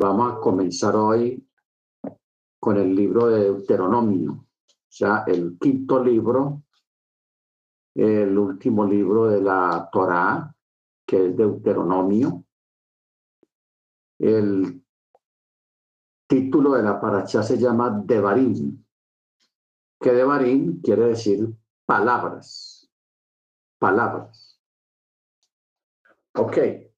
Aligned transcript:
vamos 0.00 0.32
a 0.32 0.40
comenzar 0.40 0.96
hoy 0.96 1.46
con 2.58 2.78
el 2.78 2.94
libro 2.94 3.26
de 3.26 3.44
Deuteronomio, 3.44 4.32
o 4.32 4.46
sea, 4.88 5.24
el 5.26 5.58
quinto 5.58 6.02
libro, 6.02 6.62
el 7.94 8.36
último 8.36 8.86
libro 8.86 9.26
de 9.26 9.42
la 9.42 9.88
Torá, 9.92 10.54
que 11.06 11.26
es 11.26 11.36
Deuteronomio. 11.36 12.44
El 14.18 14.82
título 16.26 16.72
de 16.72 16.82
la 16.82 16.98
paracha 16.98 17.42
se 17.42 17.58
llama 17.58 18.02
Devarim, 18.04 18.82
que 20.00 20.12
Devarim 20.12 20.80
quiere 20.80 21.08
decir 21.08 21.46
palabras, 21.84 22.90
palabras. 23.78 24.58
Ok. 26.34 26.89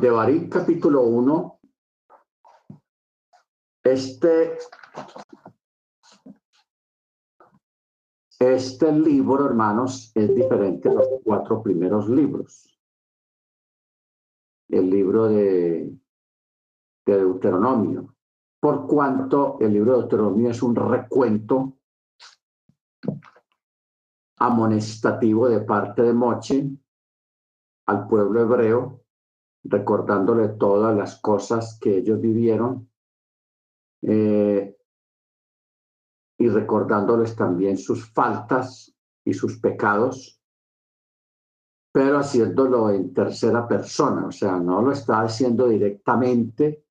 Devarim 0.00 0.48
capítulo 0.48 1.02
1. 1.02 1.60
Este, 3.84 4.58
este 8.38 8.92
libro, 8.92 9.46
hermanos, 9.46 10.12
es 10.14 10.34
diferente 10.34 10.88
a 10.88 10.94
los 10.94 11.08
cuatro 11.24 11.62
primeros 11.62 12.08
libros. 12.08 12.78
El 14.68 14.88
libro 14.88 15.26
de 15.26 16.00
de 17.06 17.16
Deuteronomio, 17.16 18.14
por 18.60 18.86
cuanto 18.86 19.58
el 19.60 19.72
libro 19.72 19.92
de 19.92 19.98
Deuteronomio 20.00 20.50
es 20.50 20.62
un 20.62 20.76
recuento 20.76 21.78
amonestativo 24.38 25.48
de 25.48 25.60
parte 25.60 26.02
de 26.02 26.12
Moche 26.12 26.70
al 27.86 28.06
pueblo 28.06 28.40
hebreo, 28.42 28.99
recordándole 29.64 30.48
todas 30.48 30.96
las 30.96 31.20
cosas 31.20 31.78
que 31.80 31.98
ellos 31.98 32.20
vivieron 32.20 32.90
eh, 34.02 34.76
y 36.38 36.48
recordándoles 36.48 37.36
también 37.36 37.76
sus 37.76 38.10
faltas 38.12 38.94
y 39.24 39.34
sus 39.34 39.58
pecados, 39.58 40.40
pero 41.92 42.18
haciéndolo 42.18 42.90
en 42.90 43.12
tercera 43.12 43.68
persona, 43.68 44.26
o 44.26 44.32
sea, 44.32 44.58
no 44.58 44.80
lo 44.80 44.92
está 44.92 45.20
haciendo 45.20 45.68
directamente 45.68 46.84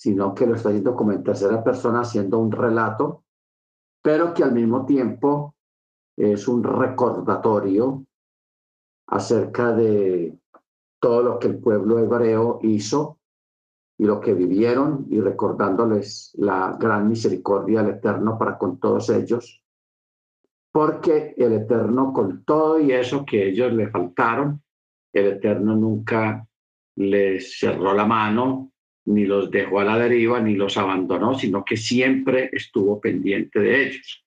sino 0.00 0.34
que 0.34 0.46
lo 0.46 0.54
está 0.54 0.70
haciendo 0.70 0.96
como 0.96 1.12
en 1.12 1.22
tercera 1.22 1.62
persona, 1.62 2.00
haciendo 2.00 2.38
un 2.38 2.50
relato, 2.50 3.24
pero 4.02 4.32
que 4.32 4.42
al 4.42 4.52
mismo 4.52 4.86
tiempo 4.86 5.56
es 6.16 6.48
un 6.48 6.64
recordatorio 6.64 8.06
acerca 9.08 9.72
de 9.72 10.39
todo 11.00 11.22
lo 11.22 11.38
que 11.38 11.48
el 11.48 11.58
pueblo 11.58 11.98
hebreo 11.98 12.60
hizo 12.62 13.18
y 13.98 14.04
lo 14.04 14.20
que 14.20 14.34
vivieron 14.34 15.06
y 15.10 15.20
recordándoles 15.20 16.32
la 16.38 16.76
gran 16.78 17.08
misericordia 17.08 17.82
del 17.82 17.96
Eterno 17.96 18.38
para 18.38 18.56
con 18.56 18.78
todos 18.78 19.10
ellos, 19.10 19.62
porque 20.72 21.34
el 21.36 21.52
Eterno 21.52 22.12
con 22.12 22.44
todo 22.44 22.80
y 22.80 22.92
eso 22.92 23.24
que 23.24 23.48
ellos 23.48 23.72
le 23.72 23.88
faltaron, 23.88 24.62
el 25.12 25.26
Eterno 25.26 25.74
nunca 25.74 26.46
les 26.96 27.58
cerró 27.58 27.92
la 27.92 28.06
mano, 28.06 28.72
ni 29.06 29.24
los 29.24 29.50
dejó 29.50 29.80
a 29.80 29.84
la 29.84 29.98
deriva, 29.98 30.40
ni 30.40 30.54
los 30.54 30.76
abandonó, 30.76 31.34
sino 31.34 31.64
que 31.64 31.76
siempre 31.76 32.50
estuvo 32.52 33.00
pendiente 33.00 33.58
de 33.58 33.86
ellos. 33.86 34.24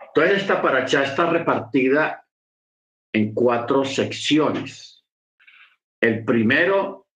Entonces 0.00 0.42
esta 0.42 0.60
paracha 0.60 1.04
está 1.04 1.30
repartida 1.30 2.26
en 3.12 3.34
cuatro 3.34 3.84
secciones. 3.84 5.04
El 6.00 6.24
primero, 6.24 7.08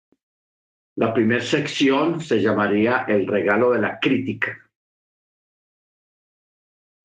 la 0.95 1.13
primera 1.13 1.41
sección 1.41 2.19
se 2.19 2.41
llamaría 2.41 3.05
el 3.07 3.27
regalo 3.27 3.71
de 3.71 3.79
la 3.79 3.99
crítica. 3.99 4.59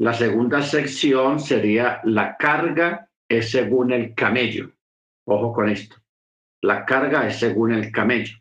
La 0.00 0.14
segunda 0.14 0.62
sección 0.62 1.40
sería 1.40 2.00
la 2.04 2.36
carga 2.36 3.10
es 3.28 3.50
según 3.50 3.92
el 3.92 4.14
camello. 4.14 4.72
Ojo 5.26 5.52
con 5.52 5.68
esto. 5.68 5.96
La 6.62 6.84
carga 6.84 7.26
es 7.26 7.38
según 7.38 7.72
el 7.72 7.92
camello. 7.92 8.38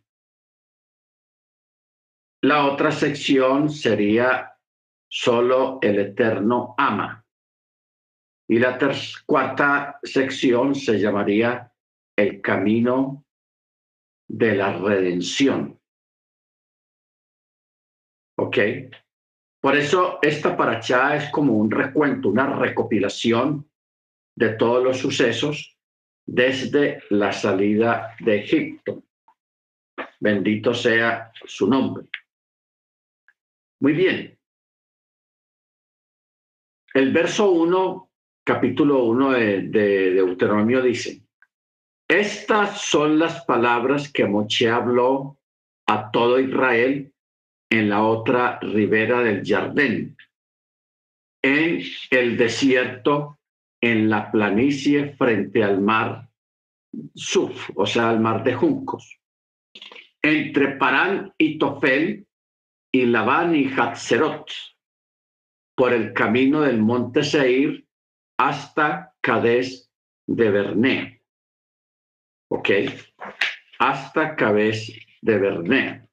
La 2.42 2.66
otra 2.66 2.92
sección 2.92 3.70
sería 3.70 4.56
solo 5.10 5.80
el 5.82 6.00
eterno 6.00 6.76
ama. 6.78 7.26
Y 8.50 8.60
la 8.60 8.78
cuarta 9.26 10.00
sección 10.04 10.74
se 10.74 11.00
llamaría 11.00 11.72
el 12.16 12.42
camino 12.42 13.26
de 14.28 14.56
la 14.56 14.78
redención. 14.78 15.80
¿Ok? 18.38 18.58
Por 19.60 19.76
eso 19.76 20.20
esta 20.22 20.56
paracha 20.56 21.16
es 21.16 21.30
como 21.32 21.54
un 21.54 21.72
recuento, 21.72 22.30
una 22.30 22.56
recopilación 22.56 23.70
de 24.36 24.50
todos 24.50 24.84
los 24.84 24.98
sucesos 24.98 25.78
desde 26.26 27.02
la 27.10 27.32
salida 27.32 28.16
de 28.20 28.38
Egipto. 28.38 29.04
Bendito 30.20 30.74
sea 30.74 31.32
su 31.46 31.68
nombre. 31.68 32.10
Muy 33.80 33.94
bien. 33.94 34.40
El 36.94 37.12
verso 37.14 37.52
1, 37.52 38.07
capítulo 38.48 39.04
1 39.04 39.32
de, 39.32 40.12
Deuteronomio 40.14 40.82
dice, 40.82 41.22
estas 42.08 42.80
son 42.80 43.20
las 43.20 43.44
palabras 43.44 44.10
que 44.10 44.26
Moche 44.26 44.70
habló 44.70 45.38
a 45.86 46.10
todo 46.12 46.40
Israel 46.40 47.12
en 47.70 47.90
la 47.90 48.04
otra 48.04 48.58
ribera 48.62 49.22
del 49.22 49.46
Jardín, 49.46 50.16
en 51.44 51.82
el 52.10 52.38
desierto, 52.38 53.38
en 53.82 54.10
la 54.10 54.32
planicie 54.32 55.14
frente 55.18 55.62
al 55.62 55.82
mar 55.82 56.30
Suf, 57.16 57.70
o 57.76 57.86
sea, 57.86 58.10
al 58.12 58.22
mar 58.22 58.46
de 58.46 58.54
juncos, 58.54 59.20
entre 60.22 60.78
Parán 60.78 61.34
y 61.38 61.58
Tofel, 61.58 62.26
y 62.94 63.06
Labán 63.08 63.54
y 63.54 63.70
Hatzerot 63.70 64.50
por 65.76 65.92
el 65.92 66.14
camino 66.14 66.62
del 66.62 66.80
monte 66.80 67.26
Seir 67.26 67.87
hasta 68.38 69.14
Cades 69.22 69.92
de 70.28 70.50
Berné. 70.50 71.22
¿Ok? 72.50 72.70
Hasta 73.80 74.36
Cades 74.36 74.94
de 75.22 75.38
Berné. 75.38 76.10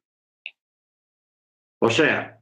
O 1.80 1.90
sea, 1.90 2.40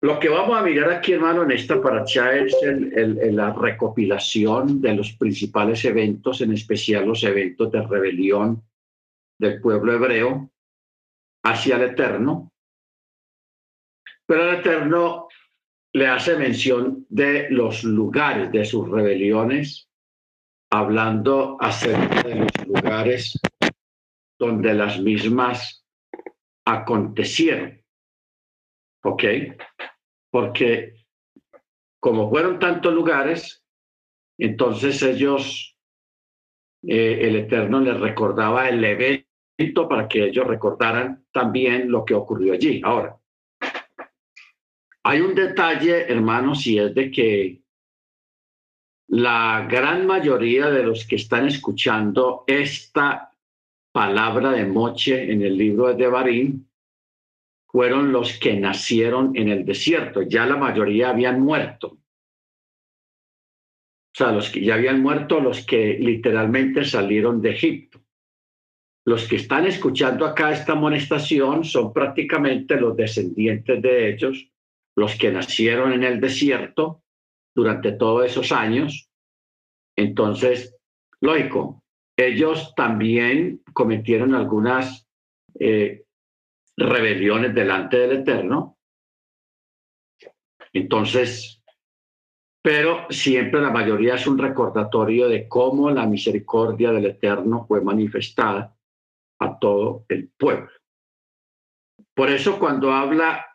lo 0.00 0.18
que 0.20 0.28
vamos 0.28 0.56
a 0.56 0.62
mirar 0.62 0.90
aquí, 0.90 1.12
hermano, 1.12 1.42
en 1.42 1.52
esta 1.52 1.80
paracha 1.80 2.32
es 2.32 2.54
la 2.62 3.52
recopilación 3.52 4.80
de 4.80 4.94
los 4.94 5.12
principales 5.12 5.84
eventos, 5.84 6.40
en 6.40 6.52
especial 6.52 7.06
los 7.06 7.22
eventos 7.24 7.70
de 7.72 7.82
rebelión 7.82 8.62
del 9.38 9.60
pueblo 9.60 9.92
hebreo 9.92 10.50
hacia 11.44 11.76
el 11.76 11.82
Eterno, 11.82 12.52
pero 14.26 14.50
el 14.50 14.56
Eterno 14.56 15.27
le 15.98 16.06
hace 16.06 16.36
mención 16.36 17.04
de 17.08 17.50
los 17.50 17.82
lugares 17.82 18.52
de 18.52 18.64
sus 18.64 18.88
rebeliones, 18.88 19.90
hablando 20.70 21.56
acerca 21.60 22.22
de 22.22 22.36
los 22.36 22.66
lugares 22.66 23.38
donde 24.38 24.74
las 24.74 25.00
mismas 25.00 25.84
acontecieron. 26.64 27.82
¿Ok? 29.02 29.24
Porque 30.30 30.94
como 32.00 32.30
fueron 32.30 32.60
tantos 32.60 32.94
lugares, 32.94 33.64
entonces 34.38 35.02
ellos, 35.02 35.76
eh, 36.86 37.18
el 37.22 37.36
Eterno 37.36 37.80
les 37.80 37.98
recordaba 37.98 38.68
el 38.68 38.84
evento 38.84 39.88
para 39.88 40.06
que 40.06 40.26
ellos 40.26 40.46
recordaran 40.46 41.26
también 41.32 41.90
lo 41.90 42.04
que 42.04 42.14
ocurrió 42.14 42.52
allí. 42.52 42.80
Ahora, 42.84 43.18
hay 45.08 45.22
un 45.22 45.34
detalle, 45.34 46.12
hermanos, 46.12 46.66
y 46.66 46.78
es 46.78 46.94
de 46.94 47.10
que 47.10 47.62
la 49.08 49.66
gran 49.66 50.06
mayoría 50.06 50.68
de 50.68 50.82
los 50.82 51.06
que 51.06 51.16
están 51.16 51.46
escuchando 51.46 52.44
esta 52.46 53.34
palabra 53.90 54.52
de 54.52 54.66
Moche 54.66 55.32
en 55.32 55.40
el 55.40 55.56
libro 55.56 55.86
de 55.86 55.94
Devarim 55.94 56.66
fueron 57.68 58.12
los 58.12 58.38
que 58.38 58.60
nacieron 58.60 59.34
en 59.34 59.48
el 59.48 59.64
desierto. 59.64 60.20
Ya 60.20 60.44
la 60.44 60.56
mayoría 60.56 61.08
habían 61.08 61.40
muerto. 61.40 61.88
O 64.12 64.12
sea, 64.12 64.30
los 64.30 64.50
que 64.50 64.62
ya 64.62 64.74
habían 64.74 65.00
muerto, 65.00 65.40
los 65.40 65.64
que 65.64 65.96
literalmente 65.98 66.84
salieron 66.84 67.40
de 67.40 67.52
Egipto 67.52 67.98
los 69.08 69.26
que 69.26 69.36
están 69.36 69.66
escuchando 69.66 70.26
acá 70.26 70.52
esta 70.52 70.72
amonestación 70.72 71.64
son 71.64 71.94
prácticamente 71.94 72.78
los 72.78 72.94
descendientes 72.94 73.80
de 73.80 74.10
ellos, 74.12 74.50
los 74.98 75.16
que 75.16 75.30
nacieron 75.30 75.92
en 75.92 76.04
el 76.04 76.20
desierto 76.20 77.02
durante 77.54 77.92
todos 77.92 78.26
esos 78.26 78.52
años. 78.52 79.08
Entonces, 79.96 80.76
lógico, 81.20 81.82
ellos 82.16 82.74
también 82.74 83.62
cometieron 83.72 84.34
algunas 84.34 85.08
eh, 85.58 86.04
rebeliones 86.76 87.54
delante 87.54 87.96
del 87.98 88.20
Eterno. 88.20 88.78
Entonces, 90.72 91.62
pero 92.62 93.06
siempre 93.10 93.60
la 93.60 93.70
mayoría 93.70 94.16
es 94.16 94.26
un 94.26 94.36
recordatorio 94.36 95.28
de 95.28 95.48
cómo 95.48 95.90
la 95.90 96.06
misericordia 96.06 96.90
del 96.90 97.06
Eterno 97.06 97.64
fue 97.66 97.80
manifestada 97.80 98.76
a 99.40 99.58
todo 99.58 100.04
el 100.08 100.28
pueblo. 100.36 100.70
Por 102.14 102.30
eso 102.30 102.58
cuando 102.58 102.92
habla, 102.92 103.47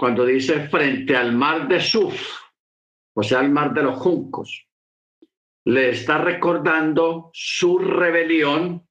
cuando 0.00 0.24
dice 0.24 0.66
frente 0.70 1.14
al 1.14 1.34
mar 1.34 1.68
de 1.68 1.78
Suf, 1.78 2.40
o 3.14 3.22
sea, 3.22 3.40
al 3.40 3.50
mar 3.50 3.74
de 3.74 3.82
los 3.82 3.98
juncos, 3.98 4.66
le 5.66 5.90
está 5.90 6.16
recordando 6.16 7.28
su 7.34 7.78
rebelión 7.78 8.88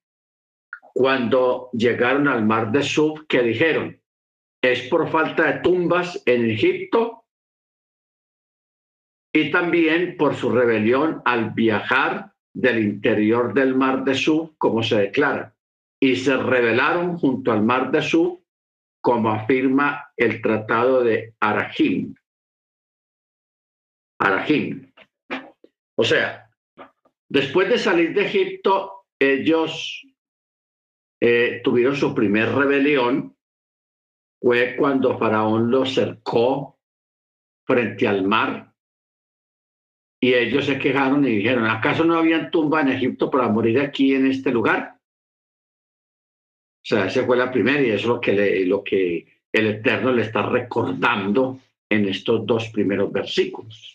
cuando 0.94 1.68
llegaron 1.72 2.28
al 2.28 2.46
mar 2.46 2.70
de 2.70 2.84
Suf, 2.84 3.22
que 3.28 3.42
dijeron, 3.42 4.00
es 4.62 4.82
por 4.82 5.10
falta 5.10 5.50
de 5.50 5.58
tumbas 5.62 6.22
en 6.26 6.48
Egipto 6.48 7.24
y 9.34 9.50
también 9.50 10.16
por 10.16 10.36
su 10.36 10.48
rebelión 10.48 11.22
al 11.24 11.50
viajar 11.50 12.34
del 12.54 12.84
interior 12.84 13.52
del 13.52 13.74
mar 13.74 14.04
de 14.04 14.14
Suf, 14.14 14.52
como 14.58 14.84
se 14.84 15.00
declara, 15.00 15.56
y 15.98 16.14
se 16.14 16.36
rebelaron 16.36 17.18
junto 17.18 17.50
al 17.50 17.64
mar 17.64 17.90
de 17.90 18.00
Suf, 18.00 18.38
como 19.00 19.30
afirma 19.30 20.12
el 20.16 20.42
tratado 20.42 21.02
de 21.02 21.34
Arahim. 21.40 22.14
Arahim. 24.18 24.92
O 25.96 26.04
sea, 26.04 26.50
después 27.28 27.68
de 27.68 27.78
salir 27.78 28.14
de 28.14 28.26
Egipto, 28.26 29.06
ellos 29.18 30.06
eh, 31.20 31.60
tuvieron 31.64 31.96
su 31.96 32.14
primer 32.14 32.54
rebelión, 32.54 33.36
fue 34.40 34.76
cuando 34.76 35.18
Faraón 35.18 35.70
los 35.70 35.94
cercó 35.94 36.78
frente 37.66 38.08
al 38.08 38.26
mar 38.26 38.72
y 40.22 40.34
ellos 40.34 40.66
se 40.66 40.78
quejaron 40.78 41.24
y 41.24 41.36
dijeron, 41.36 41.66
¿acaso 41.66 42.04
no 42.04 42.18
habían 42.18 42.50
tumba 42.50 42.82
en 42.82 42.88
Egipto 42.88 43.30
para 43.30 43.48
morir 43.48 43.80
aquí 43.80 44.14
en 44.14 44.26
este 44.26 44.50
lugar? 44.50 44.99
O 46.82 46.86
sea, 46.86 47.06
esa 47.06 47.26
fue 47.26 47.36
la 47.36 47.52
primera 47.52 47.82
y 47.82 47.90
eso 47.90 47.96
es 47.96 48.06
lo 48.06 48.20
que, 48.20 48.64
lo 48.66 48.82
que 48.82 49.40
el 49.52 49.66
Eterno 49.66 50.12
le 50.12 50.22
está 50.22 50.42
recordando 50.42 51.60
en 51.88 52.08
estos 52.08 52.46
dos 52.46 52.68
primeros 52.70 53.12
versículos. 53.12 53.94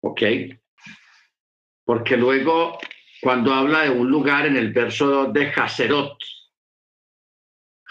¿Ok? 0.00 0.22
Porque 1.84 2.16
luego, 2.16 2.78
cuando 3.22 3.54
habla 3.54 3.82
de 3.82 3.90
un 3.90 4.10
lugar 4.10 4.46
en 4.46 4.56
el 4.56 4.72
verso 4.72 5.06
2 5.06 5.32
de 5.32 5.52
Haserot, 5.52 6.18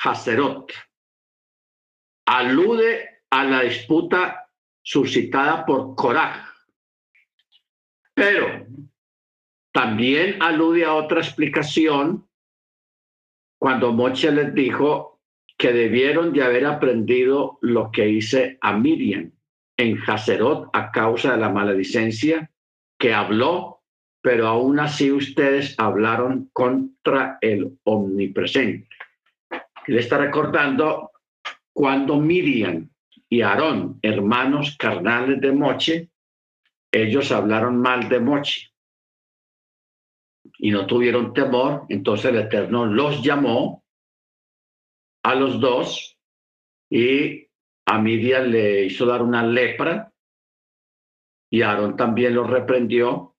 Haserot, 0.03 0.71
alude 2.25 3.21
a 3.31 3.43
la 3.45 3.61
disputa 3.61 4.49
suscitada 4.83 5.65
por 5.65 5.95
Korah. 5.95 6.53
Pero 8.13 8.67
también 9.71 10.41
alude 10.41 10.85
a 10.85 10.93
otra 10.93 11.19
explicación 11.19 12.27
cuando 13.63 13.93
Moche 13.93 14.29
les 14.29 14.53
dijo 14.53 15.21
que 15.57 15.71
debieron 15.71 16.33
de 16.33 16.43
haber 16.43 16.65
aprendido 16.65 17.59
lo 17.61 17.91
que 17.91 18.09
hice 18.09 18.57
a 18.59 18.73
Miriam 18.73 19.31
en 19.77 19.97
Haserot 20.05 20.69
a 20.73 20.91
causa 20.91 21.31
de 21.31 21.37
la 21.37 21.47
maledicencia 21.47 22.51
que 22.99 23.13
habló, 23.13 23.81
pero 24.21 24.47
aún 24.49 24.81
así 24.81 25.13
ustedes 25.13 25.75
hablaron 25.77 26.49
contra 26.51 27.37
el 27.39 27.79
omnipresente. 27.85 28.89
Le 29.87 29.99
está 30.01 30.17
recordando 30.17 31.11
cuando 31.71 32.19
Miriam 32.19 32.89
y 33.29 33.43
Aarón, 33.43 33.97
hermanos 34.01 34.75
carnales 34.77 35.39
de 35.39 35.53
Moche, 35.53 36.09
ellos 36.91 37.31
hablaron 37.31 37.77
mal 37.77 38.09
de 38.09 38.19
Moche 38.19 38.72
y 40.57 40.71
no 40.71 40.85
tuvieron 40.85 41.33
temor, 41.33 41.85
entonces 41.89 42.31
el 42.31 42.37
Eterno 42.39 42.85
los 42.85 43.23
llamó 43.23 43.83
a 45.23 45.35
los 45.35 45.59
dos 45.59 46.17
y 46.89 47.47
a 47.85 47.99
Miriam 47.99 48.45
le 48.45 48.85
hizo 48.85 49.05
dar 49.05 49.21
una 49.21 49.45
lepra 49.45 50.11
y 51.49 51.61
Aarón 51.61 51.95
también 51.95 52.35
lo 52.35 52.45
reprendió. 52.45 53.35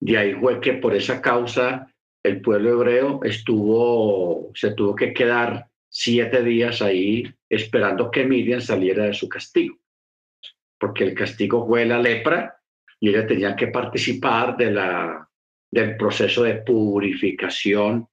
De 0.00 0.16
ahí 0.16 0.34
fue 0.34 0.60
que 0.60 0.74
por 0.74 0.94
esa 0.94 1.20
causa 1.20 1.92
el 2.22 2.40
pueblo 2.40 2.70
hebreo 2.70 3.20
estuvo, 3.24 4.50
se 4.54 4.72
tuvo 4.74 4.94
que 4.94 5.12
quedar 5.12 5.68
siete 5.88 6.42
días 6.42 6.82
ahí 6.82 7.24
esperando 7.48 8.10
que 8.10 8.24
Miriam 8.24 8.60
saliera 8.60 9.04
de 9.04 9.14
su 9.14 9.28
castigo, 9.28 9.76
porque 10.78 11.04
el 11.04 11.14
castigo 11.14 11.66
fue 11.66 11.84
la 11.84 11.98
lepra 11.98 12.60
y 13.00 13.08
ella 13.10 13.26
tenía 13.26 13.56
que 13.56 13.68
participar 13.68 14.56
de 14.56 14.70
la 14.70 15.27
del 15.70 15.96
proceso 15.96 16.42
de 16.42 16.56
purificación 16.56 18.08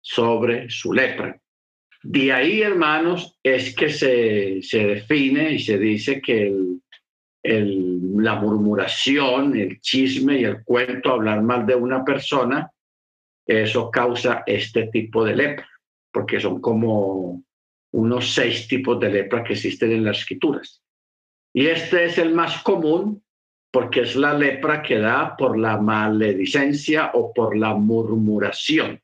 sobre 0.00 0.68
su 0.70 0.92
lepra. 0.92 1.38
De 2.02 2.32
ahí, 2.32 2.62
hermanos, 2.62 3.38
es 3.42 3.74
que 3.74 3.88
se, 3.88 4.60
se 4.62 4.86
define 4.86 5.52
y 5.52 5.58
se 5.60 5.78
dice 5.78 6.20
que 6.20 6.48
el, 6.48 6.82
el, 7.42 8.16
la 8.22 8.34
murmuración, 8.36 9.56
el 9.56 9.80
chisme 9.80 10.40
y 10.40 10.44
el 10.44 10.64
cuento, 10.64 11.12
hablar 11.12 11.42
mal 11.42 11.64
de 11.64 11.76
una 11.76 12.04
persona, 12.04 12.70
eso 13.46 13.90
causa 13.90 14.42
este 14.46 14.88
tipo 14.88 15.24
de 15.24 15.36
lepra, 15.36 15.68
porque 16.12 16.40
son 16.40 16.60
como 16.60 17.44
unos 17.92 18.32
seis 18.32 18.66
tipos 18.68 18.98
de 18.98 19.10
lepra 19.10 19.44
que 19.44 19.52
existen 19.52 19.92
en 19.92 20.04
las 20.04 20.18
escrituras. 20.18 20.82
Y 21.52 21.66
este 21.66 22.04
es 22.04 22.18
el 22.18 22.32
más 22.34 22.62
común 22.62 23.22
porque 23.72 24.02
es 24.02 24.16
la 24.16 24.34
lepra 24.34 24.82
que 24.82 24.98
da 24.98 25.34
por 25.34 25.58
la 25.58 25.78
maledicencia 25.78 27.10
o 27.14 27.32
por 27.32 27.56
la 27.56 27.74
murmuración, 27.74 29.00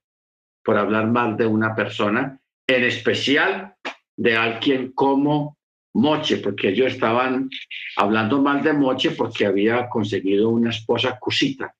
por 0.62 0.76
hablar 0.76 1.06
mal 1.06 1.38
de 1.38 1.46
una 1.46 1.74
persona, 1.74 2.38
en 2.66 2.84
especial 2.84 3.74
de 4.14 4.36
alguien 4.36 4.92
como 4.92 5.56
Moche, 5.94 6.36
porque 6.36 6.68
ellos 6.68 6.92
estaban 6.92 7.48
hablando 7.96 8.42
mal 8.42 8.62
de 8.62 8.74
Moche 8.74 9.12
porque 9.12 9.46
había 9.46 9.88
conseguido 9.88 10.50
una 10.50 10.68
esposa 10.68 11.18
cusita, 11.18 11.74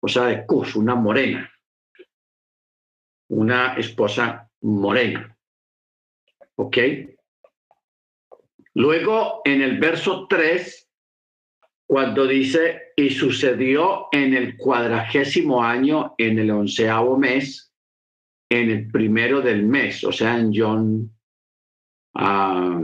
o 0.00 0.08
sea, 0.08 0.24
de 0.24 0.44
cus, 0.44 0.76
una 0.76 0.94
morena, 0.94 1.50
una 3.30 3.74
esposa 3.76 4.50
morena. 4.60 5.34
¿Ok? 6.56 6.76
Luego, 8.74 9.40
en 9.44 9.62
el 9.62 9.78
verso 9.78 10.26
3, 10.28 10.87
cuando 11.88 12.26
dice, 12.26 12.92
y 12.94 13.08
sucedió 13.08 14.08
en 14.12 14.34
el 14.34 14.58
cuadragésimo 14.58 15.64
año, 15.64 16.14
en 16.18 16.38
el 16.38 16.50
onceavo 16.50 17.16
mes, 17.16 17.72
en 18.50 18.70
el 18.70 18.90
primero 18.90 19.40
del 19.40 19.64
mes, 19.64 20.04
o 20.04 20.12
sea, 20.12 20.38
en 20.38 20.52
John. 20.54 21.18
Ah, 22.14 22.82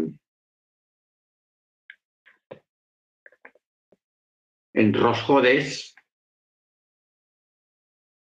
en 4.73 4.95
Rosjodes, 4.95 5.95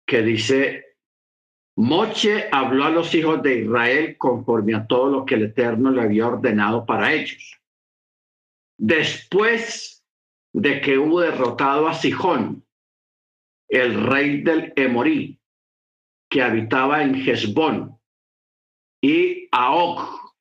que 0.05 0.21
dice, 0.21 0.97
Moche 1.77 2.49
habló 2.51 2.83
a 2.83 2.89
los 2.89 3.15
hijos 3.15 3.41
de 3.41 3.61
Israel 3.61 4.17
conforme 4.17 4.75
a 4.75 4.85
todo 4.85 5.09
lo 5.09 5.25
que 5.25 5.35
el 5.35 5.43
Eterno 5.43 5.91
le 5.91 6.01
había 6.01 6.27
ordenado 6.27 6.85
para 6.85 7.13
ellos. 7.13 7.57
Después 8.77 9.96
de 10.59 10.81
que 10.81 10.97
hubo 10.97 11.21
derrotado 11.21 11.87
a 11.87 11.93
Sijón, 11.93 12.65
el 13.69 14.07
rey 14.07 14.41
del 14.41 14.73
Emorí, 14.75 15.39
que 16.27 16.41
habitaba 16.41 17.03
en 17.03 17.13
Hezbón, 17.13 18.01
y 18.99 19.47
a 19.51 19.71
Og, 19.75 20.33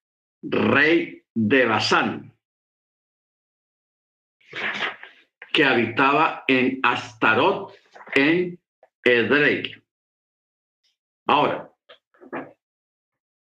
rey 0.42 1.22
de 1.34 1.66
Basán, 1.66 2.34
que 5.52 5.64
habitaba 5.66 6.44
en 6.48 6.80
Astarot, 6.82 7.74
en 8.14 8.58
Edrei. 9.04 9.70
Ahora, 11.26 11.70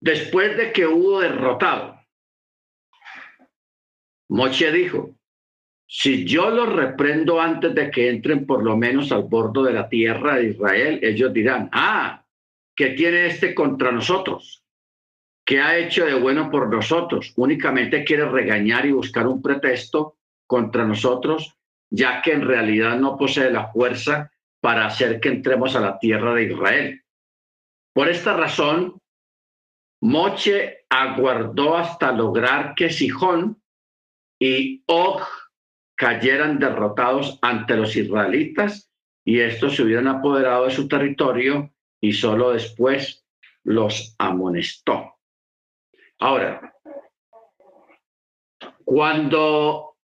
después 0.02 0.58
de 0.58 0.74
que 0.74 0.88
hubo 0.88 1.20
derrotado, 1.20 2.02
Moche 4.30 4.72
dijo, 4.72 5.16
si 5.88 6.26
yo 6.26 6.50
los 6.50 6.74
reprendo 6.74 7.40
antes 7.40 7.76
de 7.76 7.92
que 7.92 8.10
entren 8.10 8.46
por 8.46 8.64
lo 8.64 8.76
menos 8.76 9.12
al 9.12 9.24
bordo 9.24 9.64
de 9.64 9.74
la 9.74 9.88
tierra 9.88 10.36
de 10.36 10.50
Israel, 10.50 11.00
ellos 11.04 11.32
dirán, 11.32 11.70
ah, 11.72 12.26
¿qué 12.76 12.90
tiene 12.92 13.28
este 13.28 13.54
contra 13.54 13.92
nosotros? 13.92 14.64
¿Qué 15.46 15.62
ha 15.62 15.78
hecho 15.78 16.06
de 16.06 16.16
bueno 16.16 16.50
por 16.50 16.74
nosotros? 16.74 17.34
Únicamente 17.36 18.04
quiere 18.04 18.28
regañar 18.28 18.86
y 18.88 18.92
buscar 18.92 19.28
un 19.28 19.44
pretexto 19.44 20.18
contra 20.48 20.86
nosotros, 20.86 21.56
ya 21.92 22.22
que 22.24 22.34
en 22.34 22.48
realidad 22.48 22.98
no 22.98 23.16
posee 23.16 23.52
la 23.52 23.68
fuerza 23.72 24.32
para 24.60 24.88
hacer 24.88 25.20
que 25.20 25.30
entremos 25.30 25.76
a 25.76 25.82
la 25.82 26.00
tierra 26.00 26.34
de 26.34 26.46
Israel. 26.46 27.04
Por 27.94 28.10
esta 28.10 28.36
razón, 28.36 29.00
Moche 30.02 30.86
aguardó 30.90 31.78
hasta 31.78 32.12
lograr 32.12 32.74
que 32.76 32.90
Sijón 32.90 33.62
y 34.40 34.84
Og 34.88 35.22
cayeran 35.96 36.60
derrotados 36.60 37.40
ante 37.42 37.76
los 37.76 37.96
israelitas 37.96 38.92
y 39.24 39.40
estos 39.40 39.76
se 39.76 39.84
hubieran 39.84 40.08
apoderado 40.08 40.66
de 40.66 40.72
su 40.72 40.88
territorio 40.88 41.74
y 42.00 42.14
solo 42.14 42.52
después 42.52 43.26
los 43.64 44.16
amonestó. 44.20 45.16
Ahora, 46.20 46.76
cuando 48.84 49.98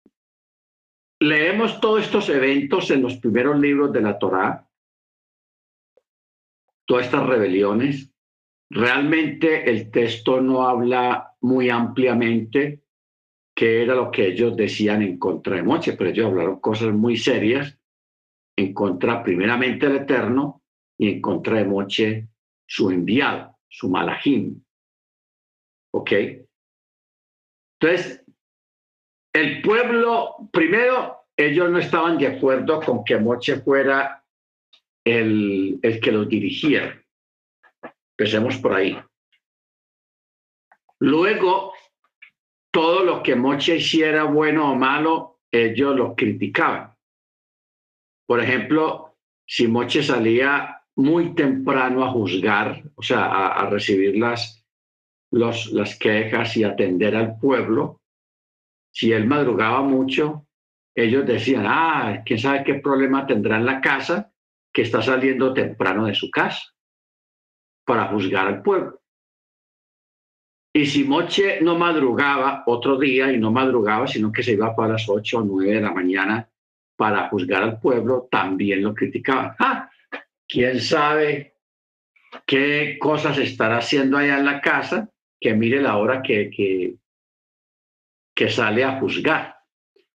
leemos 1.20 1.80
todos 1.80 2.02
estos 2.02 2.28
eventos 2.30 2.90
en 2.90 3.02
los 3.02 3.16
primeros 3.16 3.59
libros 3.61 3.92
de 3.92 4.00
la 4.00 4.18
Torá, 4.18 4.66
todas 6.87 7.04
estas 7.04 7.26
rebeliones, 7.26 8.11
realmente 8.70 9.70
el 9.70 9.90
texto 9.90 10.40
no 10.40 10.66
habla 10.66 11.37
muy 11.40 11.68
ampliamente 11.68 12.82
qué 13.61 13.83
era 13.83 13.95
lo 13.95 14.11
que 14.11 14.29
ellos 14.29 14.57
decían 14.57 15.02
en 15.02 15.19
contra 15.19 15.57
de 15.57 15.62
Moche, 15.62 15.93
pero 15.93 16.09
ellos 16.09 16.29
hablaron 16.29 16.61
cosas 16.61 16.95
muy 16.95 17.19
serias 17.19 17.79
en 18.57 18.73
contra 18.73 19.23
primeramente 19.23 19.87
del 19.87 19.97
Eterno 19.97 20.62
y 20.99 21.11
en 21.11 21.21
contra 21.21 21.59
de 21.59 21.67
Moche, 21.67 22.29
su 22.67 22.90
enviado, 22.90 23.59
su 23.69 23.90
malajim. 23.90 24.64
¿Ok? 25.93 26.12
Entonces, 27.79 28.25
el 29.35 29.61
pueblo, 29.61 30.37
primero, 30.50 31.26
ellos 31.37 31.71
no 31.71 31.81
estaban 31.81 32.17
de 32.17 32.29
acuerdo 32.29 32.81
con 32.81 33.05
que 33.05 33.19
Moche 33.19 33.61
fuera 33.61 34.25
el, 35.05 35.79
el 35.83 36.00
que 36.00 36.12
los 36.12 36.26
dirigiera. 36.26 36.99
Empecemos 38.17 38.57
por 38.57 38.73
ahí. 38.73 38.99
Luego, 40.99 41.75
todo 42.70 43.04
lo 43.04 43.22
que 43.22 43.36
Moche 43.36 43.76
hiciera, 43.76 44.24
bueno 44.24 44.72
o 44.72 44.76
malo, 44.76 45.40
ellos 45.50 45.96
lo 45.96 46.14
criticaban. 46.14 46.94
Por 48.26 48.40
ejemplo, 48.40 49.16
si 49.46 49.66
Moche 49.66 50.02
salía 50.02 50.82
muy 50.96 51.34
temprano 51.34 52.04
a 52.04 52.10
juzgar, 52.10 52.82
o 52.94 53.02
sea, 53.02 53.48
a, 53.48 53.68
recibir 53.68 54.16
las, 54.16 54.64
las 55.30 55.98
quejas 55.98 56.56
y 56.56 56.64
atender 56.64 57.16
al 57.16 57.38
pueblo, 57.38 58.00
si 58.92 59.12
él 59.12 59.26
madrugaba 59.26 59.82
mucho, 59.82 60.46
ellos 60.94 61.26
decían, 61.26 61.64
ah, 61.66 62.22
quién 62.24 62.38
sabe 62.38 62.64
qué 62.64 62.74
problema 62.74 63.26
tendrá 63.26 63.56
en 63.56 63.66
la 63.66 63.80
casa 63.80 64.32
que 64.72 64.82
está 64.82 65.02
saliendo 65.02 65.54
temprano 65.54 66.06
de 66.06 66.14
su 66.14 66.30
casa 66.30 66.62
para 67.84 68.06
juzgar 68.08 68.46
al 68.46 68.62
pueblo. 68.62 69.00
Y 70.72 70.86
si 70.86 71.04
Moche 71.04 71.60
no 71.60 71.76
madrugaba 71.76 72.62
otro 72.66 72.96
día 72.96 73.32
y 73.32 73.38
no 73.38 73.50
madrugaba, 73.50 74.06
sino 74.06 74.30
que 74.30 74.42
se 74.42 74.52
iba 74.52 74.74
para 74.74 74.92
las 74.92 75.08
ocho 75.08 75.38
o 75.38 75.42
nueve 75.42 75.74
de 75.74 75.80
la 75.80 75.92
mañana 75.92 76.48
para 76.96 77.28
juzgar 77.28 77.62
al 77.62 77.80
pueblo, 77.80 78.28
también 78.30 78.82
lo 78.82 78.94
criticaban. 78.94 79.54
¡Ah! 79.58 79.90
¿Quién 80.46 80.80
sabe 80.80 81.54
qué 82.46 82.98
cosas 83.00 83.38
estará 83.38 83.78
haciendo 83.78 84.16
allá 84.16 84.38
en 84.38 84.44
la 84.44 84.60
casa? 84.60 85.08
Que 85.40 85.54
mire 85.54 85.80
la 85.80 85.96
hora 85.96 86.22
que, 86.22 86.50
que, 86.50 86.94
que 88.34 88.48
sale 88.48 88.84
a 88.84 89.00
juzgar. 89.00 89.56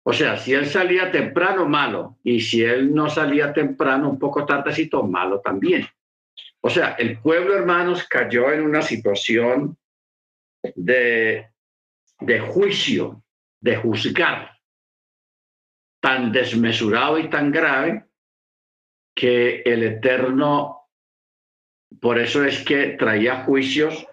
O 0.03 0.13
sea, 0.13 0.37
si 0.37 0.53
él 0.53 0.67
salía 0.67 1.11
temprano, 1.11 1.67
malo. 1.67 2.17
Y 2.23 2.39
si 2.39 2.63
él 2.63 2.93
no 2.93 3.09
salía 3.09 3.51
temprano, 3.51 4.09
un 4.09 4.19
poco 4.19 4.45
tardecito, 4.45 5.03
malo 5.03 5.41
también. 5.41 5.85
O 6.61 6.69
sea, 6.69 6.93
el 6.99 7.17
pueblo, 7.19 7.55
hermanos, 7.55 8.05
cayó 8.07 8.51
en 8.51 8.61
una 8.61 8.81
situación 8.81 9.75
de, 10.75 11.49
de 12.19 12.39
juicio, 12.39 13.23
de 13.59 13.75
juzgar, 13.75 14.51
tan 16.01 16.31
desmesurado 16.31 17.17
y 17.19 17.29
tan 17.29 17.51
grave 17.51 18.05
que 19.15 19.61
el 19.65 19.83
Eterno, 19.83 20.89
por 21.99 22.19
eso 22.19 22.43
es 22.43 22.63
que 22.63 22.89
traía 22.89 23.43
juicios 23.43 24.05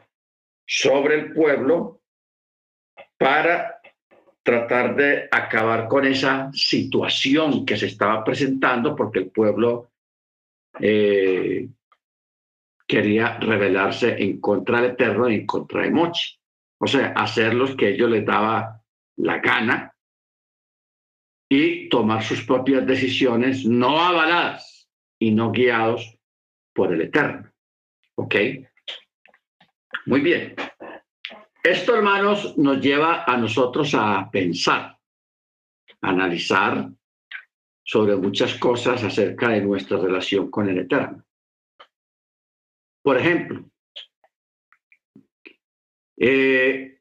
sobre 0.66 1.16
el 1.16 1.32
pueblo 1.32 2.00
para 3.18 3.80
tratar 4.42 4.97
de 4.97 5.28
acabar 5.30 5.88
con 5.88 6.06
esa 6.06 6.50
situación 6.52 7.64
que 7.64 7.76
se 7.76 7.87
estaba 7.87 8.25
presentando, 8.25 8.97
porque 8.97 9.21
el 9.21 9.30
pueblo 9.30 9.90
eh, 10.80 11.68
quería 12.87 13.38
rebelarse 13.38 14.16
en 14.23 14.40
contra 14.40 14.80
del 14.80 14.92
Eterno 14.92 15.28
y 15.28 15.37
en 15.37 15.47
contra 15.47 15.82
de 15.82 15.90
Mochi. 15.90 16.38
O 16.85 16.89
sea, 16.89 17.12
hacer 17.12 17.55
los 17.55 17.77
que 17.77 17.91
ellos 17.91 18.11
les 18.11 18.27
daba 18.27 18.83
la 19.19 19.39
gana 19.39 19.95
y 21.49 21.89
tomar 21.89 22.25
sus 22.25 22.43
propias 22.43 22.85
decisiones 22.85 23.65
no 23.65 24.01
avaladas 24.01 24.91
y 25.21 25.31
no 25.31 25.53
guiados 25.53 26.19
por 26.75 26.93
el 26.93 27.03
Eterno. 27.03 27.53
¿Ok? 28.17 28.35
Muy 30.07 30.23
bien. 30.23 30.57
Esto, 31.62 31.95
hermanos, 31.95 32.59
nos 32.59 32.81
lleva 32.81 33.23
a 33.29 33.37
nosotros 33.37 33.95
a 33.95 34.29
pensar, 34.29 34.99
a 36.01 36.09
analizar 36.09 36.91
sobre 37.85 38.17
muchas 38.17 38.55
cosas 38.55 39.05
acerca 39.05 39.51
de 39.51 39.61
nuestra 39.61 39.99
relación 39.99 40.51
con 40.51 40.69
el 40.69 40.79
Eterno. 40.79 41.25
Por 43.05 43.19
ejemplo, 43.19 43.72
eh, 46.16 47.00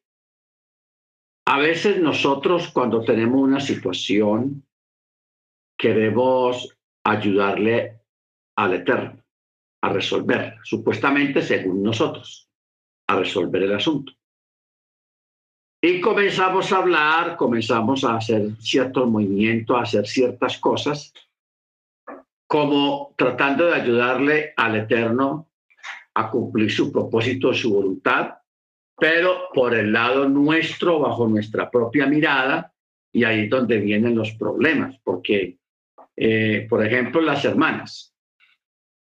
a 1.46 1.60
veces 1.60 2.00
nosotros 2.00 2.70
cuando 2.70 3.04
tenemos 3.04 3.42
una 3.42 3.60
situación 3.60 4.66
queremos 5.78 6.78
ayudarle 7.04 8.00
al 8.56 8.74
Eterno 8.76 9.24
a 9.84 9.90
resolver, 9.90 10.58
supuestamente 10.64 11.42
según 11.42 11.82
nosotros, 11.82 12.48
a 13.08 13.16
resolver 13.16 13.64
el 13.64 13.74
asunto. 13.74 14.14
Y 15.84 16.00
comenzamos 16.00 16.72
a 16.72 16.78
hablar, 16.78 17.36
comenzamos 17.36 18.04
a 18.04 18.18
hacer 18.18 18.56
ciertos 18.60 19.10
movimientos, 19.10 19.76
a 19.76 19.82
hacer 19.82 20.06
ciertas 20.06 20.60
cosas, 20.60 21.12
como 22.48 23.16
tratando 23.18 23.66
de 23.66 23.74
ayudarle 23.74 24.54
al 24.58 24.76
Eterno 24.76 25.50
a 26.14 26.30
cumplir 26.30 26.72
su 26.72 26.92
propósito, 26.92 27.52
su 27.54 27.74
voluntad, 27.74 28.41
pero 29.02 29.50
por 29.52 29.74
el 29.74 29.92
lado 29.92 30.30
nuestro, 30.30 31.00
bajo 31.00 31.28
nuestra 31.28 31.72
propia 31.72 32.06
mirada, 32.06 32.72
y 33.12 33.24
ahí 33.24 33.46
es 33.46 33.50
donde 33.50 33.80
vienen 33.80 34.14
los 34.16 34.34
problemas, 34.34 34.96
porque, 35.04 35.58
eh, 36.16 36.68
por 36.70 36.86
ejemplo, 36.86 37.20
las 37.20 37.44
hermanas. 37.44 38.16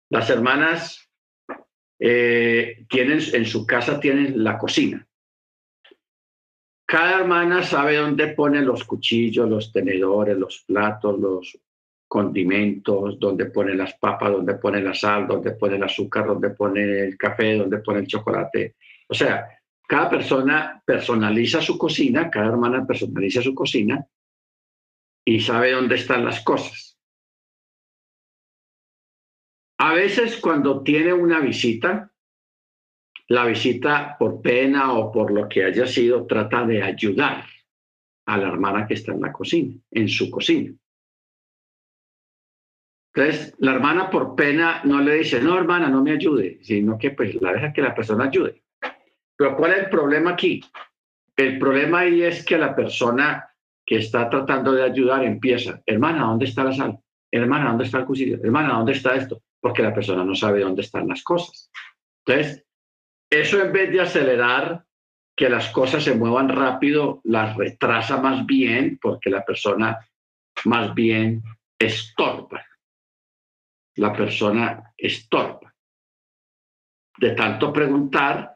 Las 0.09 0.29
hermanas 0.29 1.11
eh, 1.99 2.85
tienen, 2.87 3.19
en 3.33 3.45
su 3.45 3.67
casa 3.67 3.99
tienen 3.99 4.41
la 4.41 4.57
cocina. 4.57 5.05
Cada 6.87 7.19
hermana 7.19 7.61
sabe 7.61 7.97
dónde 7.97 8.27
pone 8.29 8.61
los 8.61 8.85
cuchillos, 8.85 9.49
los 9.49 9.73
tenedores, 9.73 10.37
los 10.37 10.63
platos, 10.65 11.19
los 11.19 11.59
condimentos, 12.07 13.19
dónde 13.19 13.47
pone 13.47 13.75
las 13.75 13.95
papas, 13.95 14.31
dónde 14.31 14.53
pone 14.55 14.81
la 14.81 14.93
sal, 14.93 15.27
dónde 15.27 15.51
pone 15.51 15.75
el 15.75 15.83
azúcar, 15.83 16.25
dónde 16.25 16.51
pone 16.51 17.01
el 17.01 17.17
café, 17.17 17.57
dónde 17.57 17.79
pone 17.79 17.99
el 17.99 18.07
chocolate. 18.07 18.77
O 19.09 19.13
sea, 19.13 19.45
cada 19.87 20.09
persona 20.09 20.81
personaliza 20.85 21.61
su 21.61 21.77
cocina, 21.77 22.29
cada 22.29 22.47
hermana 22.47 22.85
personaliza 22.85 23.41
su 23.41 23.53
cocina 23.53 24.05
y 25.25 25.39
sabe 25.39 25.71
dónde 25.71 25.95
están 25.95 26.25
las 26.25 26.43
cosas. 26.43 26.97
A 29.79 29.93
veces 29.93 30.37
cuando 30.37 30.83
tiene 30.83 31.13
una 31.13 31.39
visita, 31.39 32.11
la 33.27 33.45
visita 33.45 34.15
por 34.17 34.41
pena 34.41 34.93
o 34.93 35.11
por 35.11 35.31
lo 35.31 35.47
que 35.49 35.65
haya 35.65 35.85
sido, 35.85 36.25
trata 36.25 36.65
de 36.65 36.81
ayudar 36.83 37.45
a 38.25 38.37
la 38.37 38.47
hermana 38.47 38.87
que 38.87 38.93
está 38.93 39.11
en 39.11 39.21
la 39.21 39.33
cocina, 39.33 39.75
en 39.91 40.07
su 40.07 40.29
cocina. 40.29 40.73
Entonces, 43.15 43.53
la 43.59 43.73
hermana 43.73 44.09
por 44.09 44.35
pena 44.35 44.81
no 44.85 44.99
le 45.01 45.15
dice, 45.15 45.39
no, 45.39 45.57
hermana, 45.57 45.87
no 45.89 46.01
me 46.01 46.11
ayude, 46.11 46.59
sino 46.63 46.97
que 46.97 47.11
pues 47.11 47.39
la 47.41 47.53
deja 47.53 47.71
que 47.71 47.81
la 47.81 47.93
persona 47.93 48.25
ayude. 48.25 48.62
Pero 49.43 49.57
¿cuál 49.57 49.73
es 49.73 49.79
el 49.79 49.89
problema 49.89 50.31
aquí? 50.31 50.63
El 51.35 51.59
problema 51.59 52.00
ahí 52.00 52.23
es 52.23 52.45
que 52.45 52.57
la 52.57 52.73
persona 52.73 53.45
que 53.85 53.97
está 53.97 54.29
tratando 54.29 54.71
de 54.71 54.83
ayudar 54.83 55.25
empieza, 55.25 55.81
hermana, 55.85 56.27
¿dónde 56.27 56.45
está 56.45 56.63
la 56.63 56.71
sal? 56.71 56.97
Hermana, 57.29 57.67
¿dónde 57.67 57.83
está 57.83 57.97
el 57.97 58.05
cuchillo? 58.05 58.38
Hermana, 58.41 58.75
¿dónde 58.75 58.93
está 58.93 59.15
esto? 59.15 59.41
Porque 59.59 59.83
la 59.83 59.93
persona 59.93 60.23
no 60.23 60.33
sabe 60.33 60.62
dónde 60.62 60.83
están 60.83 61.09
las 61.09 61.21
cosas. 61.23 61.69
Entonces, 62.25 62.65
eso 63.29 63.62
en 63.62 63.73
vez 63.73 63.91
de 63.91 64.00
acelerar 64.00 64.85
que 65.35 65.50
las 65.50 65.67
cosas 65.71 66.05
se 66.05 66.15
muevan 66.15 66.47
rápido, 66.47 67.19
las 67.25 67.57
retrasa 67.57 68.21
más 68.21 68.45
bien 68.45 68.97
porque 69.01 69.29
la 69.29 69.43
persona 69.43 70.00
más 70.63 70.93
bien 70.93 71.43
estorba. 71.77 72.65
la 73.95 74.13
persona 74.13 74.93
estorba. 74.95 75.75
De 77.17 77.31
tanto 77.31 77.73
preguntar, 77.73 78.52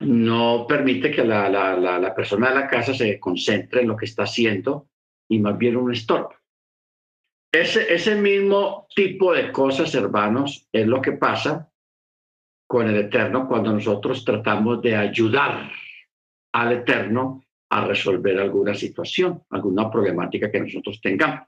no 0.00 0.66
permite 0.66 1.10
que 1.10 1.24
la, 1.24 1.48
la, 1.48 2.14
persona 2.14 2.48
de 2.48 2.54
la 2.54 2.66
casa 2.66 2.94
se 2.94 3.20
concentre 3.20 3.82
en 3.82 3.88
lo 3.88 3.96
que 3.96 4.06
está 4.06 4.22
haciendo 4.22 4.88
y 5.28 5.38
más 5.38 5.56
bien 5.58 5.76
un 5.76 5.92
estorbo. 5.92 6.34
Ese, 7.52 7.92
ese 7.92 8.14
mismo 8.14 8.86
tipo 8.94 9.32
de 9.32 9.52
cosas, 9.52 9.94
hermanos, 9.94 10.66
es 10.72 10.86
lo 10.86 11.02
que 11.02 11.12
pasa 11.12 11.70
con 12.66 12.88
el 12.88 12.96
Eterno 12.96 13.46
cuando 13.46 13.72
nosotros 13.72 14.24
tratamos 14.24 14.80
de 14.80 14.96
ayudar 14.96 15.70
al 16.52 16.72
Eterno 16.72 17.44
a 17.70 17.84
resolver 17.84 18.38
alguna 18.38 18.74
situación, 18.74 19.42
alguna 19.50 19.90
problemática 19.90 20.50
que 20.50 20.60
nosotros 20.60 21.00
tengamos. 21.00 21.46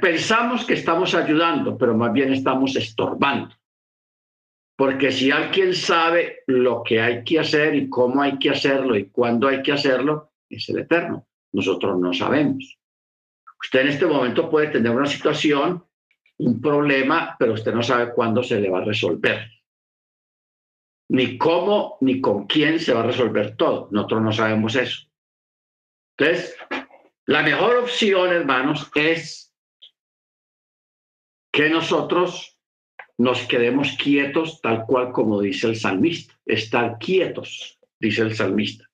Pensamos 0.00 0.64
que 0.64 0.74
estamos 0.74 1.14
ayudando, 1.14 1.76
pero 1.76 1.94
más 1.94 2.12
bien 2.12 2.32
estamos 2.32 2.76
estorbando. 2.76 3.54
Porque 4.78 5.10
si 5.10 5.32
alguien 5.32 5.74
sabe 5.74 6.44
lo 6.46 6.84
que 6.84 7.00
hay 7.00 7.24
que 7.24 7.40
hacer 7.40 7.74
y 7.74 7.88
cómo 7.88 8.22
hay 8.22 8.38
que 8.38 8.50
hacerlo 8.50 8.94
y 8.94 9.10
cuándo 9.10 9.48
hay 9.48 9.60
que 9.60 9.72
hacerlo, 9.72 10.34
es 10.48 10.68
el 10.68 10.78
Eterno. 10.78 11.26
Nosotros 11.50 11.98
no 11.98 12.12
sabemos. 12.14 12.78
Usted 13.60 13.80
en 13.80 13.88
este 13.88 14.06
momento 14.06 14.48
puede 14.48 14.68
tener 14.68 14.92
una 14.92 15.06
situación, 15.06 15.84
un 16.36 16.60
problema, 16.60 17.34
pero 17.36 17.54
usted 17.54 17.74
no 17.74 17.82
sabe 17.82 18.12
cuándo 18.12 18.40
se 18.44 18.60
le 18.60 18.70
va 18.70 18.78
a 18.78 18.84
resolver. 18.84 19.50
Ni 21.08 21.36
cómo, 21.38 21.98
ni 22.00 22.20
con 22.20 22.46
quién 22.46 22.78
se 22.78 22.94
va 22.94 23.00
a 23.00 23.06
resolver 23.06 23.56
todo. 23.56 23.88
Nosotros 23.90 24.22
no 24.22 24.32
sabemos 24.32 24.76
eso. 24.76 25.08
Entonces, 26.16 26.56
la 27.26 27.42
mejor 27.42 27.78
opción, 27.78 28.32
hermanos, 28.32 28.88
es 28.94 29.52
que 31.52 31.68
nosotros 31.68 32.57
nos 33.18 33.46
quedemos 33.46 33.96
quietos 33.96 34.60
tal 34.60 34.86
cual 34.86 35.12
como 35.12 35.40
dice 35.40 35.66
el 35.68 35.76
salmista. 35.76 36.34
Estar 36.46 36.98
quietos, 36.98 37.78
dice 38.00 38.22
el 38.22 38.34
salmista, 38.34 38.88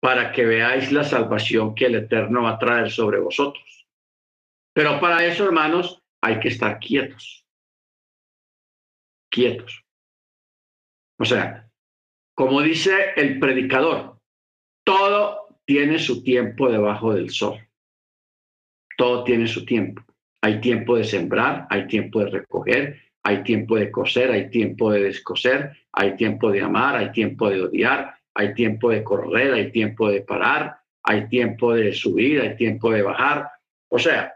para 0.00 0.32
que 0.32 0.44
veáis 0.44 0.90
la 0.90 1.04
salvación 1.04 1.74
que 1.74 1.86
el 1.86 1.96
Eterno 1.96 2.42
va 2.42 2.52
a 2.52 2.58
traer 2.58 2.90
sobre 2.90 3.20
vosotros. 3.20 3.86
Pero 4.72 4.98
para 5.00 5.24
eso, 5.24 5.44
hermanos, 5.44 6.02
hay 6.22 6.40
que 6.40 6.48
estar 6.48 6.78
quietos. 6.78 7.46
Quietos. 9.30 9.84
O 11.18 11.24
sea, 11.24 11.70
como 12.34 12.62
dice 12.62 13.12
el 13.16 13.38
predicador, 13.38 14.18
todo 14.84 15.58
tiene 15.66 15.98
su 15.98 16.22
tiempo 16.22 16.70
debajo 16.70 17.12
del 17.12 17.30
sol. 17.30 17.58
Todo 18.96 19.24
tiene 19.24 19.46
su 19.46 19.66
tiempo. 19.66 20.02
Hay 20.42 20.60
tiempo 20.60 20.96
de 20.96 21.04
sembrar, 21.04 21.66
hay 21.68 21.86
tiempo 21.86 22.20
de 22.20 22.30
recoger, 22.30 23.09
hay 23.22 23.42
tiempo 23.42 23.76
de 23.76 23.90
coser, 23.90 24.30
hay 24.30 24.50
tiempo 24.50 24.92
de 24.92 25.02
descoser, 25.02 25.76
hay 25.92 26.16
tiempo 26.16 26.50
de 26.50 26.62
amar, 26.62 26.96
hay 26.96 27.12
tiempo 27.12 27.50
de 27.50 27.62
odiar, 27.62 28.14
hay 28.34 28.54
tiempo 28.54 28.90
de 28.90 29.04
correr, 29.04 29.52
hay 29.52 29.70
tiempo 29.72 30.08
de 30.08 30.22
parar, 30.22 30.78
hay 31.02 31.28
tiempo 31.28 31.74
de 31.74 31.92
subir, 31.92 32.40
hay 32.40 32.56
tiempo 32.56 32.90
de 32.90 33.02
bajar. 33.02 33.48
O 33.88 33.98
sea, 33.98 34.34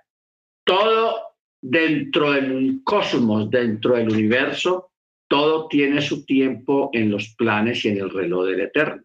todo 0.64 1.36
dentro 1.62 2.32
del 2.32 2.80
cosmos, 2.84 3.50
dentro 3.50 3.96
del 3.96 4.10
universo, 4.10 4.90
todo 5.28 5.68
tiene 5.68 6.02
su 6.02 6.24
tiempo 6.26 6.90
en 6.92 7.10
los 7.10 7.34
planes 7.36 7.84
y 7.84 7.88
en 7.88 7.98
el 7.98 8.10
reloj 8.10 8.46
del 8.46 8.60
Eterno. 8.60 9.02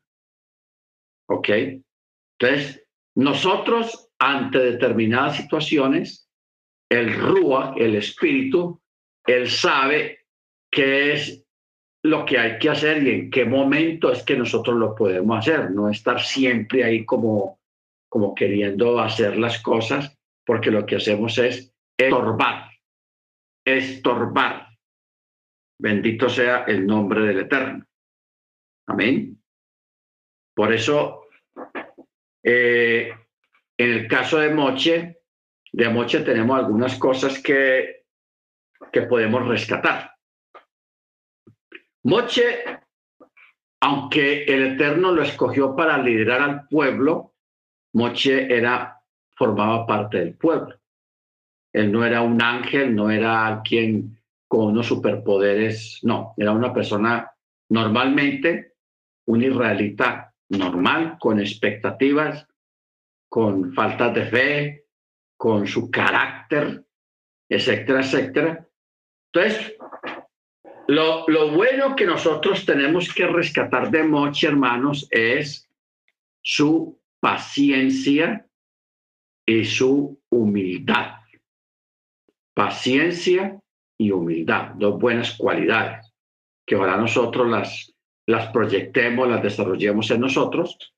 ¿Ok? 1.29 1.49
Entonces, 2.37 2.85
nosotros, 3.15 4.11
ante 4.19 4.59
determinadas 4.59 5.37
situaciones, 5.37 6.29
el 6.89 7.13
Rúa, 7.13 7.75
el 7.77 7.95
espíritu, 7.95 8.81
él 9.31 9.49
sabe 9.49 10.25
qué 10.71 11.13
es 11.13 11.45
lo 12.03 12.25
que 12.25 12.39
hay 12.39 12.59
que 12.59 12.69
hacer 12.69 13.03
y 13.03 13.09
en 13.11 13.31
qué 13.31 13.45
momento 13.45 14.11
es 14.11 14.23
que 14.23 14.37
nosotros 14.37 14.77
lo 14.77 14.95
podemos 14.95 15.37
hacer, 15.37 15.71
no 15.71 15.89
estar 15.89 16.21
siempre 16.21 16.83
ahí 16.83 17.05
como, 17.05 17.59
como 18.09 18.33
queriendo 18.33 18.99
hacer 18.99 19.37
las 19.37 19.61
cosas, 19.61 20.17
porque 20.45 20.71
lo 20.71 20.85
que 20.85 20.95
hacemos 20.95 21.37
es 21.37 21.73
estorbar, 21.97 22.69
estorbar. 23.65 24.67
Bendito 25.81 26.29
sea 26.29 26.63
el 26.63 26.85
nombre 26.85 27.21
del 27.21 27.39
Eterno. 27.39 27.85
Amén. 28.87 29.41
Por 30.55 30.73
eso, 30.73 31.27
eh, 32.43 33.13
en 33.77 33.91
el 33.91 34.07
caso 34.07 34.39
de 34.39 34.49
Moche, 34.49 35.19
de 35.71 35.89
Moche 35.89 36.21
tenemos 36.21 36.57
algunas 36.57 36.97
cosas 36.97 37.41
que 37.41 37.98
que 38.91 39.03
podemos 39.03 39.47
rescatar. 39.47 40.15
Moche, 42.03 42.63
aunque 43.81 44.43
el 44.45 44.73
Eterno 44.73 45.11
lo 45.11 45.21
escogió 45.21 45.75
para 45.75 45.97
liderar 45.97 46.41
al 46.41 46.67
pueblo, 46.67 47.33
Moche 47.93 48.55
era, 48.55 49.01
formaba 49.35 49.85
parte 49.85 50.19
del 50.19 50.35
pueblo. 50.35 50.79
Él 51.73 51.91
no 51.91 52.03
era 52.05 52.21
un 52.21 52.41
ángel, 52.41 52.95
no 52.95 53.09
era 53.09 53.45
alguien 53.45 54.19
con 54.47 54.67
unos 54.67 54.87
superpoderes, 54.87 55.99
no, 56.03 56.33
era 56.37 56.51
una 56.51 56.73
persona 56.73 57.31
normalmente, 57.69 58.73
un 59.25 59.43
israelita 59.43 60.33
normal, 60.49 61.17
con 61.19 61.39
expectativas, 61.39 62.47
con 63.29 63.73
falta 63.73 64.09
de 64.09 64.25
fe, 64.25 64.85
con 65.37 65.67
su 65.67 65.91
carácter, 65.91 66.83
etcétera, 67.47 68.01
etcétera, 68.01 68.68
entonces, 69.31 69.75
lo, 70.87 71.27
lo 71.27 71.51
bueno 71.51 71.95
que 71.95 72.05
nosotros 72.05 72.65
tenemos 72.65 73.13
que 73.13 73.27
rescatar 73.27 73.91
de 73.91 74.03
Mochi, 74.03 74.47
hermanos, 74.47 75.07
es 75.11 75.69
su 76.41 76.99
paciencia 77.19 78.47
y 79.45 79.65
su 79.65 80.19
humildad. 80.29 81.19
Paciencia 82.55 83.59
y 83.99 84.11
humildad, 84.11 84.71
dos 84.75 84.99
buenas 84.99 85.37
cualidades, 85.37 86.11
que 86.65 86.75
ahora 86.75 86.97
nosotros 86.97 87.47
las, 87.47 87.93
las 88.27 88.51
proyectemos, 88.51 89.27
las 89.27 89.43
desarrollemos 89.43 90.09
en 90.11 90.21
nosotros, 90.21 90.93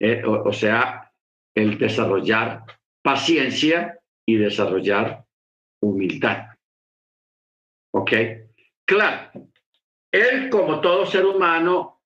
eh, 0.00 0.22
o 0.24 0.52
sea, 0.52 1.12
el 1.54 1.78
desarrollar 1.78 2.64
paciencia 3.02 3.98
y 4.26 4.36
desarrollar 4.36 5.24
humildad. 5.80 6.46
¿Ok? 7.92 8.12
Claro, 8.84 9.30
él 10.10 10.50
como 10.50 10.80
todo 10.80 11.06
ser 11.06 11.24
humano, 11.24 12.02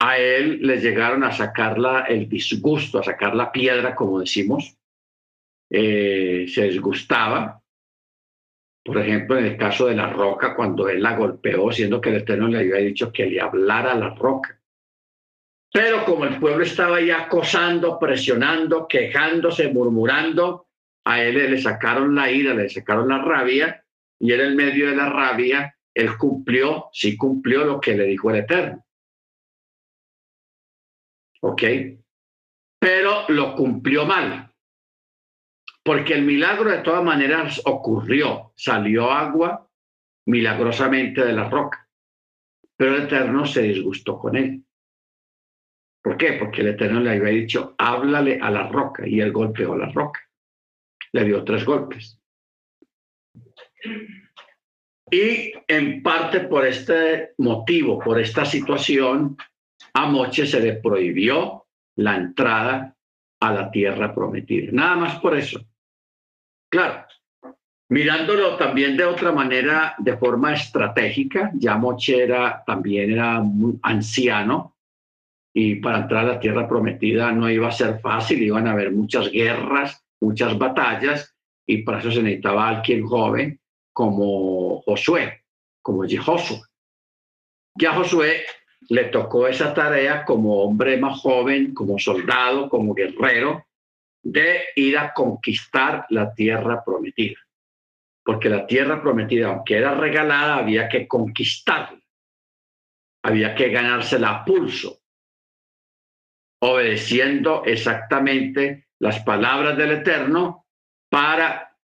a 0.00 0.18
él 0.18 0.60
le 0.62 0.78
llegaron 0.78 1.24
a 1.24 1.32
sacarla 1.32 2.04
el 2.08 2.28
disgusto, 2.28 2.98
a 2.98 3.02
sacar 3.02 3.34
la 3.34 3.50
piedra, 3.50 3.94
como 3.94 4.20
decimos. 4.20 4.76
Eh, 5.70 6.46
se 6.48 6.64
disgustaba. 6.64 7.60
Por 8.84 8.98
ejemplo, 8.98 9.36
en 9.38 9.46
el 9.46 9.56
caso 9.56 9.86
de 9.86 9.96
la 9.96 10.08
roca, 10.08 10.54
cuando 10.54 10.88
él 10.88 11.02
la 11.02 11.16
golpeó, 11.16 11.70
siendo 11.72 12.00
que 12.00 12.10
el 12.10 12.16
Eterno 12.16 12.48
le 12.48 12.58
había 12.58 12.76
dicho 12.76 13.12
que 13.12 13.26
le 13.26 13.40
hablara 13.40 13.92
a 13.92 13.96
la 13.96 14.14
roca. 14.14 14.58
Pero 15.70 16.04
como 16.04 16.24
el 16.24 16.38
pueblo 16.38 16.64
estaba 16.64 17.00
ya 17.00 17.22
acosando, 17.22 17.98
presionando, 17.98 18.86
quejándose, 18.88 19.68
murmurando, 19.68 20.68
a 21.04 21.22
él 21.22 21.34
le 21.34 21.60
sacaron 21.60 22.14
la 22.14 22.30
ira, 22.30 22.54
le 22.54 22.68
sacaron 22.70 23.08
la 23.08 23.18
rabia 23.18 23.84
y 24.20 24.32
en 24.32 24.40
el 24.40 24.54
medio 24.56 24.90
de 24.90 24.96
la 24.96 25.08
rabia, 25.08 25.74
él 25.94 26.16
cumplió, 26.16 26.88
sí 26.92 27.16
cumplió 27.16 27.64
lo 27.64 27.80
que 27.80 27.96
le 27.96 28.04
dijo 28.04 28.30
el 28.30 28.36
Eterno. 28.36 28.84
¿Ok? 31.40 31.62
Pero 32.80 33.24
lo 33.28 33.54
cumplió 33.54 34.04
mal. 34.04 34.52
Porque 35.84 36.14
el 36.14 36.22
milagro 36.22 36.70
de 36.70 36.78
todas 36.78 37.02
maneras 37.02 37.62
ocurrió. 37.64 38.52
Salió 38.56 39.10
agua 39.10 39.68
milagrosamente 40.26 41.24
de 41.24 41.32
la 41.32 41.48
roca. 41.48 41.88
Pero 42.76 42.96
el 42.96 43.04
Eterno 43.04 43.46
se 43.46 43.62
disgustó 43.62 44.18
con 44.18 44.36
él. 44.36 44.64
¿Por 46.02 46.16
qué? 46.16 46.34
Porque 46.34 46.60
el 46.60 46.68
Eterno 46.68 47.00
le 47.00 47.10
había 47.10 47.30
dicho, 47.30 47.74
háblale 47.78 48.38
a 48.40 48.50
la 48.50 48.68
roca. 48.68 49.06
Y 49.06 49.20
él 49.20 49.32
golpeó 49.32 49.72
a 49.72 49.78
la 49.78 49.90
roca. 49.90 50.20
Le 51.12 51.24
dio 51.24 51.42
tres 51.44 51.64
golpes. 51.64 52.20
Y 55.10 55.52
en 55.66 56.02
parte 56.02 56.40
por 56.40 56.66
este 56.66 57.32
motivo, 57.38 57.98
por 57.98 58.20
esta 58.20 58.44
situación, 58.44 59.36
a 59.94 60.06
Moche 60.06 60.46
se 60.46 60.60
le 60.60 60.74
prohibió 60.74 61.66
la 61.96 62.16
entrada 62.16 62.94
a 63.40 63.52
la 63.52 63.70
tierra 63.70 64.14
prometida. 64.14 64.70
Nada 64.72 64.96
más 64.96 65.20
por 65.20 65.36
eso. 65.36 65.64
Claro, 66.70 67.06
mirándolo 67.88 68.56
también 68.56 68.96
de 68.96 69.04
otra 69.04 69.32
manera, 69.32 69.94
de 69.98 70.16
forma 70.18 70.52
estratégica, 70.52 71.50
ya 71.54 71.76
Moche 71.76 72.22
era, 72.22 72.62
también 72.66 73.12
era 73.12 73.40
muy 73.40 73.78
anciano 73.82 74.76
y 75.54 75.76
para 75.76 76.00
entrar 76.00 76.24
a 76.24 76.34
la 76.34 76.40
tierra 76.40 76.68
prometida 76.68 77.32
no 77.32 77.50
iba 77.50 77.68
a 77.68 77.72
ser 77.72 78.00
fácil, 78.00 78.42
iban 78.42 78.66
a 78.66 78.72
haber 78.72 78.92
muchas 78.92 79.32
guerras, 79.32 80.04
muchas 80.20 80.58
batallas 80.58 81.34
y 81.66 81.78
para 81.78 82.00
eso 82.00 82.10
se 82.10 82.22
necesitaba 82.22 82.68
alguien 82.68 83.06
joven 83.06 83.58
como 83.98 84.80
Josué, 84.82 85.42
como 85.82 86.04
Josué. 86.24 86.60
Ya 87.74 87.94
Josué 87.94 88.44
le 88.90 89.06
tocó 89.06 89.48
esa 89.48 89.74
tarea 89.74 90.24
como 90.24 90.62
hombre 90.62 90.98
más 90.98 91.18
joven, 91.18 91.74
como 91.74 91.98
soldado, 91.98 92.68
como 92.68 92.94
guerrero, 92.94 93.66
de 94.22 94.66
ir 94.76 94.96
a 94.98 95.12
conquistar 95.12 96.06
la 96.10 96.32
tierra 96.32 96.84
prometida. 96.84 97.40
Porque 98.22 98.48
la 98.48 98.68
tierra 98.68 99.02
prometida, 99.02 99.48
aunque 99.48 99.78
era 99.78 99.94
regalada, 99.94 100.58
había 100.58 100.88
que 100.88 101.08
conquistarla. 101.08 102.00
Había 103.24 103.56
que 103.56 103.68
ganársela 103.68 104.30
a 104.30 104.44
pulso, 104.44 105.00
obedeciendo 106.62 107.64
exactamente 107.64 108.86
las 109.00 109.18
palabras 109.24 109.76
del 109.76 109.90
Eterno 109.90 110.66
para 111.10 111.76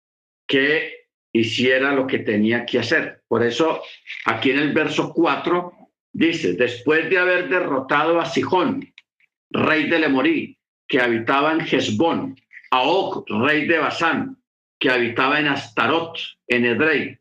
que 0.46 1.03
hiciera 1.34 1.92
lo 1.92 2.06
que 2.06 2.20
tenía 2.20 2.64
que 2.64 2.78
hacer. 2.78 3.22
Por 3.28 3.42
eso, 3.42 3.82
aquí 4.24 4.52
en 4.52 4.60
el 4.60 4.72
verso 4.72 5.12
4 5.12 5.72
dice, 6.12 6.54
después 6.54 7.10
de 7.10 7.18
haber 7.18 7.48
derrotado 7.48 8.20
a 8.20 8.24
Sijón, 8.24 8.94
rey 9.50 9.90
de 9.90 9.98
Lemorí, 9.98 10.56
que 10.86 11.00
habitaba 11.00 11.52
en 11.52 11.60
Hezbón, 11.60 12.40
a 12.70 12.82
Og, 12.82 13.24
rey 13.28 13.66
de 13.66 13.78
Basán, 13.78 14.36
que 14.78 14.90
habitaba 14.90 15.40
en 15.40 15.48
Astarot, 15.48 16.16
en 16.46 16.66
Edrei. 16.66 17.18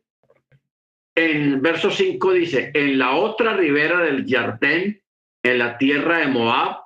En 1.16 1.60
verso 1.60 1.90
5 1.90 2.32
dice, 2.32 2.70
en 2.72 2.98
la 2.98 3.16
otra 3.16 3.56
ribera 3.56 4.00
del 4.00 4.24
Yardén, 4.26 5.02
en 5.42 5.58
la 5.58 5.76
tierra 5.76 6.18
de 6.18 6.26
Moab, 6.28 6.78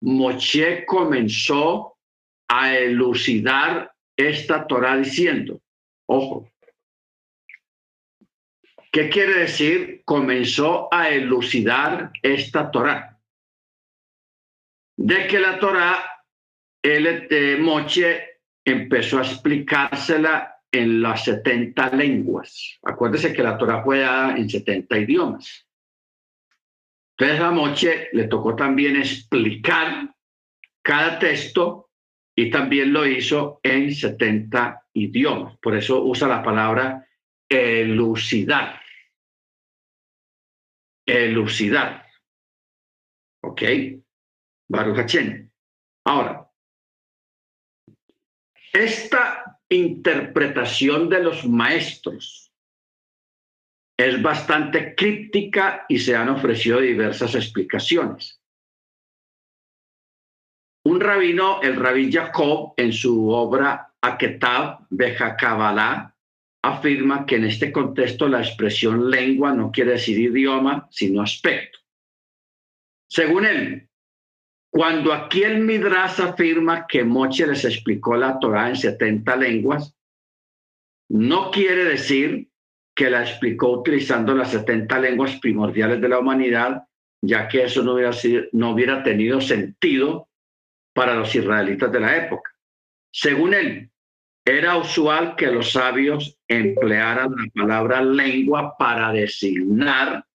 Moche 0.00 0.84
comenzó 0.86 1.96
a 2.48 2.76
elucidar 2.76 3.92
esta 4.16 4.66
Torah 4.66 4.96
diciendo, 4.96 5.60
ojo, 6.06 6.48
¿qué 8.94 9.10
quiere 9.10 9.40
decir? 9.40 10.02
Comenzó 10.04 10.88
a 10.94 11.08
elucidar 11.08 12.12
esta 12.22 12.70
Torah. 12.70 13.18
De 14.96 15.26
que 15.26 15.40
la 15.40 15.58
Torah, 15.58 16.22
el 16.80 17.26
de 17.26 17.56
Moche 17.56 18.38
empezó 18.64 19.18
a 19.18 19.22
explicársela 19.22 20.60
en 20.70 21.02
las 21.02 21.24
70 21.24 21.90
lenguas. 21.90 22.78
Acuérdese 22.84 23.32
que 23.32 23.42
la 23.42 23.58
Torah 23.58 23.82
fue 23.82 23.98
dada 23.98 24.36
en 24.36 24.48
70 24.48 24.96
idiomas. 24.98 25.66
Entonces 27.18 27.40
a 27.40 27.50
Moche 27.50 28.08
le 28.12 28.28
tocó 28.28 28.54
también 28.54 28.94
explicar 28.94 30.14
cada 30.82 31.18
texto 31.18 31.90
y 32.36 32.48
también 32.48 32.92
lo 32.92 33.04
hizo 33.04 33.58
en 33.64 33.92
70 33.92 34.84
idiomas. 34.92 35.58
Por 35.58 35.74
eso 35.74 36.04
usa 36.04 36.28
la 36.28 36.44
palabra 36.44 37.08
elucidar. 37.48 38.83
Elucidar. 41.06 42.06
¿Ok? 43.42 43.62
Baruch 44.68 45.14
Ahora, 46.06 46.50
esta 48.72 49.60
interpretación 49.68 51.08
de 51.08 51.22
los 51.22 51.46
maestros 51.46 52.52
es 53.96 54.20
bastante 54.20 54.94
críptica 54.94 55.86
y 55.88 55.98
se 55.98 56.16
han 56.16 56.28
ofrecido 56.28 56.80
diversas 56.80 57.34
explicaciones. 57.34 58.40
Un 60.86 61.00
rabino, 61.00 61.62
el 61.62 61.76
rabí 61.76 62.12
Jacob, 62.12 62.74
en 62.76 62.92
su 62.92 63.30
obra 63.30 63.94
Aketab 64.02 64.86
Beja 64.90 65.36
Kabbalah, 65.36 66.13
afirma 66.64 67.26
que 67.26 67.36
en 67.36 67.44
este 67.44 67.70
contexto 67.70 68.26
la 68.26 68.40
expresión 68.40 69.10
lengua 69.10 69.52
no 69.52 69.70
quiere 69.70 69.92
decir 69.92 70.18
idioma, 70.18 70.88
sino 70.90 71.20
aspecto. 71.20 71.78
Según 73.06 73.44
él, 73.44 73.88
cuando 74.70 75.12
aquí 75.12 75.42
el 75.42 75.60
Midrash 75.60 76.22
afirma 76.22 76.86
que 76.86 77.04
Moche 77.04 77.46
les 77.46 77.64
explicó 77.64 78.16
la 78.16 78.38
Torah 78.38 78.70
en 78.70 78.76
70 78.76 79.36
lenguas, 79.36 79.94
no 81.10 81.50
quiere 81.50 81.84
decir 81.84 82.48
que 82.94 83.10
la 83.10 83.22
explicó 83.22 83.68
utilizando 83.70 84.34
las 84.34 84.50
70 84.52 84.98
lenguas 85.00 85.38
primordiales 85.40 86.00
de 86.00 86.08
la 86.08 86.18
humanidad, 86.18 86.82
ya 87.20 87.46
que 87.46 87.64
eso 87.64 87.82
no 87.82 87.92
hubiera, 87.92 88.12
sido, 88.12 88.44
no 88.52 88.70
hubiera 88.70 89.02
tenido 89.02 89.40
sentido 89.40 90.28
para 90.94 91.14
los 91.14 91.34
israelitas 91.34 91.92
de 91.92 92.00
la 92.00 92.16
época. 92.16 92.50
Según 93.12 93.52
él, 93.52 93.90
era 94.44 94.76
usual 94.76 95.36
que 95.36 95.46
los 95.46 95.72
sabios 95.72 96.38
emplearan 96.48 97.30
la 97.30 97.62
palabra 97.62 98.02
lengua 98.02 98.76
para 98.76 99.12
designar 99.12 100.26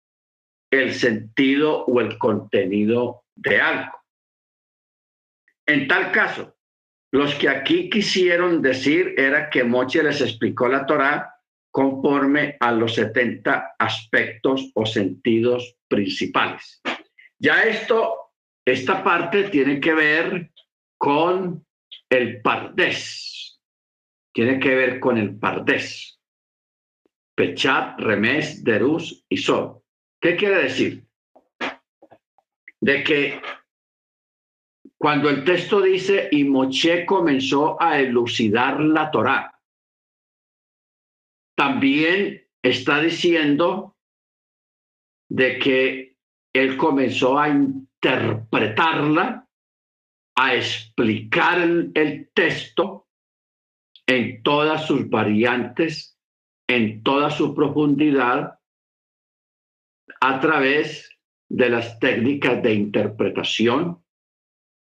el 0.72 0.94
sentido 0.94 1.86
o 1.86 2.02
el 2.02 2.18
contenido 2.18 3.24
de 3.36 3.62
algo. 3.62 3.94
En 5.66 5.88
tal 5.88 6.12
caso, 6.12 6.56
los 7.12 7.36
que 7.36 7.50
aquí 7.50 7.90
quisieron 7.90 8.62
decir 8.62 9.14
era 9.18 9.50
que 9.50 9.64
Moche 9.64 10.02
les 10.04 10.22
explicó 10.22 10.68
la 10.68 10.86
Torá 10.86 11.36
conforme 11.72 12.58
a 12.60 12.72
los 12.72 12.96
70 12.96 13.76
aspectos 13.78 14.72
o 14.74 14.86
sentidos 14.86 15.76
principales. 15.88 16.82
Ya 17.38 17.64
esto 17.64 18.30
esta 18.66 19.04
parte 19.04 19.46
tiene 19.46 19.80
que 19.80 19.94
ver 19.94 20.52
con 20.98 21.66
el 22.10 22.42
pardés, 22.42 23.39
tiene 24.34 24.60
que 24.60 24.76
ver 24.76 25.00
con 25.00 25.18
el 25.18 25.38
pardés. 25.38 26.20
Pechat, 27.36 28.00
Remes, 28.00 28.64
Derus 28.64 29.26
y 29.30 29.38
Sol. 29.38 29.82
¿Qué 30.22 30.36
quiere 30.36 30.64
decir? 30.64 31.06
De 32.82 33.04
que 33.04 33.42
cuando 34.98 35.30
el 35.30 35.46
texto 35.46 35.82
dice 35.82 36.28
y 36.32 36.44
Moche 36.44 37.06
comenzó 37.06 37.82
a 37.82 38.00
elucidar 38.00 38.82
la 38.82 39.10
Torá, 39.10 39.60
también 41.56 42.46
está 42.62 43.02
diciendo 43.02 43.98
de 45.30 45.60
que 45.60 46.18
él 46.54 46.78
comenzó 46.78 47.38
a 47.40 47.50
interpretarla, 47.50 49.48
a 50.36 50.56
explicar 50.56 51.60
el, 51.62 52.30
texto 52.34 53.09
en 54.10 54.42
todas 54.42 54.88
sus 54.88 55.08
variantes, 55.08 56.18
en 56.68 57.04
toda 57.04 57.30
su 57.30 57.54
profundidad, 57.54 58.58
a 60.20 60.40
través 60.40 61.16
de 61.48 61.70
las 61.70 62.00
técnicas 62.00 62.64
de 62.64 62.74
interpretación 62.74 64.04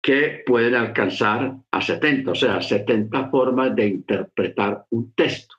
que 0.00 0.44
pueden 0.46 0.76
alcanzar 0.76 1.56
a 1.68 1.82
70, 1.82 2.30
o 2.30 2.34
sea, 2.36 2.62
70 2.62 3.28
formas 3.28 3.74
de 3.74 3.88
interpretar 3.88 4.86
un 4.90 5.12
texto, 5.14 5.56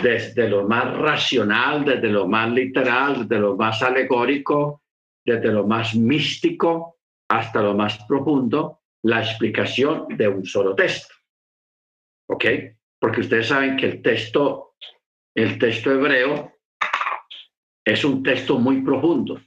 desde 0.00 0.48
lo 0.48 0.68
más 0.68 0.96
racional, 0.96 1.84
desde 1.84 2.10
lo 2.10 2.28
más 2.28 2.48
literal, 2.52 3.26
desde 3.26 3.40
lo 3.40 3.56
más 3.56 3.82
alegórico, 3.82 4.82
desde 5.24 5.50
lo 5.52 5.66
más 5.66 5.96
místico 5.96 6.98
hasta 7.28 7.60
lo 7.60 7.74
más 7.74 7.98
profundo, 8.06 8.82
la 9.02 9.20
explicación 9.20 10.06
de 10.16 10.28
un 10.28 10.44
solo 10.46 10.76
texto. 10.76 11.21
¿Ok? 12.28 12.44
Porque 12.98 13.20
ustedes 13.20 13.48
saben 13.48 13.76
que 13.76 13.86
el 13.86 14.02
texto, 14.02 14.76
el 15.34 15.58
texto 15.58 15.90
hebreo 15.90 16.52
es 17.84 18.04
un 18.04 18.22
texto 18.22 18.58
muy 18.58 18.82
profundo. 18.82 19.40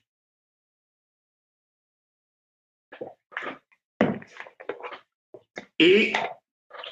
Y 5.77 6.13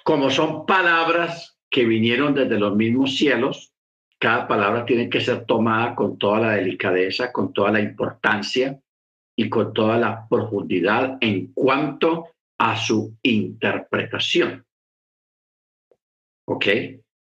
como 0.04 0.30
son 0.30 0.66
palabras 0.66 1.58
que 1.70 1.86
vinieron 1.86 2.34
desde 2.34 2.60
los 2.60 2.76
mismos 2.76 3.16
cielos, 3.16 3.74
cada 4.20 4.48
palabra 4.48 4.86
tiene 4.86 5.10
que 5.10 5.22
ser 5.22 5.46
tomada 5.46 5.96
con 5.96 6.18
toda 6.18 6.40
la 6.40 6.52
delicadeza, 6.52 7.32
con 7.32 7.52
toda 7.54 7.72
la 7.72 7.82
importancia 7.82 8.80
y 9.36 9.50
con 9.50 9.74
toda 9.74 9.98
la 9.98 10.28
profundidad 10.30 11.18
en 11.20 11.54
cuanto 11.54 12.30
a 12.58 12.78
su 12.78 13.18
interpretación. 13.22 14.66
¿Ok? 16.48 16.68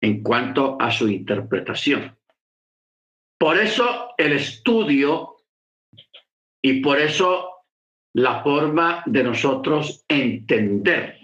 En 0.02 0.24
cuanto 0.24 0.78
a 0.80 0.92
su 0.92 1.10
interpretación. 1.10 2.18
Por 3.38 3.58
eso 3.58 4.14
el 4.18 4.34
estudio 4.34 5.38
y 6.62 6.82
por 6.82 7.00
eso 7.00 7.66
la 8.14 8.44
forma 8.44 9.04
de 9.06 9.24
nosotros 9.24 10.04
entender 10.08 11.18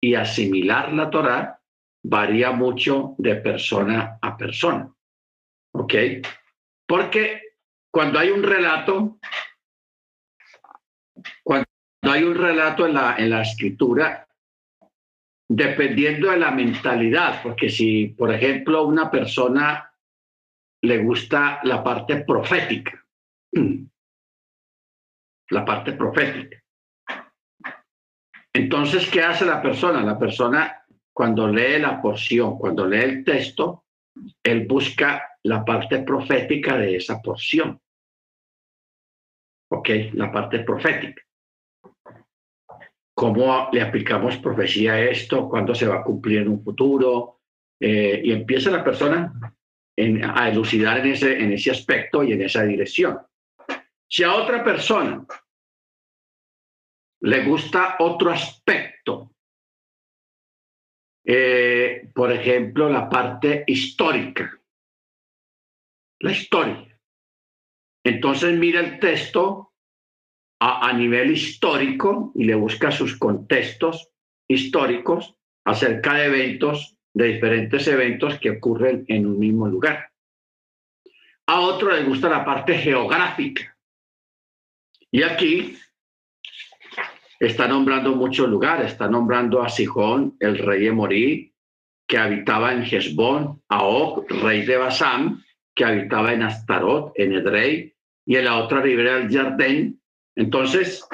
y 0.00 0.14
asimilar 0.14 0.92
la 0.92 1.10
Torah 1.10 1.60
varía 2.04 2.52
mucho 2.52 3.14
de 3.18 3.36
persona 3.36 4.18
a 4.20 4.36
persona. 4.36 4.92
¿Ok? 5.74 5.94
Porque 6.86 7.42
cuando 7.90 8.18
hay 8.18 8.30
un 8.30 8.42
relato, 8.42 9.18
cuando 11.42 11.66
hay 12.02 12.24
un 12.24 12.34
relato 12.34 12.86
en 12.86 12.94
la, 12.94 13.16
en 13.16 13.30
la 13.30 13.42
escritura, 13.42 14.28
dependiendo 15.48 16.30
de 16.30 16.38
la 16.38 16.50
mentalidad, 16.50 17.42
porque 17.42 17.68
si, 17.68 18.08
por 18.08 18.32
ejemplo, 18.32 18.86
una 18.86 19.10
persona 19.10 19.92
le 20.82 20.98
gusta 20.98 21.60
la 21.64 21.82
parte 21.82 22.24
profética, 22.24 23.04
la 25.50 25.64
parte 25.64 25.92
profética. 25.92 26.58
Entonces, 28.54 29.08
¿qué 29.10 29.22
hace 29.22 29.46
la 29.46 29.62
persona? 29.62 30.02
La 30.02 30.18
persona, 30.18 30.84
cuando 31.12 31.48
lee 31.48 31.78
la 31.78 32.00
porción, 32.02 32.58
cuando 32.58 32.86
lee 32.86 33.00
el 33.00 33.24
texto, 33.24 33.84
él 34.42 34.66
busca 34.66 35.38
la 35.44 35.64
parte 35.64 36.00
profética 36.00 36.76
de 36.76 36.96
esa 36.96 37.20
porción. 37.20 37.80
¿Ok? 39.70 39.88
La 40.12 40.30
parte 40.30 40.60
profética. 40.60 41.22
¿Cómo 43.22 43.68
le 43.70 43.80
aplicamos 43.80 44.36
profecía 44.38 44.94
a 44.94 45.00
esto? 45.00 45.48
¿Cuándo 45.48 45.76
se 45.76 45.86
va 45.86 46.00
a 46.00 46.02
cumplir 46.02 46.40
en 46.40 46.48
un 46.48 46.64
futuro? 46.64 47.42
Eh, 47.78 48.20
y 48.24 48.32
empieza 48.32 48.68
la 48.68 48.82
persona 48.82 49.32
a 50.34 50.48
elucidar 50.48 50.98
en 50.98 51.12
ese, 51.12 51.38
en 51.38 51.52
ese 51.52 51.70
aspecto 51.70 52.24
y 52.24 52.32
en 52.32 52.42
esa 52.42 52.64
dirección. 52.64 53.20
Si 54.08 54.24
a 54.24 54.34
otra 54.34 54.64
persona 54.64 55.24
le 57.20 57.44
gusta 57.44 57.94
otro 58.00 58.32
aspecto, 58.32 59.36
eh, 61.24 62.10
por 62.12 62.32
ejemplo, 62.32 62.88
la 62.88 63.08
parte 63.08 63.62
histórica, 63.68 64.60
la 66.18 66.32
historia. 66.32 67.00
Entonces 68.02 68.58
mira 68.58 68.80
el 68.80 68.98
texto 68.98 69.71
a, 70.64 70.92
nivel 70.92 71.32
histórico 71.32 72.30
y 72.36 72.44
le 72.44 72.54
busca 72.54 72.92
sus 72.92 73.18
contextos 73.18 74.10
históricos 74.48 75.34
acerca 75.64 76.14
de 76.14 76.26
eventos, 76.26 76.96
de 77.12 77.32
diferentes 77.32 77.86
eventos 77.88 78.38
que 78.38 78.50
ocurren 78.50 79.04
en 79.08 79.26
un 79.26 79.40
mismo 79.40 79.66
lugar. 79.66 80.10
A 81.48 81.60
otro 81.60 81.90
le 81.90 82.04
gusta 82.04 82.28
la 82.28 82.44
parte 82.44 82.78
geográfica. 82.78 83.76
Y 85.10 85.24
aquí 85.24 85.76
está 87.40 87.66
nombrando 87.66 88.14
muchos 88.14 88.48
lugares, 88.48 88.92
está 88.92 89.08
nombrando 89.08 89.62
a 89.62 89.68
Sijón, 89.68 90.36
el 90.38 90.58
rey 90.58 90.84
de 90.84 90.92
Morí, 90.92 91.54
que 92.06 92.18
habitaba 92.18 92.72
en 92.72 92.84
Hezbón, 92.84 93.62
a 93.68 93.82
Og, 93.82 94.30
rey 94.30 94.64
de 94.64 94.76
Basán, 94.76 95.42
que 95.74 95.84
habitaba 95.84 96.32
en 96.32 96.44
Astarot, 96.44 97.12
en 97.16 97.32
Edrei, 97.32 97.96
y 98.24 98.36
en 98.36 98.44
la 98.44 98.58
otra 98.58 98.80
ribera 98.80 99.16
del 99.16 99.32
Jardín. 99.32 100.01
Entonces, 100.36 101.06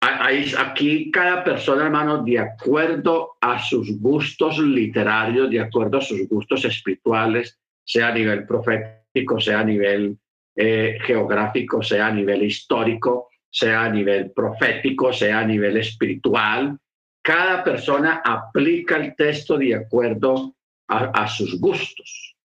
aquí 0.00 1.10
cada 1.10 1.44
persona, 1.44 1.84
hermano, 1.84 2.22
de 2.24 2.38
acuerdo 2.38 3.36
a 3.40 3.58
sus 3.58 4.00
gustos 4.00 4.58
literarios, 4.58 5.50
de 5.50 5.60
acuerdo 5.60 5.98
a 5.98 6.02
sus 6.02 6.28
gustos 6.28 6.64
espirituales, 6.64 7.58
sea 7.84 8.08
a 8.08 8.14
nivel 8.14 8.46
profético, 8.46 9.40
sea 9.40 9.60
a 9.60 9.64
nivel 9.64 10.18
eh, 10.56 10.98
geográfico, 11.02 11.82
sea 11.82 12.08
a 12.08 12.12
nivel 12.12 12.42
histórico, 12.42 13.28
sea 13.50 13.84
a 13.84 13.90
nivel 13.90 14.30
profético, 14.32 15.12
sea 15.12 15.40
a 15.40 15.46
nivel 15.46 15.76
espiritual. 15.76 16.78
Cada 17.22 17.62
persona 17.62 18.22
aplica 18.24 18.96
el 18.96 19.14
texto 19.14 19.58
de 19.58 19.74
acuerdo 19.74 20.54
a, 20.88 21.28
sus 21.28 21.60
gustos. 21.60 22.36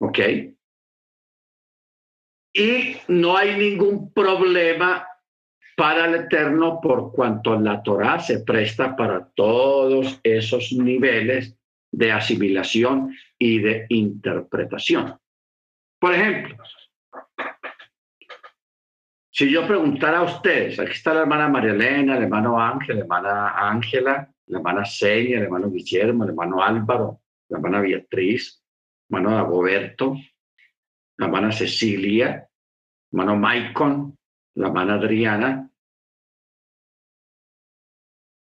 ¿Ok? 0.00 0.18
Y 2.52 2.96
no 3.08 3.36
hay 3.36 3.56
ningún 3.56 4.12
problema 4.12 5.06
para 5.76 6.06
el 6.06 6.14
Eterno 6.14 6.80
por 6.80 7.12
cuanto 7.12 7.58
la 7.58 7.82
Torah 7.82 8.20
se 8.20 8.40
presta 8.40 8.94
para 8.94 9.26
todos 9.34 10.20
esos 10.22 10.72
niveles 10.72 11.56
de 11.90 12.12
asimilación 12.12 13.14
y 13.38 13.58
de 13.58 13.86
interpretación. 13.88 15.18
Por 15.98 16.14
ejemplo, 16.14 16.56
si 19.30 19.50
yo 19.50 19.66
preguntara 19.66 20.18
a 20.18 20.24
ustedes, 20.24 20.78
aquí 20.78 20.92
está 20.92 21.14
la 21.14 21.22
hermana 21.22 21.48
María 21.48 21.72
Elena, 21.72 22.16
el 22.16 22.24
hermano 22.24 22.60
Ángel, 22.60 22.96
la 22.96 23.02
hermana 23.02 23.48
Ángela, 23.70 24.30
la 24.46 24.58
hermana 24.58 24.84
Seña, 24.84 25.38
el 25.38 25.44
hermano 25.44 25.70
Guillermo, 25.70 26.24
el 26.24 26.30
hermano 26.30 26.62
Álvaro, 26.62 27.20
la 27.48 27.58
hermana 27.58 27.80
Beatriz, 27.80 28.62
el 29.08 29.16
hermano 29.16 29.36
Dagoberto, 29.36 30.16
la 31.16 31.26
hermana 31.26 31.52
Cecilia, 31.52 32.48
hermano 33.12 33.36
Maicon, 33.36 34.16
la 34.54 34.68
hermana 34.68 34.94
Adriana. 34.94 35.70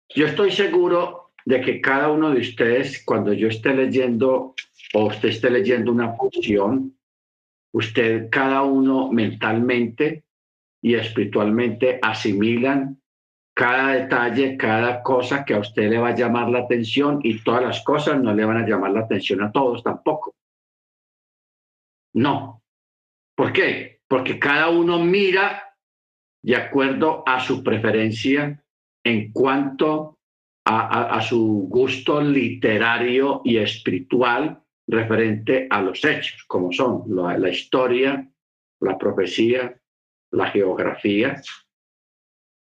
Yo 0.09 0.25
estoy 0.27 0.51
seguro 0.51 1.31
de 1.45 1.61
que 1.61 1.81
cada 1.81 2.09
uno 2.09 2.31
de 2.31 2.41
ustedes, 2.41 3.03
cuando 3.05 3.33
yo 3.33 3.47
esté 3.47 3.73
leyendo 3.73 4.55
o 4.93 5.05
usted 5.05 5.29
esté 5.29 5.49
leyendo 5.49 5.91
una 5.91 6.13
función, 6.13 6.97
usted, 7.73 8.29
cada 8.29 8.63
uno 8.63 9.11
mentalmente 9.11 10.23
y 10.81 10.95
espiritualmente 10.95 11.99
asimilan 12.01 13.01
cada 13.57 13.93
detalle, 13.93 14.55
cada 14.55 15.01
cosa 15.01 15.43
que 15.43 15.55
a 15.55 15.59
usted 15.59 15.89
le 15.89 15.97
va 15.97 16.09
a 16.09 16.15
llamar 16.15 16.47
la 16.49 16.59
atención 16.59 17.19
y 17.23 17.43
todas 17.43 17.63
las 17.63 17.83
cosas 17.83 18.21
no 18.21 18.31
le 18.31 18.45
van 18.45 18.57
a 18.57 18.67
llamar 18.67 18.91
la 18.91 18.99
atención 18.99 19.41
a 19.41 19.51
todos 19.51 19.81
tampoco. 19.81 20.36
No. 22.13 22.63
¿Por 23.35 23.53
qué? 23.53 24.01
Porque 24.07 24.39
cada 24.39 24.69
uno 24.69 24.99
mira 24.99 25.75
de 26.41 26.55
acuerdo 26.55 27.23
a 27.25 27.39
su 27.39 27.63
preferencia 27.63 28.63
en 29.03 29.31
cuanto 29.31 30.17
a, 30.69 31.21
su 31.21 31.65
gusto 31.69 32.19
literario 32.19 33.41
y 33.45 33.57
espiritual 33.57 34.61
referente 34.85 35.67
a 35.69 35.81
los 35.81 36.03
hechos, 36.03 36.43
como 36.45 36.73
son 36.73 37.03
la 37.07 37.49
historia, 37.49 38.29
la 38.81 38.97
profecía, 38.97 39.79
la 40.31 40.49
geografía, 40.49 41.41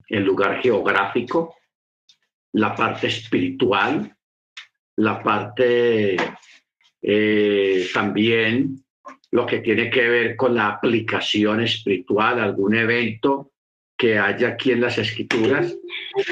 el 0.08 0.24
lugar 0.24 0.60
geográfico, 0.62 1.56
la 2.52 2.74
parte 2.74 3.08
espiritual, 3.08 4.14
la 4.96 5.22
parte 5.22 6.16
eh, 7.00 7.86
también 7.92 8.81
lo 9.32 9.46
que 9.46 9.60
tiene 9.60 9.90
que 9.90 10.08
ver 10.08 10.36
con 10.36 10.54
la 10.54 10.68
aplicación 10.68 11.62
espiritual, 11.62 12.38
algún 12.38 12.74
evento 12.74 13.52
que 13.96 14.18
haya 14.18 14.48
aquí 14.48 14.72
en 14.72 14.80
las 14.80 14.98
escrituras, 14.98 15.74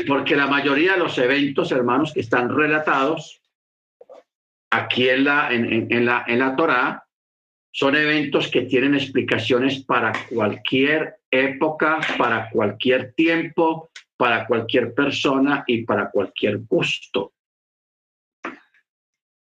porque 0.07 0.37
la 0.37 0.47
mayoría 0.47 0.93
de 0.93 0.99
los 0.99 1.17
eventos, 1.19 1.73
hermanos, 1.73 2.13
que 2.13 2.21
están 2.21 2.55
relatados 2.55 3.41
aquí 4.71 5.09
en 5.09 5.25
la, 5.25 5.53
en, 5.53 6.05
la, 6.05 6.25
en 6.27 6.39
la 6.39 6.55
Torá, 6.57 7.05
son 7.73 7.97
eventos 7.97 8.49
que 8.49 8.63
tienen 8.63 8.95
explicaciones 8.95 9.83
para 9.85 10.13
cualquier 10.29 11.21
época, 11.31 12.01
para 12.19 12.51
cualquier 12.51 13.15
tiempo, 13.15 13.91
para 14.17 14.47
cualquier 14.47 14.93
persona 14.93 15.65
y 15.67 15.85
para 15.85 16.11
cualquier 16.11 16.59
gusto 16.69 17.33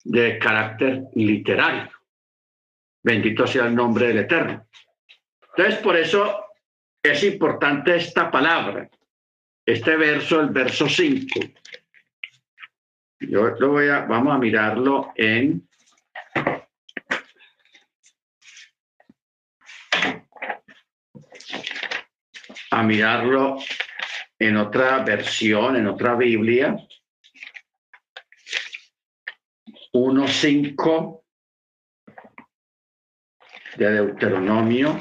de 0.05 0.39
carácter 0.39 1.05
literario. 1.15 1.98
Bendito 3.03 3.47
sea 3.47 3.67
el 3.67 3.75
nombre 3.75 4.09
del 4.09 4.19
Eterno. 4.19 4.67
Entonces, 5.57 5.81
por 5.81 5.97
eso 5.97 6.45
es 7.03 7.23
importante 7.25 7.97
esta 7.97 8.31
palabra, 8.31 8.89
este 9.65 9.97
verso, 9.97 10.41
el 10.41 10.51
verso 10.51 10.89
5. 10.89 11.41
Yo 13.21 13.51
lo 13.59 13.71
voy 13.71 13.89
a, 13.89 14.01
vamos 14.01 14.35
a 14.35 14.39
mirarlo 14.39 15.13
en 15.17 15.69
a 22.71 22.83
mirarlo 22.83 23.59
en 24.39 24.57
otra 24.57 25.01
versión, 25.01 25.77
en 25.77 25.89
otra 25.89 26.15
Biblia. 26.15 26.77
1.5 29.93 31.23
de 33.79 33.93
Deuteronomio. 33.93 34.99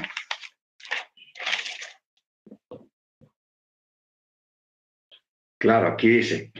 Claro, 5.59 5.87
aquí 5.87 6.07
dice, 6.07 6.53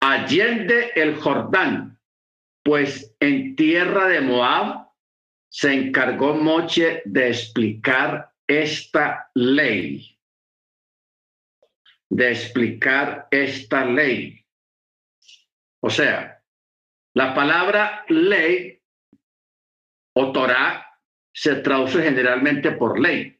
allende 0.00 0.92
el 0.94 1.16
Jordán, 1.16 1.98
pues 2.62 3.16
en 3.20 3.56
tierra 3.56 4.06
de 4.06 4.20
Moab 4.20 4.88
se 5.48 5.72
encargó 5.72 6.34
Moche 6.34 7.02
de 7.06 7.28
explicar 7.30 8.32
esta 8.46 9.30
ley 9.34 10.14
de 12.14 12.30
explicar 12.30 13.26
esta 13.28 13.84
ley. 13.84 14.46
O 15.80 15.90
sea, 15.90 16.40
la 17.12 17.34
palabra 17.34 18.04
ley 18.08 18.80
o 20.14 20.30
Torah 20.30 20.83
se 21.34 21.56
traduce 21.56 22.02
generalmente 22.02 22.72
por 22.72 23.00
ley. 23.00 23.36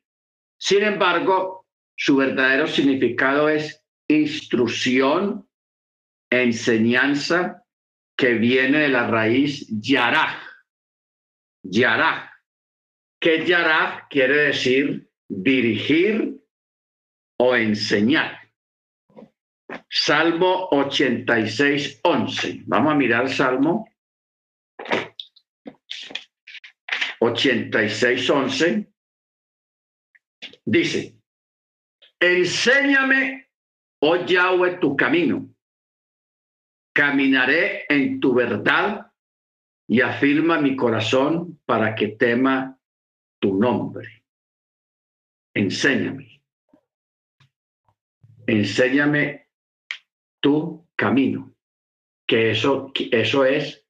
Sin 0.59 0.83
embargo, 0.83 1.66
su 1.96 2.16
verdadero 2.16 2.66
significado 2.66 3.48
es 3.48 3.85
instrucción, 4.09 5.48
enseñanza 6.30 7.64
que 8.16 8.35
viene 8.35 8.78
de 8.80 8.88
la 8.88 9.07
raíz 9.07 9.66
yaraj. 9.80 10.42
Yaraj. 11.62 12.30
Que 13.20 13.46
yaraj 13.46 14.09
quiere 14.11 14.37
decir 14.46 15.09
dirigir 15.28 16.37
o 17.38 17.54
enseñar. 17.54 18.38
Salmo 19.88 20.68
86, 20.72 22.00
11. 22.02 22.62
Vamos 22.66 22.92
a 22.92 22.96
mirar 22.96 23.28
Salmo 23.28 23.88
86, 27.25 28.31
11. 28.31 28.93
Dice, 30.65 31.17
enséñame, 32.21 33.51
oh 34.01 34.17
Yahweh, 34.17 34.79
tu 34.79 34.97
camino. 34.97 35.49
Caminaré 36.95 37.87
en 37.89 38.21
tu 38.21 38.35
verdad 38.35 39.11
y 39.89 40.01
afirma 40.01 40.61
mi 40.61 40.77
corazón 40.77 41.61
para 41.65 41.95
que 41.95 42.09
tema 42.09 42.79
tu 43.41 43.59
nombre. 43.59 44.25
Enséñame. 45.55 46.43
Enséñame 48.47 49.49
tu 50.41 50.87
camino. 50.95 51.55
Que 52.27 52.51
eso, 52.51 52.93
eso 53.11 53.45
es 53.45 53.87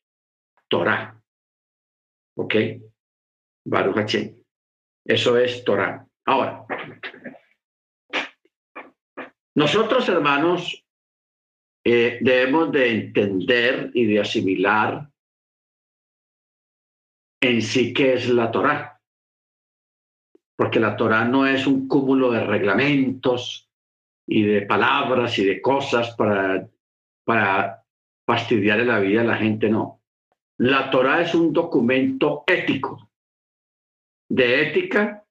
Torah. 0.69 1.21
¿Ok? 2.37 2.55
Baruch 3.65 4.17
Eso 5.05 5.39
es 5.39 5.65
Torah. 5.65 6.07
Ahora, 6.27 6.65
nosotros, 9.55 10.09
hermanos, 10.09 10.85
eh, 11.85 12.19
debemos 12.21 12.73
de 12.73 12.91
entender 12.91 13.91
y 13.95 14.07
de 14.07 14.21
asimilar 14.21 15.09
en 17.41 17.63
sí 17.63 17.93
qué 17.93 18.15
es 18.15 18.29
la 18.29 18.51
Torah. 18.51 19.01
Porque 20.57 20.81
la 20.81 20.97
Torah 20.97 21.25
no 21.25 21.47
es 21.47 21.67
un 21.67 21.87
cúmulo 21.87 22.31
de 22.31 22.45
reglamentos 22.45 23.71
y 24.27 24.43
de 24.43 24.63
palabras 24.63 25.39
y 25.39 25.45
de 25.45 25.61
cosas 25.61 26.15
para, 26.17 26.67
para 27.25 27.85
fastidiar 28.27 28.79
la 28.81 28.99
vida 28.99 29.21
de 29.21 29.29
la 29.29 29.37
gente, 29.37 29.69
no. 29.69 30.01
La 30.59 30.91
Torah 30.91 31.21
es 31.21 31.35
un 31.35 31.53
documento 31.53 32.45
ético, 32.47 33.11
de 34.35 34.63
ética 34.63 35.25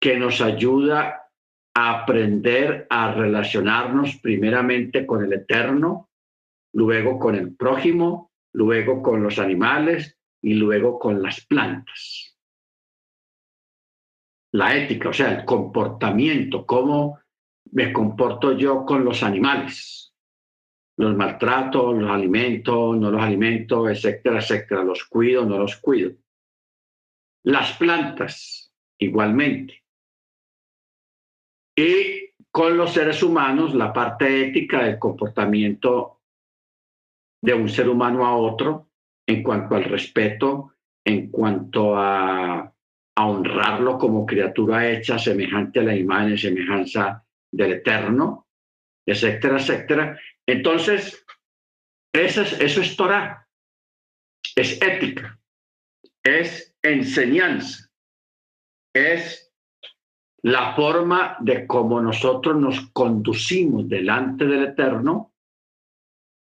que 0.00 0.18
nos 0.18 0.40
ayuda 0.40 1.30
a 1.72 2.00
aprender 2.00 2.88
a 2.90 3.12
relacionarnos 3.12 4.16
primeramente 4.16 5.06
con 5.06 5.24
el 5.24 5.32
eterno, 5.32 6.10
luego 6.72 7.20
con 7.20 7.36
el 7.36 7.54
prójimo, 7.54 8.32
luego 8.52 9.02
con 9.02 9.22
los 9.22 9.38
animales 9.38 10.18
y 10.42 10.54
luego 10.54 10.98
con 10.98 11.22
las 11.22 11.46
plantas. 11.46 12.36
La 14.52 14.76
ética, 14.76 15.10
o 15.10 15.12
sea, 15.12 15.38
el 15.38 15.44
comportamiento, 15.44 16.66
cómo 16.66 17.20
me 17.70 17.92
comporto 17.92 18.56
yo 18.58 18.84
con 18.84 19.04
los 19.04 19.22
animales. 19.22 20.12
Los 20.96 21.14
maltrato, 21.14 21.92
los 21.92 22.10
alimento, 22.10 22.94
no 22.94 23.12
los 23.12 23.22
alimento, 23.22 23.88
etcétera, 23.88 24.40
etcétera. 24.40 24.82
Los 24.82 25.04
cuido, 25.04 25.44
no 25.44 25.58
los 25.58 25.76
cuido. 25.76 26.16
Las 27.44 27.76
plantas, 27.76 28.72
igualmente. 28.98 29.84
Y 31.76 32.34
con 32.50 32.76
los 32.76 32.92
seres 32.92 33.22
humanos, 33.22 33.74
la 33.74 33.92
parte 33.92 34.48
ética 34.48 34.82
del 34.82 34.98
comportamiento 34.98 36.22
de 37.40 37.54
un 37.54 37.68
ser 37.68 37.88
humano 37.88 38.26
a 38.26 38.36
otro 38.36 38.90
en 39.26 39.42
cuanto 39.42 39.76
al 39.76 39.84
respeto, 39.84 40.74
en 41.04 41.30
cuanto 41.30 41.96
a, 41.96 42.74
honrarlo 43.20 43.98
como 43.98 44.24
criatura 44.24 44.88
hecha 44.88 45.18
semejante 45.18 45.80
a 45.80 45.82
la 45.82 45.96
imagen 45.96 46.34
y 46.34 46.38
semejanza 46.38 47.26
del 47.50 47.72
Eterno, 47.72 48.46
etcétera, 49.04 49.56
etcétera. 49.56 50.20
Entonces, 50.46 51.26
eso 52.12 52.42
es, 52.42 52.60
eso 52.60 52.80
es 52.80 52.96
Torah, 52.96 53.44
es 54.54 54.80
ética, 54.80 55.36
es 56.22 56.67
enseñanza, 56.82 57.90
es 58.94 59.52
la 60.42 60.74
forma 60.74 61.36
de 61.40 61.66
cómo 61.66 62.00
nosotros 62.00 62.56
nos 62.56 62.90
conducimos 62.90 63.88
delante 63.88 64.46
del 64.46 64.64
Eterno 64.64 65.32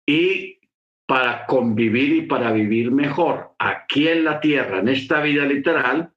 y 0.05 0.59
para 1.05 1.45
convivir 1.45 2.13
y 2.13 2.21
para 2.23 2.51
vivir 2.51 2.91
mejor 2.91 3.53
aquí 3.59 4.07
en 4.07 4.23
la 4.23 4.39
tierra, 4.39 4.79
en 4.79 4.89
esta 4.89 5.21
vida 5.21 5.45
literal, 5.45 6.13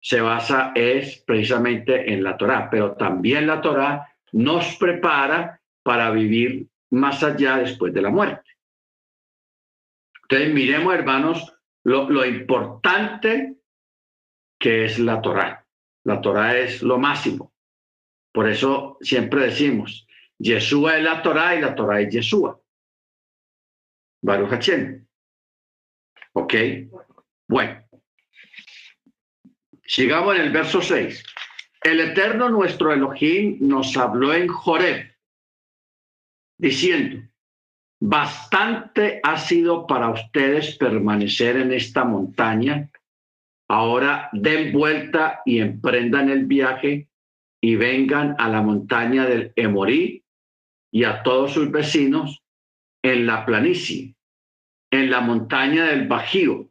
se 0.00 0.20
basa 0.20 0.72
es 0.74 1.22
precisamente 1.26 2.12
en 2.12 2.22
la 2.22 2.36
Torá, 2.36 2.68
pero 2.70 2.92
también 2.92 3.46
la 3.46 3.60
Torá 3.60 4.14
nos 4.32 4.76
prepara 4.76 5.60
para 5.82 6.10
vivir 6.10 6.68
más 6.90 7.22
allá 7.22 7.56
después 7.56 7.92
de 7.92 8.02
la 8.02 8.10
muerte. 8.10 8.50
Entonces, 10.22 10.54
miremos, 10.54 10.94
hermanos, 10.94 11.53
lo, 11.84 12.10
lo 12.10 12.24
importante 12.24 13.56
que 14.58 14.84
es 14.84 14.98
la 14.98 15.20
Torá. 15.20 15.66
La 16.04 16.20
Torah 16.20 16.58
es 16.58 16.82
lo 16.82 16.98
máximo. 16.98 17.52
Por 18.32 18.48
eso 18.48 18.98
siempre 19.00 19.42
decimos, 19.42 20.06
Yeshua 20.38 20.98
es 20.98 21.04
la 21.04 21.22
Torah 21.22 21.54
y 21.54 21.60
la 21.60 21.74
Torah 21.74 22.00
es 22.00 22.12
Yeshua. 22.12 22.60
Baruch 24.22 24.50
Hachem. 24.50 25.06
¿Ok? 26.32 26.54
Bueno. 27.46 27.84
Sigamos 29.86 30.34
en 30.36 30.42
el 30.42 30.50
verso 30.50 30.80
6. 30.80 31.22
El 31.82 32.00
Eterno 32.00 32.48
nuestro 32.48 32.92
Elohim 32.92 33.58
nos 33.60 33.94
habló 33.98 34.32
en 34.32 34.48
Joreb, 34.48 35.14
diciendo, 36.56 37.28
bastante 38.06 39.20
ha 39.22 39.38
sido 39.38 39.86
para 39.86 40.10
ustedes 40.10 40.76
permanecer 40.76 41.56
en 41.56 41.72
esta 41.72 42.04
montaña 42.04 42.90
Ahora 43.68 44.28
den 44.32 44.72
vuelta 44.72 45.40
y 45.44 45.60
emprendan 45.60 46.28
el 46.28 46.44
viaje 46.44 47.08
y 47.62 47.76
vengan 47.76 48.36
a 48.38 48.48
la 48.48 48.60
montaña 48.60 49.24
del 49.26 49.52
Emorí 49.56 50.22
y 50.92 51.04
a 51.04 51.22
todos 51.22 51.52
sus 51.52 51.70
vecinos 51.70 52.42
en 53.02 53.26
la 53.26 53.46
planicie, 53.46 54.14
en 54.90 55.10
la 55.10 55.20
montaña 55.20 55.86
del 55.86 56.06
Bajío, 56.06 56.68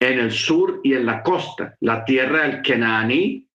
en 0.00 0.18
el 0.18 0.30
sur 0.30 0.80
y 0.84 0.94
en 0.94 1.06
la 1.06 1.22
costa, 1.22 1.76
la 1.80 2.04
tierra 2.04 2.42
del 2.42 2.62
Kenaní 2.62 3.48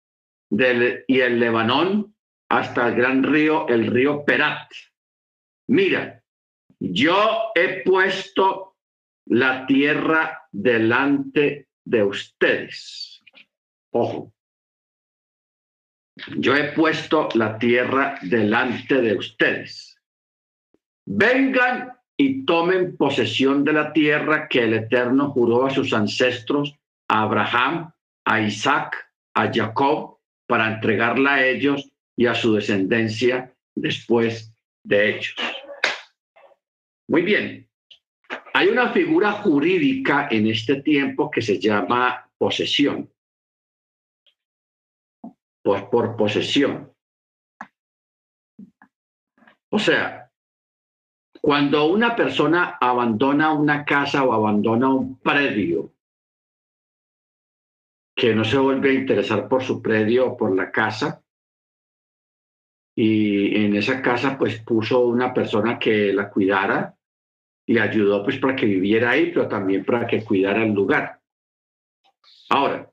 y 0.50 1.20
el 1.20 1.40
Lebanón 1.40 2.16
hasta 2.50 2.90
el 2.90 2.96
gran 2.96 3.24
río, 3.24 3.68
el 3.68 3.88
río 3.88 4.26
Perat. 4.26 4.70
Mira, 5.68 6.23
yo 6.92 7.52
he 7.56 7.82
puesto 7.84 8.76
la 9.28 9.66
tierra 9.66 10.48
delante 10.52 11.70
de 11.86 12.04
ustedes. 12.04 13.24
Ojo, 13.92 14.34
yo 16.38 16.56
he 16.56 16.74
puesto 16.74 17.30
la 17.36 17.58
tierra 17.58 18.20
delante 18.22 19.02
de 19.02 19.16
ustedes. 19.16 19.98
Vengan 21.06 21.94
y 22.18 22.46
tomen 22.46 22.98
posesión 22.98 23.64
de 23.64 23.74
la 23.74 23.94
tierra 23.94 24.50
que 24.50 24.64
el 24.64 24.74
Eterno 24.74 25.32
juró 25.32 25.66
a 25.66 25.70
sus 25.70 25.94
ancestros, 25.94 26.78
a 27.08 27.24
Abraham, 27.24 27.94
a 28.26 28.42
Isaac, 28.42 29.10
a 29.34 29.50
Jacob, 29.52 30.18
para 30.48 30.74
entregarla 30.74 31.36
a 31.36 31.46
ellos 31.46 31.90
y 32.18 32.26
a 32.26 32.36
su 32.36 32.54
descendencia 32.56 33.56
después 33.74 34.54
de 34.84 35.16
ellos. 35.16 35.36
Muy 37.08 37.22
bien, 37.22 37.70
hay 38.54 38.68
una 38.68 38.92
figura 38.92 39.32
jurídica 39.32 40.28
en 40.30 40.48
este 40.48 40.82
tiempo 40.82 41.30
que 41.30 41.42
se 41.42 41.60
llama 41.60 42.30
posesión. 42.38 43.12
Por 45.64 46.16
posesión. 46.18 46.94
O 49.70 49.80
sea, 49.80 50.32
cuando 51.42 51.86
una 51.86 52.16
persona 52.16 52.78
abandona 52.80 53.54
una 53.54 53.84
casa 53.84 54.24
o 54.24 54.34
abandona 54.34 54.90
un 54.94 55.20
predio, 55.20 55.94
que 58.16 58.36
no 58.36 58.44
se 58.44 58.58
vuelve 58.58 58.92
a 58.92 58.94
interesar 58.94 59.48
por 59.48 59.64
su 59.64 59.82
predio 59.82 60.28
o 60.28 60.38
por 60.38 60.56
la 60.56 60.72
casa, 60.72 61.23
y 62.96 63.56
en 63.64 63.76
esa 63.76 64.02
casa 64.02 64.38
pues 64.38 64.62
puso 64.62 65.08
una 65.08 65.34
persona 65.34 65.80
que 65.80 66.14
la 66.14 66.30
cuidara, 66.30 66.96
le 67.68 67.82
ayudó 67.82 68.24
pues 68.24 68.38
para 68.38 68.56
que 68.56 68.66
viviera 68.66 69.12
ahí, 69.12 69.32
pero 69.32 69.48
también 69.48 69.84
para 69.86 70.06
que 70.06 70.24
cuidara 70.24 70.64
el 70.64 70.74
lugar. 70.74 71.20
Ahora, 72.50 72.92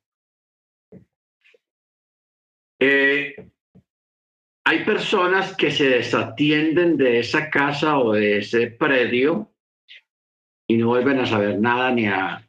eh, 2.79 3.51
hay 4.65 4.85
personas 4.85 5.57
que 5.57 5.71
se 5.71 5.89
desatienden 5.89 6.97
de 6.97 7.19
esa 7.19 7.51
casa 7.51 7.99
o 7.99 8.13
de 8.13 8.39
ese 8.39 8.69
predio 8.69 9.53
y 10.69 10.77
no 10.77 10.87
vuelven 10.87 11.19
a 11.19 11.27
saber 11.27 11.59
nada 11.59 11.91
ni 11.91 12.07
a, 12.07 12.49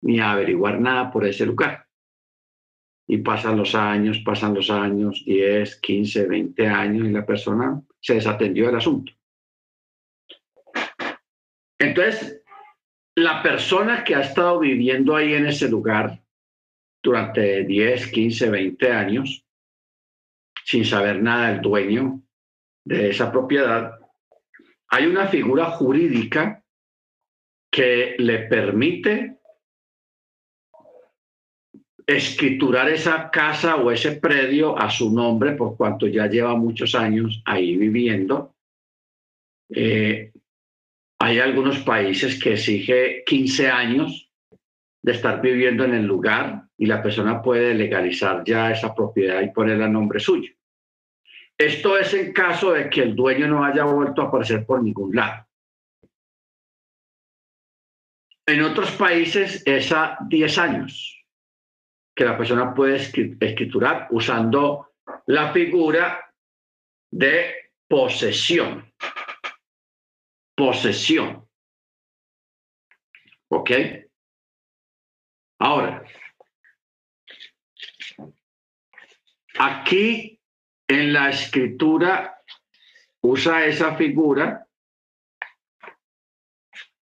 ni 0.00 0.18
a 0.18 0.32
averiguar 0.32 0.80
nada 0.80 1.12
por 1.12 1.26
ese 1.26 1.44
lugar. 1.44 1.81
Y 3.06 3.18
pasan 3.18 3.56
los 3.56 3.74
años, 3.74 4.20
pasan 4.24 4.54
los 4.54 4.70
años, 4.70 5.22
10, 5.26 5.80
15, 5.80 6.26
20 6.26 6.66
años 6.66 7.06
y 7.08 7.10
la 7.10 7.26
persona 7.26 7.82
se 8.00 8.14
desatendió 8.14 8.66
del 8.66 8.76
asunto. 8.76 9.12
Entonces, 11.78 12.42
la 13.16 13.42
persona 13.42 14.04
que 14.04 14.14
ha 14.14 14.20
estado 14.20 14.60
viviendo 14.60 15.14
ahí 15.16 15.34
en 15.34 15.46
ese 15.46 15.68
lugar 15.68 16.22
durante 17.02 17.64
10, 17.64 18.12
15, 18.12 18.50
20 18.50 18.92
años, 18.92 19.44
sin 20.64 20.84
saber 20.84 21.20
nada 21.20 21.50
del 21.52 21.60
dueño 21.60 22.22
de 22.84 23.10
esa 23.10 23.30
propiedad, 23.30 23.98
hay 24.88 25.06
una 25.06 25.26
figura 25.26 25.70
jurídica 25.70 26.64
que 27.70 28.14
le 28.18 28.40
permite 28.40 29.38
escriturar 32.06 32.88
esa 32.88 33.30
casa 33.30 33.76
o 33.76 33.90
ese 33.90 34.12
predio 34.12 34.78
a 34.78 34.90
su 34.90 35.12
nombre 35.12 35.52
por 35.52 35.76
cuanto 35.76 36.06
ya 36.06 36.26
lleva 36.26 36.56
muchos 36.56 36.94
años 36.94 37.42
ahí 37.44 37.76
viviendo. 37.76 38.54
Eh, 39.70 40.32
hay 41.18 41.38
algunos 41.38 41.78
países 41.80 42.42
que 42.42 42.54
exige 42.54 43.22
15 43.24 43.70
años 43.70 44.30
de 45.02 45.12
estar 45.12 45.40
viviendo 45.40 45.84
en 45.84 45.94
el 45.94 46.06
lugar 46.06 46.64
y 46.76 46.86
la 46.86 47.02
persona 47.02 47.40
puede 47.42 47.74
legalizar 47.74 48.42
ya 48.44 48.70
esa 48.70 48.94
propiedad 48.94 49.40
y 49.40 49.50
ponerla 49.50 49.86
a 49.86 49.88
nombre 49.88 50.20
suyo. 50.20 50.52
Esto 51.56 51.96
es 51.96 52.12
en 52.14 52.32
caso 52.32 52.72
de 52.72 52.90
que 52.90 53.02
el 53.02 53.14
dueño 53.14 53.46
no 53.46 53.64
haya 53.64 53.84
vuelto 53.84 54.22
a 54.22 54.26
aparecer 54.26 54.66
por 54.66 54.82
ningún 54.82 55.14
lado. 55.14 55.46
En 58.46 58.62
otros 58.62 58.90
países 58.92 59.62
es 59.64 59.92
a 59.92 60.18
10 60.28 60.58
años 60.58 61.21
que 62.14 62.24
la 62.24 62.36
persona 62.36 62.74
puede 62.74 62.96
escriturar 62.96 64.08
usando 64.10 64.92
la 65.26 65.52
figura 65.52 66.32
de 67.10 67.72
posesión. 67.88 68.92
Posesión. 70.54 71.48
¿Ok? 73.48 73.70
Ahora, 75.58 76.04
aquí 79.58 80.40
en 80.88 81.12
la 81.12 81.30
escritura 81.30 82.42
usa 83.20 83.64
esa 83.64 83.94
figura, 83.96 84.66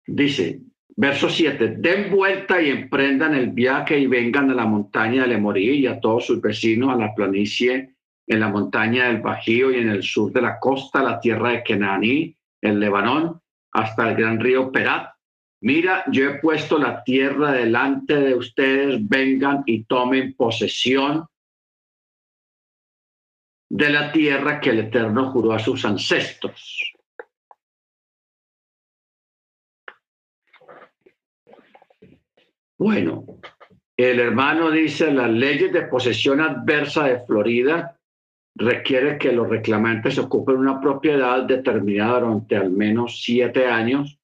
dice, 0.05 0.61
verso 0.97 1.29
7, 1.29 1.75
den 1.77 2.09
vuelta 2.09 2.59
y 2.59 2.69
emprendan 2.69 3.35
el 3.35 3.51
viaje 3.51 3.99
y 3.99 4.07
vengan 4.07 4.49
a 4.49 4.55
la 4.55 4.65
montaña 4.65 5.21
de 5.21 5.29
Lemorí 5.29 5.79
y 5.79 5.87
a 5.87 5.99
todos 5.99 6.25
sus 6.25 6.41
vecinos, 6.41 6.89
a 6.91 6.97
la 6.97 7.13
planicie 7.13 7.93
en 8.25 8.39
la 8.39 8.49
montaña 8.49 9.05
del 9.05 9.21
Bajío 9.21 9.71
y 9.71 9.77
en 9.77 9.89
el 9.89 10.03
sur 10.03 10.33
de 10.33 10.41
la 10.41 10.59
costa, 10.59 11.03
la 11.03 11.19
tierra 11.19 11.51
de 11.51 11.63
Kenaní, 11.63 12.35
el 12.61 12.79
Lebanón, 12.79 13.39
hasta 13.71 14.09
el 14.09 14.15
gran 14.15 14.39
río 14.39 14.71
Perat. 14.71 15.13
Mira, 15.61 16.03
yo 16.11 16.29
he 16.29 16.39
puesto 16.39 16.77
la 16.77 17.03
tierra 17.03 17.51
delante 17.51 18.15
de 18.15 18.35
ustedes, 18.35 19.07
vengan 19.07 19.63
y 19.65 19.83
tomen 19.83 20.33
posesión 20.33 21.25
de 23.69 23.89
la 23.89 24.11
tierra 24.11 24.59
que 24.59 24.71
el 24.71 24.79
Eterno 24.79 25.31
juró 25.31 25.53
a 25.53 25.59
sus 25.59 25.85
ancestros. 25.85 26.96
Bueno, 32.77 33.25
el 33.97 34.19
hermano 34.19 34.69
dice, 34.71 35.11
las 35.11 35.29
leyes 35.29 35.73
de 35.73 35.83
posesión 35.83 36.41
adversa 36.41 37.05
de 37.05 37.19
Florida 37.25 37.99
requiere 38.55 39.17
que 39.17 39.31
los 39.31 39.49
reclamantes 39.49 40.17
ocupen 40.17 40.57
una 40.57 40.79
propiedad 40.79 41.43
determinada 41.43 42.19
durante 42.19 42.55
al 42.55 42.71
menos 42.71 43.21
siete 43.23 43.67
años 43.67 44.19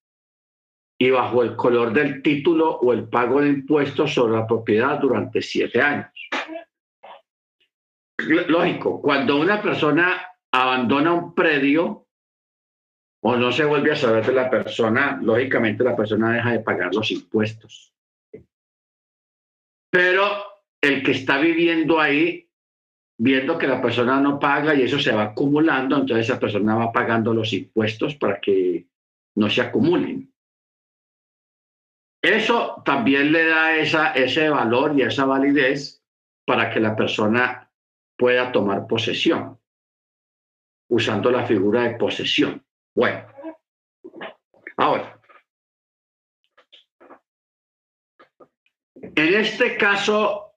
y 1.00 1.10
bajo 1.10 1.44
el 1.44 1.56
color 1.56 1.94
del 1.94 2.22
título 2.22 2.78
o 2.78 2.94
el 2.94 3.10
pago 3.10 3.42
de 3.42 3.50
impuestos 3.50 4.14
sobre 4.14 4.34
la 4.34 4.48
propiedad 4.48 5.00
durante 5.00 5.42
siete 5.42 5.82
años 5.82 6.12
lógico, 8.28 9.02
cuando 9.02 9.40
una 9.40 9.62
persona 9.62 10.22
abandona 10.52 11.14
un 11.14 11.34
predio 11.34 12.08
o 13.22 13.38
no 13.38 13.52
se 13.52 13.66
vuelve 13.66 13.92
a 13.92 13.96
saber 13.96 14.26
de 14.26 14.34
la 14.34 14.50
persona, 14.50 15.20
lógicamente 15.22 15.84
la 15.84 15.96
persona 15.96 16.34
deja 16.34 16.52
de 16.52 16.60
pagar 16.60 16.94
los 16.94 17.10
impuestos. 17.12 17.93
Pero 19.94 20.26
el 20.82 21.04
que 21.04 21.12
está 21.12 21.38
viviendo 21.38 22.00
ahí, 22.00 22.50
viendo 23.20 23.60
que 23.60 23.68
la 23.68 23.80
persona 23.80 24.20
no 24.20 24.40
paga 24.40 24.74
y 24.74 24.82
eso 24.82 24.98
se 24.98 25.12
va 25.12 25.26
acumulando, 25.26 25.96
entonces 25.96 26.28
esa 26.28 26.40
persona 26.40 26.74
va 26.74 26.92
pagando 26.92 27.32
los 27.32 27.54
impuestos 27.54 28.16
para 28.16 28.42
que 28.42 28.88
no 29.36 29.52
se 29.52 29.62
acumulen. 29.62 30.34
Eso 32.24 32.82
también 32.84 33.32
le 33.32 33.46
da 33.46 33.76
ese 33.78 34.50
valor 34.50 34.98
y 34.98 35.04
esa 35.04 35.26
validez 35.26 36.04
para 36.44 36.72
que 36.72 36.80
la 36.80 36.96
persona 36.96 37.72
pueda 38.18 38.52
tomar 38.52 38.88
posesión, 38.88 39.60
usando 40.90 41.30
la 41.30 41.46
figura 41.46 41.84
de 41.84 41.98
posesión. 41.98 42.66
Bueno, 42.96 43.28
ahora, 44.76 45.13
en 49.16 49.34
este 49.34 49.78
caso 49.78 50.54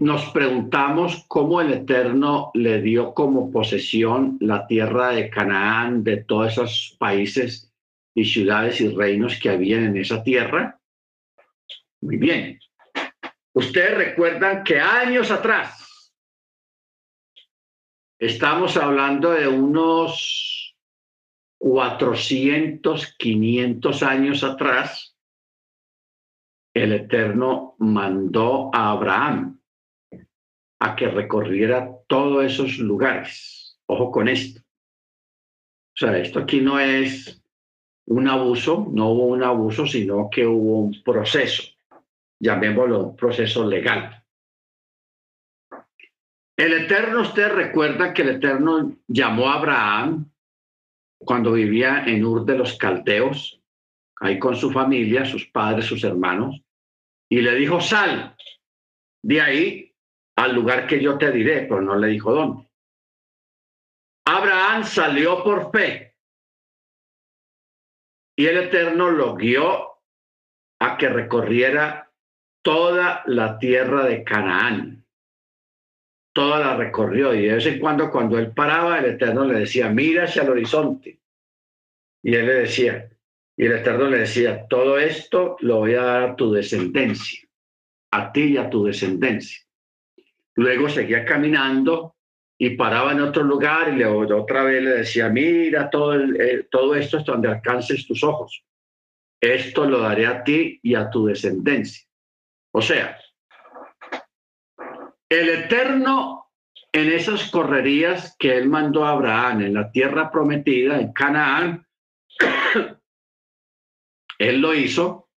nos 0.00 0.26
preguntamos 0.30 1.24
cómo 1.28 1.60
el 1.60 1.72
Eterno 1.72 2.50
le 2.54 2.80
dio 2.82 3.14
como 3.14 3.50
posesión 3.50 4.36
la 4.40 4.66
tierra 4.66 5.10
de 5.10 5.30
Canaán, 5.30 6.04
de 6.04 6.18
todos 6.18 6.52
esos 6.52 6.96
países 6.98 7.72
y 8.14 8.24
ciudades 8.24 8.80
y 8.80 8.88
reinos 8.88 9.38
que 9.40 9.50
habían 9.50 9.84
en 9.84 9.96
esa 9.96 10.22
tierra. 10.22 10.78
Muy 12.00 12.16
bien. 12.16 12.58
Ustedes 13.54 13.96
recuerdan 13.96 14.62
que 14.62 14.78
años 14.78 15.30
atrás 15.30 15.88
Estamos 18.18 18.76
hablando 18.76 19.30
de 19.30 19.46
unos 19.46 20.74
400, 21.58 23.14
500 23.16 24.02
años 24.02 24.42
atrás, 24.42 25.07
el 26.74 26.92
Eterno 26.92 27.74
mandó 27.78 28.70
a 28.74 28.90
Abraham 28.90 29.60
a 30.80 30.96
que 30.96 31.08
recorriera 31.08 31.90
todos 32.06 32.44
esos 32.44 32.78
lugares. 32.78 33.78
Ojo 33.86 34.10
con 34.10 34.28
esto. 34.28 34.60
O 34.60 35.96
sea, 35.98 36.16
esto 36.18 36.38
aquí 36.38 36.60
no 36.60 36.78
es 36.78 37.42
un 38.06 38.28
abuso, 38.28 38.88
no 38.92 39.10
hubo 39.10 39.26
un 39.26 39.42
abuso, 39.42 39.86
sino 39.86 40.30
que 40.30 40.46
hubo 40.46 40.80
un 40.80 41.02
proceso, 41.02 41.64
llamémoslo 42.40 43.08
un 43.08 43.16
proceso 43.16 43.66
legal. 43.66 44.24
El 46.56 46.72
Eterno, 46.72 47.22
usted 47.22 47.52
recuerda 47.52 48.12
que 48.12 48.22
el 48.22 48.30
Eterno 48.30 48.96
llamó 49.06 49.48
a 49.48 49.54
Abraham 49.54 50.30
cuando 51.18 51.52
vivía 51.52 52.04
en 52.06 52.24
Ur 52.24 52.44
de 52.44 52.56
los 52.56 52.76
Caldeos, 52.76 53.57
ahí 54.20 54.38
con 54.38 54.56
su 54.56 54.70
familia, 54.70 55.24
sus 55.24 55.46
padres, 55.46 55.86
sus 55.86 56.02
hermanos, 56.04 56.60
y 57.30 57.40
le 57.40 57.54
dijo, 57.54 57.80
sal 57.80 58.36
de 59.22 59.40
ahí 59.40 59.94
al 60.36 60.54
lugar 60.54 60.86
que 60.86 61.02
yo 61.02 61.18
te 61.18 61.30
diré, 61.30 61.62
pero 61.62 61.80
no 61.80 61.96
le 61.96 62.08
dijo 62.08 62.32
dónde. 62.32 62.68
Abraham 64.26 64.84
salió 64.84 65.42
por 65.42 65.70
fe 65.70 66.14
y 68.36 68.46
el 68.46 68.58
Eterno 68.58 69.10
lo 69.10 69.34
guió 69.34 69.98
a 70.80 70.96
que 70.96 71.08
recorriera 71.08 72.12
toda 72.62 73.22
la 73.26 73.58
tierra 73.58 74.04
de 74.04 74.22
Canaán 74.22 74.98
toda 76.38 76.60
la 76.60 76.76
recorrió 76.76 77.34
y 77.34 77.46
de 77.46 77.54
vez 77.54 77.66
en 77.66 77.80
cuando 77.80 78.12
cuando 78.12 78.38
él 78.38 78.52
paraba, 78.52 79.00
el 79.00 79.06
Eterno 79.06 79.44
le 79.44 79.58
decía, 79.58 79.88
mira 79.88 80.22
hacia 80.22 80.42
el 80.42 80.50
horizonte. 80.50 81.18
Y 82.22 82.32
él 82.32 82.46
le 82.46 82.54
decía, 82.54 83.10
y 83.58 83.66
el 83.66 83.72
Eterno 83.72 84.08
le 84.08 84.18
decía, 84.18 84.68
todo 84.68 84.98
esto 84.98 85.56
lo 85.58 85.78
voy 85.78 85.94
a 85.94 86.02
dar 86.02 86.22
a 86.22 86.36
tu 86.36 86.52
descendencia, 86.52 87.40
a 88.12 88.30
ti 88.30 88.52
y 88.52 88.56
a 88.56 88.70
tu 88.70 88.84
descendencia. 88.84 89.66
Luego 90.54 90.88
seguía 90.88 91.24
caminando 91.24 92.14
y 92.56 92.76
paraba 92.76 93.10
en 93.10 93.20
otro 93.20 93.42
lugar 93.42 93.92
y 93.92 93.96
le, 93.96 94.06
otra 94.06 94.62
vez 94.62 94.80
le 94.80 94.90
decía, 94.90 95.28
mira, 95.28 95.90
todo, 95.90 96.14
todo 96.70 96.94
esto 96.94 97.18
es 97.18 97.24
donde 97.24 97.48
alcances 97.48 98.06
tus 98.06 98.22
ojos. 98.22 98.64
Esto 99.40 99.86
lo 99.86 99.98
daré 99.98 100.28
a 100.28 100.44
ti 100.44 100.78
y 100.80 100.94
a 100.94 101.10
tu 101.10 101.26
descendencia. 101.26 102.06
O 102.70 102.80
sea, 102.80 103.18
el 105.28 105.48
Eterno 105.48 106.48
en 106.92 107.10
esas 107.10 107.50
correrías 107.50 108.36
que 108.38 108.56
él 108.56 108.68
mandó 108.68 109.04
a 109.04 109.10
Abraham 109.10 109.62
en 109.62 109.74
la 109.74 109.90
tierra 109.90 110.30
prometida, 110.30 111.00
en 111.00 111.12
Canaán, 111.12 111.84
él 114.38 114.60
lo 114.60 114.74
hizo 114.74 115.28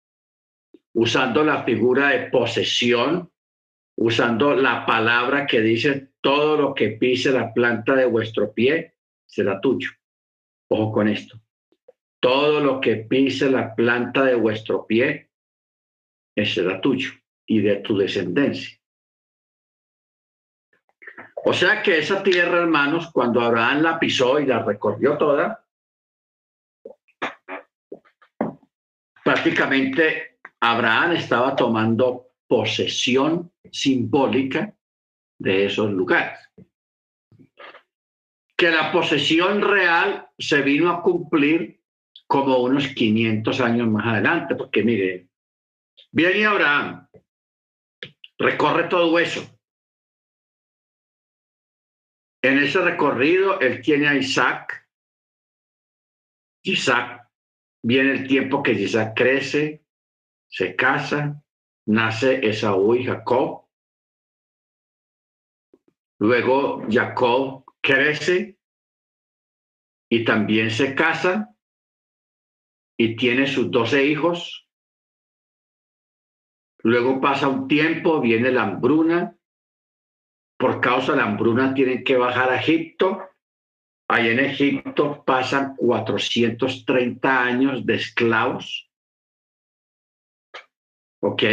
usando 0.93 1.43
la 1.43 1.63
figura 1.63 2.09
de 2.09 2.29
posesión, 2.29 3.31
usando 3.97 4.55
la 4.55 4.85
palabra 4.85 5.45
que 5.47 5.61
dice, 5.61 6.11
todo 6.21 6.57
lo 6.57 6.73
que 6.73 6.89
pise 6.89 7.31
la 7.31 7.53
planta 7.53 7.95
de 7.95 8.05
vuestro 8.05 8.53
pie 8.53 8.95
será 9.25 9.59
tuyo. 9.59 9.89
Ojo 10.69 10.91
con 10.91 11.07
esto. 11.07 11.41
Todo 12.19 12.59
lo 12.59 12.79
que 12.79 12.97
pise 12.97 13.49
la 13.49 13.75
planta 13.75 14.23
de 14.23 14.35
vuestro 14.35 14.85
pie 14.85 15.31
será 16.35 16.79
tuyo 16.79 17.11
y 17.45 17.61
de 17.61 17.77
tu 17.77 17.97
descendencia. 17.97 18.79
O 21.43 21.53
sea 21.53 21.81
que 21.81 21.97
esa 21.97 22.21
tierra, 22.21 22.59
hermanos, 22.59 23.09
cuando 23.11 23.41
Abraham 23.41 23.81
la 23.81 23.99
pisó 23.99 24.39
y 24.39 24.45
la 24.45 24.63
recorrió 24.63 25.17
toda, 25.17 25.65
prácticamente 29.23 30.39
Abraham 30.59 31.13
estaba 31.13 31.55
tomando 31.55 32.27
posesión 32.47 33.51
simbólica 33.71 34.75
de 35.39 35.65
esos 35.65 35.91
lugares. 35.91 36.39
Que 38.55 38.69
la 38.69 38.91
posesión 38.91 39.61
real 39.61 40.27
se 40.37 40.61
vino 40.61 40.89
a 40.91 41.01
cumplir 41.01 41.81
como 42.27 42.57
unos 42.59 42.87
500 42.87 43.59
años 43.61 43.87
más 43.87 44.05
adelante, 44.05 44.55
porque 44.55 44.83
mire, 44.83 45.27
viene 46.11 46.45
Abraham, 46.45 47.07
recorre 48.37 48.83
todo 48.87 49.17
eso, 49.19 49.41
en 52.43 52.57
ese 52.57 52.81
recorrido, 52.81 53.59
él 53.59 53.81
tiene 53.81 54.07
a 54.07 54.15
Isaac. 54.15 54.87
Isaac, 56.63 57.20
viene 57.83 58.11
el 58.11 58.27
tiempo 58.27 58.63
que 58.63 58.73
Isaac 58.73 59.13
crece, 59.15 59.83
se 60.47 60.75
casa, 60.75 61.43
nace 61.85 62.45
Esaú 62.47 62.95
y 62.95 63.05
Jacob. 63.05 63.65
Luego 66.19 66.85
Jacob 66.89 67.65
crece 67.81 68.59
y 70.09 70.23
también 70.23 70.69
se 70.69 70.93
casa 70.93 71.55
y 72.97 73.15
tiene 73.15 73.47
sus 73.47 73.71
doce 73.71 74.05
hijos. 74.05 74.67
Luego 76.83 77.21
pasa 77.21 77.47
un 77.47 77.67
tiempo, 77.67 78.21
viene 78.21 78.51
la 78.51 78.63
hambruna, 78.63 79.37
por 80.57 80.79
causa 80.79 81.13
de 81.13 81.17
la 81.17 81.23
hambruna 81.23 81.73
tienen 81.73 82.03
que 82.03 82.17
bajar 82.17 82.51
a 82.51 82.59
Egipto. 82.59 83.30
Ahí 84.13 84.27
en 84.27 84.41
Egipto 84.41 85.23
pasan 85.23 85.77
430 85.77 87.43
años 87.43 87.85
de 87.85 87.95
esclavos. 87.95 88.91
¿Ok? 91.21 91.43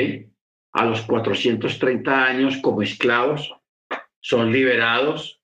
A 0.72 0.84
los 0.84 1.02
430 1.02 2.24
años 2.24 2.56
como 2.56 2.82
esclavos 2.82 3.54
son 4.18 4.50
liberados 4.50 5.40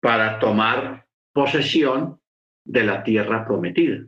para 0.00 0.38
tomar 0.38 1.08
posesión 1.32 2.20
de 2.64 2.84
la 2.84 3.02
tierra 3.02 3.44
prometida. 3.44 4.06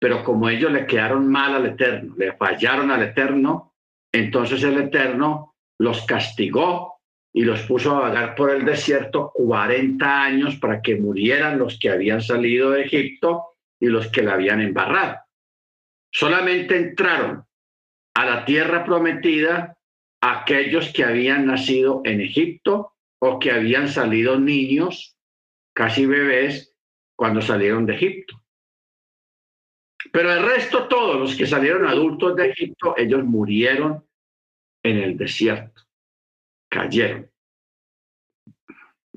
Pero 0.00 0.24
como 0.24 0.48
ellos 0.48 0.72
le 0.72 0.84
quedaron 0.84 1.28
mal 1.28 1.54
al 1.54 1.66
Eterno, 1.66 2.16
le 2.18 2.36
fallaron 2.36 2.90
al 2.90 3.04
Eterno, 3.04 3.76
entonces 4.12 4.64
el 4.64 4.78
Eterno 4.78 5.54
los 5.78 6.04
castigó 6.06 7.01
y 7.32 7.44
los 7.44 7.62
puso 7.62 7.96
a 7.96 8.00
vagar 8.00 8.34
por 8.34 8.50
el 8.50 8.64
desierto 8.64 9.32
40 9.34 10.22
años 10.22 10.56
para 10.56 10.82
que 10.82 10.96
murieran 10.96 11.58
los 11.58 11.78
que 11.78 11.88
habían 11.88 12.20
salido 12.20 12.70
de 12.70 12.82
Egipto 12.82 13.56
y 13.80 13.86
los 13.86 14.08
que 14.08 14.22
la 14.22 14.34
habían 14.34 14.60
embarrado. 14.60 15.18
Solamente 16.10 16.76
entraron 16.76 17.44
a 18.14 18.24
la 18.26 18.44
tierra 18.44 18.84
prometida 18.84 19.78
aquellos 20.20 20.92
que 20.92 21.04
habían 21.04 21.46
nacido 21.46 22.02
en 22.04 22.20
Egipto 22.20 22.92
o 23.18 23.38
que 23.38 23.50
habían 23.50 23.88
salido 23.88 24.38
niños, 24.38 25.16
casi 25.74 26.04
bebés, 26.04 26.76
cuando 27.16 27.40
salieron 27.40 27.86
de 27.86 27.94
Egipto. 27.94 28.42
Pero 30.12 30.32
el 30.32 30.42
resto, 30.42 30.88
todos 30.88 31.18
los 31.18 31.34
que 31.34 31.46
salieron 31.46 31.86
adultos 31.86 32.36
de 32.36 32.50
Egipto, 32.50 32.94
ellos 32.98 33.24
murieron 33.24 34.04
en 34.82 34.98
el 34.98 35.16
desierto 35.16 35.82
cayeron. 36.72 37.30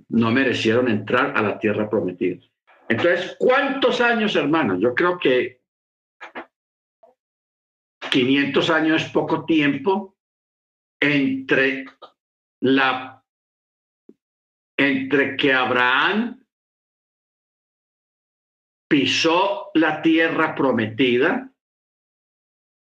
No 0.10 0.30
merecieron 0.32 0.90
entrar 0.90 1.36
a 1.36 1.42
la 1.42 1.58
tierra 1.58 1.90
prometida. 1.90 2.46
Entonces, 2.90 3.36
¿cuántos 3.40 4.02
años, 4.02 4.36
hermanos? 4.36 4.80
Yo 4.82 4.94
creo 4.94 5.18
que 5.18 5.62
500 8.12 8.70
años 8.70 9.04
es 9.04 9.12
poco 9.12 9.46
tiempo 9.46 10.18
entre 11.00 11.86
la 12.62 13.24
entre 14.78 15.38
que 15.38 15.54
Abraham 15.54 16.46
pisó 18.90 19.72
la 19.74 20.02
tierra 20.02 20.54
prometida 20.54 21.54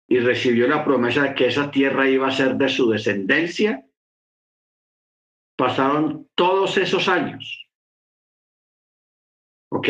y 0.09 0.19
recibió 0.19 0.67
la 0.67 0.85
promesa 0.85 1.23
de 1.23 1.35
que 1.35 1.47
esa 1.47 1.69
tierra 1.69 2.09
iba 2.09 2.27
a 2.27 2.31
ser 2.31 2.55
de 2.55 2.69
su 2.69 2.89
descendencia 2.89 3.85
pasaron 5.61 6.27
todos 6.33 6.75
esos 6.77 7.07
años, 7.07 7.69
¿ok? 9.71 9.89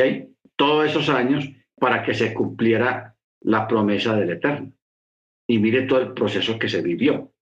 Todos 0.58 0.90
esos 0.90 1.08
años 1.08 1.48
para 1.80 2.04
que 2.04 2.14
se 2.14 2.34
cumpliera 2.34 3.16
la 3.40 3.70
promesa 3.70 4.14
del 4.18 4.32
Eterno. 4.32 4.74
Y 5.48 5.60
mire 5.60 5.84
todo 5.84 6.02
el 6.02 6.14
proceso 6.14 6.60
que 6.60 6.68
se 6.68 6.82
vivió. 6.82 7.34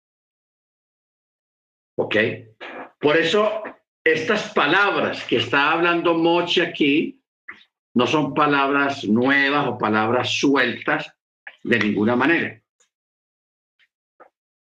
¿Ok? 1.96 2.16
Por 3.00 3.16
eso, 3.16 3.62
estas 4.04 4.52
palabras 4.52 5.24
que 5.24 5.36
está 5.36 5.72
hablando 5.72 6.12
Moche 6.12 6.60
aquí 6.60 7.22
no 7.94 8.06
son 8.06 8.34
palabras 8.34 9.04
nuevas 9.04 9.66
o 9.68 9.78
palabras 9.78 10.38
sueltas 10.38 11.16
de 11.64 11.78
ninguna 11.78 12.14
manera 12.14 12.62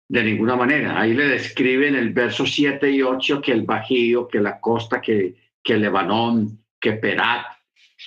de 0.08 0.24
ninguna 0.24 0.56
manera. 0.56 1.00
Ahí 1.00 1.14
le 1.14 1.28
describen 1.28 1.96
el 1.96 2.12
verso 2.14 2.46
7 2.46 2.90
y 2.92 3.02
8 3.02 3.42
que 3.42 3.52
el 3.52 3.64
Bajío, 3.64 4.28
que 4.28 4.40
la 4.40 4.60
costa, 4.60 5.02
que, 5.02 5.36
que 5.64 5.78
Lebanón, 5.78 6.60
que 6.80 6.94
Perat, 6.94 7.46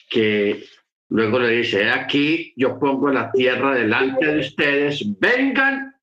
que 0.08 0.64
luego 1.10 1.38
le 1.40 1.50
dice, 1.50 1.90
aquí 1.90 2.52
yo 2.56 2.78
pongo 2.78 3.10
la 3.10 3.30
tierra 3.32 3.74
delante 3.74 4.26
de 4.26 4.38
ustedes, 4.40 5.04
vengan 5.18 5.94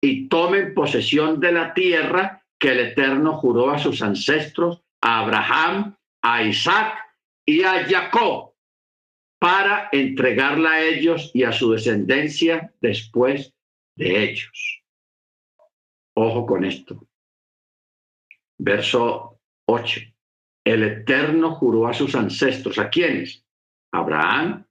y 0.00 0.28
tomen 0.28 0.74
posesión 0.74 1.40
de 1.40 1.52
la 1.52 1.74
tierra 1.74 2.42
que 2.58 2.72
el 2.72 2.80
Eterno 2.80 3.34
juró 3.38 3.70
a 3.70 3.78
sus 3.78 4.02
ancestros, 4.02 4.82
a 5.00 5.20
Abraham, 5.20 5.96
a 6.22 6.42
Isaac 6.42 6.94
y 7.46 7.62
a 7.62 7.84
Jacob, 7.84 8.52
para 9.38 9.88
entregarla 9.92 10.72
a 10.72 10.82
ellos 10.82 11.30
y 11.32 11.44
a 11.44 11.52
su 11.52 11.72
descendencia 11.72 12.72
después 12.80 13.54
de 13.96 14.24
ellos. 14.24 14.79
Ojo 16.22 16.44
con 16.44 16.66
esto. 16.66 17.08
Verso 18.58 19.40
8. 19.64 20.00
El 20.66 20.82
Eterno 20.82 21.54
juró 21.54 21.88
a 21.88 21.94
sus 21.94 22.14
ancestros. 22.14 22.78
¿A 22.78 22.90
quiénes? 22.90 23.42
A 23.90 24.00
Abraham, 24.00 24.66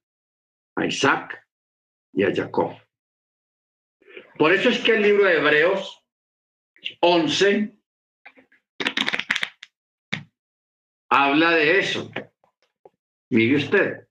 a 0.75 0.85
Isaac 0.85 1.43
y 2.13 2.23
a 2.23 2.35
Jacob. 2.35 2.77
Por 4.37 4.53
eso 4.53 4.69
es 4.69 4.77
que 4.81 4.95
el 4.95 5.01
libro 5.01 5.23
de 5.23 5.37
Hebreos 5.37 6.03
11 7.01 7.75
habla 11.09 11.49
de 11.49 11.79
eso. 11.79 12.11
Mire 13.31 13.55
usted. 13.55 14.07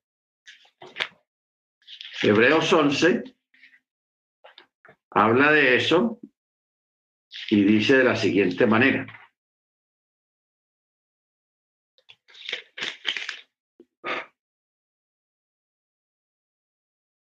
Hebreos 2.20 2.72
11 2.72 3.22
habla 5.10 5.52
de 5.52 5.76
eso 5.76 6.17
y 7.50 7.64
dice 7.64 7.98
de 7.98 8.04
la 8.04 8.16
siguiente 8.16 8.66
manera. 8.66 9.06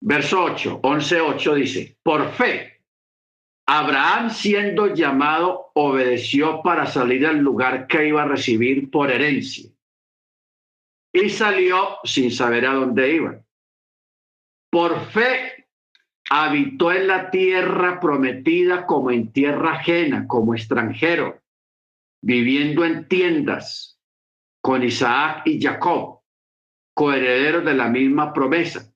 Verso 0.00 0.44
8, 0.44 0.80
11, 0.82 1.20
8 1.20 1.54
dice, 1.54 1.98
por 2.02 2.30
fe, 2.32 2.82
Abraham 3.66 4.28
siendo 4.28 4.94
llamado 4.94 5.70
obedeció 5.74 6.62
para 6.62 6.84
salir 6.86 7.26
al 7.26 7.38
lugar 7.38 7.86
que 7.86 8.08
iba 8.08 8.22
a 8.22 8.28
recibir 8.28 8.90
por 8.90 9.10
herencia 9.10 9.70
y 11.14 11.30
salió 11.30 11.98
sin 12.04 12.30
saber 12.30 12.66
a 12.66 12.74
dónde 12.74 13.14
iba. 13.14 13.40
Por 14.70 15.06
fe 15.06 15.53
habitó 16.30 16.92
en 16.92 17.06
la 17.06 17.30
tierra 17.30 18.00
prometida 18.00 18.86
como 18.86 19.10
en 19.10 19.32
tierra 19.32 19.72
ajena, 19.72 20.26
como 20.26 20.54
extranjero, 20.54 21.42
viviendo 22.22 22.84
en 22.84 23.06
tiendas, 23.08 23.98
con 24.62 24.82
Isaac 24.82 25.42
y 25.44 25.62
Jacob, 25.62 26.20
coherederos 26.94 27.64
de 27.64 27.74
la 27.74 27.88
misma 27.88 28.32
promesa, 28.32 28.90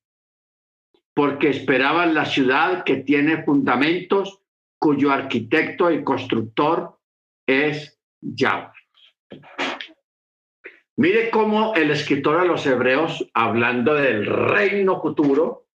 porque 1.15 1.51
esperaban 1.51 2.15
la 2.15 2.25
ciudad 2.25 2.85
que 2.85 2.97
tiene 2.97 3.43
fundamentos, 3.45 4.41
cuyo 4.81 5.11
arquitecto 5.11 5.91
y 5.91 6.05
constructor 6.05 6.99
es 7.47 8.01
Yahweh. 8.21 8.73
Mire 10.97 11.31
cómo 11.31 11.75
el 11.75 11.91
escritor 11.91 12.41
a 12.41 12.45
los 12.45 12.65
hebreos, 12.67 13.29
hablando 13.35 13.95
del 13.95 14.27
reino 14.27 15.01
futuro, 15.01 15.68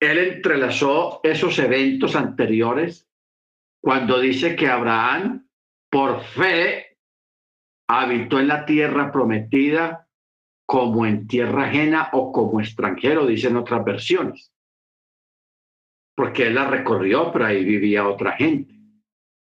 él 0.00 0.18
entrelazó 0.18 1.20
esos 1.22 1.58
eventos 1.58 2.16
anteriores 2.16 3.06
cuando 3.82 4.18
dice 4.18 4.56
que 4.56 4.66
Abraham, 4.66 5.46
por 5.90 6.22
fe, 6.22 6.98
habitó 7.88 8.40
en 8.40 8.48
la 8.48 8.64
tierra 8.64 9.12
prometida 9.12 10.08
como 10.66 11.04
en 11.04 11.26
tierra 11.26 11.64
ajena 11.64 12.10
o 12.12 12.32
como 12.32 12.60
extranjero, 12.60 13.26
dicen 13.26 13.56
otras 13.56 13.84
versiones. 13.84 14.52
Porque 16.14 16.46
él 16.46 16.54
la 16.54 16.68
recorrió, 16.68 17.32
pero 17.32 17.46
ahí 17.46 17.64
vivía 17.64 18.06
otra 18.06 18.32
gente. 18.32 18.74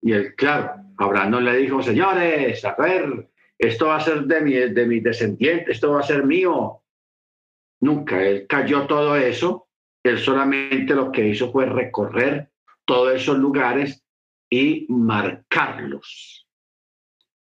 Y 0.03 0.13
él, 0.13 0.35
claro, 0.35 0.83
Abraham 0.99 1.31
no 1.31 1.41
le 1.41 1.57
dijo, 1.57 1.83
señores, 1.83 2.65
a 2.65 2.75
ver, 2.75 3.31
esto 3.59 3.87
va 3.87 3.97
a 3.97 4.01
ser 4.01 4.25
de 4.25 4.41
mi, 4.41 4.55
de 4.55 4.87
mi 4.87 5.01
descendiente, 5.01 5.73
esto 5.73 5.93
va 5.93 6.01
a 6.01 6.05
ser 6.05 6.27
mío. 6.27 6.83
Nunca, 7.81 8.23
él 8.23 8.47
cayó 8.49 8.87
todo 8.87 9.17
eso, 9.17 9.64
él 10.05 10.19
solamente 10.19 10.95
lo 10.95 11.11
que 11.11 11.27
hizo 11.27 11.51
fue 11.51 11.67
recorrer 11.67 12.51
todos 12.85 13.15
esos 13.15 13.39
lugares 13.39 14.05
y 14.51 14.87
marcarlos. 14.89 16.49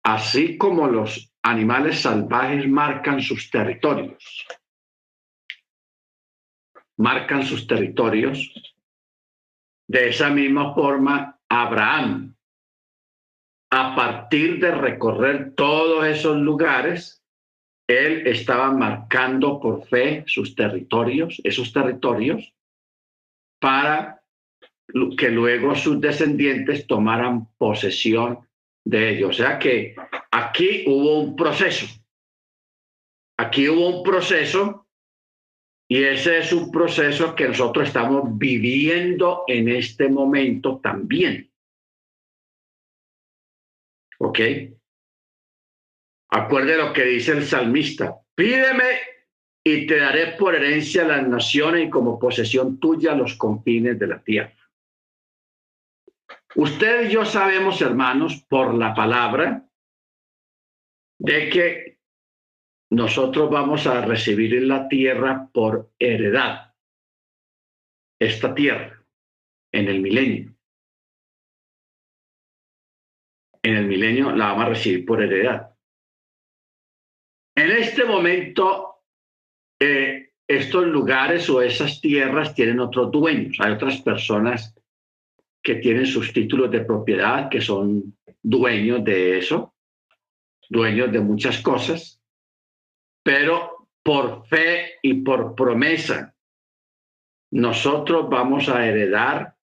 Así 0.05 0.57
como 0.57 0.87
los 0.87 1.33
animales 1.43 2.01
salvajes 2.01 2.69
marcan 2.69 3.21
sus 3.21 3.51
territorios. 3.51 4.47
Marcan 6.97 7.43
sus 7.45 7.67
territorios. 7.67 8.53
De 9.89 10.11
esa 10.11 10.31
misma 10.31 10.75
forma, 10.75 11.39
Abraham 11.49 12.37
a 13.71 13.95
partir 13.95 14.59
de 14.59 14.73
recorrer 14.73 15.55
todos 15.55 16.05
esos 16.05 16.37
lugares, 16.37 17.20
él 17.91 18.27
estaba 18.27 18.71
marcando 18.71 19.61
por 19.61 19.87
fe 19.87 20.25
sus 20.27 20.55
territorios, 20.55 21.41
esos 21.45 21.73
territorios, 21.73 22.55
para 23.59 24.23
que 25.17 25.31
luego 25.31 25.75
sus 25.75 26.01
descendientes 26.01 26.87
tomaran 26.87 27.49
posesión 27.57 28.41
de 28.85 29.11
ellos. 29.11 29.31
O 29.31 29.33
sea 29.33 29.59
que 29.59 29.95
aquí 30.31 30.85
hubo 30.87 31.21
un 31.21 31.37
proceso. 31.37 31.87
Aquí 33.39 33.69
hubo 33.69 33.99
un 33.99 34.03
proceso 34.03 34.87
y 35.89 36.05
ese 36.05 36.39
es 36.39 36.53
un 36.53 36.71
proceso 36.71 37.35
que 37.35 37.49
nosotros 37.49 37.89
estamos 37.89 38.39
viviendo 38.39 39.45
en 39.49 39.69
este 39.69 40.09
momento 40.09 40.79
también. 40.79 41.51
¿Ok? 44.19 44.39
Acuerde 46.31 46.77
lo 46.77 46.93
que 46.93 47.05
dice 47.05 47.33
el 47.33 47.45
salmista. 47.45 48.17
Pídeme 48.35 48.85
y 49.65 49.87
te 49.87 49.99
daré 49.99 50.33
por 50.39 50.55
herencia 50.55 51.05
las 51.05 51.27
naciones 51.27 51.87
y 51.87 51.91
como 51.91 52.19
posesión 52.19 52.79
tuya 52.79 53.15
los 53.15 53.35
confines 53.35 53.99
de 53.99 54.07
la 54.07 54.23
tierra. 54.23 54.55
Usted 56.55 57.09
y 57.09 57.13
yo 57.13 57.25
sabemos, 57.25 57.81
hermanos, 57.81 58.45
por 58.49 58.75
la 58.75 58.95
palabra, 58.95 59.69
de 61.19 61.49
que 61.51 61.99
nosotros 62.91 63.51
vamos 63.51 63.87
a 63.87 64.05
recibir 64.05 64.55
en 64.55 64.69
la 64.69 64.89
tierra 64.89 65.49
por 65.53 65.93
heredad 65.99 66.75
esta 68.19 68.55
tierra 68.55 69.05
en 69.73 69.89
el 69.89 70.01
milenio 70.01 70.55
en 73.63 73.77
el 73.77 73.87
milenio 73.87 74.33
la 74.33 74.47
vamos 74.49 74.65
a 74.65 74.69
recibir 74.71 75.05
por 75.05 75.23
heredad. 75.23 75.70
En 77.71 77.77
este 77.77 78.05
momento, 78.05 78.97
eh, 79.81 80.33
estos 80.49 80.87
lugares 80.87 81.49
o 81.49 81.63
esas 81.63 82.01
tierras 82.01 82.53
tienen 82.53 82.81
otros 82.81 83.13
dueños. 83.13 83.59
Hay 83.61 83.71
otras 83.71 84.03
personas 84.03 84.75
que 85.63 85.77
tienen 85.77 86.05
sus 86.05 86.33
títulos 86.33 86.69
de 86.73 86.81
propiedad, 86.81 87.49
que 87.49 87.61
son 87.61 88.19
dueños 88.43 89.05
de 89.05 89.39
eso, 89.39 89.73
dueños 90.69 91.13
de 91.13 91.21
muchas 91.21 91.61
cosas, 91.63 92.21
pero 93.23 93.89
por 94.03 94.49
fe 94.49 94.99
y 95.01 95.23
por 95.23 95.55
promesa, 95.55 96.35
nosotros 97.53 98.29
vamos 98.29 98.69
a 98.69 98.85
heredar 98.85 99.55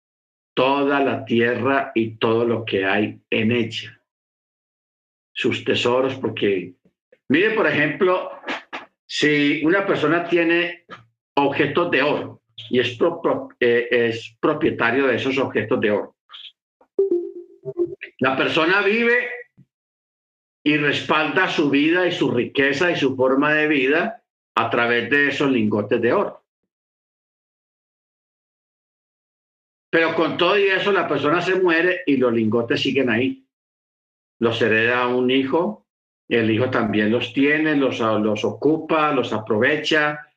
toda 0.53 1.01
la 1.01 1.25
tierra 1.25 1.91
y 1.93 2.11
todo 2.15 2.45
lo 2.45 2.63
que 2.63 2.85
hay 2.85 3.19
en 3.29 3.51
ella. 3.51 4.01
Sus 5.33 5.65
tesoros, 5.65 6.15
porque, 6.15 6.76
mire, 7.29 7.51
por 7.51 7.67
ejemplo, 7.67 8.31
si 9.05 9.65
una 9.65 9.85
persona 9.85 10.27
tiene 10.27 10.85
objetos 11.35 11.91
de 11.91 12.01
oro 12.01 12.41
y 12.69 12.79
es, 12.79 12.97
eh, 13.59 13.87
es 13.91 14.35
propietario 14.39 15.07
de 15.07 15.15
esos 15.15 15.37
objetos 15.37 15.79
de 15.79 15.91
oro, 15.91 16.15
la 18.19 18.35
persona 18.35 18.81
vive 18.81 19.29
y 20.63 20.77
respalda 20.77 21.47
su 21.47 21.69
vida 21.69 22.07
y 22.07 22.11
su 22.11 22.31
riqueza 22.31 22.91
y 22.91 22.97
su 22.97 23.15
forma 23.15 23.53
de 23.53 23.67
vida 23.67 24.23
a 24.55 24.69
través 24.69 25.09
de 25.09 25.29
esos 25.29 25.49
lingotes 25.49 26.01
de 26.01 26.13
oro. 26.13 26.43
Pero 29.89 30.13
con 30.15 30.37
todo 30.37 30.59
y 30.59 30.63
eso, 30.63 30.91
la 30.91 31.07
persona 31.07 31.41
se 31.41 31.55
muere 31.55 32.01
y 32.05 32.17
los 32.17 32.33
lingotes 32.33 32.81
siguen 32.81 33.09
ahí. 33.09 33.47
Los 34.39 34.61
hereda 34.61 35.07
un 35.07 35.31
hijo, 35.31 35.86
el 36.27 36.51
hijo 36.51 36.69
también 36.69 37.11
los 37.11 37.33
tiene, 37.33 37.75
los, 37.75 37.99
los 37.99 38.43
ocupa, 38.43 39.11
los 39.13 39.31
aprovecha 39.33 40.27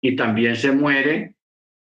y 0.00 0.16
también 0.16 0.56
se 0.56 0.72
muere. 0.72 1.34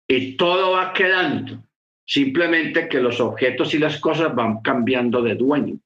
Y 0.07 0.37
todo 0.37 0.71
va 0.71 0.93
quedando. 0.93 1.63
Simplemente 2.05 2.87
que 2.87 3.01
los 3.01 3.19
objetos 3.19 3.73
y 3.73 3.79
las 3.79 3.99
cosas 3.99 4.33
van 4.35 4.61
cambiando 4.61 5.21
de 5.21 5.35
dueño, 5.35 5.79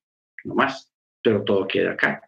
no 0.43 0.55
más, 0.55 0.91
pero 1.21 1.43
todo 1.43 1.67
queda 1.67 1.91
acá. 1.91 2.21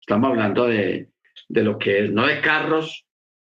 Estamos 0.00 0.30
hablando 0.30 0.66
de, 0.66 1.10
de 1.48 1.62
lo 1.62 1.78
que 1.78 2.04
es, 2.04 2.10
no 2.10 2.26
de 2.26 2.40
carros, 2.40 3.06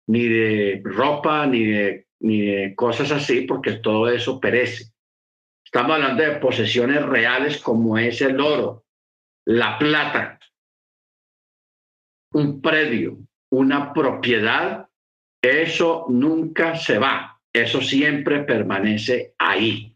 ni 0.07 0.27
de 0.27 0.81
ropa, 0.83 1.45
ni 1.45 1.63
de 1.65 2.09
ni 2.19 2.75
cosas 2.75 3.11
así, 3.11 3.41
porque 3.41 3.73
todo 3.73 4.09
eso 4.09 4.39
perece. 4.39 4.91
Estamos 5.63 5.91
hablando 5.95 6.23
de 6.23 6.37
posesiones 6.37 7.05
reales 7.05 7.59
como 7.59 7.97
es 7.97 8.21
el 8.21 8.39
oro, 8.39 8.85
la 9.45 9.77
plata, 9.77 10.39
un 12.33 12.61
predio, 12.61 13.17
una 13.51 13.93
propiedad, 13.93 14.87
eso 15.41 16.05
nunca 16.09 16.75
se 16.75 16.97
va, 16.97 17.39
eso 17.53 17.81
siempre 17.81 18.43
permanece 18.43 19.33
ahí 19.37 19.95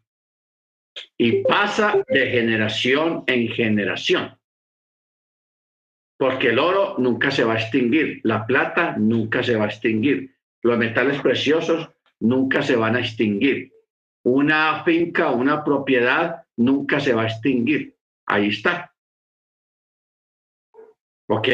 y 1.17 1.43
pasa 1.43 2.03
de 2.07 2.27
generación 2.27 3.23
en 3.27 3.47
generación. 3.49 4.37
Porque 6.17 6.49
el 6.49 6.59
oro 6.59 6.95
nunca 6.99 7.31
se 7.31 7.43
va 7.43 7.53
a 7.53 7.59
extinguir, 7.59 8.21
la 8.23 8.45
plata 8.45 8.95
nunca 8.97 9.43
se 9.43 9.55
va 9.55 9.65
a 9.65 9.67
extinguir, 9.67 10.35
los 10.61 10.77
metales 10.77 11.21
preciosos 11.21 11.89
nunca 12.19 12.61
se 12.61 12.75
van 12.75 12.95
a 12.95 12.99
extinguir. 12.99 13.73
Una 14.25 14.83
finca, 14.85 15.31
una 15.31 15.63
propiedad, 15.63 16.45
nunca 16.55 16.99
se 17.01 17.13
va 17.13 17.23
a 17.23 17.27
extinguir. 17.27 17.97
Ahí 18.25 18.47
está. 18.47 18.95
¿Ok? 21.27 21.47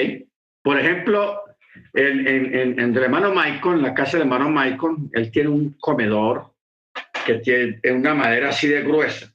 Por 0.69 0.79
ejemplo, 0.79 1.45
en, 1.93 2.27
el 2.79 2.95
hermano 2.95 3.33
Michael, 3.33 3.77
en 3.77 3.81
la 3.81 3.95
casa 3.95 4.19
del 4.19 4.27
hermano 4.27 4.51
Michael, 4.51 4.97
él 5.13 5.31
tiene 5.31 5.49
un 5.49 5.73
comedor 5.79 6.53
que 7.25 7.39
tiene 7.39 7.79
una 7.91 8.13
madera 8.13 8.49
así 8.49 8.67
de 8.67 8.83
gruesa. 8.83 9.33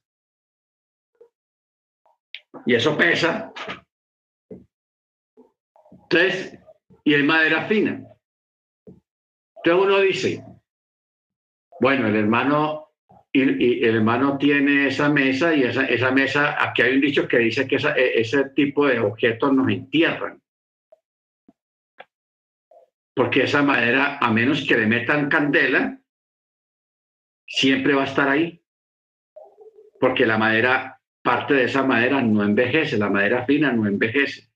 Y 2.65 2.77
eso 2.77 2.97
pesa. 2.97 3.53
Entonces, 5.91 6.57
y 7.03 7.15
es 7.15 7.25
madera 7.25 7.67
fina. 7.67 8.07
Entonces 9.57 9.87
uno 9.87 9.99
dice, 10.03 10.45
bueno, 11.81 12.07
el 12.07 12.15
hermano, 12.15 12.91
y, 13.33 13.85
el 13.85 13.97
hermano 13.97 14.39
tiene 14.39 14.87
esa 14.87 15.09
mesa 15.09 15.53
y 15.53 15.65
esa, 15.65 15.85
esa, 15.87 16.13
mesa, 16.13 16.65
aquí 16.65 16.83
hay 16.83 16.95
un 16.95 17.01
dicho 17.01 17.27
que 17.27 17.39
dice 17.39 17.67
que 17.67 17.75
e, 17.75 18.21
ese 18.21 18.51
tipo 18.51 18.87
de 18.87 19.01
objetos 19.01 19.53
nos 19.53 19.69
entierran. 19.69 20.44
Porque 23.15 23.45
esa 23.45 23.63
madera, 23.63 24.19
a 24.21 24.33
menos 24.33 24.67
que 24.67 24.77
le 24.77 24.87
metan 24.87 25.29
candela, 25.29 26.01
siempre 27.47 27.95
va 27.95 28.03
a 28.03 28.07
estar 28.07 28.29
ahí. 28.29 28.61
Porque 30.01 30.27
la 30.27 30.37
madera, 30.37 31.01
parte 31.23 31.55
de 31.55 31.65
esa 31.65 31.85
madera 31.85 32.21
no 32.21 32.43
envejece, 32.43 32.99
la 32.99 33.09
madera 33.09 33.45
fina 33.47 33.73
no 33.73 33.87
envejece. 33.87 34.51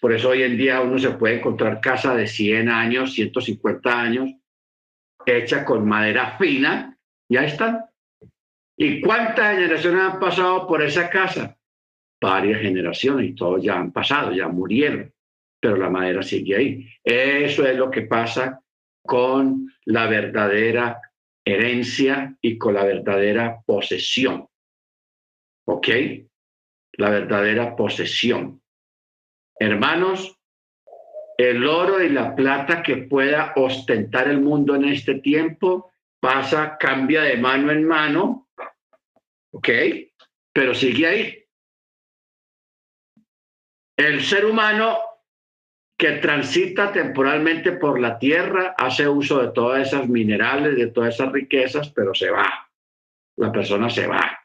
Por 0.00 0.12
eso 0.12 0.30
hoy 0.30 0.42
en 0.42 0.56
día 0.56 0.80
uno 0.80 0.98
se 0.98 1.10
puede 1.10 1.36
encontrar 1.36 1.80
casa 1.80 2.16
de 2.16 2.26
100 2.26 2.68
años, 2.68 3.12
150 3.12 4.00
años, 4.00 4.30
hecha 5.24 5.64
con 5.64 5.86
madera 5.86 6.36
fina, 6.38 6.98
ya 7.28 7.44
están. 7.44 7.84
¿Y 8.76 9.00
cuántas 9.00 9.54
generaciones 9.54 10.00
han 10.00 10.18
pasado 10.18 10.66
por 10.66 10.82
esa 10.82 11.08
casa? 11.08 11.56
Varias 12.20 12.60
generaciones 12.60 13.30
y 13.30 13.34
todos 13.34 13.62
ya 13.62 13.78
han 13.78 13.92
pasado, 13.92 14.32
ya 14.32 14.48
murieron, 14.48 15.12
pero 15.62 15.76
la 15.76 15.88
madera 15.88 16.24
sigue 16.24 16.56
ahí. 16.56 16.88
Eso 17.04 17.64
es 17.64 17.76
lo 17.76 17.88
que 17.88 18.02
pasa 18.02 18.60
con 19.06 19.72
la 19.84 20.08
verdadera 20.08 21.00
herencia 21.44 22.36
y 22.40 22.58
con 22.58 22.74
la 22.74 22.82
verdadera 22.82 23.62
posesión. 23.64 24.48
¿Ok? 25.68 25.88
La 26.94 27.10
verdadera 27.10 27.76
posesión. 27.76 28.60
Hermanos, 29.56 30.36
el 31.38 31.64
oro 31.64 32.02
y 32.02 32.08
la 32.08 32.34
plata 32.34 32.82
que 32.82 32.96
pueda 32.96 33.52
ostentar 33.54 34.26
el 34.26 34.40
mundo 34.40 34.74
en 34.74 34.86
este 34.86 35.20
tiempo 35.20 35.92
pasa, 36.20 36.76
cambia 36.76 37.22
de 37.22 37.36
mano 37.36 37.70
en 37.70 37.84
mano, 37.84 38.48
¿ok? 39.52 39.68
Pero 40.52 40.74
sigue 40.74 41.06
ahí. 41.06 41.44
El 43.96 44.22
ser 44.22 44.44
humano 44.44 45.11
que 46.02 46.14
transita 46.14 46.90
temporalmente 46.90 47.70
por 47.70 48.00
la 48.00 48.18
tierra 48.18 48.74
hace 48.76 49.06
uso 49.06 49.40
de 49.40 49.52
todas 49.52 49.86
esas 49.86 50.08
minerales, 50.08 50.74
de 50.74 50.88
todas 50.88 51.14
esas 51.14 51.30
riquezas, 51.30 51.90
pero 51.90 52.12
se 52.12 52.28
va. 52.28 52.68
La 53.36 53.52
persona 53.52 53.88
se 53.88 54.08
va. 54.08 54.36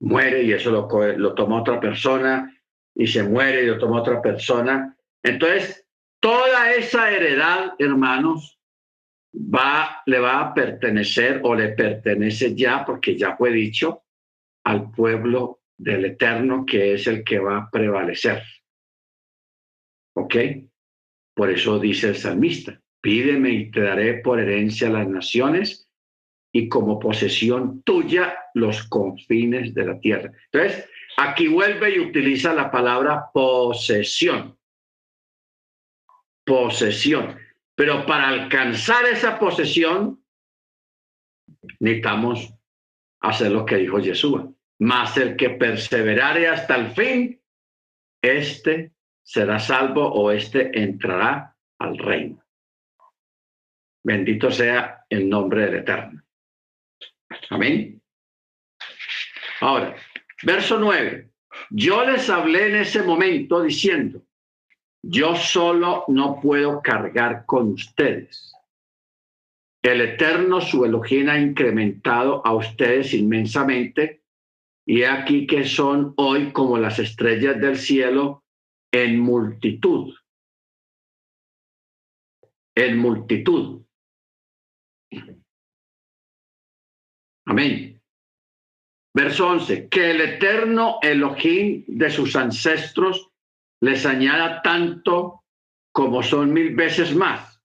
Muere 0.00 0.42
y 0.42 0.52
eso 0.52 0.70
lo, 0.70 1.16
lo 1.16 1.32
toma 1.32 1.62
otra 1.62 1.80
persona 1.80 2.54
y 2.94 3.06
se 3.06 3.22
muere 3.22 3.62
y 3.62 3.66
lo 3.68 3.78
toma 3.78 4.02
otra 4.02 4.20
persona. 4.20 4.94
Entonces, 5.22 5.86
toda 6.20 6.74
esa 6.74 7.10
heredad, 7.10 7.72
hermanos, 7.78 8.60
va, 9.34 10.02
le 10.04 10.18
va 10.18 10.40
a 10.40 10.52
pertenecer 10.52 11.40
o 11.42 11.54
le 11.54 11.70
pertenece 11.70 12.54
ya, 12.54 12.84
porque 12.84 13.16
ya 13.16 13.34
fue 13.34 13.50
dicho, 13.50 14.02
al 14.64 14.90
pueblo 14.90 15.60
del 15.78 16.04
Eterno, 16.04 16.66
que 16.66 16.92
es 16.92 17.06
el 17.06 17.24
que 17.24 17.38
va 17.38 17.56
a 17.56 17.70
prevalecer. 17.70 18.42
¿Ok? 20.14 20.36
Por 21.34 21.50
eso 21.50 21.78
dice 21.78 22.08
el 22.08 22.16
salmista, 22.16 22.80
pídeme 23.00 23.50
y 23.50 23.70
te 23.70 23.80
daré 23.80 24.14
por 24.14 24.38
herencia 24.38 24.90
las 24.90 25.08
naciones 25.08 25.88
y 26.52 26.68
como 26.68 26.98
posesión 26.98 27.82
tuya 27.82 28.36
los 28.54 28.84
confines 28.84 29.74
de 29.74 29.86
la 29.86 29.98
tierra. 29.98 30.30
Entonces, 30.52 30.88
aquí 31.16 31.48
vuelve 31.48 31.96
y 31.96 32.00
utiliza 32.00 32.52
la 32.52 32.70
palabra 32.70 33.30
posesión. 33.32 34.58
Posesión. 36.44 37.38
Pero 37.74 38.04
para 38.04 38.28
alcanzar 38.28 39.06
esa 39.06 39.38
posesión, 39.38 40.22
necesitamos 41.80 42.52
hacer 43.20 43.50
lo 43.50 43.64
que 43.64 43.76
dijo 43.76 44.02
Jesús. 44.02 44.42
Más 44.78 45.16
el 45.16 45.36
que 45.36 45.50
perseverare 45.50 46.48
hasta 46.48 46.76
el 46.76 46.90
fin, 46.90 47.40
este 48.20 48.92
será 49.32 49.58
salvo 49.58 50.06
o 50.12 50.30
este 50.30 50.78
entrará 50.78 51.56
al 51.78 51.96
reino. 51.96 52.44
Bendito 54.04 54.50
sea 54.50 55.06
el 55.08 55.26
nombre 55.26 55.64
del 55.64 55.76
Eterno. 55.76 56.22
Amén. 57.48 58.02
Ahora, 59.62 59.96
verso 60.42 60.78
9. 60.78 61.30
Yo 61.70 62.04
les 62.04 62.28
hablé 62.28 62.68
en 62.68 62.76
ese 62.76 63.02
momento 63.02 63.62
diciendo, 63.62 64.22
yo 65.02 65.34
solo 65.34 66.04
no 66.08 66.38
puedo 66.38 66.82
cargar 66.82 67.46
con 67.46 67.72
ustedes. 67.72 68.52
El 69.80 70.02
Eterno, 70.02 70.60
su 70.60 70.84
Elohim, 70.84 71.30
ha 71.30 71.38
incrementado 71.38 72.46
a 72.46 72.52
ustedes 72.52 73.14
inmensamente 73.14 74.24
y 74.84 75.04
aquí 75.04 75.46
que 75.46 75.64
son 75.64 76.12
hoy 76.18 76.52
como 76.52 76.76
las 76.76 76.98
estrellas 76.98 77.58
del 77.58 77.78
cielo 77.78 78.41
en 78.92 79.18
multitud. 79.18 80.14
En 82.74 82.98
multitud. 82.98 83.84
Amén. 87.46 88.00
Verso 89.14 89.48
11, 89.48 89.88
que 89.88 90.10
el 90.10 90.20
eterno 90.22 90.98
Elohim 91.02 91.84
de 91.86 92.10
sus 92.10 92.34
ancestros 92.36 93.30
les 93.80 94.06
añada 94.06 94.62
tanto 94.62 95.44
como 95.92 96.22
son 96.22 96.52
mil 96.52 96.74
veces 96.74 97.14
más 97.14 97.60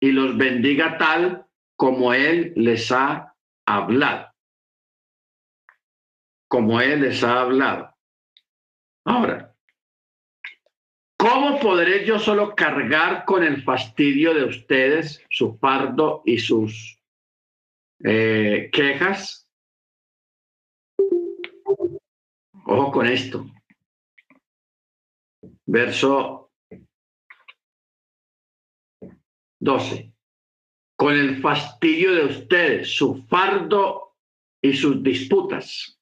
y 0.00 0.12
los 0.12 0.38
bendiga 0.38 0.96
tal 0.96 1.46
como 1.76 2.14
Él 2.14 2.52
les 2.56 2.90
ha 2.90 3.34
hablado. 3.66 4.32
Como 6.48 6.80
Él 6.80 7.02
les 7.02 7.22
ha 7.22 7.40
hablado. 7.42 7.94
Ahora, 9.04 9.47
¿cómo 11.18 11.60
podré 11.60 12.06
yo 12.06 12.18
solo 12.18 12.54
cargar 12.54 13.24
con 13.26 13.44
el 13.44 13.62
fastidio 13.62 14.32
de 14.32 14.44
ustedes, 14.44 15.22
su 15.30 15.58
fardo 15.58 16.22
y 16.24 16.38
sus 16.38 16.98
eh, 18.04 18.70
quejas? 18.72 19.46
Ojo 22.64 22.92
con 22.92 23.06
esto 23.06 23.46
verso 25.68 26.50
12. 29.60 30.12
Con 30.96 31.14
el 31.14 31.40
fastidio 31.40 32.14
de 32.14 32.24
ustedes, 32.24 32.96
su 32.96 33.24
fardo 33.28 34.16
y 34.62 34.72
sus 34.74 35.02
disputas. 35.02 36.00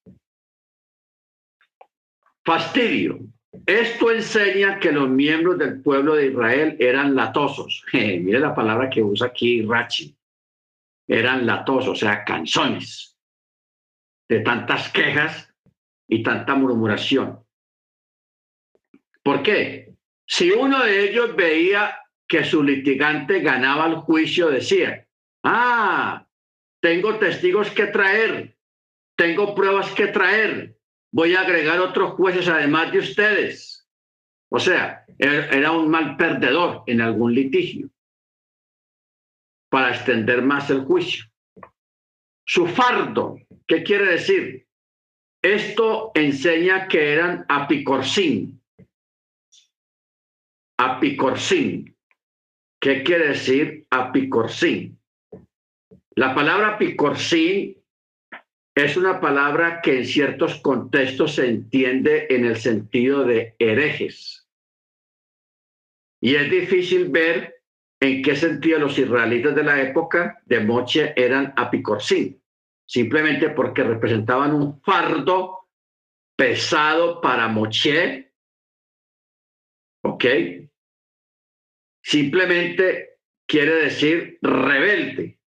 Fastidio. 2.45 3.19
Esto 3.65 4.11
enseña 4.11 4.79
que 4.79 4.93
los 4.93 5.09
miembros 5.09 5.59
del 5.59 5.81
pueblo 5.81 6.15
de 6.15 6.27
Israel 6.27 6.77
eran 6.79 7.15
latosos. 7.15 7.85
mire 7.93 8.41
la 8.41 8.55
palabra 8.55 8.91
que 8.91 9.03
usa 9.03 9.29
aquí 9.29 9.63
Rachi. 9.63 10.15
Eran 11.09 11.47
latosos, 11.47 11.89
o 11.89 11.95
sea, 11.95 12.25
canzones 12.25 13.17
de 14.29 14.41
tantas 14.41 14.91
quejas 14.91 15.55
y 16.09 16.23
tanta 16.23 16.55
murmuración. 16.55 17.45
¿Por 19.23 19.43
qué? 19.43 19.95
Si 20.27 20.51
uno 20.51 20.85
de 20.85 21.11
ellos 21.11 21.35
veía 21.37 21.97
que 22.27 22.45
su 22.45 22.63
litigante 22.63 23.41
ganaba 23.41 23.87
el 23.87 23.97
juicio, 23.97 24.49
decía, 24.49 25.07
ah, 25.45 26.27
tengo 26.81 27.17
testigos 27.19 27.71
que 27.71 27.87
traer, 27.87 28.57
tengo 29.17 29.55
pruebas 29.55 29.91
que 29.93 30.09
traer, 30.09 30.76
voy 31.17 31.35
a 31.35 31.41
agregar 31.41 31.81
otros 31.81 32.13
jueces 32.13 32.47
además 32.47 32.93
de 32.93 32.99
ustedes. 32.99 33.89
O 34.51 34.61
sea, 34.61 35.07
er, 35.19 35.49
era 35.51 35.73
un 35.73 35.89
mal 35.89 36.19
perdedor 36.19 36.83
en 36.87 37.01
algún 37.01 37.35
litigio 37.35 37.89
para 39.71 39.97
extender 39.97 40.43
más 40.43 40.69
el 40.69 40.85
juicio. 40.85 41.25
Su 42.45 42.67
fardo, 42.67 43.39
¿qué 43.67 43.83
quiere 43.83 44.05
decir? 44.13 44.67
Esto 45.41 46.13
enseña 46.15 46.87
que 46.87 47.15
eran 47.15 47.47
apicorcín, 47.49 48.61
apicorcín. 50.79 51.97
¿Qué 52.79 53.03
quiere 53.03 53.29
decir 53.29 53.87
apicorcín? 53.89 55.01
La 56.15 56.35
palabra 56.35 56.75
apicorcín 56.75 57.76
es 58.77 58.97
una 58.97 59.21
palabra 59.21 59.81
que 59.81 59.99
en 59.99 60.07
ciertos 60.07 60.61
contextos 60.61 61.35
se 61.35 61.49
entiende 61.49 62.27
en 62.31 62.45
el 62.45 62.57
sentido 62.57 63.25
de 63.25 63.57
herejes. 63.59 64.49
Y 66.21 66.35
es 66.37 66.51
difícil 66.51 67.09
ver 67.09 67.63
en 68.01 68.23
qué 68.23 68.37
sentido 68.37 68.79
los 68.79 68.99
israelitas 68.99 69.55
de 69.55 69.65
la 69.65 69.81
época 69.83 70.43
de 70.45 70.61
Moche 70.61 71.13
eran 71.17 71.53
apicorcín, 71.57 72.41
simplemente 72.87 73.51
porque 73.51 73.83
representaban 73.83 74.55
un 74.55 74.81
fardo 74.83 75.69
pesado 76.37 77.21
para 77.21 77.49
Moche, 77.49 78.33
¿ok? 80.05 80.25
simplemente 82.07 83.19
quiere 83.49 83.75
decir 83.75 84.39
rebelde. 84.41 85.41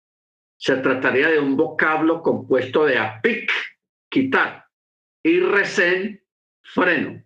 Se 0.58 0.78
trataría 0.78 1.30
de 1.30 1.40
un 1.40 1.56
vocablo 1.56 2.22
compuesto 2.22 2.86
de 2.86 2.98
apic, 2.98 3.52
quitar, 4.10 4.66
y 5.24 5.40
resen, 5.40 6.24
freno, 6.62 7.24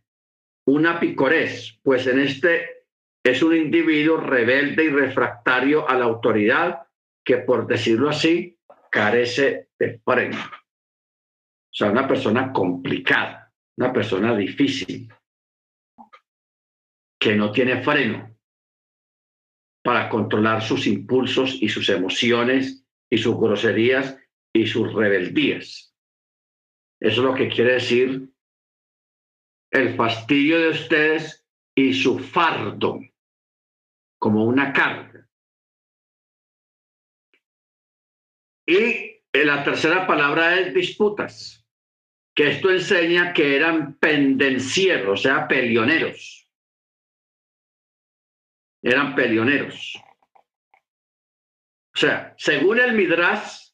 una 0.65 0.99
picorés, 0.99 1.79
pues 1.83 2.07
en 2.07 2.19
este 2.19 2.85
es 3.23 3.43
un 3.43 3.55
individuo 3.55 4.17
rebelde 4.17 4.85
y 4.85 4.89
refractario 4.89 5.87
a 5.87 5.95
la 5.95 6.05
autoridad 6.05 6.87
que, 7.23 7.37
por 7.37 7.67
decirlo 7.67 8.09
así, 8.09 8.57
carece 8.89 9.69
de 9.77 9.99
freno. 9.99 10.37
O 10.37 11.73
sea, 11.73 11.91
una 11.91 12.07
persona 12.07 12.51
complicada, 12.51 13.53
una 13.77 13.93
persona 13.93 14.35
difícil. 14.35 15.11
que 17.19 17.35
no 17.35 17.51
tiene 17.51 17.83
freno 17.83 18.35
para 19.83 20.09
controlar 20.09 20.63
sus 20.63 20.87
impulsos 20.87 21.55
y 21.61 21.69
sus 21.69 21.87
emociones 21.89 22.80
y 23.11 23.17
sus 23.17 23.37
groserías 23.37 24.17
y 24.53 24.65
sus 24.65 24.93
rebeldías. 24.93 25.93
Eso 26.99 27.21
es 27.21 27.27
lo 27.27 27.35
que 27.35 27.49
quiere 27.49 27.73
decir 27.73 28.29
el 29.71 29.95
fastidio 29.95 30.59
de 30.59 30.69
ustedes 30.69 31.45
y 31.75 31.93
su 31.93 32.19
fardo 32.19 32.99
como 34.19 34.45
una 34.45 34.71
carga. 34.71 35.27
Y 38.67 39.21
la 39.33 39.63
tercera 39.63 40.05
palabra 40.05 40.59
es 40.59 40.73
disputas, 40.73 41.65
que 42.35 42.51
esto 42.51 42.69
enseña 42.69 43.33
que 43.33 43.55
eran 43.55 43.97
pendencieros, 43.97 45.19
o 45.19 45.23
sea, 45.23 45.47
pelioneros. 45.47 46.49
Eran 48.83 49.15
pelioneros. 49.15 49.97
Sea, 52.01 52.33
según 52.35 52.79
el 52.79 52.93
Midrash, 52.93 53.73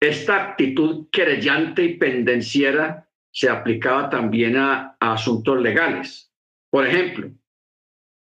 esta 0.00 0.42
actitud 0.42 1.08
querellante 1.12 1.84
y 1.84 1.96
pendenciera 1.96 3.08
se 3.32 3.48
aplicaba 3.48 4.10
también 4.10 4.56
a, 4.56 4.96
a 4.98 5.12
asuntos 5.12 5.62
legales. 5.62 6.34
Por 6.68 6.84
ejemplo, 6.84 7.30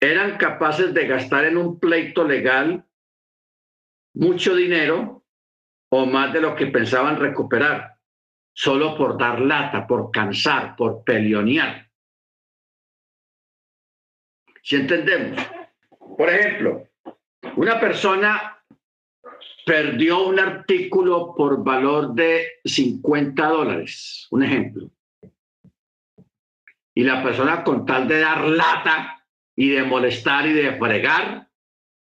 eran 0.01 0.37
capaces 0.37 0.95
de 0.95 1.05
gastar 1.05 1.47
en 1.47 1.57
un 1.57 1.81
pleito 1.81 2.23
legal 2.23 2.87
mucho 4.15 4.55
dinero 4.55 5.27
o 5.91 6.07
más 6.07 6.33
de 6.33 6.43
lo 6.43 6.55
que 6.55 6.69
pensaban 6.69 7.19
recuperar, 7.19 7.97
solo 8.55 8.97
por 8.97 9.19
dar 9.19 9.41
lata, 9.41 9.85
por 9.85 10.13
cansar, 10.13 10.77
por 10.77 11.03
pelionear. 11.03 11.91
Si 14.63 14.77
entendemos, 14.77 15.45
por 16.17 16.31
ejemplo, 16.31 16.89
una 17.57 17.81
persona 17.81 18.56
perdió 19.67 20.29
un 20.29 20.39
artículo 20.39 21.35
por 21.35 21.65
valor 21.65 22.15
de 22.15 22.61
50 22.65 23.49
dólares, 23.49 24.29
un 24.31 24.45
ejemplo. 24.45 24.89
Y 26.95 27.03
la 27.03 27.21
persona 27.21 27.65
con 27.65 27.85
tal 27.85 28.07
de 28.07 28.21
dar 28.21 28.45
lata 28.45 29.27
y 29.57 29.71
de 29.71 29.83
molestar 29.83 30.47
y 30.47 30.53
de 30.53 30.79
fregar, 30.79 31.51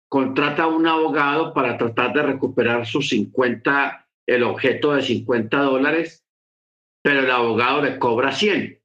contrata 0.10 0.64
a 0.64 0.68
un 0.68 0.88
abogado 0.88 1.54
para 1.54 1.78
tratar 1.78 2.12
de 2.14 2.24
recuperar 2.24 2.88
sus 2.88 3.10
50, 3.10 4.08
el 4.26 4.42
objeto 4.42 4.94
de 4.94 5.04
50 5.04 5.56
dólares, 5.60 6.26
pero 7.04 7.20
el 7.20 7.30
abogado 7.30 7.84
le 7.84 8.00
cobra 8.00 8.32
100 8.32 8.82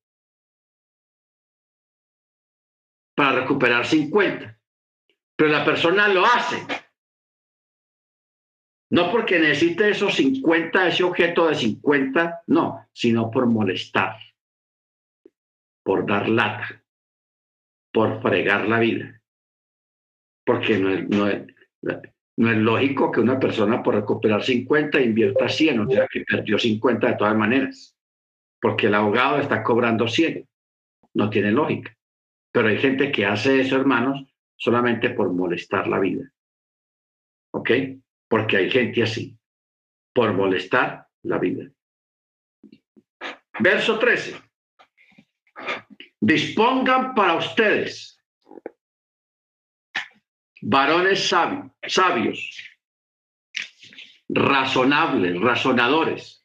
para 3.14 3.41
recuperar 3.41 3.87
50. 3.87 4.61
Pero 5.35 5.51
la 5.51 5.64
persona 5.64 6.09
lo 6.09 6.27
hace 6.27 6.86
no 8.91 9.11
porque 9.11 9.39
necesite 9.39 9.91
esos 9.91 10.14
50, 10.14 10.89
ese 10.89 11.03
objeto 11.03 11.49
de 11.49 11.55
50, 11.55 12.43
no, 12.47 12.87
sino 12.93 13.30
por 13.30 13.47
molestar, 13.47 14.16
por 15.82 16.07
dar 16.07 16.28
lata, 16.28 16.82
por 17.93 18.22
fregar 18.22 18.68
la 18.68 18.78
vida. 18.78 19.20
Porque 20.45 20.78
no 20.78 20.91
es, 20.91 21.09
no 21.09 21.28
es, 21.28 21.47
no 22.37 22.51
es 22.51 22.57
lógico 22.59 23.11
que 23.11 23.20
una 23.20 23.41
persona 23.41 23.82
por 23.82 23.95
recuperar 23.95 24.45
50 24.45 25.01
invierta 25.01 25.49
100, 25.49 25.80
o 25.80 25.91
sea 25.91 26.07
que 26.07 26.20
perdió 26.20 26.59
50 26.59 27.07
de 27.09 27.16
todas 27.16 27.37
maneras, 27.37 27.97
porque 28.61 28.87
el 28.87 28.95
abogado 28.95 29.41
está 29.41 29.62
cobrando 29.62 30.07
100. 30.07 30.47
No 31.14 31.30
tiene 31.30 31.51
lógica. 31.51 31.97
Pero 32.53 32.68
hay 32.68 32.78
gente 32.78 33.11
que 33.11 33.26
hace 33.26 33.61
eso, 33.61 33.76
hermanos, 33.76 34.24
solamente 34.57 35.11
por 35.11 35.32
molestar 35.32 35.89
la 35.89 35.99
vida. 35.99 36.30
¿Ok? 37.53 37.70
Porque 38.29 38.57
hay 38.57 38.70
gente 38.70 39.03
así, 39.03 39.39
por 40.14 40.33
molestar 40.33 41.09
la 41.22 41.39
vida. 41.39 41.70
Verso 43.61 43.99
13. 43.99 44.41
Dispongan 46.20 47.14
para 47.14 47.37
ustedes 47.37 48.16
varones 50.61 51.29
sabios, 51.29 51.70
sabios, 51.87 52.62
razonables, 54.29 55.41
razonadores, 55.41 56.45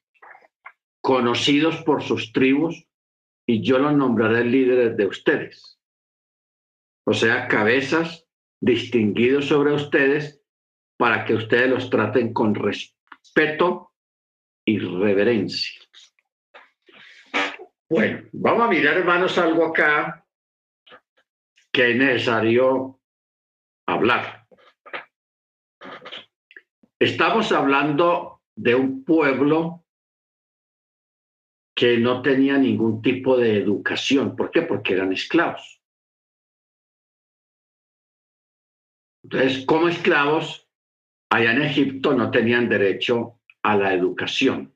conocidos 1.02 1.78
por 1.84 2.04
sus 2.04 2.32
tribus, 2.32 2.88
y 3.48 3.64
yo 3.64 3.80
los 3.80 3.94
nombraré 3.94 4.46
líderes 4.46 4.96
de 4.96 5.08
ustedes. 5.08 5.80
O 7.06 7.14
sea, 7.14 7.48
cabezas 7.48 8.28
distinguidos 8.62 9.48
sobre 9.48 9.74
ustedes 9.74 10.41
para 11.02 11.26
que 11.26 11.34
ustedes 11.34 11.68
los 11.68 11.90
traten 11.90 12.32
con 12.32 12.54
respeto 12.54 13.92
y 14.64 14.78
reverencia. 14.78 15.82
Bueno, 17.90 18.30
vamos 18.32 18.68
a 18.68 18.70
mirar, 18.70 18.98
hermanos, 18.98 19.36
algo 19.40 19.66
acá 19.66 20.24
que 21.74 21.90
es 21.90 21.98
necesario 21.98 23.02
hablar. 23.88 24.46
Estamos 27.00 27.52
hablando 27.52 28.44
de 28.56 28.76
un 28.76 29.04
pueblo 29.04 29.84
que 31.76 31.98
no 31.98 32.22
tenía 32.22 32.60
ningún 32.60 33.02
tipo 33.02 33.38
de 33.38 33.58
educación. 33.58 34.36
¿Por 34.36 34.52
qué? 34.52 34.62
Porque 34.62 34.94
eran 34.94 35.12
esclavos. 35.12 35.82
Entonces, 39.24 39.66
como 39.66 39.88
esclavos, 39.88 40.61
allá 41.32 41.54
en 41.54 41.62
Egipto 41.62 42.14
no 42.14 42.30
tenían 42.30 42.68
derecho 42.68 43.40
a 43.64 43.78
la 43.78 43.94
educación. 43.94 44.76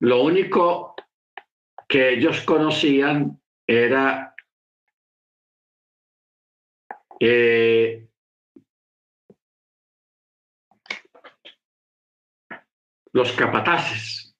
Lo 0.00 0.22
único 0.22 0.96
que 1.86 2.14
ellos 2.14 2.40
conocían 2.40 3.40
era 3.66 4.34
eh, 7.20 8.08
los 13.12 13.32
capataces 13.32 14.34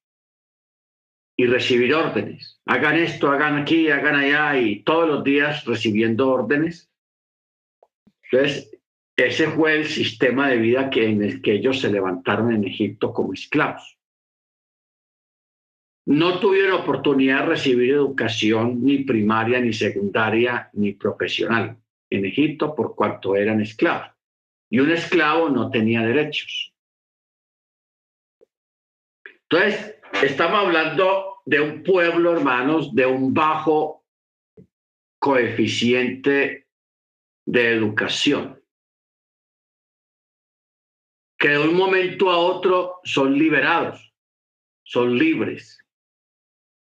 y 1.36 1.46
recibir 1.46 1.94
órdenes. 1.94 2.60
Hagan 2.66 2.96
esto, 2.96 3.30
hagan 3.30 3.58
aquí, 3.58 3.88
hagan 3.88 4.16
allá 4.16 4.58
y 4.58 4.82
todos 4.82 5.08
los 5.08 5.22
días 5.22 5.64
recibiendo 5.64 6.28
órdenes. 6.28 6.90
Entonces, 8.32 8.79
ese 9.16 9.48
fue 9.48 9.76
el 9.76 9.86
sistema 9.86 10.48
de 10.48 10.56
vida 10.56 10.90
que, 10.90 11.06
en 11.06 11.22
el 11.22 11.42
que 11.42 11.52
ellos 11.52 11.80
se 11.80 11.90
levantaron 11.90 12.52
en 12.52 12.64
Egipto 12.64 13.12
como 13.12 13.34
esclavos. 13.34 13.98
No 16.06 16.40
tuvieron 16.40 16.80
oportunidad 16.80 17.40
de 17.40 17.46
recibir 17.46 17.92
educación 17.92 18.82
ni 18.82 19.04
primaria, 19.04 19.60
ni 19.60 19.72
secundaria, 19.72 20.70
ni 20.72 20.92
profesional 20.92 21.76
en 22.08 22.24
Egipto 22.24 22.74
por 22.74 22.94
cuanto 22.96 23.36
eran 23.36 23.60
esclavos. 23.60 24.08
Y 24.70 24.80
un 24.80 24.90
esclavo 24.90 25.48
no 25.48 25.70
tenía 25.70 26.02
derechos. 26.02 26.74
Entonces, 29.48 29.96
estamos 30.22 30.60
hablando 30.60 31.42
de 31.44 31.60
un 31.60 31.82
pueblo, 31.82 32.32
hermanos, 32.32 32.94
de 32.94 33.06
un 33.06 33.34
bajo 33.34 34.04
coeficiente 35.18 36.68
de 37.44 37.72
educación 37.72 38.59
que 41.40 41.48
de 41.48 41.58
un 41.58 41.74
momento 41.74 42.30
a 42.30 42.36
otro 42.36 43.00
son 43.02 43.36
liberados, 43.36 44.12
son 44.84 45.18
libres. 45.18 45.78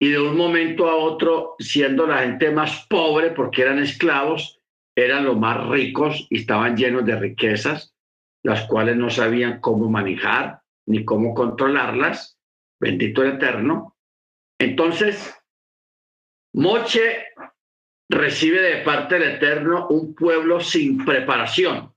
Y 0.00 0.10
de 0.10 0.20
un 0.20 0.36
momento 0.36 0.88
a 0.88 0.94
otro, 0.94 1.56
siendo 1.58 2.06
la 2.06 2.18
gente 2.18 2.52
más 2.52 2.86
pobre 2.88 3.32
porque 3.32 3.62
eran 3.62 3.80
esclavos, 3.80 4.60
eran 4.94 5.24
los 5.24 5.36
más 5.36 5.66
ricos 5.68 6.28
y 6.30 6.38
estaban 6.38 6.76
llenos 6.76 7.04
de 7.04 7.18
riquezas, 7.18 7.96
las 8.44 8.64
cuales 8.68 8.96
no 8.96 9.10
sabían 9.10 9.60
cómo 9.60 9.90
manejar 9.90 10.60
ni 10.86 11.04
cómo 11.04 11.34
controlarlas. 11.34 12.38
Bendito 12.78 13.24
el 13.24 13.32
Eterno. 13.32 13.96
Entonces, 14.60 15.34
Moche 16.52 17.26
recibe 18.08 18.60
de 18.60 18.82
parte 18.84 19.18
del 19.18 19.34
Eterno 19.34 19.88
un 19.88 20.14
pueblo 20.14 20.60
sin 20.60 21.04
preparación, 21.04 21.92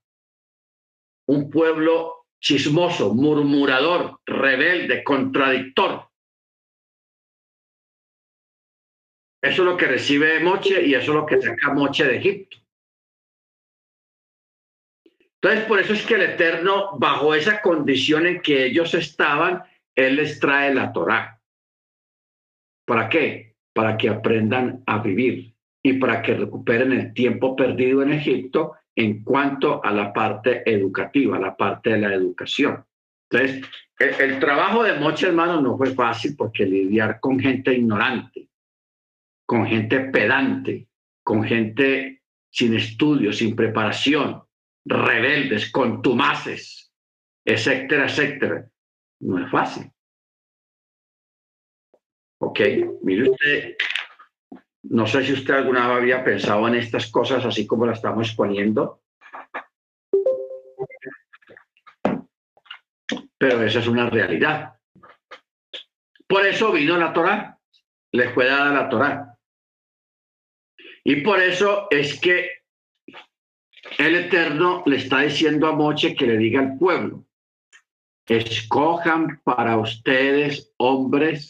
un 1.28 1.52
pueblo 1.52 2.17
chismoso, 2.40 3.14
murmurador, 3.14 4.20
rebelde, 4.26 5.04
contradictor. 5.04 6.10
Eso 9.42 9.62
es 9.62 9.68
lo 9.68 9.78
que 9.78 9.88
recibe 9.88 10.40
Moche 10.40 10.86
y 10.86 10.94
eso 10.94 11.12
es 11.12 11.16
lo 11.16 11.26
que 11.26 11.42
saca 11.42 11.74
Moche 11.74 12.06
de 12.06 12.18
Egipto. 12.18 12.58
Entonces, 15.42 15.66
por 15.66 15.80
eso 15.80 15.94
es 15.94 16.06
que 16.06 16.16
el 16.16 16.24
Eterno, 16.24 16.98
bajo 16.98 17.36
esa 17.36 17.62
condición 17.62 18.26
en 18.26 18.42
que 18.42 18.66
ellos 18.66 18.94
estaban, 18.96 19.64
Él 19.96 20.16
les 20.16 20.40
trae 20.40 20.74
la 20.74 20.92
Torá. 20.92 21.40
¿Para 22.86 23.08
qué? 23.08 23.56
Para 23.74 23.98
que 23.98 24.10
aprendan 24.10 24.84
a 24.88 24.98
vivir 25.00 25.54
y 25.84 25.94
para 25.94 26.22
que 26.22 26.34
recuperen 26.34 26.92
el 26.92 27.14
tiempo 27.14 27.56
perdido 27.56 28.02
en 28.02 28.14
Egipto 28.14 28.76
en 28.98 29.24
cuanto 29.24 29.84
a 29.86 29.92
la 29.92 30.12
parte 30.12 30.64
educativa, 30.66 31.38
la 31.38 31.56
parte 31.56 31.92
de 31.92 32.00
la 32.00 32.14
educación. 32.16 32.84
Entonces, 33.30 33.70
el, 34.00 34.40
trabajo 34.40 34.84
de 34.84 35.00
Moche, 35.00 35.28
hermano, 35.28 35.62
no 35.62 35.78
fue 35.78 35.94
fácil 35.94 36.36
porque 36.36 36.66
lidiar 36.66 37.20
con 37.20 37.40
gente 37.40 37.76
ignorante, 37.76 38.50
con 39.46 39.68
gente 39.68 40.00
pedante, 40.00 40.88
con 41.24 41.44
gente 41.44 42.24
sin 42.50 42.74
estudios, 42.74 43.38
sin 43.38 43.56
preparación, 43.56 44.42
rebeldes, 44.84 45.72
contumaces, 45.72 46.92
etcétera, 47.46 48.06
etcétera, 48.06 48.68
no 49.20 49.46
es 49.46 49.52
fácil. 49.52 49.92
Ok, 52.40 52.62
mire 53.04 53.30
usted, 53.30 53.76
no 54.84 55.08
sé 55.08 55.24
si 55.24 55.34
usted 55.34 55.54
alguna 55.54 55.88
vez 55.88 55.98
había 55.98 56.24
pensado 56.24 56.68
en 56.68 56.76
estas 56.76 57.08
cosas 57.08 57.46
así 57.46 57.66
como 57.66 57.86
las 57.86 57.98
estamos 57.98 58.28
exponiendo, 58.28 59.02
pero 63.38 63.64
esa 63.64 63.80
es 63.80 63.88
una 63.88 64.10
realidad. 64.10 64.76
Por 66.28 66.46
eso 66.46 66.72
vino 66.72 66.98
la 66.98 67.14
Torá, 67.14 67.60
le 68.12 68.30
fue 68.34 68.46
dada 68.46 68.72
la 68.74 68.90
Torá. 68.90 69.38
Y 71.04 71.22
por 71.22 71.40
eso 71.40 71.88
es 71.90 72.20
que 72.20 72.64
el 73.98 74.16
Eterno 74.16 74.84
le 74.86 74.98
está 74.98 75.22
diciendo 75.22 75.68
a 75.68 75.72
Moche 75.72 76.16
que 76.16 76.28
le 76.28 76.38
diga 76.38 76.60
al 76.60 76.78
pueblo, 76.78 77.26
escojan 78.28 79.42
para 79.44 79.78
ustedes 79.78 80.74
hombres 80.78 81.50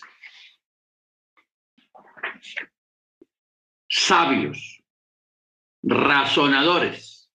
sabios, 3.98 4.84
razonadores 5.82 7.32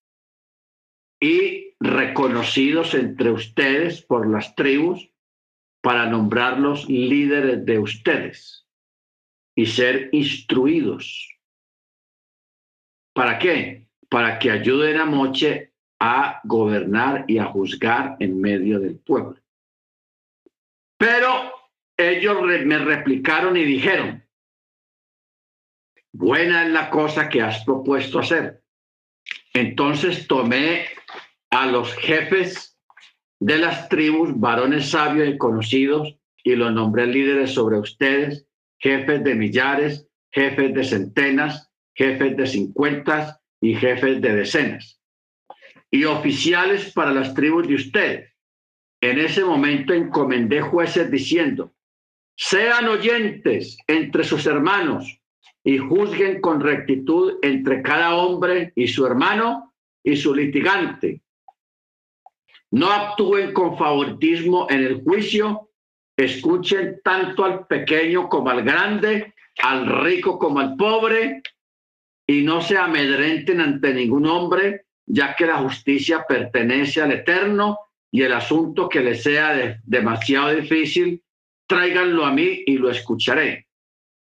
y 1.20 1.74
reconocidos 1.80 2.94
entre 2.94 3.32
ustedes 3.32 4.00
por 4.02 4.28
las 4.30 4.54
tribus 4.54 5.10
para 5.80 6.06
nombrarlos 6.06 6.88
líderes 6.88 7.64
de 7.66 7.78
ustedes 7.80 8.68
y 9.56 9.66
ser 9.66 10.08
instruidos. 10.12 11.36
¿Para 13.12 13.38
qué? 13.40 13.88
Para 14.08 14.38
que 14.38 14.52
ayuden 14.52 15.00
a 15.00 15.04
Moche 15.04 15.72
a 15.98 16.40
gobernar 16.44 17.24
y 17.26 17.38
a 17.38 17.46
juzgar 17.46 18.16
en 18.20 18.40
medio 18.40 18.78
del 18.78 18.98
pueblo. 19.00 19.36
Pero 20.96 21.52
ellos 21.96 22.40
me 22.42 22.78
replicaron 22.78 23.56
y 23.56 23.64
dijeron, 23.64 24.21
buena 26.12 26.64
es 26.64 26.72
la 26.72 26.90
cosa 26.90 27.28
que 27.28 27.42
has 27.42 27.64
propuesto 27.64 28.18
hacer. 28.18 28.62
Entonces 29.54 30.26
tomé 30.26 30.86
a 31.50 31.66
los 31.66 31.92
jefes 31.94 32.78
de 33.40 33.58
las 33.58 33.88
tribus, 33.88 34.38
varones 34.38 34.90
sabios 34.90 35.28
y 35.28 35.38
conocidos, 35.38 36.16
y 36.44 36.56
los 36.56 36.72
nombré 36.72 37.06
líderes 37.06 37.52
sobre 37.52 37.78
ustedes, 37.78 38.46
jefes 38.78 39.22
de 39.22 39.34
millares, 39.34 40.08
jefes 40.30 40.74
de 40.74 40.84
centenas, 40.84 41.70
jefes 41.94 42.36
de 42.36 42.46
cincuentas 42.46 43.38
y 43.60 43.74
jefes 43.74 44.20
de 44.20 44.34
decenas 44.34 45.02
y 45.92 46.04
oficiales 46.04 46.90
para 46.92 47.12
las 47.12 47.34
tribus 47.34 47.68
de 47.68 47.74
ustedes. 47.74 48.32
En 49.00 49.18
ese 49.18 49.44
momento 49.44 49.92
encomendé 49.92 50.62
jueces 50.62 51.10
diciendo, 51.10 51.74
sean 52.34 52.88
oyentes 52.88 53.76
entre 53.86 54.24
sus 54.24 54.46
hermanos 54.46 55.20
y 55.64 55.78
juzguen 55.78 56.40
con 56.40 56.60
rectitud 56.60 57.38
entre 57.42 57.82
cada 57.82 58.16
hombre 58.16 58.72
y 58.74 58.88
su 58.88 59.06
hermano 59.06 59.72
y 60.02 60.16
su 60.16 60.34
litigante. 60.34 61.22
No 62.72 62.90
actúen 62.90 63.52
con 63.52 63.76
favoritismo 63.76 64.66
en 64.70 64.80
el 64.80 65.02
juicio, 65.02 65.68
escuchen 66.16 67.00
tanto 67.04 67.44
al 67.44 67.66
pequeño 67.66 68.28
como 68.28 68.50
al 68.50 68.62
grande, 68.62 69.34
al 69.62 69.86
rico 70.04 70.38
como 70.38 70.60
al 70.60 70.76
pobre, 70.76 71.42
y 72.26 72.42
no 72.42 72.60
se 72.60 72.78
amedrenten 72.78 73.60
ante 73.60 73.92
ningún 73.92 74.26
hombre, 74.26 74.86
ya 75.06 75.34
que 75.34 75.46
la 75.46 75.58
justicia 75.58 76.24
pertenece 76.26 77.02
al 77.02 77.12
Eterno 77.12 77.78
y 78.10 78.22
el 78.22 78.32
asunto 78.32 78.88
que 78.88 79.00
les 79.00 79.22
sea 79.22 79.78
demasiado 79.84 80.54
difícil, 80.54 81.22
tráiganlo 81.66 82.24
a 82.24 82.32
mí 82.32 82.62
y 82.66 82.78
lo 82.78 82.90
escucharé. 82.90 83.66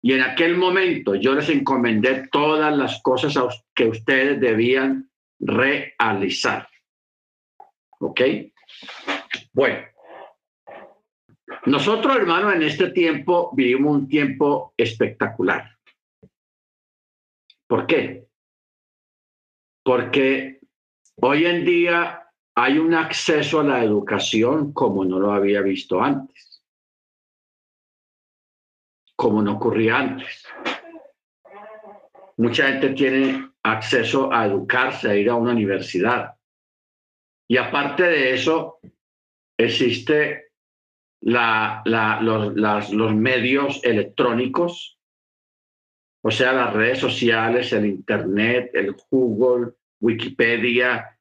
Y 0.07 0.13
en 0.13 0.23
aquel 0.23 0.57
momento 0.57 1.17
yo 1.17 1.35
les 1.35 1.49
encomendé 1.49 2.29
todas 2.31 2.73
las 2.77 3.03
cosas 3.03 3.37
que 3.75 3.89
ustedes 3.89 4.41
debían 4.41 5.11
realizar. 5.41 6.69
¿Ok? 7.99 8.21
Bueno, 9.53 9.85
nosotros, 11.65 12.15
hermanos, 12.15 12.55
en 12.55 12.63
este 12.63 12.91
tiempo 12.91 13.51
vivimos 13.57 13.97
un 13.97 14.09
tiempo 14.09 14.75
espectacular. 14.77 15.77
¿Por 17.67 17.89
qué? 17.89 18.29
Porque 19.83 20.57
Hoy 21.19 21.47
en 21.47 21.65
día 21.65 22.29
hay 22.55 22.79
un 22.79 22.93
acceso 22.93 23.61
a 23.61 23.65
la 23.65 23.83
educación 23.83 24.75
como 24.75 25.03
no 25.03 25.19
lo 25.19 25.33
había 25.33 25.63
visto 25.63 26.03
antes, 26.03 26.46
como 29.17 29.43
no 29.43 29.55
ocurría 29.55 29.99
antes. 29.99 30.47
Mucha 32.37 32.69
gente 32.69 32.91
tiene 32.91 33.51
acceso 33.63 34.33
a 34.33 34.47
educarse, 34.47 35.11
a 35.11 35.17
ir 35.17 35.31
a 35.31 35.35
una 35.35 35.53
universidad. 35.53 36.35
Y 37.49 37.57
aparte 37.57 38.03
de 38.03 38.35
eso, 38.35 38.79
existe 39.59 40.51
la, 41.23 41.83
los, 42.21 42.91
los 42.93 43.15
medios 43.15 43.81
electrónicos, 43.83 44.99
o 46.23 46.31
sea, 46.31 46.53
las 46.53 46.73
redes 46.73 46.99
sociales, 46.99 47.73
el 47.73 47.87
Internet, 47.87 48.71
el 48.75 48.97
Google, 49.11 49.75
Wikipedia. 50.01 51.19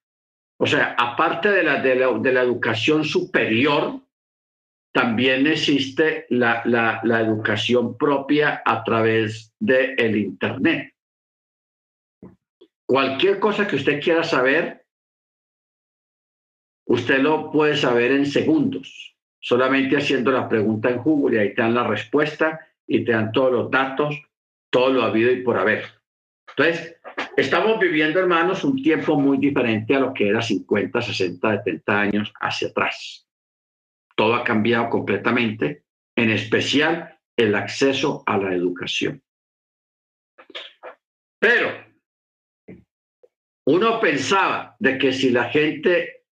O 0.58 0.66
sea, 0.66 0.96
aparte 0.98 1.52
de 1.52 1.64
la, 1.64 1.82
de 1.82 2.34
la, 2.34 2.42
educación 2.42 3.04
superior, 3.04 4.02
también 4.96 5.46
existe 5.46 6.26
la, 6.30 7.02
educación 7.22 7.98
propia 7.98 8.62
a 8.64 8.82
través 8.82 9.54
del 9.60 10.00
el 10.00 10.16
Internet. 10.16 10.94
Cualquier 12.88 13.42
cosa 13.42 13.68
que 13.68 13.76
usted 13.76 14.02
quiera 14.02 14.24
saber, 14.24 14.86
usted 16.88 17.20
lo 17.20 17.52
puede 17.52 17.76
saber 17.76 18.14
en 18.14 18.26
segundos, 18.26 19.18
solamente 19.42 19.98
haciendo 19.98 20.32
la 20.32 20.48
pregunta 20.48 20.90
en 20.90 21.00
Google 21.00 21.36
y 21.36 21.40
ahí 21.40 21.54
te 21.54 21.62
dan 21.62 21.74
la 21.74 21.86
respuesta 21.86 22.66
y 22.88 23.04
te 23.04 23.12
dan 23.12 23.34
todos 23.34 23.52
los 23.52 23.70
datos, 23.70 24.16
todo 24.70 24.94
lo 24.94 25.04
habido 25.04 25.30
y 25.30 25.44
por 25.44 25.58
haber. 25.58 25.84
Entonces, 26.56 26.96
Estamos 27.38 27.80
viviendo, 27.80 28.20
hermanos, 28.22 28.64
un 28.64 28.82
tiempo 28.82 29.20
muy 29.20 29.38
diferente 29.38 29.94
a 29.94 30.00
lo 30.00 30.14
que 30.14 30.30
era 30.30 30.42
50, 30.42 31.02
60, 31.02 31.64
70 31.64 32.00
años 32.00 32.34
hacia 32.40 32.70
atrás. 32.70 33.25
Todo 34.16 34.36
ha 34.36 34.44
cambiado 34.44 34.90
completamente, 34.90 35.84
en 36.16 36.30
especial 36.30 37.20
el 37.38 37.56
acceso 37.56 38.24
a 38.26 38.38
la 38.38 38.54
educación. 38.54 39.22
Pero 41.40 41.86
uno 43.68 44.00
pensaba 44.00 44.76
de 44.80 44.98
que 44.98 45.12
si 45.12 45.32
la 45.32 45.46
gente 45.50 46.26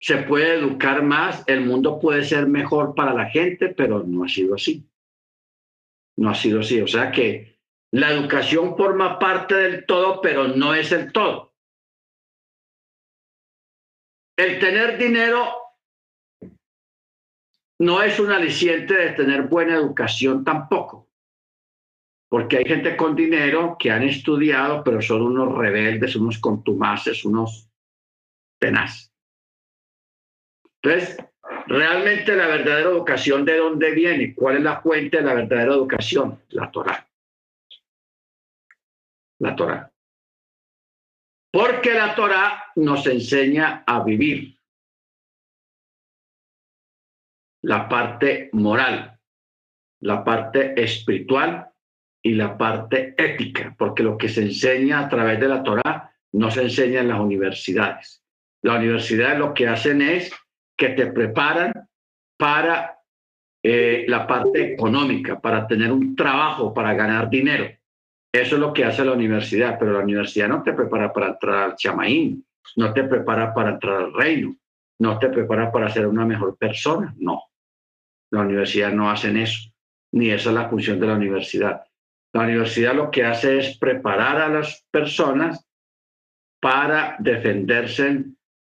se 0.00 0.18
puede 0.18 0.54
educar 0.54 1.02
más, 1.02 1.44
el 1.46 1.62
mundo 1.62 1.98
puede 1.98 2.24
ser 2.24 2.46
mejor 2.46 2.94
para 2.94 3.14
la 3.14 3.30
gente, 3.30 3.70
pero 3.70 4.02
no 4.02 4.24
ha 4.24 4.28
sido 4.28 4.54
así. 4.54 4.88
No 6.16 6.30
ha 6.30 6.34
sido 6.34 6.60
así. 6.60 6.80
O 6.80 6.86
sea 6.86 7.10
que 7.10 7.58
la 7.92 8.10
educación 8.10 8.76
forma 8.76 9.18
parte 9.18 9.54
del 9.54 9.86
todo, 9.86 10.20
pero 10.20 10.48
no 10.48 10.74
es 10.74 10.92
el 10.92 11.12
todo. 11.12 11.54
El 14.36 14.58
tener 14.60 14.98
dinero 14.98 15.65
no 17.78 18.02
es 18.02 18.18
un 18.18 18.30
aliciente 18.30 18.94
de 18.94 19.12
tener 19.12 19.42
buena 19.42 19.74
educación 19.74 20.44
tampoco, 20.44 21.08
porque 22.28 22.58
hay 22.58 22.64
gente 22.64 22.96
con 22.96 23.14
dinero 23.14 23.76
que 23.78 23.90
han 23.90 24.02
estudiado, 24.02 24.82
pero 24.82 25.00
son 25.00 25.22
unos 25.22 25.56
rebeldes, 25.56 26.16
unos 26.16 26.38
contumaces, 26.38 27.24
unos 27.24 27.68
tenaces. 28.58 29.12
Entonces, 30.82 31.16
realmente 31.66 32.34
la 32.36 32.46
verdadera 32.46 32.90
educación, 32.90 33.44
¿de 33.44 33.58
dónde 33.58 33.90
viene? 33.92 34.34
¿Cuál 34.34 34.56
es 34.56 34.62
la 34.62 34.80
fuente 34.80 35.18
de 35.18 35.22
la 35.22 35.34
verdadera 35.34 35.72
educación? 35.72 36.40
La 36.50 36.70
Torah 36.70 37.06
la 39.38 39.54
Torah. 39.54 39.92
Porque 41.50 41.94
la 41.94 42.14
Torah 42.14 42.64
nos 42.76 43.06
enseña 43.06 43.82
a 43.86 44.02
vivir 44.02 44.55
la 47.66 47.88
parte 47.88 48.48
moral, 48.52 49.18
la 50.00 50.22
parte 50.22 50.80
espiritual 50.80 51.68
y 52.22 52.34
la 52.34 52.56
parte 52.56 53.12
ética, 53.18 53.74
porque 53.76 54.04
lo 54.04 54.16
que 54.16 54.28
se 54.28 54.42
enseña 54.42 55.00
a 55.00 55.08
través 55.08 55.40
de 55.40 55.48
la 55.48 55.64
Torah 55.64 56.12
no 56.32 56.48
se 56.48 56.62
enseña 56.62 57.00
en 57.00 57.08
las 57.08 57.18
universidades. 57.18 58.22
Las 58.62 58.78
universidades 58.78 59.40
lo 59.40 59.52
que 59.52 59.66
hacen 59.66 60.00
es 60.00 60.32
que 60.76 60.90
te 60.90 61.08
preparan 61.08 61.72
para 62.38 63.00
eh, 63.64 64.04
la 64.06 64.28
parte 64.28 64.74
económica, 64.74 65.40
para 65.40 65.66
tener 65.66 65.90
un 65.90 66.14
trabajo, 66.14 66.72
para 66.72 66.94
ganar 66.94 67.28
dinero. 67.28 67.68
Eso 68.32 68.54
es 68.54 68.60
lo 68.60 68.72
que 68.72 68.84
hace 68.84 69.04
la 69.04 69.12
universidad, 69.12 69.76
pero 69.76 69.92
la 69.92 70.04
universidad 70.04 70.46
no 70.46 70.62
te 70.62 70.72
prepara 70.72 71.12
para 71.12 71.30
entrar 71.30 71.70
al 71.70 71.74
chamaín, 71.74 72.46
no 72.76 72.92
te 72.92 73.02
prepara 73.02 73.52
para 73.52 73.70
entrar 73.70 74.02
al 74.02 74.14
reino, 74.14 74.54
no 75.00 75.18
te 75.18 75.30
prepara 75.30 75.72
para 75.72 75.90
ser 75.90 76.06
una 76.06 76.24
mejor 76.24 76.56
persona, 76.56 77.12
no. 77.18 77.42
La 78.30 78.40
universidad 78.40 78.92
no 78.92 79.10
hacen 79.10 79.36
eso, 79.36 79.70
ni 80.12 80.30
esa 80.30 80.50
es 80.50 80.54
la 80.54 80.68
función 80.68 80.98
de 81.00 81.06
la 81.06 81.14
universidad. 81.14 81.84
La 82.32 82.42
universidad 82.42 82.94
lo 82.94 83.10
que 83.10 83.24
hace 83.24 83.58
es 83.58 83.78
preparar 83.78 84.40
a 84.40 84.48
las 84.48 84.84
personas 84.90 85.66
para 86.60 87.16
defenderse 87.18 88.06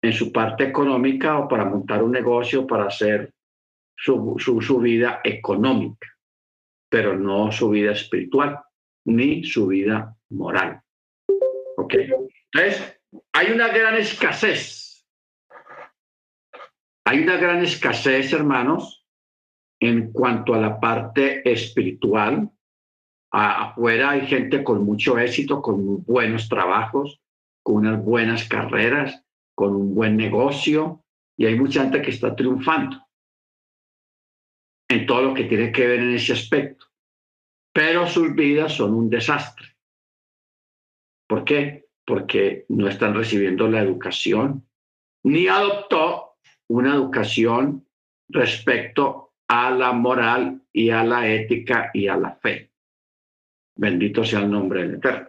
en, 0.02 0.12
su 0.12 0.32
parte 0.32 0.64
económica 0.64 1.38
o 1.38 1.48
para 1.48 1.64
montar 1.64 2.02
un 2.02 2.12
negocio, 2.12 2.66
para 2.66 2.86
hacer 2.86 3.32
su, 3.96 4.36
su 4.38 4.78
vida 4.78 5.20
económica, 5.24 6.08
pero 6.90 7.16
no 7.16 7.50
su 7.50 7.70
vida 7.70 7.92
espiritual 7.92 8.60
ni 9.06 9.44
su 9.44 9.68
vida 9.68 10.14
moral. 10.30 10.82
¿Ok? 11.76 11.94
Entonces, 12.52 13.00
hay 13.32 13.50
una 13.50 13.68
gran 13.68 13.96
escasez. 13.96 15.06
Hay 17.06 17.22
una 17.22 17.36
gran 17.36 17.62
escasez, 17.62 18.32
hermanos, 18.32 19.03
en 19.84 20.12
cuanto 20.12 20.54
a 20.54 20.58
la 20.58 20.80
parte 20.80 21.48
espiritual. 21.50 22.50
afuera 23.30 24.10
hay 24.10 24.26
gente 24.26 24.62
con 24.62 24.84
mucho 24.84 25.18
éxito, 25.18 25.60
con 25.60 26.04
buenos 26.04 26.48
trabajos, 26.48 27.20
con 27.62 27.76
unas 27.76 28.02
buenas 28.02 28.48
carreras, 28.48 29.24
con 29.54 29.74
un 29.74 29.94
buen 29.94 30.16
negocio, 30.16 31.04
y 31.36 31.46
hay 31.46 31.58
mucha 31.58 31.82
gente 31.82 32.00
que 32.00 32.10
está 32.10 32.34
triunfando 32.36 33.04
en 34.88 35.06
todo 35.06 35.22
lo 35.22 35.34
que 35.34 35.44
tiene 35.44 35.72
que 35.72 35.86
ver 35.86 36.00
en 36.00 36.14
ese 36.14 36.32
aspecto. 36.32 36.86
Pero 37.72 38.06
sus 38.06 38.34
vidas 38.34 38.72
son 38.72 38.94
un 38.94 39.10
desastre. 39.10 39.66
¿Por 41.26 41.44
qué? 41.44 41.88
Porque 42.06 42.66
no 42.68 42.86
están 42.88 43.14
recibiendo 43.14 43.68
la 43.68 43.80
educación, 43.80 44.66
ni 45.24 45.48
adoptó 45.48 46.36
una 46.68 46.94
educación 46.94 47.86
respecto 48.28 49.33
a 49.48 49.70
la 49.70 49.92
moral 49.92 50.62
y 50.72 50.90
a 50.90 51.04
la 51.04 51.28
ética 51.28 51.90
y 51.92 52.08
a 52.08 52.16
la 52.16 52.34
fe. 52.36 52.70
Bendito 53.76 54.24
sea 54.24 54.40
el 54.40 54.50
nombre 54.50 54.82
del 54.82 54.94
Eterno. 54.94 55.28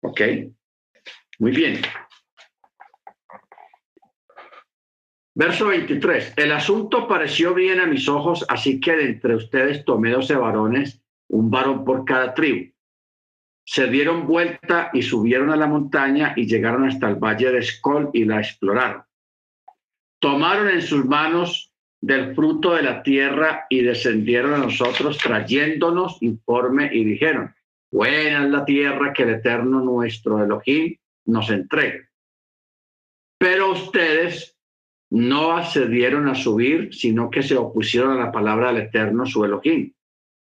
¿Ok? 0.00 0.20
Muy 1.38 1.50
bien. 1.52 1.80
Verso 5.34 5.68
23. 5.68 6.34
El 6.36 6.50
asunto 6.50 7.06
pareció 7.06 7.54
bien 7.54 7.78
a 7.78 7.86
mis 7.86 8.08
ojos, 8.08 8.44
así 8.48 8.80
que 8.80 8.96
de 8.96 9.04
entre 9.04 9.36
ustedes 9.36 9.84
tomé 9.84 10.10
doce 10.10 10.34
varones, 10.34 11.00
un 11.28 11.48
varón 11.48 11.84
por 11.84 12.04
cada 12.04 12.34
tribu. 12.34 12.72
Se 13.64 13.86
dieron 13.86 14.26
vuelta 14.26 14.90
y 14.92 15.02
subieron 15.02 15.50
a 15.50 15.56
la 15.56 15.68
montaña 15.68 16.32
y 16.34 16.46
llegaron 16.46 16.88
hasta 16.88 17.08
el 17.08 17.16
valle 17.16 17.52
de 17.52 17.58
Escol 17.58 18.10
y 18.12 18.24
la 18.24 18.38
exploraron. 18.38 19.04
Tomaron 20.18 20.70
en 20.70 20.82
sus 20.82 21.04
manos 21.04 21.67
del 22.00 22.34
fruto 22.34 22.74
de 22.74 22.82
la 22.82 23.02
tierra 23.02 23.66
y 23.68 23.82
descendieron 23.82 24.54
a 24.54 24.58
nosotros 24.58 25.18
trayéndonos 25.18 26.18
informe 26.20 26.90
y 26.92 27.04
dijeron, 27.04 27.54
buena 27.90 28.44
es 28.44 28.50
la 28.50 28.64
tierra 28.64 29.12
que 29.12 29.24
el 29.24 29.30
eterno 29.30 29.80
nuestro 29.80 30.42
Elohim 30.42 30.96
nos 31.26 31.50
entrega. 31.50 32.08
Pero 33.38 33.72
ustedes 33.72 34.58
no 35.10 35.56
accedieron 35.56 36.28
a 36.28 36.34
subir, 36.34 36.92
sino 36.94 37.30
que 37.30 37.42
se 37.42 37.56
opusieron 37.56 38.12
a 38.12 38.24
la 38.24 38.32
palabra 38.32 38.72
del 38.72 38.82
Eterno, 38.82 39.24
su 39.24 39.44
Elohim, 39.44 39.92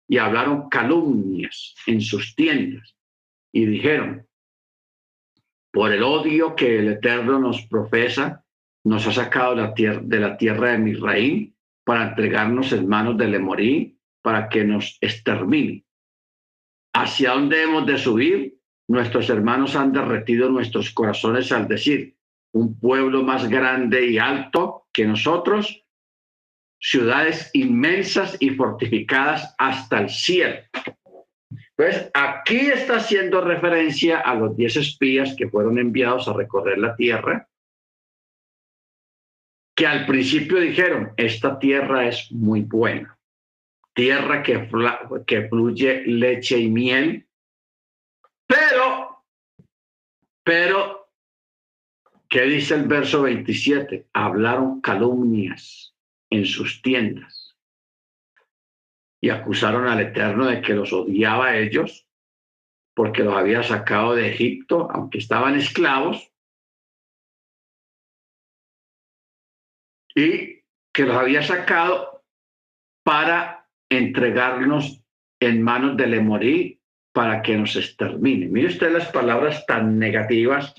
y 0.09 0.19
hablaron 0.19 0.69
calumnias 0.69 1.75
en 1.87 2.01
sus 2.01 2.35
tiendas, 2.35 2.97
y 3.53 3.67
dijeron, 3.67 4.27
por 5.73 5.91
el 5.91 6.03
odio 6.03 6.55
que 6.55 6.81
el 6.81 6.89
Eterno 6.89 7.39
nos 7.39 7.67
profesa, 7.67 8.42
nos 8.85 9.07
ha 9.07 9.13
sacado 9.13 9.55
de 9.55 10.21
la 10.21 10.37
tierra 10.37 10.71
de, 10.71 10.73
de 10.73 10.79
Misraín 10.79 11.57
para 11.85 12.09
entregarnos 12.09 12.73
en 12.73 12.89
manos 12.89 13.17
del 13.17 13.35
Emorí, 13.35 13.99
para 14.23 14.49
que 14.49 14.65
nos 14.65 14.99
extermine. 15.01 15.85
¿Hacia 16.95 17.33
dónde 17.33 17.63
hemos 17.63 17.87
de 17.87 17.99
subir? 17.99 18.59
Nuestros 18.89 19.31
hermanos 19.31 19.75
han 19.75 19.93
derretido 19.93 20.51
nuestros 20.51 20.91
corazones 20.91 21.51
al 21.53 21.67
decir, 21.67 22.17
un 22.53 22.79
pueblo 22.79 23.23
más 23.23 23.49
grande 23.49 24.07
y 24.07 24.19
alto 24.19 24.87
que 24.93 25.07
nosotros, 25.07 25.85
ciudades 26.79 27.51
inmensas 27.55 28.37
y 28.41 28.51
fortificadas 28.51 29.55
hasta 29.59 30.01
el 30.01 30.11
cielo. 30.11 30.57
Pues 31.77 32.11
aquí 32.13 32.59
está 32.59 32.97
haciendo 32.97 33.41
referencia 33.41 34.19
a 34.19 34.35
los 34.35 34.57
diez 34.57 34.77
espías 34.77 35.35
que 35.37 35.49
fueron 35.49 35.79
enviados 35.79 36.29
a 36.29 36.35
recorrer 36.35 36.79
la 36.79 36.95
tierra, 36.95 37.49
que 39.75 39.87
al 39.87 40.07
principio 40.07 40.59
dijeron, 40.59 41.13
esta 41.17 41.59
tierra 41.59 42.07
es 42.07 42.31
muy 42.33 42.63
buena, 42.63 43.19
tierra 43.95 44.43
que, 44.43 44.69
que 45.27 45.49
fluye 45.49 46.03
leche 46.07 46.59
y 46.59 46.69
miel, 46.69 47.27
pero, 48.47 49.25
pero 50.43 51.03
¿Qué 52.33 52.45
dice 52.45 52.77
el 52.77 52.85
verso 52.85 53.21
27? 53.21 54.07
Hablaron 54.15 54.81
calumnias 54.81 55.95
en 56.31 56.47
sus 56.47 56.81
tiendas 56.81 57.59
y 59.21 59.29
acusaron 59.29 59.87
al 59.87 60.01
Eterno 60.01 60.47
de 60.47 60.63
que 60.63 60.73
los 60.73 60.95
odiaba 60.95 61.49
a 61.49 61.59
ellos 61.59 62.09
porque 62.95 63.23
los 63.23 63.37
había 63.37 63.63
sacado 63.63 64.15
de 64.15 64.31
Egipto, 64.31 64.91
aunque 64.91 65.19
estaban 65.19 65.57
esclavos, 65.57 66.32
y 70.15 70.63
que 70.93 71.05
los 71.05 71.17
había 71.17 71.43
sacado 71.43 72.25
para 73.03 73.67
entregarnos 73.89 75.03
en 75.41 75.63
manos 75.63 75.97
del 75.97 76.15
Emorí 76.15 76.81
para 77.13 77.43
que 77.43 77.57
nos 77.57 77.77
extermine. 77.77 78.47
Mire 78.47 78.69
usted 78.69 78.93
las 78.93 79.11
palabras 79.11 79.67
tan 79.67 79.99
negativas 79.99 80.75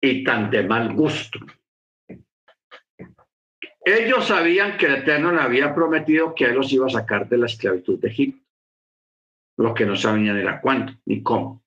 y 0.00 0.24
tan 0.24 0.50
de 0.50 0.62
mal 0.64 0.92
gusto. 0.92 1.38
Ellos 3.86 4.26
sabían 4.26 4.78
que 4.78 4.86
el 4.86 4.96
Eterno 4.96 5.32
le 5.32 5.42
había 5.42 5.74
prometido 5.74 6.34
que 6.34 6.46
él 6.46 6.54
los 6.54 6.72
iba 6.72 6.86
a 6.86 6.90
sacar 6.90 7.28
de 7.28 7.38
la 7.38 7.46
esclavitud 7.46 8.00
de 8.00 8.08
Egipto. 8.08 8.42
Lo 9.58 9.74
que 9.74 9.86
no 9.86 9.94
sabían 9.94 10.36
era 10.36 10.60
cuándo 10.60 10.94
ni 11.04 11.22
cómo. 11.22 11.62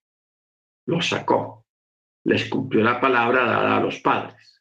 Los 0.86 1.10
sacó. 1.10 1.66
Les 2.24 2.50
cumplió 2.50 2.84
la 2.84 3.00
palabra 3.00 3.46
dada 3.46 3.78
a 3.78 3.80
los 3.80 4.00
padres. 4.00 4.57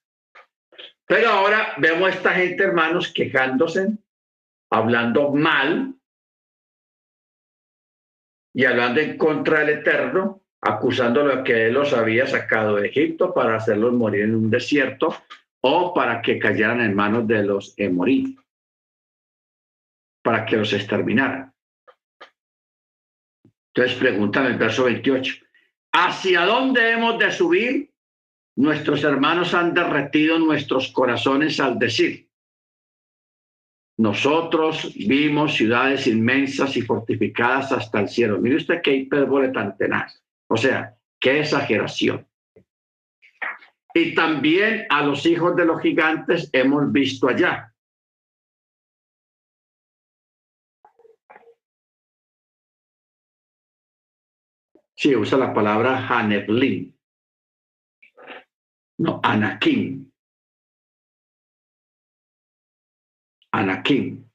Pero 1.07 1.31
ahora 1.31 1.75
vemos 1.79 2.09
a 2.09 2.15
esta 2.15 2.33
gente, 2.33 2.65
hermanos, 2.65 3.13
quejándose, 3.13 3.97
hablando 4.71 5.33
mal 5.33 5.95
y 8.53 8.65
hablando 8.65 9.01
en 9.01 9.17
contra 9.17 9.61
del 9.61 9.79
Eterno, 9.81 10.43
acusándolo 10.61 11.37
de 11.37 11.45
que 11.45 11.67
él 11.67 11.75
los 11.75 11.93
había 11.93 12.27
sacado 12.27 12.77
de 12.77 12.89
Egipto 12.89 13.33
para 13.33 13.57
hacerlos 13.57 13.93
morir 13.93 14.23
en 14.23 14.35
un 14.35 14.51
desierto 14.51 15.15
o 15.61 15.95
para 15.95 16.21
que 16.23 16.39
cayeran 16.39 16.81
en 16.81 16.95
manos 16.95 17.27
de 17.27 17.43
los 17.43 17.75
Emorí, 17.79 18.37
para 20.23 20.45
que 20.45 20.57
los 20.57 20.73
exterminaran. 20.73 21.53
Entonces 23.75 23.97
preguntan 23.99 24.47
el 24.47 24.57
verso 24.57 24.85
28, 24.85 25.35
¿hacia 25.93 26.47
dónde 26.47 26.93
hemos 26.93 27.19
de 27.19 27.31
subir? 27.31 27.96
Nuestros 28.57 29.05
hermanos 29.05 29.53
han 29.53 29.75
derretido 29.75 30.39
nuestros 30.39 30.91
corazones 30.91 31.61
al 31.61 31.79
decir, 31.79 32.27
nosotros 33.99 34.95
vimos 34.95 35.55
ciudades 35.55 36.07
inmensas 36.07 36.77
y 36.77 36.83
fortificadas 36.83 37.73
hasta 37.73 38.01
el 38.01 38.09
cielo. 38.09 38.39
Mire 38.39 38.57
usted 38.57 38.83
qué 38.83 38.95
hipérbole 38.95 39.49
tan 39.49 39.77
tenaz. 39.77 40.23
O 40.49 40.57
sea, 40.57 40.97
qué 41.19 41.41
exageración. 41.41 42.27
Y 43.95 44.15
también 44.15 44.87
a 44.91 45.03
los 45.03 45.25
hijos 45.25 45.57
de 45.57 45.65
los 45.65 45.81
gigantes 45.81 46.51
hemos 46.53 46.93
visto 46.93 47.29
allá. 47.29 47.73
Sí, 54.95 55.15
usa 55.15 55.39
la 55.39 55.53
palabra 55.53 56.07
Haneblin. 56.07 56.96
No, 58.99 59.21
Anakin. 59.23 60.13
Anakin. 63.53 64.31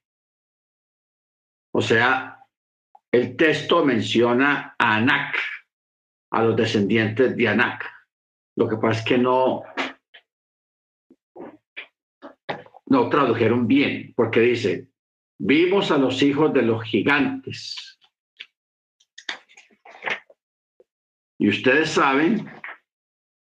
O 1.73 1.81
sea, 1.81 2.37
el 3.11 3.35
texto 3.35 3.83
menciona 3.85 4.75
a 4.77 4.95
Anak, 4.95 5.37
a 6.31 6.43
los 6.43 6.55
descendientes 6.55 7.35
de 7.35 7.47
Anak. 7.47 7.89
Lo 8.55 8.67
que 8.67 8.77
pasa 8.77 8.99
es 8.99 9.05
que 9.05 9.17
no, 9.17 9.63
no 12.85 13.09
tradujeron 13.09 13.67
bien, 13.67 14.13
porque 14.15 14.41
dice, 14.41 14.89
vimos 15.39 15.91
a 15.91 15.97
los 15.97 16.21
hijos 16.21 16.53
de 16.53 16.61
los 16.61 16.83
gigantes. 16.83 17.97
Y 21.39 21.49
ustedes 21.49 21.89
saben 21.89 22.47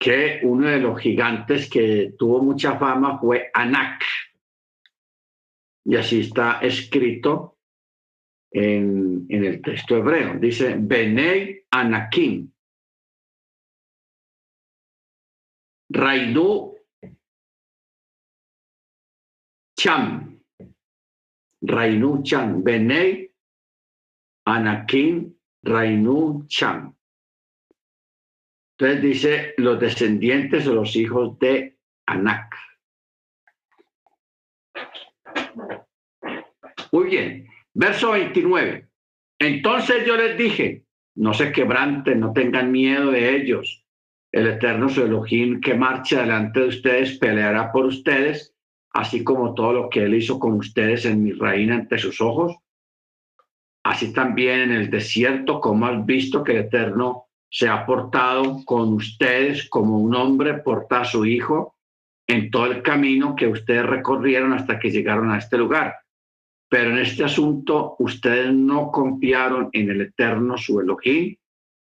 que 0.05 0.39
uno 0.43 0.67
de 0.67 0.79
los 0.79 0.99
gigantes 0.99 1.67
que 1.67 2.13
tuvo 2.15 2.39
mucha 2.39 2.77
fama 2.77 3.17
fue 3.17 3.49
Anak. 3.51 4.03
Y 5.83 5.95
así 5.95 6.19
está 6.19 6.59
escrito 6.59 7.57
en, 8.51 9.25
el 9.27 9.63
texto 9.63 9.97
hebreo. 9.97 10.35
Dice, 10.35 10.75
Benei 10.77 11.65
Anakim. 11.71 12.51
Rainu 15.89 16.75
Cham. 19.75 20.39
Rainu 21.63 22.21
Cham. 22.21 22.63
Benei 22.63 23.27
Anakim 24.45 25.33
Rainu 25.63 26.45
Cham. 26.47 26.94
Entonces 28.77 29.01
dice 29.01 29.53
los 29.57 29.79
descendientes 29.79 30.67
o 30.67 30.73
los 30.73 30.95
hijos 30.97 31.39
de 31.39 31.77
Anak. 32.05 32.53
Muy 36.91 37.05
bien, 37.05 37.47
verso 37.73 38.11
29. 38.11 38.89
Entonces 39.39 40.05
yo 40.05 40.17
les 40.17 40.37
dije, 40.37 40.85
no 41.15 41.33
se 41.33 41.53
quebranten, 41.53 42.19
no 42.19 42.33
tengan 42.33 42.71
miedo 42.71 43.11
de 43.11 43.37
ellos. 43.37 43.85
El 44.31 44.47
eterno 44.47 44.89
su 44.89 45.03
Elohim 45.03 45.61
que 45.61 45.73
marcha 45.73 46.21
delante 46.21 46.59
de 46.59 46.67
ustedes 46.67 47.17
peleará 47.17 47.71
por 47.71 47.85
ustedes, 47.85 48.53
así 48.91 49.23
como 49.23 49.53
todo 49.53 49.71
lo 49.71 49.89
que 49.89 50.03
él 50.03 50.15
hizo 50.15 50.37
con 50.37 50.53
ustedes 50.53 51.05
en 51.05 51.23
mi 51.23 51.31
reina 51.31 51.75
ante 51.75 51.97
sus 51.97 52.19
ojos. 52.19 52.57
Así 53.83 54.11
también 54.11 54.61
en 54.61 54.71
el 54.73 54.89
desierto, 54.89 55.61
como 55.61 55.85
has 55.85 56.05
visto 56.05 56.43
que 56.43 56.51
el 56.53 56.57
eterno 56.65 57.24
se 57.49 57.67
ha 57.69 57.85
portado 57.85 58.63
con 58.65 58.93
ustedes 58.93 59.69
como 59.69 59.99
un 59.99 60.15
hombre 60.15 60.55
porta 60.55 61.01
a 61.01 61.05
su 61.05 61.25
hijo 61.25 61.75
en 62.27 62.49
todo 62.49 62.65
el 62.65 62.81
camino 62.81 63.35
que 63.35 63.47
ustedes 63.47 63.85
recorrieron 63.85 64.53
hasta 64.53 64.79
que 64.79 64.91
llegaron 64.91 65.31
a 65.31 65.37
este 65.37 65.57
lugar. 65.57 65.95
Pero 66.69 66.91
en 66.91 66.97
este 66.97 67.23
asunto 67.23 67.95
ustedes 67.99 68.53
no 68.53 68.91
confiaron 68.91 69.69
en 69.71 69.89
el 69.89 70.01
eterno 70.01 70.57
su 70.57 70.79
Elohim, 70.79 71.35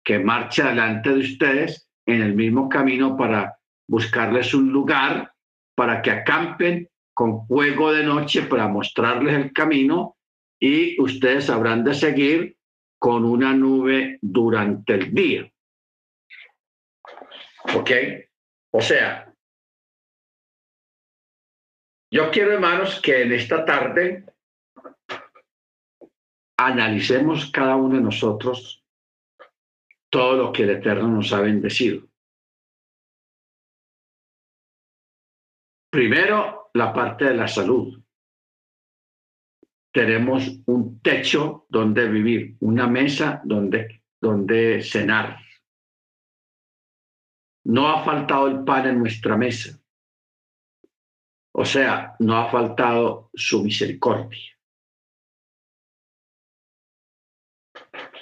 que 0.04 0.18
marcha 0.18 0.68
delante 0.68 1.10
de 1.10 1.20
ustedes 1.20 1.88
en 2.06 2.20
el 2.20 2.34
mismo 2.34 2.68
camino 2.68 3.16
para 3.16 3.56
buscarles 3.88 4.52
un 4.54 4.72
lugar 4.72 5.32
para 5.74 6.02
que 6.02 6.10
acampen 6.10 6.88
con 7.14 7.46
fuego 7.46 7.92
de 7.92 8.04
noche 8.04 8.42
para 8.42 8.68
mostrarles 8.68 9.34
el 9.34 9.52
camino 9.52 10.16
y 10.60 11.00
ustedes 11.00 11.48
habrán 11.48 11.84
de 11.84 11.94
seguir 11.94 12.56
con 13.04 13.22
una 13.26 13.52
nube 13.52 14.18
durante 14.22 14.94
el 14.94 15.12
día. 15.12 15.52
¿Ok? 17.74 17.90
O 18.70 18.80
sea, 18.80 19.30
yo 22.10 22.30
quiero, 22.30 22.52
hermanos, 22.52 23.02
que 23.02 23.24
en 23.24 23.32
esta 23.32 23.62
tarde 23.66 24.24
analicemos 26.56 27.50
cada 27.50 27.76
uno 27.76 27.96
de 27.96 28.00
nosotros 28.00 28.82
todo 30.08 30.36
lo 30.36 30.50
que 30.50 30.62
el 30.62 30.70
Eterno 30.70 31.08
nos 31.08 31.30
ha 31.34 31.42
bendecido. 31.42 32.08
Primero, 35.90 36.70
la 36.72 36.90
parte 36.94 37.26
de 37.26 37.34
la 37.34 37.48
salud. 37.48 38.02
Tenemos 39.94 40.50
un 40.66 41.00
techo 41.00 41.66
donde 41.68 42.08
vivir, 42.08 42.56
una 42.58 42.88
mesa 42.88 43.40
donde, 43.44 44.02
donde 44.20 44.82
cenar. 44.82 45.38
No 47.66 47.88
ha 47.88 48.02
faltado 48.02 48.48
el 48.48 48.64
pan 48.64 48.88
en 48.88 48.98
nuestra 48.98 49.36
mesa. 49.36 49.80
O 51.52 51.64
sea, 51.64 52.16
no 52.18 52.36
ha 52.36 52.50
faltado 52.50 53.30
su 53.34 53.62
misericordia. 53.62 54.58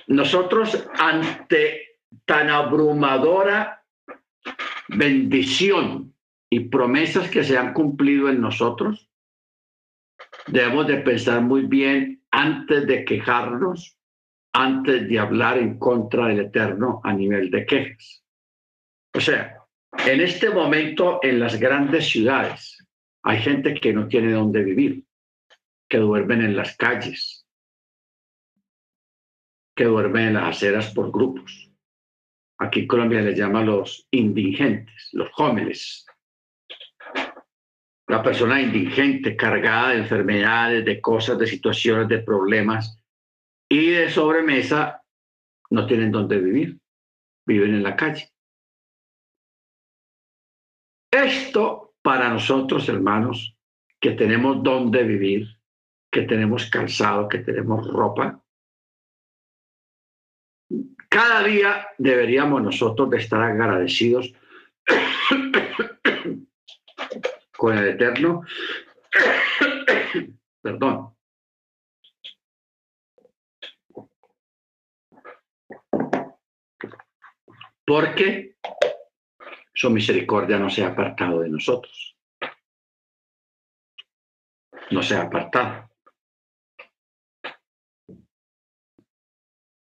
Nosotros 0.09 0.87
ante 0.99 2.01
tan 2.27 2.51
abrumadora 2.51 3.83
bendición 4.89 6.15
y 6.51 6.61
promesas 6.69 7.31
que 7.31 7.45
se 7.45 7.57
han 7.57 7.73
cumplido 7.73 8.29
en 8.29 8.43
nosotros, 8.43 9.09
debemos 10.47 10.87
de 10.87 10.99
pensar 10.99 11.41
muy 11.41 11.63
bien 11.63 12.23
antes 12.31 12.87
de 12.87 13.05
quejarnos, 13.05 13.97
antes 14.53 15.09
de 15.09 15.19
hablar 15.19 15.59
en 15.59 15.79
contra 15.79 16.27
del 16.27 16.41
Eterno 16.41 17.01
a 17.05 17.13
nivel 17.13 17.51
de 17.51 17.67
quejas. 17.67 18.25
O 19.15 19.21
sea, 19.21 19.59
en 20.07 20.21
este 20.21 20.51
momento 20.51 21.21
en 21.23 21.39
las 21.39 21.59
grandes 21.59 22.09
ciudades 22.09 22.79
hay 23.23 23.39
gente 23.39 23.75
que 23.75 23.93
no 23.93 24.09
tiene 24.09 24.33
dónde 24.33 24.63
vivir, 24.63 25.05
que 25.89 25.99
duermen 25.99 26.43
en 26.43 26.57
las 26.57 26.77
calles, 26.77 27.47
que 29.77 29.85
duermen 29.85 30.29
en 30.29 30.35
las 30.35 30.57
aceras 30.57 30.93
por 30.93 31.13
grupos. 31.13 31.71
Aquí 32.59 32.81
en 32.81 32.87
Colombia 32.87 33.21
les 33.21 33.37
llama 33.37 33.63
los 33.63 34.07
indigentes, 34.11 35.09
los 35.13 35.31
jóvenes. 35.31 36.07
La 38.13 38.23
persona 38.23 38.61
indigente, 38.61 39.35
cargada 39.35 39.89
de 39.89 40.01
enfermedades, 40.01 40.85
de 40.85 41.01
cosas, 41.01 41.39
de 41.39 41.47
situaciones, 41.47 42.09
de 42.09 42.19
problemas 42.19 43.03
y 43.71 43.89
de 43.89 44.11
sobremesa, 44.11 45.03
no 45.71 45.87
tienen 45.87 46.13
dónde 46.13 46.39
vivir, 46.39 46.79
viven 47.47 47.75
en 47.77 47.83
la 47.83 47.97
calle. 47.97 48.29
Esto 51.11 51.95
para 52.03 52.29
nosotros, 52.29 52.87
hermanos, 52.91 53.57
que 53.99 54.11
tenemos 54.11 54.63
donde 54.63 55.05
vivir, 55.05 55.49
que 56.13 56.21
tenemos 56.25 56.69
calzado, 56.69 57.31
que 57.31 57.39
tenemos 57.39 57.91
ropa, 57.91 58.45
cada 61.09 61.43
día 61.45 61.89
deberíamos 61.97 62.63
nosotros 62.63 63.11
estar 63.15 63.41
agradecidos 63.41 64.35
con 67.63 67.79
el 67.79 67.91
Eterno. 67.91 68.45
Perdón. 70.63 71.17
Porque 77.87 78.57
su 79.73 79.91
misericordia 79.91 80.59
no 80.59 80.69
se 80.71 80.83
ha 80.83 80.89
apartado 80.89 81.39
de 81.39 81.51
nosotros. 81.51 82.17
No 84.91 85.01
se 85.01 85.15
ha 85.15 85.23
apartado. 85.23 85.89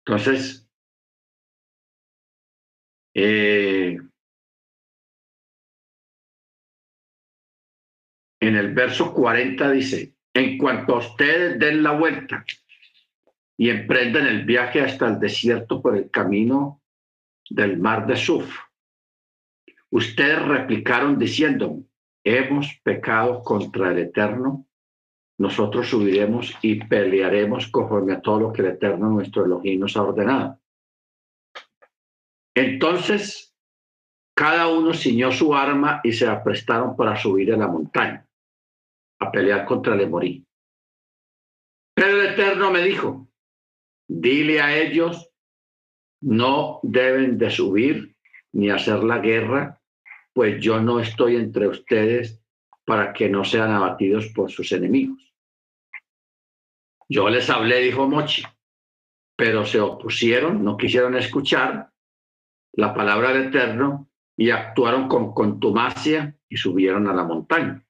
Entonces, 0.06 0.66
eh, 3.12 3.98
en 8.46 8.56
el 8.56 8.74
verso 8.74 9.12
40 9.12 9.70
dice, 9.70 10.14
en 10.34 10.58
cuanto 10.58 10.94
a 10.94 10.98
ustedes 10.98 11.58
den 11.58 11.82
la 11.82 11.92
vuelta 11.92 12.44
y 13.56 13.70
emprenden 13.70 14.26
el 14.26 14.44
viaje 14.44 14.80
hasta 14.80 15.08
el 15.08 15.18
desierto 15.18 15.80
por 15.80 15.96
el 15.96 16.10
camino 16.10 16.82
del 17.48 17.78
mar 17.78 18.06
de 18.06 18.16
Suf, 18.16 18.66
Ustedes 19.90 20.42
replicaron 20.42 21.18
diciendo, 21.18 21.82
hemos 22.24 22.74
pecado 22.82 23.42
contra 23.42 23.92
el 23.92 23.98
Eterno, 23.98 24.66
nosotros 25.38 25.88
subiremos 25.88 26.54
y 26.60 26.82
pelearemos 26.84 27.68
conforme 27.68 28.14
a 28.14 28.20
todo 28.20 28.40
lo 28.40 28.52
que 28.52 28.62
el 28.62 28.68
Eterno, 28.68 29.08
nuestro 29.08 29.44
Elohim, 29.44 29.80
nos 29.80 29.96
ha 29.96 30.02
ordenado. 30.02 30.58
Entonces, 32.54 33.54
cada 34.34 34.68
uno 34.68 34.92
ciñó 34.92 35.30
su 35.30 35.54
arma 35.54 36.00
y 36.02 36.12
se 36.12 36.26
aprestaron 36.26 36.96
para 36.96 37.16
subir 37.16 37.52
a 37.52 37.56
la 37.56 37.68
montaña, 37.68 38.25
a 39.18 39.30
pelear 39.30 39.64
contra 39.64 39.94
el 39.94 40.02
Emorí. 40.02 40.46
Pero 41.94 42.20
el 42.20 42.26
Eterno 42.26 42.70
me 42.70 42.82
dijo, 42.82 43.28
dile 44.06 44.60
a 44.60 44.76
ellos, 44.76 45.30
no 46.20 46.80
deben 46.82 47.38
de 47.38 47.50
subir 47.50 48.16
ni 48.52 48.70
hacer 48.70 49.02
la 49.02 49.18
guerra, 49.18 49.80
pues 50.32 50.62
yo 50.62 50.80
no 50.80 51.00
estoy 51.00 51.36
entre 51.36 51.68
ustedes 51.68 52.42
para 52.84 53.12
que 53.12 53.28
no 53.28 53.44
sean 53.44 53.70
abatidos 53.70 54.26
por 54.28 54.50
sus 54.50 54.70
enemigos. 54.72 55.34
Yo 57.08 57.28
les 57.28 57.48
hablé, 57.48 57.80
dijo 57.80 58.08
Mochi, 58.08 58.42
pero 59.36 59.64
se 59.64 59.80
opusieron, 59.80 60.64
no 60.64 60.76
quisieron 60.76 61.16
escuchar 61.16 61.90
la 62.72 62.94
palabra 62.94 63.32
del 63.32 63.48
Eterno 63.48 64.10
y 64.36 64.50
actuaron 64.50 65.08
con 65.08 65.32
contumacia 65.32 66.36
y 66.48 66.56
subieron 66.56 67.06
a 67.08 67.14
la 67.14 67.24
montaña. 67.24 67.85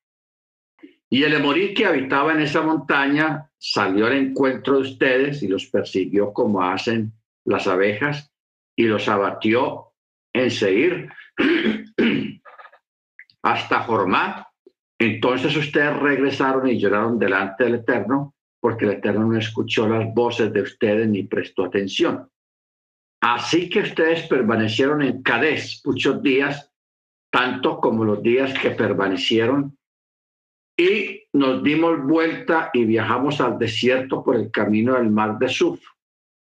Y 1.08 1.22
el 1.22 1.34
Emorí 1.34 1.72
que 1.72 1.86
habitaba 1.86 2.32
en 2.32 2.40
esa 2.40 2.62
montaña 2.62 3.48
salió 3.58 4.06
al 4.06 4.14
encuentro 4.14 4.74
de 4.74 4.80
ustedes 4.82 5.42
y 5.42 5.48
los 5.48 5.66
persiguió 5.66 6.32
como 6.32 6.62
hacen 6.62 7.12
las 7.44 7.66
abejas 7.66 8.32
y 8.74 8.84
los 8.84 9.08
abatió 9.08 9.92
en 10.32 10.50
Seir 10.50 11.10
hasta 13.42 13.80
Jormá. 13.80 14.48
Entonces 14.98 15.56
ustedes 15.56 15.96
regresaron 15.96 16.68
y 16.68 16.78
lloraron 16.78 17.18
delante 17.18 17.64
del 17.64 17.76
Eterno 17.76 18.34
porque 18.60 18.84
el 18.84 18.92
Eterno 18.92 19.26
no 19.26 19.38
escuchó 19.38 19.88
las 19.88 20.12
voces 20.12 20.52
de 20.52 20.62
ustedes 20.62 21.08
ni 21.08 21.22
prestó 21.22 21.66
atención. 21.66 22.28
Así 23.20 23.70
que 23.70 23.80
ustedes 23.80 24.26
permanecieron 24.26 25.02
en 25.02 25.22
Cadés 25.22 25.82
muchos 25.84 26.22
días, 26.22 26.72
tanto 27.30 27.80
como 27.80 28.04
los 28.04 28.22
días 28.22 28.58
que 28.58 28.70
permanecieron, 28.70 29.76
y 30.76 31.24
nos 31.32 31.62
dimos 31.62 32.02
vuelta 32.02 32.70
y 32.72 32.84
viajamos 32.84 33.40
al 33.40 33.58
desierto 33.58 34.22
por 34.22 34.36
el 34.36 34.50
camino 34.50 34.94
del 34.94 35.10
mar 35.10 35.38
de 35.38 35.48
Suf, 35.48 35.82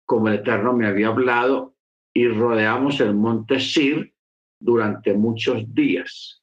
como 0.05 0.28
el 0.28 0.35
Eterno 0.36 0.73
me 0.73 0.86
había 0.86 1.09
hablado, 1.09 1.77
y 2.12 2.27
rodeamos 2.27 3.01
el 3.01 3.15
monte 3.15 3.61
Sir 3.61 4.12
durante 4.61 5.15
muchos 5.15 5.73
días. 5.73 6.43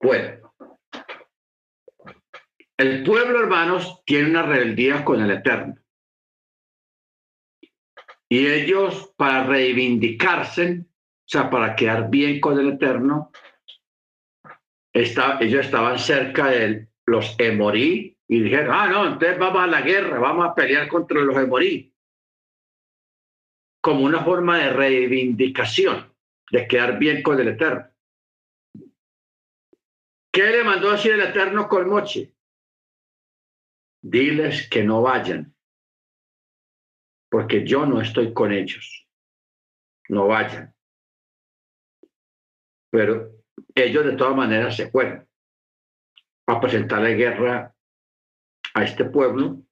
Bueno, 0.00 0.54
el 2.78 3.02
pueblo, 3.02 3.40
hermanos, 3.40 4.00
tiene 4.06 4.30
una 4.30 4.42
rebeldía 4.42 5.04
con 5.04 5.20
el 5.20 5.30
Eterno. 5.30 5.74
Y 8.26 8.46
ellos, 8.46 9.12
para 9.18 9.44
reivindicarse, 9.44 10.86
o 10.86 11.26
sea, 11.26 11.50
para 11.50 11.76
quedar 11.76 12.08
bien 12.08 12.40
con 12.40 12.58
el 12.58 12.70
Eterno, 12.70 13.30
ellos 14.92 15.66
estaban 15.66 15.98
cerca 15.98 16.48
de 16.48 16.88
los 17.06 17.34
Emorí 17.38 18.16
y 18.28 18.40
dijeron, 18.40 18.70
ah, 18.72 18.88
no, 18.88 19.06
entonces 19.06 19.38
vamos 19.38 19.62
a 19.62 19.66
la 19.66 19.80
guerra, 19.82 20.18
vamos 20.18 20.46
a 20.46 20.54
pelear 20.54 20.88
contra 20.88 21.20
los 21.20 21.36
Emorí. 21.36 21.94
Como 23.82 24.04
una 24.04 24.22
forma 24.24 24.58
de 24.58 24.70
reivindicación, 24.70 26.14
de 26.50 26.68
quedar 26.68 26.98
bien 26.98 27.22
con 27.22 27.40
el 27.40 27.48
Eterno. 27.48 27.88
¿Qué 30.32 30.44
le 30.44 30.62
mandó 30.62 30.90
a 30.90 30.92
decir 30.92 31.12
el 31.12 31.22
Eterno 31.22 31.68
con 31.68 31.88
Moche? 31.88 32.34
Diles 34.02 34.68
que 34.68 34.84
no 34.84 35.02
vayan, 35.02 35.54
porque 37.28 37.66
yo 37.66 37.84
no 37.84 38.00
estoy 38.00 38.32
con 38.32 38.52
ellos. 38.52 39.08
No 40.08 40.28
vayan. 40.28 40.74
Pero 42.90 43.39
ellos 43.74 44.04
de 44.04 44.12
todas 44.12 44.36
maneras 44.36 44.76
se 44.76 44.90
fueron 44.90 45.26
a 46.46 46.60
presentarle 46.60 47.14
guerra 47.14 47.74
a 48.74 48.84
este 48.84 49.04
pueblo 49.04 49.62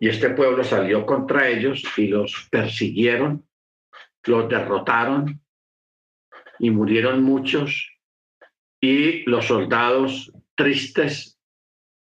y 0.00 0.08
este 0.08 0.30
pueblo 0.30 0.64
salió 0.64 1.06
contra 1.06 1.48
ellos 1.48 1.82
y 1.96 2.08
los 2.08 2.48
persiguieron, 2.50 3.46
los 4.24 4.48
derrotaron 4.48 5.40
y 6.58 6.70
murieron 6.70 7.22
muchos 7.22 7.88
y 8.80 9.28
los 9.30 9.46
soldados 9.46 10.32
tristes 10.54 11.38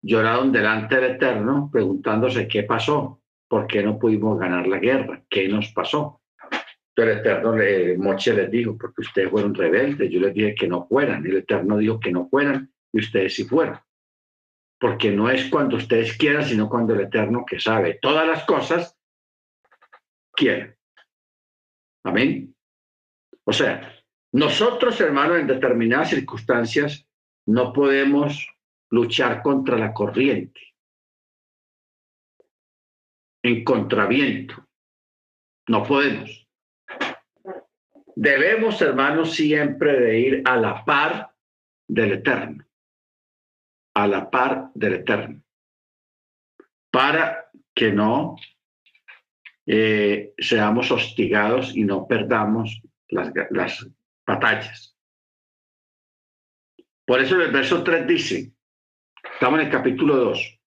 lloraron 0.02 0.52
delante 0.52 0.96
del 0.96 1.12
Eterno 1.12 1.68
preguntándose 1.72 2.48
qué 2.48 2.62
pasó, 2.64 3.22
por 3.48 3.66
qué 3.66 3.82
no 3.82 3.98
pudimos 3.98 4.38
ganar 4.38 4.66
la 4.66 4.78
guerra, 4.78 5.22
qué 5.28 5.48
nos 5.48 5.68
pasó. 5.72 6.20
El 7.02 7.18
Eterno 7.18 7.56
le, 7.56 7.98
Moche 7.98 8.32
les 8.32 8.50
dijo, 8.50 8.76
porque 8.76 9.02
ustedes 9.02 9.30
fueron 9.30 9.54
rebeldes, 9.54 10.10
yo 10.10 10.20
les 10.20 10.34
dije 10.34 10.54
que 10.54 10.66
no 10.66 10.86
fueran, 10.86 11.24
el 11.26 11.36
Eterno 11.36 11.76
dijo 11.76 12.00
que 12.00 12.10
no 12.10 12.28
fueran, 12.28 12.72
y 12.92 13.00
ustedes 13.00 13.34
sí 13.34 13.44
fueron. 13.44 13.78
Porque 14.80 15.10
no 15.10 15.28
es 15.28 15.50
cuando 15.50 15.76
ustedes 15.76 16.16
quieran, 16.16 16.44
sino 16.44 16.68
cuando 16.68 16.94
el 16.94 17.02
Eterno 17.02 17.44
que 17.46 17.60
sabe 17.60 17.98
todas 18.00 18.26
las 18.26 18.44
cosas, 18.44 18.96
quiere. 20.32 20.78
Amén. 22.04 22.54
O 23.44 23.52
sea, 23.52 23.92
nosotros, 24.32 25.00
hermanos, 25.00 25.38
en 25.38 25.46
determinadas 25.46 26.10
circunstancias, 26.10 27.06
no 27.46 27.72
podemos 27.72 28.48
luchar 28.90 29.42
contra 29.42 29.76
la 29.76 29.92
corriente, 29.92 30.60
en 33.42 33.64
contraviento. 33.64 34.66
No 35.68 35.82
podemos. 35.82 36.45
Debemos, 38.16 38.80
hermanos, 38.80 39.34
siempre 39.34 40.00
de 40.00 40.18
ir 40.18 40.42
a 40.44 40.56
la 40.56 40.84
par 40.84 41.34
del 41.86 42.12
Eterno, 42.12 42.64
a 43.94 44.06
la 44.06 44.30
par 44.30 44.70
del 44.74 44.94
Eterno, 44.94 45.42
para 46.90 47.50
que 47.74 47.92
no 47.92 48.36
eh, 49.66 50.32
seamos 50.38 50.90
hostigados 50.90 51.76
y 51.76 51.84
no 51.84 52.06
perdamos 52.06 52.82
las, 53.08 53.32
las 53.50 53.86
batallas. 54.26 54.96
Por 57.04 57.20
eso 57.20 57.40
el 57.40 57.52
verso 57.52 57.84
3 57.84 58.06
dice, 58.06 58.56
Estamos 59.34 59.60
en 59.60 59.66
el 59.66 59.72
capítulo 59.72 60.16
2. 60.16 60.60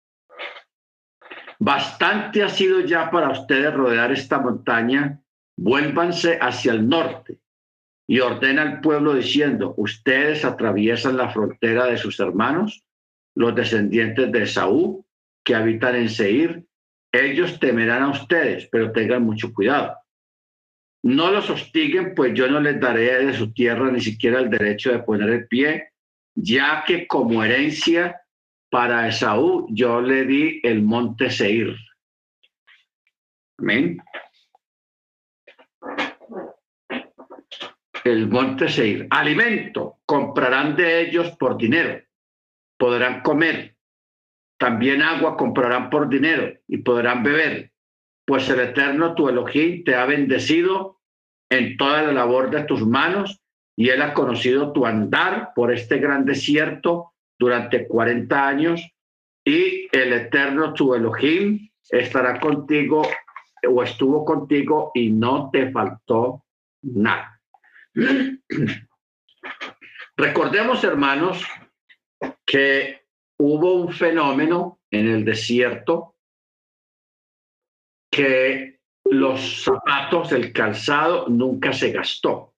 Bastante 1.60 2.44
ha 2.44 2.50
sido 2.50 2.82
ya 2.82 3.10
para 3.10 3.32
ustedes 3.32 3.74
rodear 3.74 4.12
esta 4.12 4.40
montaña. 4.40 5.20
Vuélvanse 5.61 6.40
hacia 6.40 6.72
el 6.72 6.88
norte 6.88 7.38
y 8.07 8.22
ordena 8.22 8.61
al 8.61 8.80
pueblo 8.80 9.14
diciendo, 9.14 9.73
ustedes 9.76 10.45
atraviesan 10.45 11.18
la 11.18 11.31
frontera 11.31 11.86
de 11.86 11.98
sus 11.98 12.18
hermanos, 12.22 12.86
los 13.36 13.53
descendientes 13.53 14.31
de 14.31 14.48
Saúl, 14.48 15.03
que 15.44 15.56
habitan 15.56 15.95
en 15.95 16.10
Seir. 16.10 16.64
Ellos 17.11 17.60
temerán 17.60 18.03
a 18.03 18.11
ustedes, 18.11 18.69
pero 18.72 18.94
tengan 18.94 19.23
mucho 19.23 19.53
cuidado. 19.53 19.98
No 21.03 21.30
los 21.30 21.49
hostiguen, 21.49 22.15
pues 22.15 22.34
yo 22.34 22.49
no 22.49 22.61
les 22.61 22.80
daré 22.80 23.26
de 23.26 23.34
su 23.34 23.52
tierra 23.52 23.91
ni 23.91 23.99
siquiera 23.99 24.40
el 24.40 24.49
derecho 24.49 24.94
de 24.94 24.99
poner 24.99 25.30
el 25.30 25.48
pie, 25.49 25.90
ya 26.36 26.86
que 26.88 27.06
como 27.06 27.44
herencia 27.44 28.22
para 28.69 29.10
Esaú 29.10 29.68
yo 29.72 29.99
le 29.99 30.23
di 30.23 30.61
el 30.64 30.84
monte 30.84 31.30
Seir. 31.30 31.76
Amén. 33.57 34.02
El 38.04 38.28
monte 38.28 38.70
Seir. 38.70 39.08
Alimento, 39.10 39.98
comprarán 40.06 40.76
de 40.76 41.02
ellos 41.02 41.32
por 41.38 41.58
dinero. 41.58 42.02
Podrán 42.78 43.22
comer. 43.22 43.76
También 44.58 45.02
agua 45.02 45.38
comprarán 45.38 45.90
por 45.90 46.10
dinero 46.10 46.54
y 46.68 46.78
podrán 46.78 47.24
beber. 47.24 47.72
Pues 48.26 48.50
el 48.50 48.60
Eterno, 48.60 49.16
tu 49.16 49.30
Elohim, 49.30 49.84
te 49.84 49.96
ha 49.96 50.06
bendecido 50.06 51.00
en 51.50 51.78
toda 51.78 52.04
la 52.04 52.12
labor 52.12 52.52
de 52.52 52.64
tus 52.64 52.86
manos 52.86 53.42
y 53.76 53.90
él 53.90 54.02
ha 54.02 54.14
conocido 54.14 54.72
tu 54.72 54.86
andar 54.86 55.52
por 55.56 55.74
este 55.74 55.98
gran 55.98 56.26
desierto 56.26 57.14
durante 57.40 57.88
40 57.88 58.48
años 58.48 58.92
y 59.46 59.88
el 59.92 60.14
eterno 60.14 60.74
tu 60.74 60.94
Elohim 60.94 61.70
estará 61.90 62.40
contigo 62.40 63.02
o 63.68 63.84
estuvo 63.84 64.26
contigo 64.26 64.92
y 64.94 65.10
no 65.10 65.50
te 65.52 65.72
faltó 65.72 66.44
nada. 66.82 67.39
Recordemos, 70.18 70.84
hermanos, 70.84 71.44
que 72.46 73.06
hubo 73.38 73.76
un 73.76 73.94
fenómeno 73.94 74.82
en 74.92 75.08
el 75.08 75.24
desierto 75.24 76.16
que 78.12 78.82
los 79.06 79.64
zapatos, 79.64 80.32
el 80.32 80.52
calzado 80.52 81.30
nunca 81.30 81.74
se 81.74 81.92
gastó. 81.92 82.54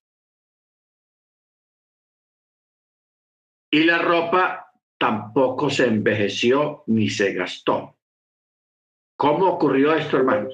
Y 3.72 3.84
la 3.84 4.00
ropa 4.00 4.74
tampoco 4.98 5.70
se 5.70 5.86
envejeció 5.86 6.84
ni 6.88 7.10
se 7.10 7.34
gastó. 7.34 7.98
¿Cómo 9.18 9.48
ocurrió 9.48 9.94
esto, 9.94 10.18
hermanos? 10.18 10.54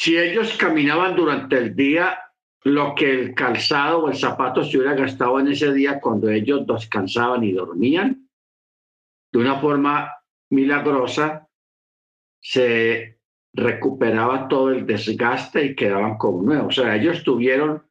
Si 0.00 0.16
ellos 0.16 0.56
caminaban 0.56 1.16
durante 1.16 1.58
el 1.58 1.74
día, 1.74 2.20
lo 2.62 2.94
que 2.94 3.10
el 3.10 3.34
calzado 3.34 4.04
o 4.04 4.08
el 4.08 4.14
zapato 4.16 4.62
se 4.62 4.76
hubiera 4.76 4.94
gastado 4.94 5.40
en 5.40 5.48
ese 5.48 5.72
día 5.72 5.98
cuando 6.00 6.28
ellos 6.30 6.64
descansaban 6.68 7.42
y 7.42 7.50
dormían, 7.50 8.30
de 9.32 9.38
una 9.40 9.58
forma 9.58 10.14
milagrosa, 10.50 11.48
se 12.40 13.18
recuperaba 13.52 14.46
todo 14.46 14.70
el 14.70 14.86
desgaste 14.86 15.64
y 15.64 15.74
quedaban 15.74 16.16
como 16.16 16.44
nuevos. 16.44 16.78
O 16.78 16.82
sea, 16.82 16.94
ellos 16.94 17.24
tuvieron 17.24 17.82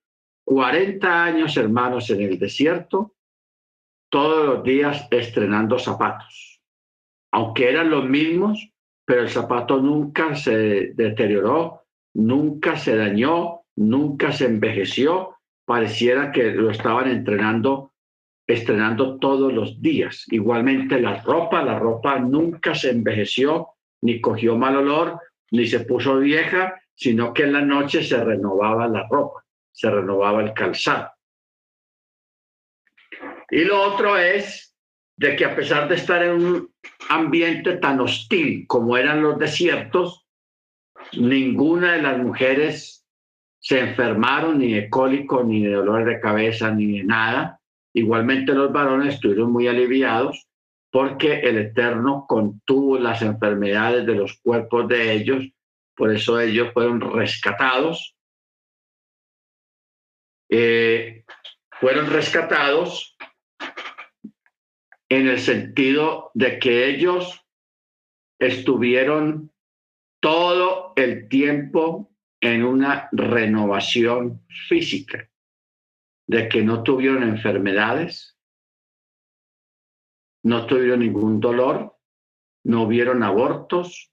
40 0.45 1.25
años, 1.25 1.57
hermanos, 1.57 2.09
en 2.09 2.21
el 2.21 2.39
desierto 2.39 3.17
todos 4.09 4.45
los 4.45 4.63
días 4.63 5.09
estrenando 5.11 5.77
zapatos. 5.77 6.61
Aunque 7.33 7.69
eran 7.69 7.89
los 7.89 8.05
mismos, 8.05 8.71
pero 9.03 9.23
el 9.23 9.29
zapato 9.29 9.81
nunca 9.81 10.35
se 10.35 10.93
deterioró, 10.93 11.83
nunca 12.17 12.77
se 12.77 12.95
dañó, 12.95 13.61
nunca 13.75 14.31
se 14.31 14.45
envejeció. 14.45 15.37
Pareciera 15.65 16.31
que 16.31 16.51
lo 16.51 16.71
estaban 16.71 17.09
entrenando, 17.09 17.93
estrenando 18.47 19.19
todos 19.19 19.53
los 19.53 19.81
días. 19.81 20.25
Igualmente 20.27 20.99
la 20.99 21.21
ropa, 21.21 21.61
la 21.61 21.77
ropa 21.77 22.19
nunca 22.19 22.73
se 22.73 22.89
envejeció, 22.89 23.69
ni 24.01 24.19
cogió 24.19 24.57
mal 24.57 24.77
olor, 24.77 25.19
ni 25.51 25.67
se 25.67 25.81
puso 25.81 26.17
vieja, 26.17 26.81
sino 26.95 27.33
que 27.33 27.43
en 27.43 27.53
la 27.53 27.61
noche 27.61 28.03
se 28.03 28.23
renovaba 28.23 28.87
la 28.87 29.07
ropa, 29.07 29.45
se 29.71 29.89
renovaba 29.91 30.41
el 30.41 30.53
calzado. 30.53 31.11
Y 33.49 33.63
lo 33.63 33.81
otro 33.81 34.17
es 34.17 34.75
de 35.17 35.35
que 35.35 35.45
a 35.45 35.55
pesar 35.55 35.87
de 35.87 35.95
estar 35.95 36.23
en 36.23 36.31
un 36.31 36.73
ambiente 37.09 37.77
tan 37.77 37.99
hostil 37.99 38.65
como 38.67 38.97
eran 38.97 39.21
los 39.21 39.37
desiertos, 39.37 40.26
ninguna 41.13 41.93
de 41.93 42.01
las 42.01 42.17
mujeres 42.17 43.05
se 43.59 43.79
enfermaron 43.79 44.59
ni 44.59 44.73
de 44.73 44.89
cólico, 44.89 45.43
ni 45.43 45.63
de 45.63 45.73
dolor 45.73 46.05
de 46.05 46.19
cabeza, 46.19 46.71
ni 46.71 46.99
de 46.99 47.03
nada. 47.03 47.59
Igualmente 47.93 48.53
los 48.53 48.71
varones 48.71 49.15
estuvieron 49.15 49.51
muy 49.51 49.67
aliviados 49.67 50.47
porque 50.91 51.41
el 51.41 51.57
Eterno 51.57 52.25
contuvo 52.27 52.97
las 52.97 53.21
enfermedades 53.21 54.05
de 54.05 54.15
los 54.15 54.39
cuerpos 54.41 54.87
de 54.87 55.13
ellos, 55.13 55.43
por 55.95 56.13
eso 56.13 56.39
ellos 56.39 56.71
fueron 56.73 57.01
rescatados. 57.01 58.15
Eh, 60.49 61.25
fueron 61.79 62.09
rescatados 62.09 63.17
en 65.09 65.27
el 65.27 65.39
sentido 65.39 66.31
de 66.33 66.59
que 66.59 66.87
ellos 66.87 67.45
estuvieron 68.39 69.51
todo 70.19 70.66
el 70.97 71.29
tiempo 71.29 72.11
en 72.41 72.65
una 72.65 73.07
renovación 73.11 74.41
física, 74.67 75.29
de 76.27 76.49
que 76.49 76.63
no 76.63 76.81
tuvieron 76.81 77.21
enfermedades, 77.21 78.35
no 80.43 80.65
tuvieron 80.65 80.99
ningún 81.01 81.39
dolor, 81.39 81.95
no 82.65 82.83
hubieron 82.83 83.21
abortos. 83.21 84.11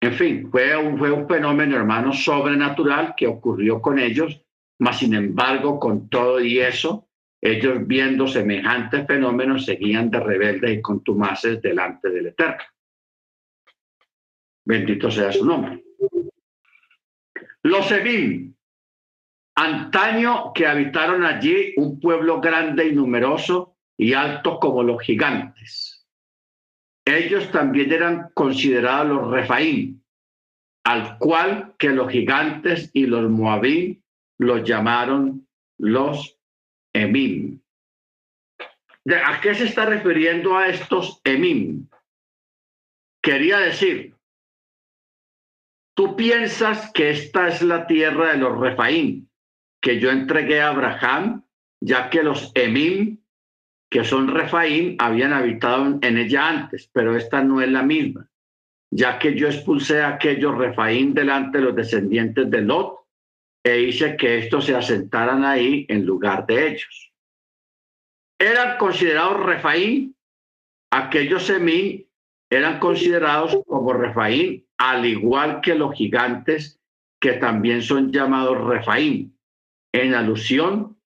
En 0.00 0.14
fin, 0.14 0.50
fue 0.50 0.74
un, 0.74 0.98
fue 0.98 1.12
un 1.12 1.28
fenómeno, 1.28 1.76
hermano, 1.76 2.14
sobrenatural 2.14 3.14
que 3.14 3.26
ocurrió 3.26 3.82
con 3.82 3.98
ellos, 3.98 4.42
mas 4.78 4.98
sin 4.98 5.14
embargo, 5.14 5.78
con 5.78 6.08
todo 6.08 6.40
y 6.40 6.60
eso, 6.60 7.10
ellos 7.42 7.86
viendo 7.86 8.26
semejantes 8.26 9.06
fenómenos 9.06 9.66
seguían 9.66 10.10
de 10.10 10.20
rebeldes 10.20 10.78
y 10.78 10.80
contumaces 10.80 11.60
delante 11.60 12.08
del 12.08 12.28
Eterno. 12.28 12.64
Bendito 14.64 15.10
sea 15.10 15.32
su 15.32 15.44
nombre. 15.44 15.84
Los 17.62 17.90
Evim, 17.90 18.54
antaño 19.54 20.52
que 20.52 20.66
habitaron 20.66 21.24
allí 21.24 21.74
un 21.76 22.00
pueblo 22.00 22.40
grande 22.40 22.88
y 22.88 22.92
numeroso 22.92 23.76
y 23.96 24.12
alto 24.12 24.58
como 24.58 24.82
los 24.82 25.02
gigantes. 25.02 26.06
Ellos 27.04 27.50
también 27.50 27.92
eran 27.92 28.30
considerados 28.34 29.08
los 29.08 29.30
Refaim, 29.30 30.00
al 30.84 31.18
cual 31.18 31.74
que 31.78 31.90
los 31.90 32.10
gigantes 32.10 32.90
y 32.92 33.06
los 33.06 33.30
Moabim 33.30 34.02
los 34.38 34.64
llamaron 34.64 35.46
los 35.78 36.38
Emim. 36.92 37.60
¿A 39.26 39.40
qué 39.40 39.54
se 39.54 39.64
está 39.64 39.84
refiriendo 39.84 40.56
a 40.56 40.68
estos 40.68 41.20
Emim? 41.24 41.88
Quería 43.22 43.58
decir, 43.58 44.13
tú 45.94 46.16
piensas 46.16 46.90
que 46.92 47.10
esta 47.10 47.48
es 47.48 47.62
la 47.62 47.86
tierra 47.86 48.32
de 48.32 48.38
los 48.38 48.58
Refaín, 48.58 49.30
que 49.80 49.98
yo 49.98 50.10
entregué 50.10 50.60
a 50.60 50.68
Abraham, 50.68 51.44
ya 51.80 52.10
que 52.10 52.22
los 52.22 52.50
Emim, 52.54 53.18
que 53.90 54.04
son 54.04 54.28
Refaín, 54.28 54.96
habían 54.98 55.32
habitado 55.32 55.98
en 56.02 56.18
ella 56.18 56.48
antes, 56.48 56.90
pero 56.92 57.16
esta 57.16 57.42
no 57.42 57.60
es 57.60 57.68
la 57.68 57.82
misma, 57.82 58.28
ya 58.90 59.18
que 59.18 59.34
yo 59.34 59.48
expulsé 59.48 60.02
a 60.02 60.08
aquellos 60.08 60.56
Refaín 60.58 61.14
delante 61.14 61.58
de 61.58 61.64
los 61.64 61.76
descendientes 61.76 62.50
de 62.50 62.60
Lot 62.62 63.00
e 63.62 63.80
hice 63.80 64.16
que 64.16 64.38
estos 64.38 64.66
se 64.66 64.74
asentaran 64.74 65.44
ahí 65.44 65.86
en 65.88 66.04
lugar 66.04 66.44
de 66.46 66.68
ellos. 66.68 67.12
Eran 68.38 68.76
considerados 68.78 69.44
Refaín, 69.44 70.16
aquellos 70.90 71.44
semí 71.44 72.08
eran 72.50 72.78
considerados 72.78 73.58
como 73.66 73.92
Refaín, 73.92 74.66
al 74.78 75.06
igual 75.06 75.60
que 75.60 75.74
los 75.74 75.94
gigantes 75.94 76.80
que 77.20 77.34
también 77.34 77.82
son 77.82 78.12
llamados 78.12 78.62
Refaín, 78.66 79.38
en 79.92 80.14
alusión 80.14 81.00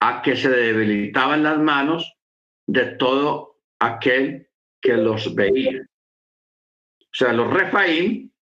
a 0.00 0.22
que 0.22 0.34
se 0.34 0.48
debilitaban 0.48 1.42
las 1.42 1.58
manos 1.58 2.16
de 2.66 2.86
todo 2.96 3.60
aquel 3.78 4.48
que 4.80 4.94
los 4.94 5.34
veía. 5.34 5.82
O 5.82 7.14
sea, 7.14 7.32
los 7.32 7.52
Refaín 7.52 8.32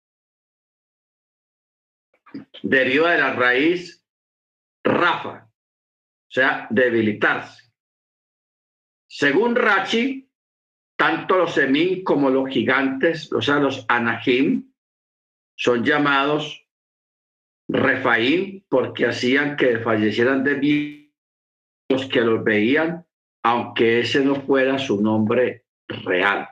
deriva 2.63 3.13
de 3.13 3.19
la 3.19 3.33
raíz 3.33 4.05
Rafa, 4.85 5.51
o 5.51 6.31
sea, 6.31 6.67
debilitarse. 6.71 7.73
Según 9.07 9.57
Rachi, 9.57 10.28
tanto 10.99 11.39
los 11.39 11.57
Emín 11.57 12.03
como 12.03 12.29
los 12.29 12.51
gigantes, 12.51 13.33
o 13.33 13.41
sea, 13.41 13.61
los 13.61 13.85
Anahim, 13.89 14.73
son 15.57 15.85
llamados 15.85 16.67
Refaín 17.69 18.65
porque 18.69 19.07
hacían 19.07 19.57
que 19.57 19.79
fallecieran 19.79 20.43
de 20.43 21.13
los 21.89 22.07
que 22.07 22.21
los 22.21 22.43
veían, 22.43 23.07
aunque 23.45 24.01
ese 24.01 24.25
no 24.25 24.43
fuera 24.43 24.79
su 24.79 25.01
nombre 25.01 25.67
real. 25.87 26.49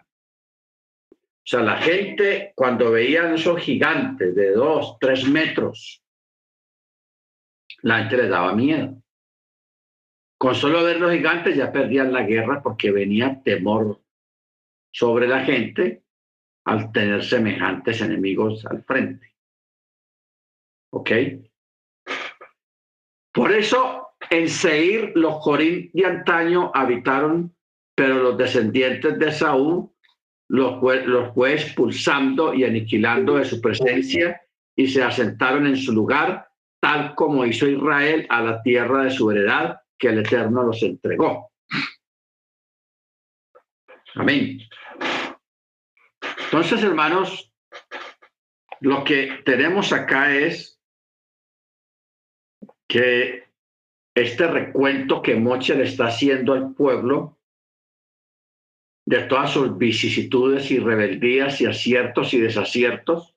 O 1.11 1.49
sea, 1.49 1.63
la 1.63 1.79
gente 1.79 2.53
cuando 2.55 2.93
veían 2.93 3.35
esos 3.35 3.61
gigantes 3.61 4.35
de 4.37 4.53
dos, 4.53 4.97
tres 5.01 5.29
metros, 5.29 6.05
la 7.83 7.99
gente 8.01 8.17
les 8.19 8.31
daba 8.31 8.55
miedo. 8.55 9.03
Con 10.39 10.55
solo 10.55 10.85
ver 10.85 11.01
los 11.01 11.13
gigantes 11.13 11.57
ya 11.57 11.73
perdían 11.73 12.13
la 12.13 12.23
guerra 12.23 12.63
porque 12.63 12.93
venía 12.93 13.43
temor 13.43 14.06
sobre 14.97 15.29
la 15.29 15.45
gente 15.45 16.05
al 16.65 16.91
tener 16.91 17.23
semejantes 17.23 18.01
enemigos 18.01 18.65
al 18.65 18.83
frente. 18.83 19.35
¿Ok? 20.91 21.11
Por 23.31 23.53
eso 23.53 24.09
en 24.31 24.49
Seir 24.49 25.13
los 25.15 25.35
Jorín 25.35 25.91
de 25.93 26.07
antaño 26.07 26.71
habitaron, 26.73 27.55
pero 27.95 28.23
los 28.23 28.39
descendientes 28.39 29.19
de 29.19 29.33
Saúl 29.33 29.91
los 30.49 30.81
fue, 30.81 31.07
los 31.07 31.35
fue 31.35 31.53
expulsando 31.53 32.55
y 32.55 32.65
aniquilando 32.65 33.37
de 33.37 33.45
su 33.45 33.61
presencia 33.61 34.41
y 34.75 34.87
se 34.87 35.03
asentaron 35.03 35.67
en 35.67 35.77
su 35.77 35.93
lugar, 35.93 36.49
tal 36.81 37.15
como 37.17 37.45
hizo 37.45 37.69
Israel 37.69 38.27
a 38.31 38.41
la 38.41 38.63
tierra 38.63 39.05
de 39.05 39.11
su 39.11 39.31
heredad 39.31 39.79
que 39.99 40.09
el 40.09 40.21
Eterno 40.21 40.63
los 40.63 40.83
entregó. 40.83 41.51
Amén. 44.17 44.59
Entonces, 46.47 46.83
hermanos, 46.83 47.53
lo 48.81 49.05
que 49.05 49.43
tenemos 49.45 49.93
acá 49.93 50.35
es 50.35 50.81
que 52.89 53.45
este 54.15 54.47
recuento 54.47 55.21
que 55.21 55.35
Moche 55.35 55.75
le 55.75 55.85
está 55.85 56.07
haciendo 56.07 56.55
al 56.55 56.75
pueblo 56.75 57.39
de 59.07 59.23
todas 59.25 59.53
sus 59.53 59.77
vicisitudes 59.77 60.71
y 60.71 60.79
rebeldías 60.79 61.61
y 61.61 61.67
aciertos 61.67 62.33
y 62.35 62.41
desaciertos, 62.41 63.37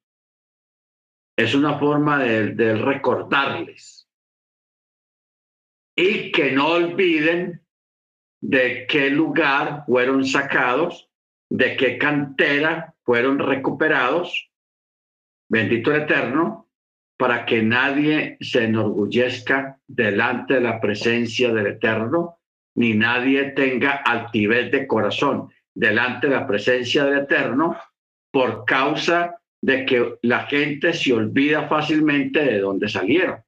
es 1.37 1.53
una 1.53 1.77
forma 1.77 2.23
de, 2.23 2.75
recordarles 2.75 4.09
y 5.95 6.31
que 6.31 6.51
no 6.51 6.69
olviden 6.69 7.65
de 8.41 8.85
qué 8.87 9.09
lugar 9.09 9.83
fueron 9.85 10.25
sacados, 10.25 11.09
de 11.49 11.75
qué 11.75 11.97
cantera 11.97 12.93
fueron 13.03 13.39
recuperados, 13.39 14.51
bendito 15.49 15.93
el 15.93 16.03
Eterno, 16.03 16.69
para 17.17 17.45
que 17.45 17.61
nadie 17.61 18.37
se 18.39 18.63
enorgullezca 18.63 19.77
delante 19.87 20.55
de 20.55 20.61
la 20.61 20.79
presencia 20.79 21.51
del 21.51 21.67
Eterno, 21.67 22.39
ni 22.75 22.93
nadie 22.93 23.51
tenga 23.51 23.91
altivez 23.91 24.71
de 24.71 24.87
corazón, 24.87 25.51
delante 25.73 26.27
de 26.27 26.35
la 26.35 26.47
presencia 26.47 27.03
del 27.03 27.19
Eterno 27.19 27.77
por 28.31 28.63
causa 28.63 29.41
de 29.61 29.85
que 29.85 30.17
la 30.21 30.45
gente 30.45 30.93
se 30.93 31.11
olvida 31.13 31.67
fácilmente 31.67 32.43
de 32.43 32.59
dónde 32.59 32.87
salieron. 32.87 33.43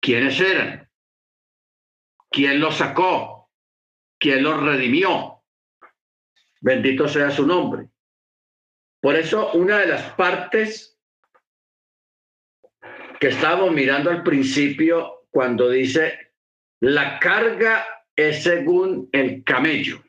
¿Quiénes 0.00 0.40
eran? 0.40 0.89
¿Quién 2.30 2.60
lo 2.60 2.70
sacó? 2.70 3.50
¿Quién 4.18 4.42
lo 4.42 4.60
redimió? 4.60 5.42
Bendito 6.60 7.08
sea 7.08 7.30
su 7.30 7.46
nombre. 7.46 7.88
Por 9.00 9.16
eso 9.16 9.52
una 9.52 9.78
de 9.78 9.86
las 9.86 10.12
partes 10.12 10.98
que 13.18 13.28
estábamos 13.28 13.72
mirando 13.72 14.10
al 14.10 14.22
principio 14.22 15.26
cuando 15.30 15.68
dice, 15.70 16.32
la 16.80 17.18
carga 17.18 18.06
es 18.14 18.42
según 18.42 19.08
el 19.12 19.42
camello. 19.44 20.02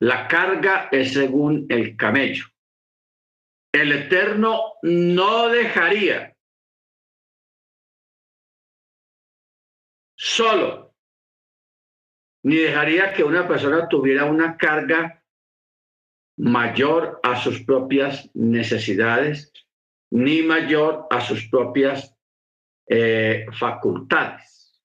La 0.00 0.26
carga 0.26 0.88
es 0.90 1.12
según 1.12 1.66
el 1.68 1.96
camello. 1.96 2.46
El 3.72 3.92
Eterno 3.92 4.74
no 4.82 5.48
dejaría 5.48 6.31
solo, 10.22 10.94
ni 12.44 12.54
dejaría 12.54 13.12
que 13.12 13.24
una 13.24 13.48
persona 13.48 13.88
tuviera 13.88 14.24
una 14.24 14.56
carga 14.56 15.20
mayor 16.36 17.18
a 17.24 17.34
sus 17.42 17.60
propias 17.64 18.30
necesidades, 18.32 19.52
ni 20.12 20.42
mayor 20.42 21.08
a 21.10 21.20
sus 21.20 21.48
propias 21.48 22.16
eh, 22.88 23.46
facultades. 23.58 24.80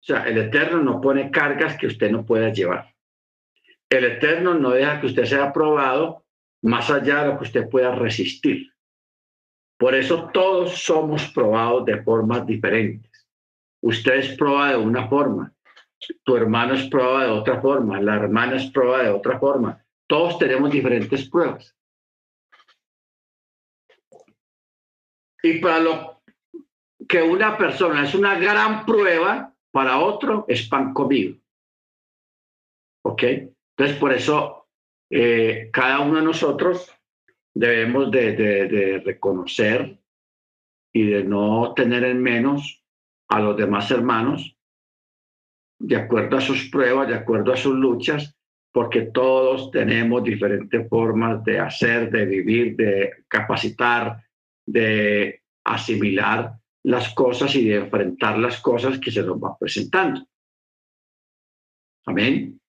O 0.00 0.04
sea, 0.04 0.28
el 0.28 0.38
Eterno 0.38 0.80
no 0.84 1.00
pone 1.00 1.32
cargas 1.32 1.76
que 1.76 1.88
usted 1.88 2.12
no 2.12 2.24
pueda 2.24 2.50
llevar. 2.50 2.94
El 3.90 4.04
Eterno 4.04 4.54
no 4.54 4.70
deja 4.70 5.00
que 5.00 5.06
usted 5.06 5.24
sea 5.24 5.52
probado 5.52 6.26
más 6.62 6.90
allá 6.90 7.24
de 7.24 7.32
lo 7.32 7.38
que 7.38 7.44
usted 7.44 7.68
pueda 7.68 7.92
resistir. 7.92 8.72
Por 9.76 9.96
eso 9.96 10.30
todos 10.32 10.76
somos 10.76 11.26
probados 11.32 11.84
de 11.86 12.02
formas 12.04 12.46
diferentes. 12.46 13.13
Usted 13.84 14.14
es 14.14 14.36
probado 14.36 14.80
de 14.80 14.86
una 14.86 15.08
forma, 15.08 15.52
tu 16.22 16.36
hermano 16.36 16.72
es 16.72 16.88
probado 16.88 17.34
de 17.34 17.40
otra 17.40 17.60
forma, 17.60 18.00
la 18.00 18.16
hermana 18.16 18.56
es 18.56 18.70
probada 18.70 19.04
de 19.04 19.10
otra 19.10 19.38
forma. 19.38 19.84
Todos 20.06 20.38
tenemos 20.38 20.70
diferentes 20.70 21.28
pruebas. 21.28 21.76
Y 25.42 25.58
para 25.58 25.80
lo 25.80 26.22
que 27.06 27.22
una 27.22 27.58
persona 27.58 28.04
es 28.04 28.14
una 28.14 28.38
gran 28.38 28.86
prueba, 28.86 29.54
para 29.70 29.98
otro 29.98 30.46
es 30.48 30.66
pan 30.66 30.94
comido. 30.94 31.36
¿Ok? 33.04 33.22
Entonces, 33.22 33.98
por 33.98 34.14
eso 34.14 34.66
eh, 35.10 35.68
cada 35.70 36.00
uno 36.00 36.20
de 36.20 36.24
nosotros 36.24 36.90
debemos 37.52 38.10
de, 38.10 39.02
reconocer 39.04 39.98
y 40.90 41.06
de 41.06 41.22
no 41.22 41.74
tener 41.74 42.04
en 42.04 42.22
menos 42.22 42.83
a 43.28 43.40
los 43.40 43.56
demás 43.56 43.90
hermanos 43.90 44.56
de 45.78 45.96
acuerdo 45.96 46.36
a 46.36 46.40
sus 46.40 46.70
pruebas, 46.70 47.08
de 47.08 47.14
acuerdo 47.14 47.52
a 47.52 47.56
sus 47.56 47.74
luchas, 47.74 48.34
porque 48.72 49.02
todos 49.02 49.70
tenemos 49.70 50.24
diferentes 50.24 50.88
formas 50.88 51.44
de 51.44 51.58
hacer, 51.58 52.10
de 52.10 52.24
vivir, 52.24 52.76
de 52.76 53.24
capacitar, 53.28 54.24
de 54.66 55.42
asimilar 55.64 56.54
las 56.84 57.14
cosas 57.14 57.54
y 57.54 57.68
de 57.68 57.76
enfrentar 57.76 58.38
las 58.38 58.60
cosas 58.60 58.98
que 58.98 59.10
se 59.10 59.22
nos 59.22 59.38
van 59.38 59.52
presentando. 59.58 60.26
Amén. 62.06 62.60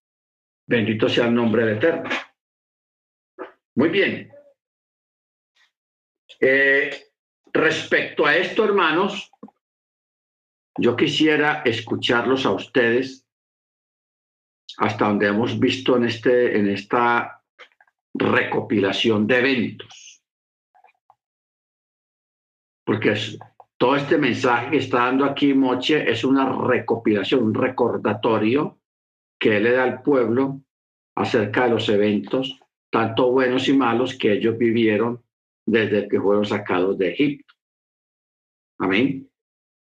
Bendito 0.68 1.10
sea 1.10 1.28
el 1.28 1.36
nombre 1.36 1.66
del 1.66 1.78
Eterno. 1.78 2.10
Muy 3.76 3.90
bien. 3.90 4.32
Eh, 6.40 6.90
respecto 7.52 8.26
a 8.26 8.36
esto, 8.36 8.64
hermanos, 8.64 9.32
yo 10.78 10.96
quisiera 10.96 11.62
escucharlos 11.64 12.46
a 12.46 12.52
ustedes 12.52 13.26
hasta 14.78 15.08
donde 15.08 15.28
hemos 15.28 15.58
visto 15.60 15.96
en, 15.96 16.06
este, 16.06 16.58
en 16.58 16.70
esta 16.70 17.42
recopilación 18.14 19.26
de 19.26 19.40
eventos. 19.40 20.24
Porque 22.86 23.16
todo 23.78 23.96
este 23.96 24.18
mensaje 24.18 24.72
que 24.72 24.78
está 24.78 25.06
dando 25.06 25.26
aquí 25.26 25.54
Moche 25.54 26.10
es 26.10 26.24
una 26.24 26.52
recopilación, 26.68 27.44
un 27.44 27.54
recordatorio 27.54 28.80
que 29.40 29.58
él 29.58 29.64
le 29.64 29.72
da 29.72 29.84
al 29.84 30.02
pueblo 30.02 30.62
acerca 31.16 31.66
de 31.66 31.72
los 31.72 31.90
eventos, 31.90 32.60
tanto 32.92 33.32
buenos 33.32 33.68
y 33.68 33.74
malos, 33.74 34.18
que 34.18 34.34
ellos 34.34 34.58
vivieron 34.58 35.24
desde 35.66 36.08
que 36.08 36.20
fueron 36.20 36.46
sacados 36.46 36.98
de 36.98 37.10
Egipto. 37.10 37.54
Amén. 38.80 39.30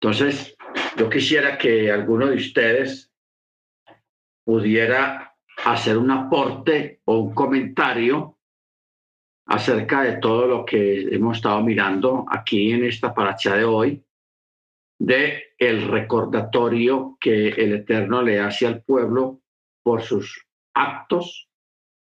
Entonces, 0.01 0.57
yo 0.99 1.09
quisiera 1.09 1.57
que 1.57 1.93
alguno 1.93 2.27
de 2.27 2.37
ustedes 2.37 3.13
pudiera 4.45 5.37
hacer 5.65 5.97
un 5.97 6.11
aporte 6.11 7.01
o 7.05 7.19
un 7.19 7.35
comentario 7.35 8.39
acerca 9.47 10.03
de 10.03 10.17
todo 10.17 10.47
lo 10.47 10.65
que 10.65 11.03
hemos 11.15 11.37
estado 11.37 11.63
mirando 11.63 12.27
aquí 12.29 12.73
en 12.73 12.85
esta 12.85 13.15
paracha 13.15 13.55
de 13.55 13.65
hoy, 13.65 14.05
de 14.99 15.55
el 15.57 15.89
recordatorio 15.89 17.17
que 17.21 17.49
el 17.49 17.75
Eterno 17.75 18.21
le 18.23 18.41
hace 18.41 18.67
al 18.67 18.83
pueblo 18.83 19.41
por 19.83 20.03
sus 20.03 20.47
actos, 20.75 21.49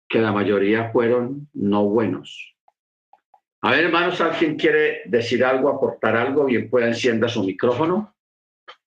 que 0.10 0.20
la 0.20 0.34
mayoría 0.34 0.92
fueron 0.92 1.50
no 1.54 1.86
buenos. 1.86 2.56
A 3.62 3.72
ver, 3.72 3.86
hermanos, 3.86 4.20
¿alguien 4.20 4.58
quiere 4.58 5.04
decir 5.06 5.46
algo, 5.46 5.70
aportar 5.70 6.18
algo? 6.18 6.46
Bien, 6.46 6.70
pueda 6.70 6.88
encienda 6.88 7.30
su 7.30 7.44
micrófono. 7.44 8.14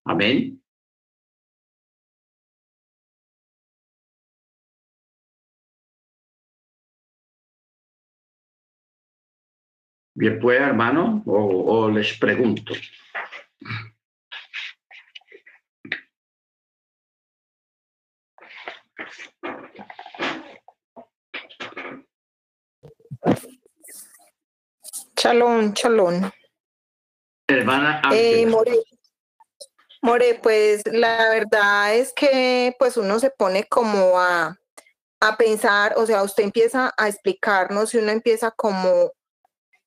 Amén. 0.04 0.60
Bien, 10.16 10.38
pues, 10.38 10.60
hermano, 10.60 11.22
o 11.26 11.90
les 11.90 12.16
pregunto. 12.18 12.74
Chalón, 25.16 25.72
chalón. 25.72 26.30
Hermana 27.48 28.02
eh, 28.12 28.46
More, 28.46 28.72
More, 30.04 30.38
pues 30.42 30.82
la 30.84 31.30
verdad 31.30 31.94
es 31.94 32.12
que 32.12 32.76
pues 32.78 32.98
uno 32.98 33.18
se 33.18 33.30
pone 33.30 33.64
como 33.64 34.20
a, 34.20 34.54
a 35.18 35.36
pensar, 35.38 35.94
o 35.96 36.04
sea, 36.04 36.22
usted 36.22 36.44
empieza 36.44 36.92
a 36.98 37.08
explicarnos 37.08 37.94
y 37.94 37.98
uno 37.98 38.10
empieza 38.12 38.50
como 38.50 39.12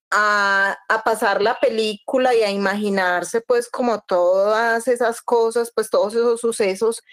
a, 0.09 0.75
a, 0.89 1.03
pasar 1.03 1.43
la 1.43 1.59
película 1.59 2.33
y 2.33 2.41
a 2.41 2.49
imaginarse 2.49 3.41
pues 3.41 3.69
como 3.69 4.01
todas 4.07 4.87
esas 4.87 5.21
cosas, 5.21 5.71
pues 5.75 5.91
todos 5.91 6.15
esos 6.15 6.41
sucesos. 6.41 7.03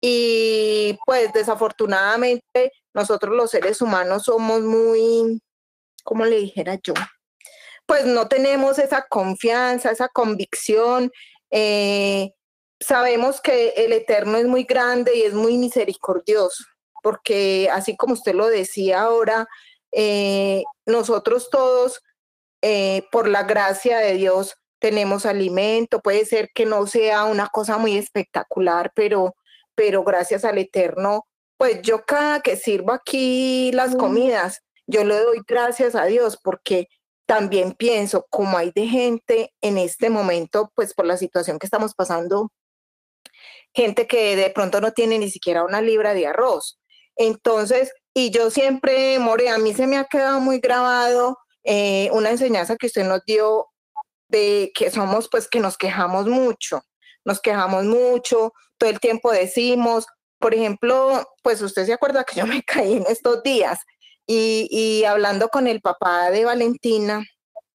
Y 0.00 0.96
pues 1.06 1.32
desafortunadamente 1.32 2.70
nosotros 2.94 3.34
los 3.34 3.50
seres 3.50 3.82
humanos 3.82 4.22
somos 4.26 4.60
muy, 4.62 5.42
como 6.04 6.24
le 6.24 6.36
dijera 6.36 6.78
yo, 6.84 6.94
pues 7.86 8.06
no 8.06 8.28
tenemos 8.28 8.78
esa 8.78 9.06
confianza, 9.08 9.90
esa 9.90 10.08
convicción. 10.08 11.10
Eh, 11.50 12.30
sabemos 12.84 13.40
que 13.40 13.70
el 13.76 13.92
Eterno 13.92 14.36
es 14.36 14.46
muy 14.46 14.64
grande 14.64 15.16
y 15.16 15.22
es 15.22 15.34
muy 15.34 15.56
misericordioso, 15.58 16.64
porque 17.02 17.68
así 17.72 17.96
como 17.96 18.14
usted 18.14 18.34
lo 18.34 18.46
decía 18.46 19.02
ahora, 19.02 19.48
eh, 19.92 20.62
nosotros 20.86 21.48
todos, 21.50 22.02
eh, 22.62 23.04
por 23.10 23.28
la 23.28 23.44
gracia 23.44 23.98
de 23.98 24.14
Dios, 24.14 24.56
tenemos 24.78 25.24
alimento. 25.24 26.00
Puede 26.00 26.26
ser 26.26 26.50
que 26.54 26.66
no 26.66 26.86
sea 26.86 27.24
una 27.24 27.48
cosa 27.48 27.78
muy 27.78 27.96
espectacular, 27.96 28.92
pero, 28.94 29.34
pero 29.74 30.04
gracias 30.04 30.44
al 30.44 30.58
Eterno, 30.58 31.26
pues 31.56 31.80
yo 31.82 32.04
cada 32.04 32.40
que 32.40 32.56
sirvo 32.56 32.92
aquí 32.92 33.70
las 33.72 33.96
comidas, 33.96 34.60
yo 34.86 35.04
le 35.04 35.18
doy 35.18 35.40
gracias 35.46 35.94
a 35.94 36.04
Dios 36.04 36.38
porque 36.42 36.88
también 37.26 37.72
pienso, 37.72 38.26
como 38.28 38.58
hay 38.58 38.72
de 38.74 38.86
gente 38.86 39.54
en 39.62 39.78
este 39.78 40.10
momento, 40.10 40.70
pues 40.74 40.92
por 40.92 41.06
la 41.06 41.16
situación 41.16 41.58
que 41.58 41.66
estamos 41.66 41.94
pasando, 41.94 42.50
gente 43.74 44.06
que 44.06 44.36
de 44.36 44.50
pronto 44.50 44.80
no 44.80 44.92
tiene 44.92 45.18
ni 45.18 45.30
siquiera 45.30 45.64
una 45.64 45.82
libra 45.82 46.14
de 46.14 46.26
arroz. 46.26 46.78
Entonces, 47.16 47.92
y 48.14 48.30
yo 48.30 48.50
siempre, 48.50 49.18
More, 49.18 49.48
a 49.48 49.58
mí 49.58 49.74
se 49.74 49.86
me 49.86 49.98
ha 49.98 50.04
quedado 50.04 50.40
muy 50.40 50.60
grabado 50.60 51.36
eh, 51.64 52.08
una 52.12 52.30
enseñanza 52.30 52.76
que 52.76 52.86
usted 52.86 53.04
nos 53.04 53.24
dio 53.24 53.66
de 54.28 54.70
que 54.74 54.90
somos, 54.90 55.28
pues 55.30 55.48
que 55.48 55.60
nos 55.60 55.76
quejamos 55.76 56.26
mucho, 56.26 56.82
nos 57.24 57.40
quejamos 57.40 57.84
mucho, 57.84 58.52
todo 58.78 58.90
el 58.90 59.00
tiempo 59.00 59.32
decimos, 59.32 60.06
por 60.38 60.54
ejemplo, 60.54 61.26
pues 61.42 61.62
usted 61.62 61.86
se 61.86 61.92
acuerda 61.92 62.24
que 62.24 62.36
yo 62.36 62.46
me 62.46 62.62
caí 62.66 62.94
en 62.94 63.04
estos 63.08 63.42
días 63.42 63.80
y, 64.26 65.04
hablando 65.04 65.48
con 65.48 65.66
el 65.66 65.80
papá 65.80 66.30
de 66.30 66.44
Valentina, 66.44 67.24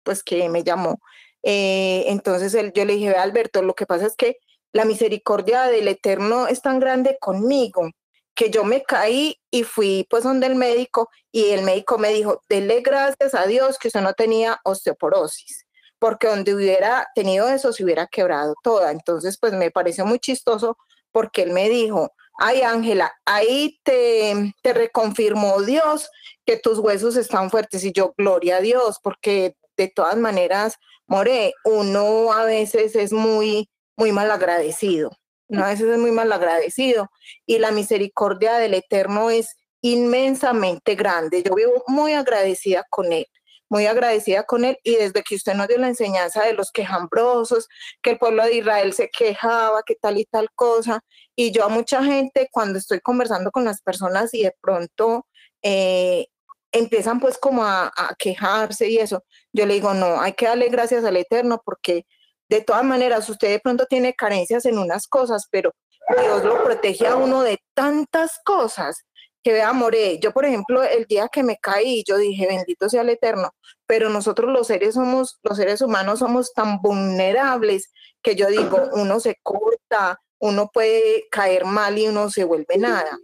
pues 0.03 0.23
que 0.23 0.49
me 0.49 0.63
llamó, 0.63 0.99
eh, 1.43 2.05
entonces 2.07 2.53
él, 2.53 2.71
yo 2.73 2.85
le 2.85 2.93
dije, 2.93 3.09
Alberto, 3.15 3.61
lo 3.61 3.75
que 3.75 3.85
pasa 3.85 4.05
es 4.07 4.15
que 4.15 4.37
la 4.71 4.85
misericordia 4.85 5.63
del 5.63 5.87
Eterno 5.87 6.47
es 6.47 6.61
tan 6.61 6.79
grande 6.79 7.17
conmigo 7.19 7.89
que 8.35 8.49
yo 8.49 8.63
me 8.63 8.83
caí 8.83 9.35
y 9.51 9.63
fui 9.63 10.07
pues 10.09 10.23
donde 10.23 10.47
el 10.47 10.55
médico 10.55 11.09
y 11.31 11.49
el 11.49 11.63
médico 11.63 11.97
me 11.97 12.13
dijo, 12.13 12.41
dele 12.47 12.81
gracias 12.81 13.33
a 13.33 13.45
Dios 13.45 13.77
que 13.77 13.89
usted 13.89 14.01
no 14.01 14.13
tenía 14.13 14.59
osteoporosis, 14.63 15.65
porque 15.99 16.27
donde 16.27 16.55
hubiera 16.55 17.07
tenido 17.15 17.49
eso 17.49 17.73
se 17.73 17.83
hubiera 17.83 18.07
quebrado 18.07 18.55
toda. 18.63 18.91
Entonces 18.91 19.37
pues 19.39 19.53
me 19.53 19.71
pareció 19.71 20.05
muy 20.05 20.19
chistoso 20.19 20.77
porque 21.11 21.41
él 21.41 21.51
me 21.51 21.67
dijo, 21.67 22.13
ay 22.37 22.61
Ángela, 22.61 23.11
ahí 23.25 23.77
te, 23.83 24.53
te 24.61 24.73
reconfirmó 24.73 25.61
Dios 25.63 26.09
que 26.45 26.57
tus 26.57 26.79
huesos 26.79 27.17
están 27.17 27.49
fuertes 27.49 27.83
y 27.83 27.91
yo, 27.91 28.13
gloria 28.17 28.57
a 28.57 28.61
Dios, 28.61 28.99
porque 29.03 29.55
de 29.75 29.89
todas 29.89 30.17
maneras, 30.17 30.77
More, 31.07 31.53
uno 31.65 32.31
a 32.31 32.45
veces 32.45 32.95
es 32.95 33.11
muy, 33.11 33.67
muy 33.99 34.11
mal 34.13 34.31
agradecido. 34.31 35.11
¿no? 35.49 35.65
A 35.65 35.69
veces 35.69 35.87
es 35.87 35.97
muy 35.97 36.11
mal 36.11 36.31
agradecido 36.31 37.09
y 37.45 37.59
la 37.59 37.71
misericordia 37.71 38.57
del 38.57 38.73
Eterno 38.73 39.29
es 39.29 39.57
inmensamente 39.81 40.95
grande. 40.95 41.43
Yo 41.43 41.53
vivo 41.55 41.83
muy 41.87 42.13
agradecida 42.13 42.85
con 42.89 43.11
Él, 43.11 43.25
muy 43.67 43.87
agradecida 43.87 44.43
con 44.43 44.63
Él 44.63 44.77
y 44.83 44.95
desde 44.95 45.21
que 45.23 45.35
usted 45.35 45.55
nos 45.55 45.67
dio 45.67 45.77
la 45.77 45.87
enseñanza 45.87 46.43
de 46.45 46.53
los 46.53 46.71
quejambrosos, 46.71 47.67
que 48.01 48.11
el 48.11 48.19
pueblo 48.19 48.43
de 48.43 48.55
Israel 48.55 48.93
se 48.93 49.09
quejaba, 49.09 49.83
que 49.85 49.95
tal 49.95 50.17
y 50.17 50.25
tal 50.25 50.49
cosa, 50.55 51.01
y 51.35 51.51
yo 51.51 51.65
a 51.65 51.69
mucha 51.69 52.03
gente 52.03 52.47
cuando 52.51 52.79
estoy 52.79 52.99
conversando 53.01 53.51
con 53.51 53.65
las 53.65 53.81
personas 53.81 54.33
y 54.33 54.43
de 54.43 54.55
pronto... 54.61 55.27
Eh, 55.61 56.27
empiezan 56.71 57.19
pues 57.19 57.39
como 57.39 57.63
a, 57.63 57.87
a 57.87 58.13
quejarse 58.15 58.87
y 58.89 58.99
eso, 58.99 59.23
yo 59.51 59.65
le 59.65 59.73
digo, 59.73 59.95
no, 59.95 60.21
hay 60.21 60.33
que 60.33 60.45
darle 60.45 60.69
gracias 60.69 61.03
al 61.03 61.17
Eterno 61.17 61.63
porque 61.65 62.05
de 62.49 62.61
todas 62.61 62.83
maneras, 62.83 63.29
usted 63.29 63.49
de 63.49 63.59
pronto 63.59 63.85
tiene 63.85 64.13
carencias 64.13 64.65
en 64.65 64.77
unas 64.79 65.07
cosas, 65.07 65.47
pero 65.51 65.71
Dios 66.19 66.43
lo 66.43 66.63
protege 66.63 67.07
a 67.07 67.15
uno 67.15 67.43
de 67.43 67.59
tantas 67.75 68.39
cosas 68.43 69.05
que 69.43 69.53
vea, 69.53 69.71
More, 69.71 70.19
yo 70.19 70.33
por 70.33 70.45
ejemplo, 70.45 70.83
el 70.83 71.05
día 71.05 71.29
que 71.31 71.43
me 71.43 71.57
caí, 71.57 72.03
yo 72.05 72.17
dije, 72.17 72.47
bendito 72.47 72.89
sea 72.89 73.01
el 73.01 73.09
Eterno, 73.09 73.51
pero 73.85 74.09
nosotros 74.09 74.51
los 74.51 74.67
seres 74.67 74.95
somos, 74.95 75.39
los 75.43 75.57
seres 75.57 75.81
humanos 75.81 76.19
somos 76.19 76.53
tan 76.53 76.81
vulnerables 76.81 77.91
que 78.21 78.35
yo 78.35 78.47
digo, 78.47 78.89
uno 78.93 79.19
se 79.19 79.37
corta, 79.41 80.19
uno 80.39 80.69
puede 80.73 81.27
caer 81.31 81.65
mal 81.65 81.97
y 81.97 82.07
uno 82.07 82.29
se 82.29 82.43
vuelve 82.43 82.77
nada. 82.77 83.17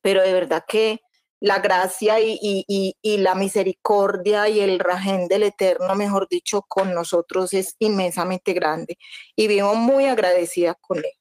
Pero 0.00 0.22
de 0.22 0.32
verdad 0.32 0.64
que 0.66 1.00
la 1.42 1.58
gracia 1.58 2.20
y, 2.20 2.94
la 3.02 3.34
misericordia 3.34 4.48
y 4.48 4.60
el 4.60 4.78
rajén 4.78 5.26
del 5.26 5.42
Eterno, 5.42 5.96
mejor 5.96 6.28
dicho, 6.28 6.62
con 6.62 6.94
nosotros 6.94 7.52
es 7.52 7.74
inmensamente 7.80 8.52
grande 8.52 8.96
y 9.34 9.48
vivo 9.48 9.74
muy 9.74 10.06
agradecida 10.06 10.74
con 10.74 10.98
él. 10.98 11.12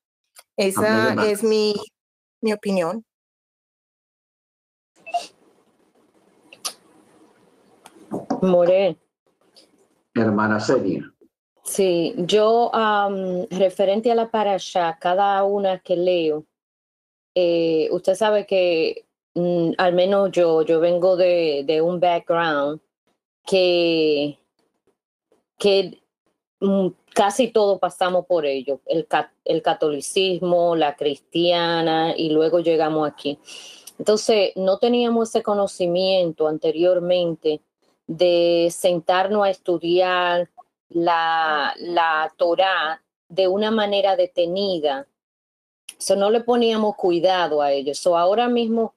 Esa 0.55 1.25
es 1.25 1.43
mi, 1.43 1.73
mi 2.39 2.53
opinión. 2.53 3.03
More. 8.43 8.97
Hermana 10.13 10.59
Seria. 10.59 11.11
Sí, 11.63 12.13
yo 12.17 12.69
referente 13.49 14.11
a 14.11 14.15
la 14.15 14.29
parasha, 14.29 14.99
cada 15.01 15.43
una 15.45 15.79
que 15.79 15.95
leo, 15.95 16.45
eh, 17.33 17.87
usted 17.91 18.13
sabe 18.13 18.45
que 18.45 19.07
Mm, 19.33 19.71
al 19.77 19.93
menos 19.93 20.31
yo, 20.31 20.61
yo 20.63 20.79
vengo 20.79 21.15
de, 21.15 21.63
de 21.65 21.81
un 21.81 21.99
background 21.99 22.81
que, 23.45 24.37
que 25.57 26.01
mm, 26.59 26.87
casi 27.13 27.49
todo 27.49 27.79
pasamos 27.79 28.25
por 28.25 28.45
ello, 28.45 28.81
el, 28.85 29.07
el 29.45 29.61
catolicismo, 29.61 30.75
la 30.75 30.95
cristiana, 30.95 32.13
y 32.15 32.29
luego 32.29 32.59
llegamos 32.59 33.09
aquí. 33.09 33.39
Entonces, 33.99 34.51
no 34.55 34.79
teníamos 34.79 35.29
ese 35.29 35.43
conocimiento 35.43 36.47
anteriormente 36.47 37.61
de 38.07 38.69
sentarnos 38.71 39.45
a 39.45 39.49
estudiar 39.49 40.49
la, 40.89 41.73
la 41.77 42.33
Torah 42.35 43.01
de 43.29 43.47
una 43.47 43.71
manera 43.71 44.15
detenida. 44.15 45.07
So, 45.97 46.15
no 46.15 46.31
le 46.31 46.41
poníamos 46.41 46.95
cuidado 46.95 47.61
a 47.61 47.71
ello. 47.71 47.93
So, 47.93 48.17
ahora 48.17 48.49
mismo 48.49 48.95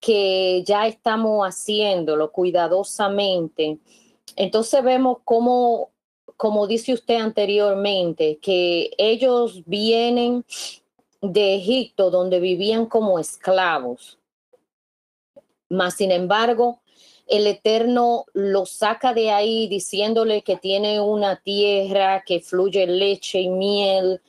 que 0.00 0.62
ya 0.64 0.86
estamos 0.86 1.46
haciéndolo 1.46 2.30
cuidadosamente, 2.32 3.78
entonces 4.36 4.82
vemos 4.84 5.18
cómo, 5.24 5.90
como 6.36 6.66
dice 6.66 6.92
usted 6.92 7.16
anteriormente, 7.16 8.38
que 8.40 8.90
ellos 8.98 9.62
vienen 9.66 10.44
de 11.20 11.56
Egipto 11.56 12.10
donde 12.10 12.40
vivían 12.40 12.86
como 12.86 13.18
esclavos. 13.18 14.18
Mas, 15.68 15.94
sin 15.94 16.12
embargo, 16.12 16.80
el 17.26 17.46
Eterno 17.46 18.26
los 18.34 18.70
saca 18.70 19.12
de 19.12 19.30
ahí 19.30 19.66
diciéndole 19.66 20.42
que 20.42 20.56
tiene 20.56 21.00
una 21.00 21.40
tierra 21.42 22.22
que 22.24 22.40
fluye 22.40 22.86
leche 22.86 23.40
y 23.40 23.48
miel, 23.48 24.20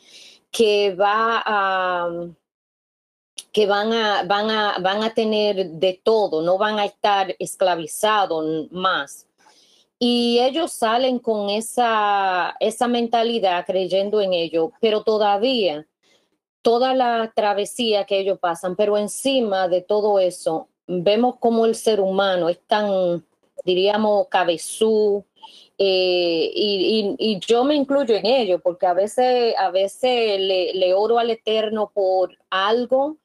que 0.50 0.96
va 0.96 1.44
a, 1.46 2.10
que 3.58 3.66
van 3.66 3.92
a, 3.92 4.22
van, 4.22 4.52
a, 4.52 4.78
van 4.82 5.02
a 5.02 5.16
tener 5.16 5.72
de 5.72 6.00
todo, 6.04 6.44
no 6.44 6.60
van 6.60 6.78
a 6.78 6.86
estar 6.86 7.36
esclavizados 7.40 8.72
más. 8.72 9.26
Y 9.98 10.38
ellos 10.42 10.74
salen 10.74 11.18
con 11.18 11.50
esa, 11.50 12.56
esa 12.60 12.88
mentalidad 12.88 13.66
creyendo 13.66 14.22
en 14.22 14.34
ello, 14.34 14.74
pero 14.80 15.02
todavía 15.02 15.88
toda 16.62 16.94
la 16.94 17.34
travesía 17.36 18.06
que 18.06 18.20
ellos 18.20 18.38
pasan, 18.38 18.76
pero 18.76 18.96
encima 18.96 19.68
de 19.68 19.82
todo 19.82 20.20
eso, 20.20 20.68
vemos 20.86 21.38
como 21.40 21.66
el 21.66 21.74
ser 21.74 22.00
humano 22.00 22.50
es 22.50 22.60
tan, 22.68 23.26
diríamos, 23.66 24.28
cabezú, 24.28 25.26
eh, 25.80 26.52
y, 26.54 27.40
yo 27.40 27.64
me 27.64 27.74
incluyo 27.74 28.16
en 28.16 28.28
ello, 28.28 28.60
porque 28.60 28.86
a 28.86 28.94
veces, 28.94 29.56
a 29.58 29.72
veces 29.72 30.40
le 30.40 30.94
oro 30.94 31.18
al 31.18 31.32
Eterno 31.32 31.90
por 31.92 32.38
algo 32.52 33.18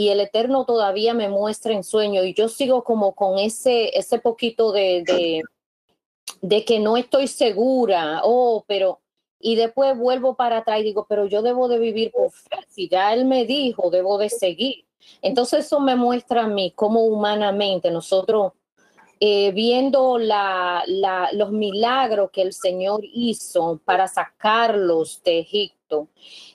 y 0.00 0.08
el 0.08 0.20
Eterno 0.20 0.64
todavía 0.64 1.12
me 1.12 1.28
muestra 1.28 1.74
en 1.74 1.84
sueño 1.84 2.24
y 2.24 2.32
yo 2.32 2.48
sigo 2.48 2.84
como 2.84 3.14
con 3.14 3.38
ese, 3.38 3.90
ese 3.98 4.18
poquito 4.18 4.72
de, 4.72 5.04
de, 5.06 5.42
de 6.40 6.64
que 6.64 6.78
no 6.78 6.96
estoy 6.96 7.26
segura, 7.26 8.22
oh, 8.24 8.64
pero, 8.66 9.00
y 9.38 9.56
después 9.56 9.98
vuelvo 9.98 10.36
para 10.36 10.56
atrás 10.56 10.80
y 10.80 10.84
digo, 10.84 11.04
pero 11.06 11.26
yo 11.26 11.42
debo 11.42 11.68
de 11.68 11.78
vivir 11.78 12.12
por 12.12 12.30
fe, 12.30 12.64
si 12.66 12.88
ya 12.88 13.12
Él 13.12 13.26
me 13.26 13.44
dijo, 13.44 13.90
debo 13.90 14.16
de 14.16 14.30
seguir. 14.30 14.86
Entonces 15.20 15.66
eso 15.66 15.80
me 15.80 15.96
muestra 15.96 16.44
a 16.44 16.48
mí 16.48 16.72
cómo 16.74 17.04
humanamente 17.04 17.90
nosotros, 17.90 18.54
eh, 19.22 19.52
viendo 19.52 20.16
los 20.18 21.52
milagros 21.52 22.30
que 22.32 22.40
el 22.40 22.54
Señor 22.54 23.02
hizo 23.02 23.78
para 23.84 24.08
sacarlos 24.08 25.22
de 25.22 25.40
Egipto, 25.40 26.08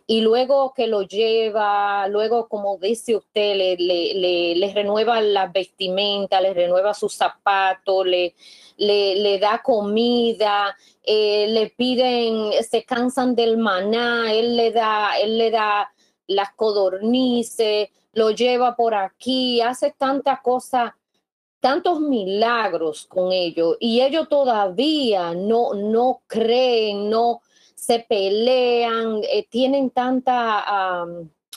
y 0.08 0.22
luego 0.22 0.74
que 0.76 0.88
lo 0.88 1.04
lleva, 1.04 2.08
luego 2.08 2.48
como 2.48 2.78
dice 2.78 3.16
usted, 3.16 3.56
le, 3.78 4.72
renueva 4.74 5.22
la 5.22 5.48
vestimenta, 5.48 6.42
le 6.42 6.54
renueva 6.54 6.94
sus 6.94 7.14
zapatos, 7.14 8.06
le, 8.06 8.34
le, 8.78 9.40
da 9.40 9.62
comida, 9.64 10.76
eh, 11.04 11.48
le 11.50 11.70
piden, 11.70 12.52
se 12.64 12.84
cansan 12.84 13.36
del 13.36 13.58
maná, 13.58 14.34
él 14.34 14.56
le 14.56 14.72
da, 14.72 15.20
él 15.20 15.38
le 15.38 15.52
da 15.52 15.92
las 16.28 16.54
codornices, 16.56 17.90
lo 18.14 18.32
lleva 18.32 18.76
por 18.76 18.96
aquí, 18.96 19.62
hace 19.62 19.94
tantas 19.98 20.42
cosas 20.42 20.94
tantos 21.60 21.99
milagros 21.99 23.06
con 23.07 23.32
ellos 23.32 23.77
y 23.80 24.02
ellos 24.02 24.30
todavía 24.30 25.34
no, 25.34 25.73
no 25.73 26.22
creen, 26.27 27.10
no, 27.10 27.41
se 27.76 27.99
pelean, 27.99 29.22
eh, 29.23 29.48
tienen 29.49 29.90
tanta 29.90 31.06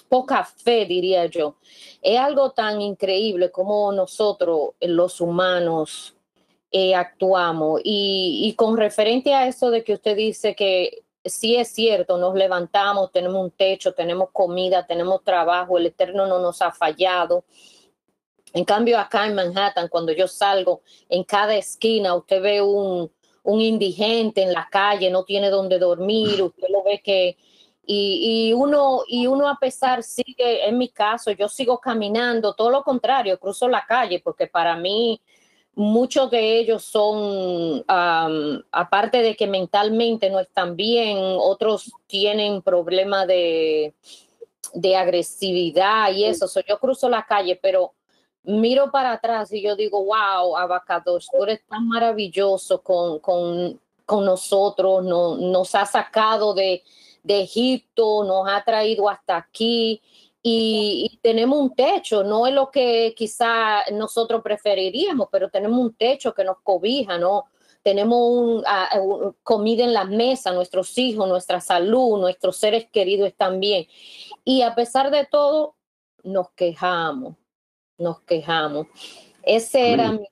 poca 0.09 0.45
fe, 0.45 0.87
diría 0.87 1.27
yo. 1.27 1.57
Es 2.03 2.19
algo 2.19 2.51
tan 2.51 2.81
increíble 2.81 3.51
como 3.51 3.93
nosotros, 3.93 4.71
eh, 4.81 4.89
los 4.89 5.21
humanos, 5.21 6.17
eh, 6.71 6.95
actuamos. 6.95 7.81
Y, 7.85 8.43
y, 8.45 8.55
con 8.55 8.77
referente 8.77 9.35
a 9.35 9.47
eso 9.47 9.71
de 9.71 9.85
que 9.85 9.95
usted 9.95 10.17
dice 10.17 10.55
que 10.55 11.05
sí 11.25 11.57
es 11.57 11.69
cierto, 11.69 12.19
nos 12.19 12.35
levantamos, 12.35 13.13
tenemos 13.13 13.43
un 13.43 13.51
techo, 13.51 13.93
tenemos 13.93 14.31
comida, 14.33 14.87
tenemos 14.87 15.23
trabajo, 15.25 15.79
el 15.79 15.87
Eterno 15.87 16.27
no 16.27 16.39
nos 16.39 16.63
ha 16.63 16.73
fallado. 16.73 17.45
En 18.53 18.65
cambio, 18.65 18.99
acá 18.99 19.27
en 19.27 19.35
Manhattan, 19.35 19.89
cuando 19.89 20.13
yo 20.13 20.27
salgo, 20.27 20.83
en 21.09 21.25
cada 21.25 21.55
esquina 21.57 22.15
usted 22.15 22.41
ve 22.41 22.63
un, 22.63 23.11
un 23.43 23.61
indigente 23.61 24.43
en 24.43 24.53
la 24.53 24.69
calle, 24.71 25.11
no 25.11 25.25
tiene 25.25 25.51
donde 25.51 25.79
dormir, 25.79 26.43
usted 26.43 26.69
lo 26.71 26.83
ve 26.83 27.01
que, 27.03 27.37
y, 27.91 28.53
uno, 28.53 29.01
y 29.07 29.27
uno 29.27 29.49
a 29.49 29.59
pesar 29.59 30.03
sigue, 30.03 30.69
en 30.69 30.77
mi 30.77 30.91
caso, 30.91 31.31
yo 31.31 31.49
sigo 31.49 31.79
caminando, 31.79 32.55
todo 32.55 32.69
lo 32.69 32.83
contrario, 32.83 33.41
cruzo 33.41 33.67
la 33.67 33.87
calle, 33.87 34.21
porque 34.23 34.47
para 34.47 34.77
mí 34.77 35.23
muchos 35.75 36.31
de 36.31 36.59
ellos 36.59 36.85
son, 36.85 37.83
aparte 37.87 39.23
de 39.23 39.35
que 39.35 39.47
mentalmente 39.47 40.29
no 40.29 40.39
están 40.39 40.77
bien, 40.77 41.17
otros 41.19 41.91
tienen 42.07 42.61
problemas 42.61 43.27
de, 43.27 43.95
de 44.75 44.97
agresividad 44.97 46.13
y 46.13 46.25
eso. 46.25 46.47
yo 46.69 46.79
cruzo 46.79 47.09
la 47.09 47.25
calle, 47.25 47.59
pero 47.63 47.95
miro 48.49 48.91
para 48.91 49.13
atrás 49.13 49.53
y 49.53 49.63
yo 49.63 49.77
digo, 49.77 50.05
wow, 50.05 50.57
Abacados, 50.57 51.29
tú 51.31 51.45
eres 51.45 51.61
tan 51.67 51.87
maravilloso 51.87 52.83
con, 52.83 53.21
con, 53.21 53.79
con 54.07 54.25
nosotros, 54.25 55.05
no, 55.05 55.37
nos 55.37 55.75
ha 55.75 55.85
sacado 55.85 56.55
de, 56.55 56.83
de 57.23 57.43
Egipto, 57.43 58.25
nos 58.25 58.49
ha 58.49 58.65
traído 58.65 59.09
hasta 59.09 59.37
aquí 59.37 60.01
y, 60.43 61.19
tenemos 61.21 61.59
un 61.59 61.75
techo, 61.75 62.25
no 62.25 62.47
es 62.47 62.55
lo 62.55 62.71
que 62.71 63.15
quizá 63.17 63.83
nosotros 63.93 64.41
preferiríamos, 64.43 65.29
pero 65.31 65.51
tenemos 65.51 65.79
un 65.79 65.95
techo 65.95 66.33
que 66.33 66.45
nos 66.45 66.59
cobija, 66.63 67.19
¿no? 67.19 67.47
Tenemos 67.83 68.19
un, 68.19 68.65
comida 69.43 69.85
en 69.85 69.93
la 69.93 70.05
mesa, 70.05 70.53
nuestros 70.53 70.97
hijos, 70.97 71.29
nuestra 71.29 71.61
salud, 71.61 72.19
nuestros 72.19 72.57
seres 72.57 72.89
queridos 72.91 73.29
están 73.29 73.61
bien. 73.61 73.87
Y 74.45 74.63
a 74.63 74.75
pesar 74.75 75.11
de 75.11 75.27
todo, 75.27 75.75
nos 76.23 76.51
quejamos, 76.53 77.35
nos 77.99 78.21
quejamos. 78.21 78.87
Ese 79.43 79.93
era 79.93 80.13
mi, 80.13 80.27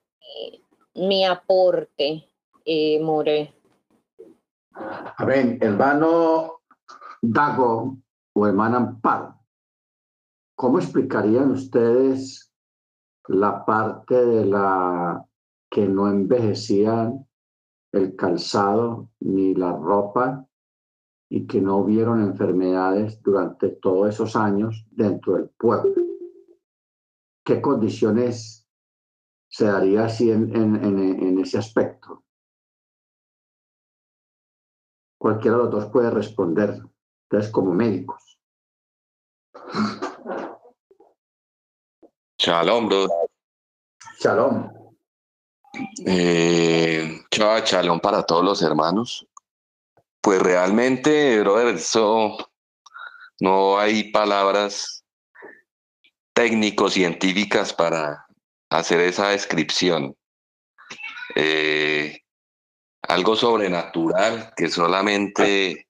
mi 0.95 1.25
aporte, 1.25 2.29
eh, 2.65 3.01
More. 3.03 3.53
A 4.73 5.25
ver, 5.25 5.59
hermano 5.61 6.61
Dago 7.23 7.97
o 8.35 8.47
hermana 8.47 8.77
Amparo, 8.77 9.41
¿cómo 10.55 10.79
explicarían 10.79 11.51
ustedes 11.51 12.53
la 13.29 13.65
parte 13.65 14.25
de 14.25 14.47
la 14.47 15.25
que 15.71 15.89
no 15.89 16.09
envejecían 16.09 17.27
el 17.93 18.15
calzado 18.15 19.09
ni 19.21 19.55
la 19.55 19.73
ropa 19.73 20.47
y 21.29 21.47
que 21.47 21.61
no 21.61 21.79
hubieron 21.79 22.23
enfermedades 22.23 23.21
durante 23.23 23.71
todos 23.71 24.11
esos 24.11 24.37
años 24.37 24.87
dentro 24.91 25.35
del 25.35 25.49
pueblo? 25.49 26.06
¿Qué 27.47 27.63
condiciones 27.63 28.69
se 29.49 29.67
daría 29.67 30.07
así 30.07 30.33
en, 30.33 30.53
en 30.57 31.39
ese 31.39 31.59
aspecto? 31.59 32.25
Cualquiera 35.17 35.57
de 35.57 35.63
los 35.63 35.73
dos 35.73 35.87
puede 35.87 36.11
responder. 36.11 36.83
Ustedes 37.23 37.49
como 37.51 37.73
médicos. 37.73 38.41
Shalom, 42.37 42.89
bro. 42.89 43.07
Shalom. 44.19 44.73
Eh, 46.05 47.21
shalom 47.31 48.01
para 48.01 48.25
todos 48.25 48.45
los 48.45 48.63
hermanos. 48.63 49.25
Pues 50.21 50.43
realmente, 50.43 51.41
brother, 51.41 51.77
eso 51.77 52.37
no 53.41 53.79
hay 53.79 54.11
palabras 54.11 55.06
técnico-científicas 56.37 57.73
para 57.73 58.27
hacer 58.69 59.01
esa 59.01 59.31
descripción. 59.31 60.15
Eh, 61.35 62.21
algo 63.03 63.37
sobrenatural 63.37 64.53
que 64.55 64.69
solamente 64.69 65.89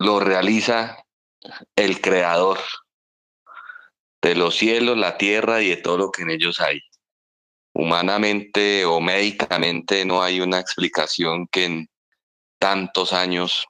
lo 0.00 0.18
realiza 0.18 1.04
el 1.76 2.00
creador 2.00 2.58
de 4.20 4.34
los 4.34 4.56
cielos, 4.56 4.98
la 4.98 5.16
tierra 5.16 5.62
y 5.62 5.68
de 5.68 5.76
todo 5.76 5.98
lo 5.98 6.10
que 6.10 6.22
en 6.22 6.30
ellos 6.30 6.60
hay. 6.60 6.80
Humanamente 7.74 8.84
o 8.86 9.00
médicamente 9.00 10.04
no 10.04 10.20
hay 10.20 10.40
una 10.40 10.58
explicación 10.58 11.46
que 11.46 11.64
en 11.64 11.88
tantos 12.58 13.12
años 13.12 13.68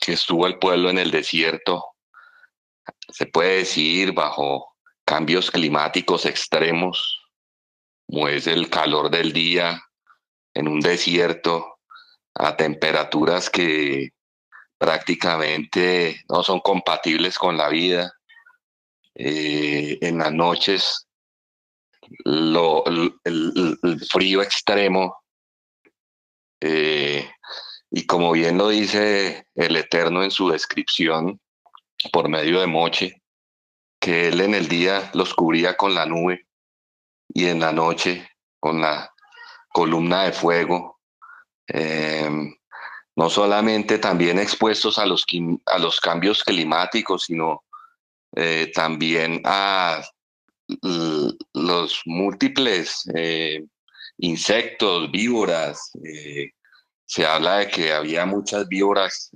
que 0.00 0.12
estuvo 0.12 0.46
el 0.46 0.60
pueblo 0.60 0.88
en 0.88 0.98
el 0.98 1.10
desierto, 1.10 1.84
se 3.08 3.26
puede 3.26 3.58
decir 3.58 4.12
bajo 4.12 4.74
cambios 5.04 5.50
climáticos 5.50 6.26
extremos, 6.26 7.20
como 8.06 8.28
es 8.28 8.46
el 8.46 8.68
calor 8.68 9.10
del 9.10 9.32
día 9.32 9.82
en 10.54 10.68
un 10.68 10.80
desierto, 10.80 11.78
a 12.34 12.56
temperaturas 12.56 13.50
que 13.50 14.10
prácticamente 14.76 16.22
no 16.28 16.42
son 16.42 16.60
compatibles 16.60 17.38
con 17.38 17.56
la 17.56 17.68
vida. 17.68 18.12
Eh, 19.14 19.98
en 20.00 20.18
las 20.18 20.32
noches, 20.32 21.08
lo, 22.24 22.84
el, 22.86 24.00
frío 24.08 24.42
extremo. 24.42 25.16
Eh, 26.60 27.28
y 27.90 28.06
como 28.06 28.32
bien 28.32 28.58
lo 28.58 28.68
dice 28.68 29.46
el 29.54 29.76
Eterno 29.76 30.22
en 30.22 30.30
su 30.30 30.48
descripción 30.50 31.40
por 32.12 32.28
medio 32.28 32.60
de 32.60 32.66
Moche, 32.66 33.22
que 34.00 34.28
él 34.28 34.40
en 34.40 34.54
el 34.54 34.68
día 34.68 35.10
los 35.14 35.34
cubría 35.34 35.76
con 35.76 35.94
la 35.94 36.06
nube 36.06 36.46
y 37.28 37.46
en 37.46 37.60
la 37.60 37.72
noche 37.72 38.28
con 38.60 38.80
la 38.80 39.12
columna 39.72 40.24
de 40.24 40.32
fuego. 40.32 41.00
Eh, 41.66 42.30
no 43.16 43.28
solamente 43.28 43.98
también 43.98 44.38
expuestos 44.38 44.96
a 44.98 45.04
los, 45.04 45.26
a 45.66 45.78
los 45.78 46.00
cambios 46.00 46.44
climáticos, 46.44 47.24
sino 47.24 47.64
eh, 48.36 48.70
también 48.72 49.42
a 49.44 50.00
los 51.54 52.02
múltiples 52.04 53.10
eh, 53.14 53.64
insectos, 54.18 55.10
víboras. 55.10 55.90
Eh, 56.04 56.52
se 57.08 57.24
habla 57.24 57.56
de 57.56 57.68
que 57.68 57.90
había 57.90 58.26
muchas 58.26 58.68
víboras 58.68 59.30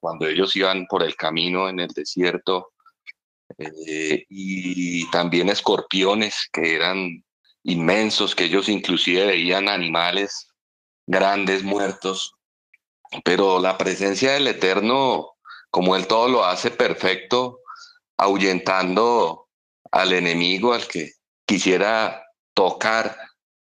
cuando 0.00 0.26
ellos 0.26 0.56
iban 0.56 0.86
por 0.86 1.02
el 1.02 1.14
camino 1.14 1.68
en 1.68 1.78
el 1.78 1.88
desierto 1.88 2.72
y 3.58 5.08
también 5.10 5.50
escorpiones 5.50 6.48
que 6.50 6.74
eran 6.74 7.22
inmensos, 7.64 8.34
que 8.34 8.44
ellos 8.44 8.70
inclusive 8.70 9.26
veían 9.26 9.68
animales 9.68 10.48
grandes 11.06 11.62
muertos. 11.62 12.32
Pero 13.24 13.60
la 13.60 13.76
presencia 13.76 14.32
del 14.32 14.46
Eterno, 14.46 15.32
como 15.70 15.96
Él 15.96 16.06
todo 16.06 16.28
lo 16.28 16.46
hace 16.46 16.70
perfecto, 16.70 17.60
ahuyentando 18.16 19.48
al 19.90 20.14
enemigo, 20.14 20.72
al 20.72 20.88
que 20.88 21.12
quisiera 21.46 22.24
tocar 22.54 23.18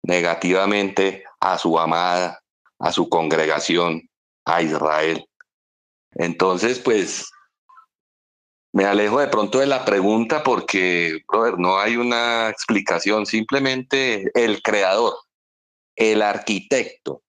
negativamente 0.03 1.25
a 1.41 1.57
su 1.57 1.79
amada, 1.79 2.43
a 2.79 2.93
su 2.93 3.09
congregación, 3.09 4.09
a 4.45 4.63
Israel. 4.63 5.27
Entonces, 6.13 6.79
pues, 6.79 7.31
me 8.73 8.85
alejo 8.85 9.21
de 9.21 9.29
pronto 9.29 9.59
de 9.59 9.67
la 9.67 9.85
pregunta 9.85 10.43
porque, 10.43 11.21
brother, 11.29 11.59
no 11.59 11.79
hay 11.79 11.97
una 11.97 12.49
explicación, 12.49 13.27
simplemente 13.27 14.31
el 14.35 14.63
creador, 14.63 15.15
el 15.95 16.23
arquitecto, 16.23 17.23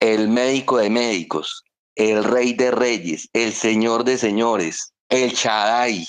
el 0.00 0.28
médico 0.28 0.78
de 0.78 0.90
médicos, 0.90 1.64
el 1.94 2.24
rey 2.24 2.54
de 2.54 2.70
reyes, 2.70 3.28
el 3.32 3.52
señor 3.52 4.04
de 4.04 4.18
señores, 4.18 4.94
el 5.08 5.30
Shaddai. 5.30 6.06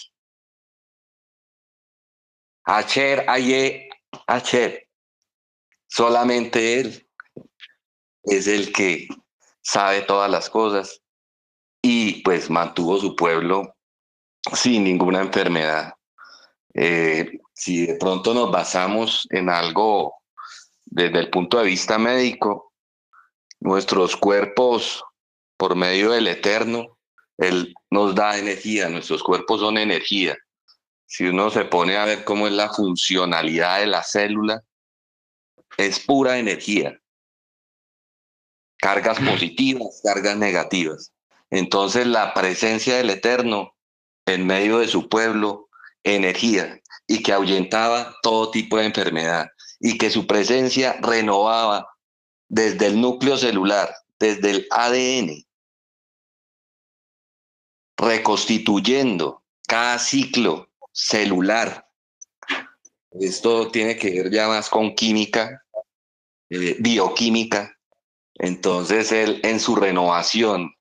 Acher, 2.63 3.25
Aye, 3.27 3.89
Acher. 4.25 4.87
Solamente 5.87 6.79
Él 6.79 7.04
es 8.25 8.47
el 8.47 8.71
que 8.71 9.07
sabe 9.61 10.01
todas 10.01 10.29
las 10.29 10.49
cosas 10.49 11.01
y 11.81 12.21
pues 12.23 12.49
mantuvo 12.49 12.99
su 12.99 13.15
pueblo 13.15 13.75
sin 14.53 14.83
ninguna 14.83 15.21
enfermedad. 15.21 15.93
Eh, 16.73 17.39
si 17.53 17.87
de 17.87 17.95
pronto 17.95 18.33
nos 18.33 18.51
basamos 18.51 19.27
en 19.29 19.49
algo 19.49 20.15
desde 20.85 21.19
el 21.19 21.29
punto 21.29 21.57
de 21.57 21.65
vista 21.65 21.97
médico, 21.97 22.73
nuestros 23.59 24.15
cuerpos 24.15 25.03
por 25.57 25.75
medio 25.75 26.11
del 26.11 26.27
Eterno, 26.27 26.97
Él 27.37 27.73
nos 27.89 28.13
da 28.13 28.37
energía, 28.37 28.89
nuestros 28.89 29.23
cuerpos 29.23 29.61
son 29.61 29.77
energía. 29.77 30.37
Si 31.05 31.25
uno 31.25 31.49
se 31.49 31.65
pone 31.65 31.97
a 31.97 32.05
ver 32.05 32.23
cómo 32.23 32.47
es 32.47 32.53
la 32.53 32.69
funcionalidad 32.69 33.79
de 33.79 33.87
la 33.87 34.03
célula, 34.03 34.61
es 35.77 35.99
pura 35.99 36.37
energía. 36.39 36.99
Cargas 38.85 39.19
positivas, 39.19 39.99
cargas 40.03 40.37
negativas. 40.37 41.11
Entonces 41.49 42.05
la 42.05 42.35
presencia 42.35 42.97
del 42.97 43.09
Eterno 43.09 43.75
en 44.27 44.45
medio 44.45 44.77
de 44.77 44.87
su 44.87 45.09
pueblo, 45.09 45.69
energía, 46.03 46.79
y 47.07 47.23
que 47.23 47.33
ahuyentaba 47.33 48.15
todo 48.21 48.51
tipo 48.51 48.77
de 48.77 48.85
enfermedad, 48.85 49.47
y 49.79 49.97
que 49.97 50.11
su 50.11 50.27
presencia 50.27 50.97
renovaba 51.01 51.87
desde 52.47 52.85
el 52.85 53.01
núcleo 53.01 53.39
celular, 53.39 53.91
desde 54.19 54.51
el 54.51 54.67
ADN, 54.69 55.43
reconstituyendo 57.97 59.43
cada 59.67 59.97
ciclo 59.97 60.69
celular. 60.91 61.89
Esto 63.19 63.71
tiene 63.71 63.97
que 63.97 64.11
ver 64.11 64.31
ya 64.31 64.47
más 64.47 64.69
con 64.69 64.93
química, 64.93 65.63
eh, 66.51 66.77
bioquímica. 66.79 67.74
Entonces 68.35 69.11
él 69.11 69.39
en 69.43 69.59
su 69.59 69.75
renovación 69.75 70.73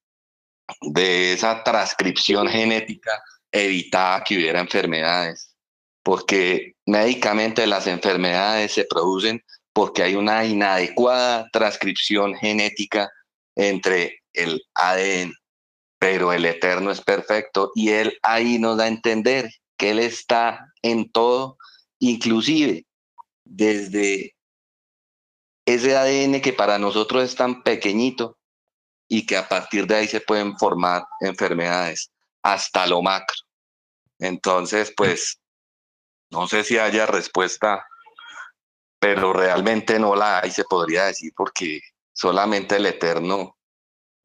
de 0.81 1.33
esa 1.33 1.63
transcripción 1.63 2.49
genética 2.49 3.23
evitaba 3.53 4.25
que 4.25 4.37
hubiera 4.37 4.61
enfermedades, 4.61 5.55
porque 6.03 6.75
médicamente 6.87 7.67
las 7.67 7.87
enfermedades 7.87 8.73
se 8.73 8.85
producen 8.85 9.43
porque 9.73 10.03
hay 10.03 10.15
una 10.15 10.45
inadecuada 10.45 11.49
transcripción 11.53 12.35
genética 12.37 13.11
entre 13.57 14.21
el 14.33 14.63
ADN, 14.75 15.33
pero 15.99 16.33
el 16.33 16.45
Eterno 16.45 16.91
es 16.91 17.01
perfecto 17.01 17.73
y 17.75 17.91
Él 17.91 18.19
ahí 18.23 18.59
nos 18.59 18.77
da 18.77 18.85
a 18.85 18.89
entender 18.89 19.51
que 19.77 19.91
Él 19.91 19.99
está 19.99 20.73
en 20.83 21.11
todo, 21.11 21.59
inclusive 21.99 22.87
desde 23.45 24.34
ese 25.67 25.97
ADN 25.97 26.41
que 26.41 26.53
para 26.53 26.79
nosotros 26.79 27.25
es 27.25 27.35
tan 27.35 27.63
pequeñito 27.63 28.37
y 29.09 29.27
que 29.27 29.37
a 29.37 29.49
partir 29.49 29.87
de 29.87 29.97
ahí 29.97 30.09
se 30.09 30.21
pueden 30.21 30.57
formar 30.59 31.05
enfermedades 31.21 32.11
hasta 32.43 32.87
lo 32.87 33.03
macro. 33.03 33.37
Entonces, 34.19 34.93
pues, 34.97 35.41
no 36.31 36.47
sé 36.47 36.65
si 36.65 36.79
haya 36.79 37.07
respuesta, 37.07 37.87
pero 38.99 39.33
realmente 39.33 39.99
no 39.99 40.15
la 40.15 40.41
hay, 40.41 40.51
se 40.51 40.65
podría 40.65 41.07
decir, 41.07 41.33
porque 41.37 41.81
solamente 42.13 42.77
el 42.77 42.87
Eterno 42.87 43.57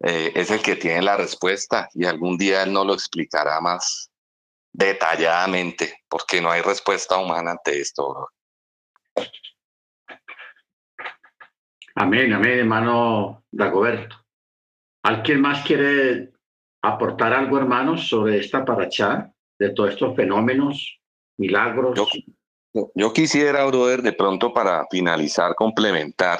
eh, 0.01 0.31
es 0.35 0.51
el 0.51 0.61
que 0.61 0.75
tiene 0.75 1.01
la 1.01 1.17
respuesta 1.17 1.89
y 1.93 2.05
algún 2.05 2.37
día 2.37 2.63
él 2.63 2.71
no 2.71 2.85
lo 2.85 2.93
explicará 2.93 3.59
más 3.59 4.09
detalladamente, 4.71 6.03
porque 6.07 6.41
no 6.41 6.51
hay 6.51 6.61
respuesta 6.61 7.17
humana 7.17 7.51
ante 7.51 7.81
esto. 7.81 8.29
Amén, 11.99 12.31
amén, 12.31 12.59
hermano 12.59 13.43
Dagoberto. 13.51 14.15
¿Alguien 15.03 15.41
más 15.41 15.65
quiere 15.65 16.31
aportar 16.81 17.33
algo, 17.33 17.57
hermanos, 17.57 18.07
sobre 18.07 18.37
esta 18.39 18.63
paracha, 18.63 19.33
de 19.59 19.71
todos 19.71 19.91
estos 19.91 20.15
fenómenos, 20.15 20.97
milagros? 21.37 21.99
Yo, 22.95 23.11
quisiera, 23.11 23.65
brother, 23.65 24.01
de 24.01 24.13
pronto 24.13 24.53
para 24.53 24.87
finalizar, 24.89 25.55
complementar, 25.55 26.39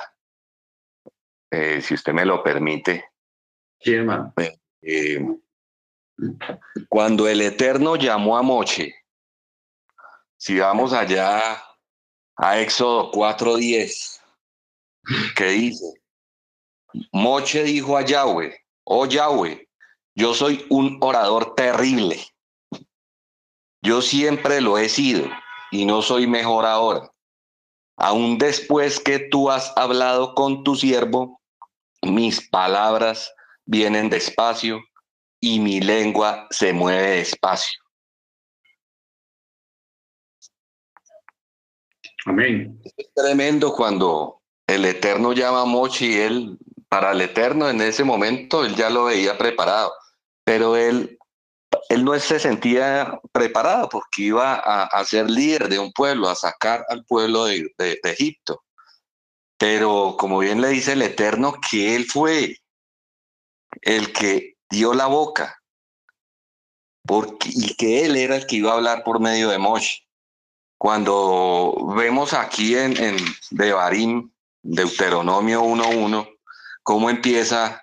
eh, 1.52 1.82
si 1.82 1.94
usted 1.94 2.14
me 2.14 2.24
lo 2.24 2.42
permite. 2.42 3.12
Sí, 3.82 3.96
hermano. 3.96 4.34
Eh, 4.82 5.28
cuando 6.88 7.28
el 7.28 7.42
Eterno 7.42 7.98
llamó 7.98 8.38
a 8.38 8.42
Moche, 8.42 8.96
si 10.38 10.58
vamos 10.58 10.94
allá 10.94 11.62
a 12.38 12.62
Éxodo 12.62 13.12
4:10, 13.12 14.19
que 15.36 15.46
dice, 15.46 15.86
Moche 17.12 17.64
dijo 17.64 17.98
a 17.98 18.04
Yahweh, 18.04 18.56
oh 18.86 19.06
Yahweh, 19.06 19.68
yo 20.16 20.34
soy 20.34 20.66
un 20.70 20.98
orador 21.02 21.56
terrible. 21.56 22.20
Yo 23.82 24.02
siempre 24.02 24.60
lo 24.60 24.78
he 24.78 24.90
sido 24.90 25.30
y 25.72 25.86
no 25.86 26.02
soy 26.02 26.28
mejor 26.28 26.66
ahora. 26.66 27.10
Aún 27.96 28.38
después 28.38 29.00
que 29.00 29.20
tú 29.20 29.50
has 29.50 29.72
hablado 29.78 30.34
con 30.34 30.64
tu 30.64 30.76
siervo, 30.76 31.40
mis 32.02 32.50
palabras 32.50 33.34
vienen 33.66 34.10
despacio 34.10 34.82
y 35.40 35.60
mi 35.60 35.80
lengua 35.80 36.48
se 36.50 36.74
mueve 36.74 37.18
despacio. 37.18 37.80
Amén. 42.26 42.82
Es 42.98 43.14
tremendo 43.14 43.74
cuando 43.74 44.39
el 44.70 44.86
Eterno 44.86 45.34
llama 45.34 45.62
a 45.62 45.66
Mochi 45.66 46.06
y 46.06 46.18
él, 46.18 46.58
para 46.88 47.12
el 47.12 47.22
Eterno 47.22 47.70
en 47.70 47.82
ese 47.82 48.04
momento, 48.04 48.64
él 48.64 48.76
ya 48.76 48.90
lo 48.90 49.06
veía 49.06 49.38
preparado, 49.38 49.92
pero 50.44 50.76
él, 50.76 51.18
él 51.90 52.06
no 52.06 52.18
se 52.20 52.40
sentía 52.40 53.20
preparado 53.32 53.90
porque 53.90 54.24
iba 54.24 54.56
a, 54.56 55.06
ser 55.06 55.30
líder 55.30 55.70
de 55.70 55.80
un 55.80 55.92
pueblo, 55.92 56.30
a 56.30 56.36
sacar 56.36 56.86
al 56.90 57.04
pueblo 57.06 57.46
de, 57.46 57.72
de 57.78 58.00
Egipto. 58.04 58.64
Pero 59.58 60.16
como 60.18 60.40
bien 60.40 60.62
le 60.62 60.70
dice 60.70 60.94
el 60.94 61.02
Eterno, 61.02 61.56
que 61.70 61.96
él 61.96 62.06
fue 62.06 62.56
el 63.82 64.14
que 64.14 64.56
dio 64.70 64.94
la 64.94 65.08
boca, 65.08 65.62
porque, 67.06 67.50
y 67.52 67.76
que 67.76 68.06
él 68.06 68.16
era 68.16 68.36
el 68.36 68.46
que 68.46 68.58
iba 68.58 68.72
a 68.72 68.76
hablar 68.76 69.04
por 69.04 69.20
medio 69.20 69.50
de 69.50 69.58
Moshe. 69.58 70.08
Cuando 70.78 71.76
vemos 71.96 72.34
aquí 72.34 72.76
en, 72.76 72.96
en 72.98 73.18
Devarim, 73.52 74.32
Deuteronomio 74.62 75.64
1.1, 75.64 76.38
cómo 76.84 77.10
empieza 77.10 77.82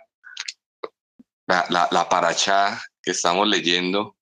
la, 1.47 1.89
la, 1.90 2.09
paracha 2.09 2.82
que 3.03 3.12
estamos 3.12 3.47
leyendo, 3.48 4.16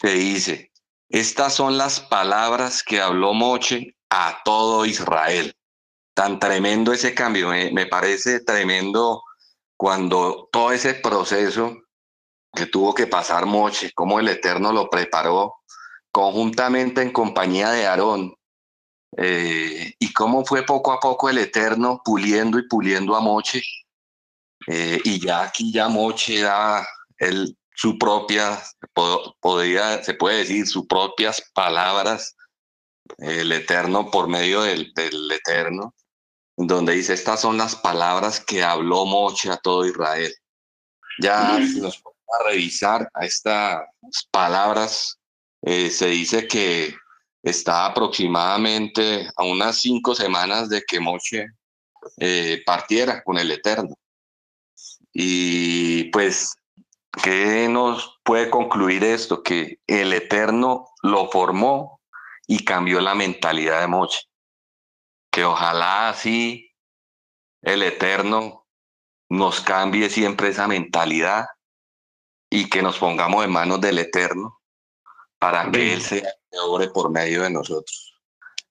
que 0.00 0.10
dice, 0.12 0.72
estas 1.08 1.54
son 1.54 1.78
las 1.78 2.00
palabras 2.00 2.82
que 2.82 3.00
habló 3.00 3.34
Moche 3.34 3.96
a 4.10 4.40
todo 4.44 4.84
Israel. 4.84 5.54
Tan 6.14 6.38
tremendo 6.38 6.92
ese 6.92 7.14
cambio, 7.14 7.48
me, 7.48 7.70
me 7.70 7.86
parece 7.86 8.40
tremendo 8.40 9.22
cuando 9.76 10.48
todo 10.52 10.72
ese 10.72 10.94
proceso 10.94 11.76
que 12.52 12.66
tuvo 12.66 12.94
que 12.94 13.06
pasar 13.06 13.46
Moche, 13.46 13.92
cómo 13.94 14.20
el 14.20 14.28
Eterno 14.28 14.72
lo 14.72 14.90
preparó 14.90 15.54
conjuntamente 16.10 17.02
en 17.02 17.12
compañía 17.12 17.70
de 17.70 17.86
Aarón, 17.86 18.34
eh, 19.16 19.94
y 19.98 20.12
cómo 20.12 20.44
fue 20.44 20.64
poco 20.64 20.92
a 20.92 21.00
poco 21.00 21.28
el 21.28 21.38
Eterno 21.38 22.00
puliendo 22.04 22.58
y 22.58 22.68
puliendo 22.68 23.16
a 23.16 23.20
Moche, 23.20 23.62
eh, 24.66 25.00
y 25.04 25.20
ya 25.20 25.42
aquí 25.42 25.72
ya 25.72 25.88
Moche 25.88 26.42
da 26.42 26.86
el, 27.18 27.56
su 27.74 27.98
propia, 27.98 28.62
podría, 29.40 30.02
se 30.04 30.14
puede 30.14 30.38
decir, 30.38 30.66
sus 30.66 30.86
propias 30.86 31.42
palabras, 31.54 32.36
el 33.18 33.50
Eterno 33.52 34.10
por 34.10 34.28
medio 34.28 34.62
del, 34.62 34.92
del 34.94 35.32
Eterno, 35.32 35.94
donde 36.56 36.92
dice, 36.92 37.14
estas 37.14 37.40
son 37.40 37.56
las 37.56 37.74
palabras 37.74 38.40
que 38.44 38.62
habló 38.62 39.06
Moche 39.06 39.50
a 39.50 39.56
todo 39.56 39.86
Israel. 39.86 40.32
Ya 41.20 41.56
si 41.56 41.80
nos 41.80 41.98
ponemos 41.98 42.28
a 42.38 42.48
revisar 42.48 43.08
a 43.14 43.24
estas 43.24 43.82
palabras, 44.30 45.18
eh, 45.62 45.90
se 45.90 46.06
dice 46.06 46.46
que 46.46 46.94
está 47.42 47.86
aproximadamente 47.86 49.28
a 49.36 49.44
unas 49.44 49.80
cinco 49.80 50.14
semanas 50.14 50.68
de 50.68 50.82
que 50.82 51.00
Moche 51.00 51.46
eh, 52.18 52.62
partiera 52.64 53.22
con 53.22 53.38
el 53.38 53.50
Eterno. 53.50 53.94
Y 55.12 56.04
pues, 56.10 56.54
¿qué 57.22 57.68
nos 57.68 58.20
puede 58.22 58.50
concluir 58.50 59.04
esto? 59.04 59.42
Que 59.42 59.78
el 59.86 60.12
Eterno 60.12 60.86
lo 61.02 61.28
formó 61.30 62.00
y 62.46 62.64
cambió 62.64 63.00
la 63.00 63.14
mentalidad 63.14 63.80
de 63.80 63.86
Moche 63.86 64.30
que 65.30 65.44
ojalá 65.44 66.08
así 66.08 66.74
el 67.62 67.82
Eterno 67.82 68.66
nos 69.28 69.60
cambie 69.60 70.10
siempre 70.10 70.48
esa 70.48 70.66
mentalidad 70.66 71.46
y 72.50 72.68
que 72.68 72.82
nos 72.82 72.98
pongamos 72.98 73.44
en 73.44 73.52
manos 73.52 73.80
del 73.80 73.98
Eterno 73.98 74.59
para 75.40 75.70
que 75.70 75.94
Él 75.94 76.00
sea 76.00 76.32
que 76.50 76.58
obre 76.58 76.88
por 76.90 77.10
medio 77.10 77.42
de 77.42 77.50
nosotros. 77.50 78.14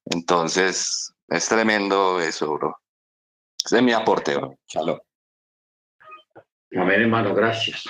Entonces, 0.06 1.14
es 1.28 1.50
tremendo 1.50 2.22
eso, 2.22 2.54
bro. 2.54 2.78
Ese 3.66 3.78
es 3.78 3.84
mi 3.84 3.92
aporte, 3.92 4.38
bro. 4.38 4.56
Shalom. 4.68 5.00
Amén, 6.78 7.02
hermano, 7.02 7.34
gracias. 7.34 7.84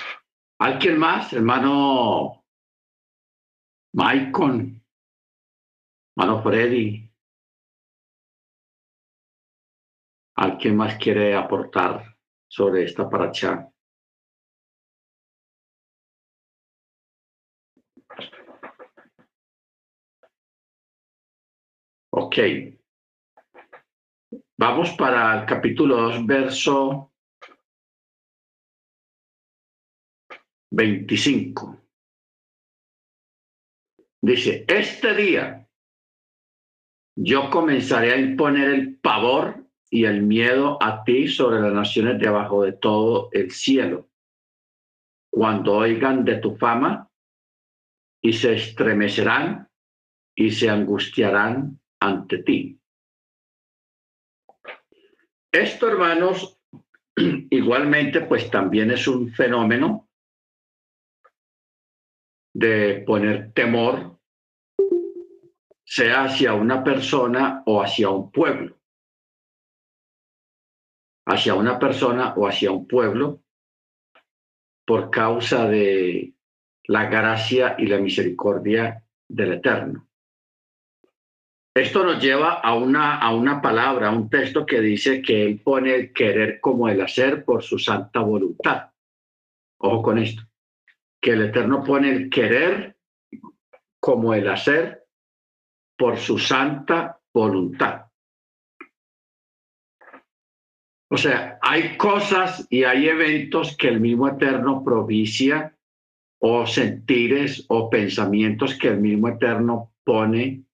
¿Alguien 0.58 0.98
más, 0.98 1.32
hermano 1.32 2.44
Maicon? 3.92 4.82
Hermano 6.16 6.42
Freddy, 6.42 7.10
¿Alguien 10.40 10.74
más 10.74 10.96
quiere 10.96 11.36
aportar 11.36 12.16
sobre 12.48 12.84
esta 12.84 13.10
paracha? 13.10 13.69
Ok. 22.12 22.38
Vamos 24.58 24.90
para 24.98 25.40
el 25.40 25.46
capítulo 25.46 25.96
2, 25.96 26.26
verso 26.26 27.12
25. 30.72 31.80
Dice, 34.22 34.64
este 34.68 35.14
día 35.14 35.68
yo 37.16 37.48
comenzaré 37.48 38.12
a 38.12 38.18
imponer 38.18 38.70
el 38.70 38.98
pavor 38.98 39.66
y 39.88 40.04
el 40.04 40.22
miedo 40.22 40.78
a 40.82 41.04
ti 41.04 41.28
sobre 41.28 41.60
las 41.60 41.72
naciones 41.72 42.18
debajo 42.18 42.64
de 42.64 42.72
todo 42.72 43.28
el 43.32 43.50
cielo. 43.52 44.08
Cuando 45.32 45.74
oigan 45.74 46.24
de 46.24 46.36
tu 46.36 46.56
fama 46.56 47.08
y 48.20 48.32
se 48.32 48.54
estremecerán 48.54 49.68
y 50.34 50.50
se 50.50 50.68
angustiarán 50.68 51.80
ante 52.00 52.38
ti. 52.42 52.80
Esto, 55.52 55.88
hermanos, 55.88 56.60
igualmente, 57.16 58.22
pues 58.22 58.50
también 58.50 58.90
es 58.90 59.06
un 59.06 59.32
fenómeno 59.32 60.08
de 62.52 63.02
poner 63.06 63.52
temor, 63.52 64.18
sea 65.84 66.24
hacia 66.24 66.54
una 66.54 66.84
persona 66.84 67.62
o 67.66 67.82
hacia 67.82 68.10
un 68.10 68.30
pueblo. 68.30 68.76
Hacia 71.26 71.54
una 71.54 71.78
persona 71.78 72.34
o 72.36 72.46
hacia 72.46 72.70
un 72.70 72.86
pueblo 72.86 73.42
por 74.84 75.10
causa 75.10 75.68
de 75.68 76.34
la 76.84 77.06
gracia 77.06 77.76
y 77.78 77.86
la 77.86 77.98
misericordia 77.98 79.04
del 79.28 79.52
Eterno. 79.54 80.09
Esto 81.74 82.02
nos 82.04 82.20
lleva 82.20 82.54
a 82.54 82.74
una, 82.74 83.18
a 83.18 83.32
una 83.32 83.62
palabra, 83.62 84.08
a 84.08 84.12
un 84.12 84.28
texto 84.28 84.66
que 84.66 84.80
dice 84.80 85.22
que 85.22 85.46
Él 85.46 85.60
pone 85.60 85.94
el 85.94 86.12
querer 86.12 86.58
como 86.60 86.88
el 86.88 87.00
hacer 87.00 87.44
por 87.44 87.62
su 87.62 87.78
santa 87.78 88.20
voluntad. 88.20 88.90
Ojo 89.78 90.02
con 90.02 90.18
esto, 90.18 90.42
que 91.20 91.30
el 91.30 91.42
Eterno 91.42 91.84
pone 91.84 92.10
el 92.10 92.28
querer 92.28 92.96
como 94.00 94.34
el 94.34 94.48
hacer 94.48 95.06
por 95.96 96.18
su 96.18 96.38
santa 96.38 97.20
voluntad. 97.32 98.06
O 101.08 101.16
sea, 101.16 101.58
hay 101.62 101.96
cosas 101.96 102.66
y 102.68 102.84
hay 102.84 103.08
eventos 103.08 103.76
que 103.76 103.88
el 103.88 104.00
mismo 104.00 104.28
Eterno 104.28 104.82
provicia 104.82 105.76
o 106.40 106.66
sentires 106.66 107.64
o 107.68 107.90
pensamientos 107.90 108.76
que 108.76 108.88
el 108.88 109.00
mismo 109.00 109.28
Eterno 109.28 109.92
pone 110.04 110.64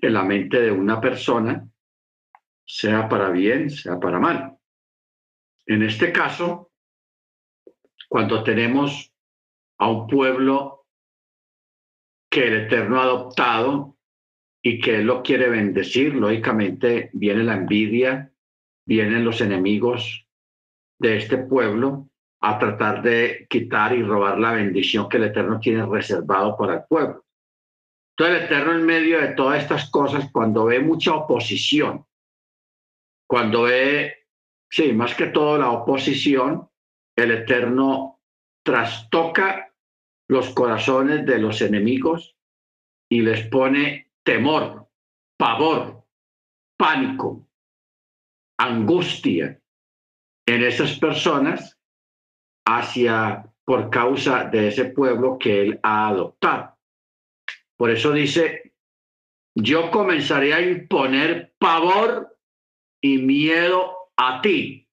en 0.00 0.12
la 0.12 0.24
mente 0.24 0.60
de 0.60 0.70
una 0.70 1.00
persona, 1.00 1.68
sea 2.64 3.08
para 3.08 3.30
bien, 3.30 3.70
sea 3.70 3.98
para 3.98 4.18
mal. 4.18 4.56
En 5.66 5.82
este 5.82 6.12
caso, 6.12 6.70
cuando 8.08 8.42
tenemos 8.42 9.12
a 9.78 9.90
un 9.90 10.06
pueblo 10.06 10.86
que 12.30 12.46
el 12.46 12.66
Eterno 12.66 13.00
ha 13.00 13.04
adoptado 13.04 13.96
y 14.62 14.80
que 14.80 14.96
Él 14.96 15.06
lo 15.06 15.22
quiere 15.22 15.48
bendecir, 15.48 16.14
lógicamente 16.14 17.10
viene 17.12 17.44
la 17.44 17.54
envidia, 17.54 18.32
vienen 18.86 19.24
los 19.24 19.40
enemigos 19.40 20.26
de 20.98 21.16
este 21.18 21.38
pueblo 21.38 22.08
a 22.40 22.58
tratar 22.58 23.02
de 23.02 23.46
quitar 23.50 23.94
y 23.94 24.02
robar 24.02 24.38
la 24.38 24.52
bendición 24.52 25.08
que 25.08 25.16
el 25.16 25.24
Eterno 25.24 25.58
tiene 25.58 25.84
reservado 25.84 26.56
para 26.56 26.74
el 26.74 26.84
pueblo. 26.88 27.25
Entonces 28.18 28.36
el 28.36 28.44
Eterno 28.44 28.72
en 28.72 28.86
medio 28.86 29.20
de 29.20 29.28
todas 29.34 29.62
estas 29.62 29.90
cosas, 29.90 30.30
cuando 30.32 30.64
ve 30.64 30.80
mucha 30.80 31.14
oposición, 31.14 32.06
cuando 33.28 33.64
ve, 33.64 34.26
sí, 34.70 34.94
más 34.94 35.14
que 35.14 35.26
todo 35.26 35.58
la 35.58 35.70
oposición, 35.70 36.70
el 37.14 37.30
Eterno 37.32 38.22
trastoca 38.64 39.74
los 40.28 40.48
corazones 40.54 41.26
de 41.26 41.38
los 41.38 41.60
enemigos 41.60 42.36
y 43.10 43.20
les 43.20 43.46
pone 43.48 44.10
temor, 44.24 44.88
pavor, 45.38 46.06
pánico, 46.78 47.46
angustia 48.58 49.60
en 50.46 50.62
esas 50.62 50.98
personas 50.98 51.78
hacia 52.66 53.52
por 53.66 53.90
causa 53.90 54.44
de 54.44 54.68
ese 54.68 54.86
pueblo 54.86 55.38
que 55.38 55.60
él 55.60 55.80
ha 55.82 56.08
adoptado. 56.08 56.75
Por 57.76 57.90
eso 57.90 58.12
dice, 58.12 58.74
yo 59.54 59.90
comenzaré 59.90 60.54
a 60.54 60.60
imponer 60.60 61.54
pavor 61.58 62.38
y 63.00 63.18
miedo 63.18 63.96
a 64.16 64.40
ti 64.40 64.88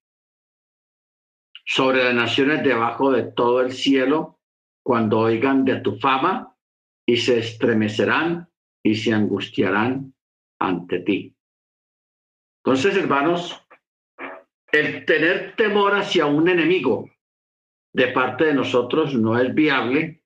sobre 1.65 2.03
las 2.03 2.13
naciones 2.13 2.63
debajo 2.63 3.11
de 3.11 3.23
todo 3.23 3.61
el 3.61 3.71
cielo 3.71 4.39
cuando 4.83 5.19
oigan 5.19 5.63
de 5.63 5.79
tu 5.79 5.97
fama 5.97 6.55
y 7.05 7.17
se 7.17 7.39
estremecerán 7.39 8.49
y 8.83 8.95
se 8.95 9.13
angustiarán 9.13 10.13
ante 10.59 10.99
ti. 10.99 11.35
Entonces, 12.65 12.95
hermanos, 12.97 13.65
el 14.71 15.05
tener 15.05 15.55
temor 15.55 15.95
hacia 15.95 16.25
un 16.25 16.49
enemigo 16.49 17.09
de 17.93 18.07
parte 18.07 18.45
de 18.45 18.53
nosotros 18.53 19.13
no 19.13 19.37
es 19.39 19.53
viable 19.53 20.22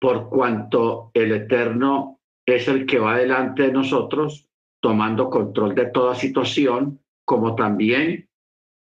por 0.00 0.28
cuanto 0.28 1.10
el 1.14 1.32
Eterno 1.32 2.20
es 2.46 2.68
el 2.68 2.86
que 2.86 2.98
va 2.98 3.18
delante 3.18 3.64
de 3.64 3.72
nosotros, 3.72 4.48
tomando 4.80 5.28
control 5.28 5.74
de 5.74 5.86
toda 5.86 6.14
situación, 6.14 7.00
como 7.24 7.54
también 7.54 8.28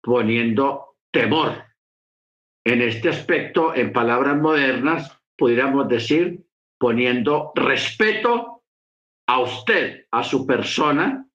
poniendo 0.03 0.97
temor. 1.11 1.65
En 2.66 2.82
este 2.82 3.09
aspecto, 3.09 3.74
en 3.74 3.93
palabras 3.93 4.36
modernas, 4.36 5.19
pudiéramos 5.36 5.89
decir, 5.89 6.45
poniendo 6.78 7.53
respeto 7.55 8.62
a 9.27 9.41
usted, 9.41 10.07
a 10.11 10.23
su 10.23 10.47
persona, 10.47 11.27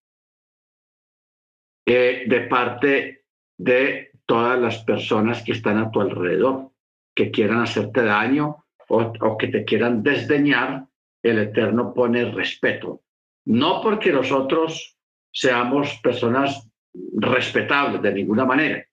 eh, 1.88 2.26
de 2.28 2.42
parte 2.42 3.26
de 3.58 4.12
todas 4.28 4.60
las 4.60 4.84
personas 4.84 5.42
que 5.42 5.54
están 5.54 5.80
a 5.80 5.90
tu 5.90 6.02
alrededor, 6.02 6.72
que 7.16 7.32
quieran 7.32 7.62
hacerte 7.62 8.04
daño 8.04 8.66
o, 8.90 9.38
que 9.38 9.48
te 9.48 9.64
quieran 9.64 10.03
desdeñar, 10.03 10.86
el 11.24 11.40
Eterno 11.40 11.94
pone 11.94 12.32
respeto. 12.32 13.03
No 13.45 13.82
porque 13.82 14.11
nosotros 14.11 14.98
seamos 15.32 15.99
personas 16.02 16.70
respetables 17.14 18.02
de 18.02 18.14
ninguna 18.14 18.45
manera, 18.45 18.86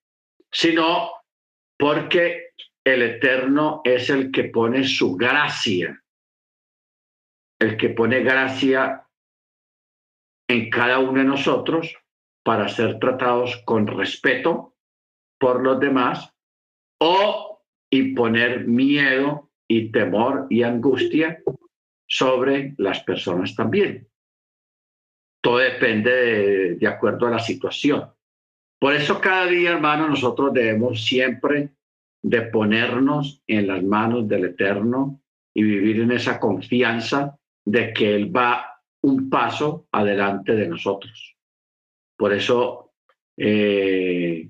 sino 0.51 1.11
porque 1.79 2.51
el 2.85 3.03
Eterno 3.03 3.81
es 3.85 4.11
el 4.11 4.31
que 4.31 4.45
pone 4.45 4.85
su 4.85 5.17
gracia, 5.17 6.03
el 7.59 7.77
que 7.77 7.91
pone 7.91 8.23
gracia 8.23 9.07
en 10.49 10.71
cada 10.71 10.99
uno 10.99 11.19
de 11.19 11.25
nosotros 11.25 11.95
para 12.45 12.69
ser 12.69 12.99
tratados 12.99 13.57
con 13.65 13.87
respeto 13.87 14.77
por 15.39 15.63
los 15.63 15.81
demás 15.81 16.33
o 17.01 17.65
imponer 17.91 18.67
miedo 18.67 19.46
y 19.69 19.91
temor 19.91 20.47
y 20.51 20.63
angustia 20.63 21.43
sobre 22.09 22.75
las 22.79 23.03
personas 23.03 23.55
también. 23.55 24.09
Todo 25.43 25.59
depende 25.59 26.77
de, 26.77 26.87
acuerdo 26.87 27.27
a 27.27 27.31
la 27.31 27.39
situación. 27.39 28.11
Por 28.79 28.95
eso 28.95 29.21
cada 29.21 29.47
día, 29.47 29.73
hermano, 29.73 30.09
nosotros 30.09 30.53
debemos 30.53 31.05
siempre 31.05 31.71
de 32.23 32.43
ponernos 32.43 33.43
en 33.47 33.67
las 33.67 33.83
manos 33.83 34.29
del 34.29 34.47
Eterno 34.47 35.23
y 35.55 35.63
vivir 35.63 36.01
en 36.01 36.13
esa 36.13 36.39
confianza 36.39 37.39
de 37.65 37.93
que 37.93 38.15
Él 38.15 38.35
va 38.35 38.83
un 39.03 39.31
paso 39.31 39.87
adelante 39.93 40.55
de 40.55 40.69
nosotros. 40.69 41.37
Por 42.17 42.33
eso 42.33 42.93
eh, 43.37 44.49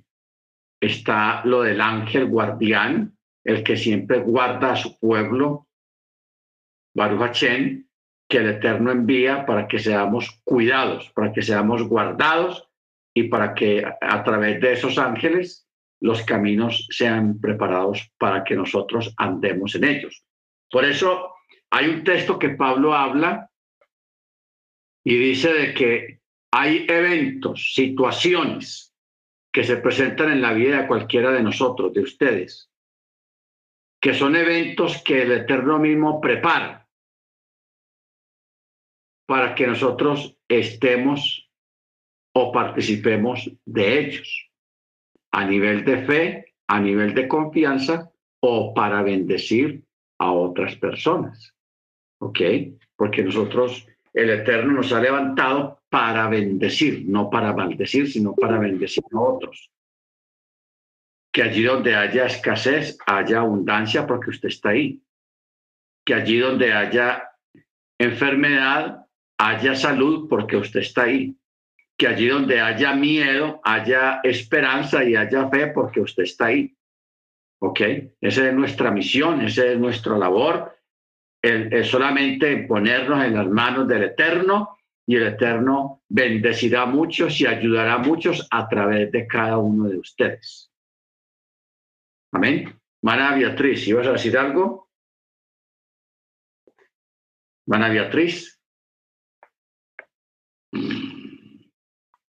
está 0.80 1.44
lo 1.44 1.62
del 1.62 1.80
ángel 1.80 2.26
guardián, 2.26 3.15
el 3.46 3.62
que 3.62 3.76
siempre 3.76 4.18
guarda 4.20 4.72
a 4.72 4.76
su 4.76 4.98
pueblo, 4.98 5.68
Baruch 6.94 7.44
que 8.28 8.38
el 8.38 8.48
Eterno 8.48 8.90
envía 8.90 9.46
para 9.46 9.68
que 9.68 9.78
seamos 9.78 10.40
cuidados, 10.42 11.10
para 11.14 11.32
que 11.32 11.42
seamos 11.42 11.84
guardados 11.84 12.68
y 13.14 13.24
para 13.24 13.54
que 13.54 13.84
a 13.84 14.24
través 14.24 14.60
de 14.60 14.72
esos 14.72 14.98
ángeles 14.98 15.68
los 16.00 16.22
caminos 16.22 16.88
sean 16.90 17.40
preparados 17.40 18.10
para 18.18 18.42
que 18.42 18.56
nosotros 18.56 19.14
andemos 19.16 19.76
en 19.76 19.84
ellos. 19.84 20.24
Por 20.70 20.84
eso 20.84 21.32
hay 21.70 21.88
un 21.88 22.02
texto 22.02 22.38
que 22.38 22.50
Pablo 22.50 22.94
habla 22.94 23.48
y 25.04 25.16
dice 25.16 25.52
de 25.52 25.72
que 25.72 26.20
hay 26.50 26.84
eventos, 26.88 27.74
situaciones 27.74 28.92
que 29.52 29.62
se 29.62 29.76
presentan 29.76 30.32
en 30.32 30.42
la 30.42 30.52
vida 30.52 30.82
de 30.82 30.88
cualquiera 30.88 31.30
de 31.30 31.42
nosotros, 31.42 31.92
de 31.92 32.00
ustedes, 32.00 32.70
que 34.06 34.14
son 34.14 34.36
eventos 34.36 35.02
que 35.02 35.22
el 35.22 35.32
Eterno 35.32 35.80
mismo 35.80 36.20
prepara 36.20 36.88
para 39.26 39.52
que 39.56 39.66
nosotros 39.66 40.38
estemos 40.46 41.50
o 42.32 42.52
participemos 42.52 43.50
de 43.64 43.98
ellos, 43.98 44.48
a 45.32 45.44
nivel 45.44 45.84
de 45.84 46.06
fe, 46.06 46.54
a 46.68 46.78
nivel 46.78 47.14
de 47.14 47.26
confianza 47.26 48.12
o 48.38 48.72
para 48.72 49.02
bendecir 49.02 49.82
a 50.20 50.30
otras 50.30 50.76
personas. 50.76 51.52
¿Ok? 52.20 52.38
Porque 52.94 53.24
nosotros, 53.24 53.88
el 54.14 54.30
Eterno 54.30 54.74
nos 54.74 54.92
ha 54.92 55.00
levantado 55.00 55.80
para 55.88 56.28
bendecir, 56.28 57.08
no 57.08 57.28
para 57.28 57.52
maldecir, 57.52 58.08
sino 58.08 58.36
para 58.36 58.56
bendecir 58.60 59.02
a 59.10 59.18
otros 59.18 59.68
que 61.36 61.42
allí 61.42 61.64
donde 61.64 61.94
haya 61.94 62.24
escasez 62.24 62.96
haya 63.04 63.40
abundancia 63.40 64.06
porque 64.06 64.30
usted 64.30 64.48
está 64.48 64.70
ahí, 64.70 65.02
que 66.02 66.14
allí 66.14 66.38
donde 66.38 66.72
haya 66.72 67.30
enfermedad 67.98 69.04
haya 69.36 69.74
salud 69.74 70.30
porque 70.30 70.56
usted 70.56 70.80
está 70.80 71.02
ahí, 71.02 71.36
que 71.98 72.06
allí 72.06 72.28
donde 72.28 72.58
haya 72.58 72.94
miedo, 72.94 73.60
haya 73.64 74.20
esperanza 74.24 75.04
y 75.04 75.14
haya 75.14 75.50
fe 75.50 75.66
porque 75.66 76.00
usted 76.00 76.22
está 76.22 76.46
ahí. 76.46 76.74
¿Ok? 77.60 77.82
Esa 78.18 78.48
es 78.48 78.54
nuestra 78.54 78.90
misión, 78.90 79.42
esa 79.42 79.66
es 79.66 79.78
nuestra 79.78 80.16
labor, 80.16 80.74
es 81.42 81.86
solamente 81.86 82.64
ponernos 82.66 83.22
en 83.22 83.34
las 83.34 83.46
manos 83.46 83.86
del 83.86 84.04
Eterno 84.04 84.78
y 85.06 85.16
el 85.16 85.26
Eterno 85.26 86.00
bendecirá 86.08 86.84
a 86.84 86.86
muchos 86.86 87.38
y 87.42 87.46
ayudará 87.46 87.92
a 87.92 87.98
muchos 87.98 88.48
a 88.50 88.66
través 88.66 89.12
de 89.12 89.26
cada 89.26 89.58
uno 89.58 89.86
de 89.90 89.98
ustedes. 89.98 90.65
Amén. 92.36 92.78
Mana 93.00 93.34
Beatriz, 93.34 93.88
¿ibas 93.88 94.06
a 94.06 94.12
decir 94.12 94.36
algo? 94.36 94.90
Mana 97.66 97.88
Beatriz. 97.88 98.60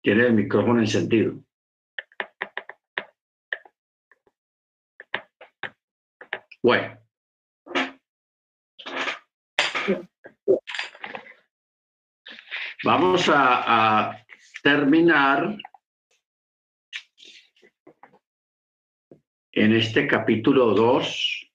Tiene 0.00 0.26
el 0.26 0.34
micrófono 0.34 0.78
encendido. 0.78 1.42
Bueno. 6.62 7.00
Vamos 12.84 13.28
a 13.28 14.24
terminar 14.62 15.58
en 19.56 19.72
este 19.72 20.06
capítulo 20.06 20.74
2. 20.74 21.50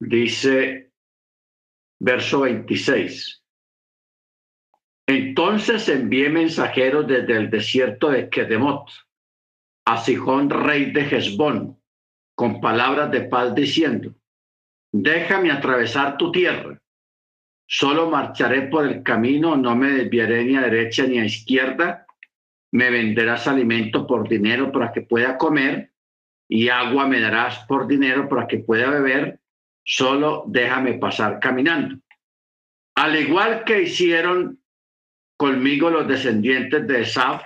Dice 0.00 0.90
verso 2.00 2.40
26. 2.40 3.44
Entonces 5.06 5.88
envié 5.90 6.30
mensajeros 6.30 7.06
desde 7.06 7.36
el 7.36 7.50
desierto 7.50 8.10
de 8.10 8.30
Kedemot 8.30 8.88
a 9.84 9.98
Sijón, 9.98 10.48
rey 10.48 10.92
de 10.92 11.02
Hezbón, 11.02 11.78
con 12.34 12.60
palabras 12.60 13.10
de 13.10 13.20
paz 13.22 13.54
diciendo, 13.54 14.14
déjame 14.92 15.52
atravesar 15.52 16.16
tu 16.16 16.32
tierra, 16.32 16.80
solo 17.68 18.10
marcharé 18.10 18.62
por 18.62 18.86
el 18.86 19.02
camino, 19.02 19.56
no 19.56 19.76
me 19.76 19.90
desviaré 19.92 20.44
ni 20.44 20.56
a 20.56 20.62
derecha 20.62 21.06
ni 21.06 21.20
a 21.20 21.24
izquierda, 21.26 22.05
me 22.72 22.90
venderás 22.90 23.46
alimento 23.46 24.06
por 24.06 24.28
dinero 24.28 24.72
para 24.72 24.92
que 24.92 25.02
pueda 25.02 25.38
comer 25.38 25.92
y 26.48 26.68
agua 26.68 27.06
me 27.06 27.20
darás 27.20 27.64
por 27.66 27.86
dinero 27.86 28.28
para 28.28 28.46
que 28.46 28.58
pueda 28.58 28.90
beber, 28.90 29.40
solo 29.84 30.44
déjame 30.46 30.94
pasar 30.94 31.40
caminando. 31.40 31.96
Al 32.96 33.16
igual 33.16 33.64
que 33.64 33.82
hicieron 33.82 34.60
conmigo 35.36 35.90
los 35.90 36.08
descendientes 36.08 36.86
de 36.86 37.02
Esaf, 37.02 37.42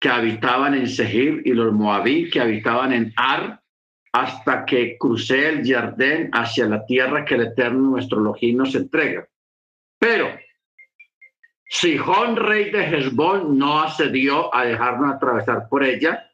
que 0.00 0.08
habitaban 0.08 0.74
en 0.74 0.88
Sehir, 0.88 1.42
y 1.44 1.52
los 1.52 1.72
moabí, 1.72 2.30
que 2.30 2.40
habitaban 2.40 2.92
en 2.92 3.12
Ar, 3.16 3.60
hasta 4.12 4.64
que 4.64 4.96
crucé 4.98 5.48
el 5.48 5.66
Jardín 5.66 6.30
hacia 6.32 6.66
la 6.66 6.86
tierra 6.86 7.24
que 7.24 7.34
el 7.34 7.42
Eterno 7.42 7.90
nuestro 7.90 8.20
Elohim 8.20 8.58
nos 8.58 8.74
entrega. 8.74 9.28
Pero 9.98 10.28
Sihón, 11.68 12.36
rey 12.36 12.70
de 12.70 12.84
Hezbón, 12.84 13.58
no 13.58 13.80
accedió 13.80 14.54
a 14.54 14.64
dejarnos 14.64 15.14
atravesar 15.14 15.68
por 15.68 15.84
ella, 15.84 16.30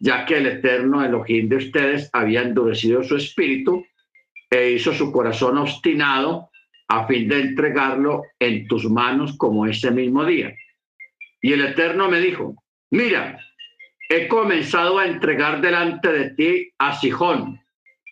ya 0.00 0.24
que 0.24 0.36
el 0.36 0.46
Eterno 0.46 1.04
Elohim 1.04 1.48
de 1.48 1.56
ustedes 1.56 2.08
había 2.12 2.42
endurecido 2.42 3.02
su 3.02 3.16
espíritu 3.16 3.84
e 4.48 4.70
hizo 4.70 4.92
su 4.92 5.10
corazón 5.10 5.58
obstinado 5.58 6.50
a 6.86 7.06
fin 7.06 7.28
de 7.28 7.40
entregarlo 7.40 8.22
en 8.38 8.66
tus 8.68 8.88
manos 8.88 9.36
como 9.36 9.66
ese 9.66 9.90
mismo 9.90 10.24
día. 10.24 10.54
Y 11.42 11.52
el 11.52 11.66
Eterno 11.66 12.08
me 12.08 12.20
dijo, 12.20 12.54
mira, 12.90 13.38
he 14.08 14.28
comenzado 14.28 14.98
a 14.98 15.06
entregar 15.06 15.60
delante 15.60 16.10
de 16.10 16.30
ti 16.30 16.72
a 16.78 16.96
Sijón 16.96 17.60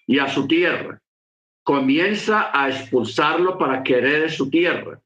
y 0.07 0.19
a 0.19 0.29
su 0.29 0.47
tierra. 0.47 1.01
Comienza 1.63 2.51
a 2.53 2.69
expulsarlo 2.69 3.57
para 3.57 3.83
que 3.83 3.99
herede 3.99 4.29
su 4.29 4.51
tierra. 4.51 5.01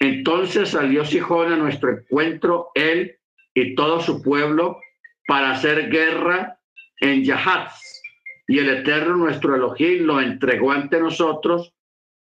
Entonces 0.00 0.70
salió 0.70 1.04
Sijón 1.04 1.52
a 1.52 1.56
nuestro 1.56 1.90
encuentro, 1.90 2.70
él 2.74 3.16
y 3.54 3.74
todo 3.74 4.00
su 4.00 4.22
pueblo, 4.22 4.78
para 5.26 5.52
hacer 5.52 5.90
guerra 5.90 6.58
en 7.00 7.24
Yahatz. 7.24 8.02
Y 8.46 8.58
el 8.58 8.68
Eterno, 8.68 9.16
nuestro 9.16 9.56
Elohim, 9.56 10.04
lo 10.04 10.20
entregó 10.20 10.72
ante 10.72 11.00
nosotros 11.00 11.72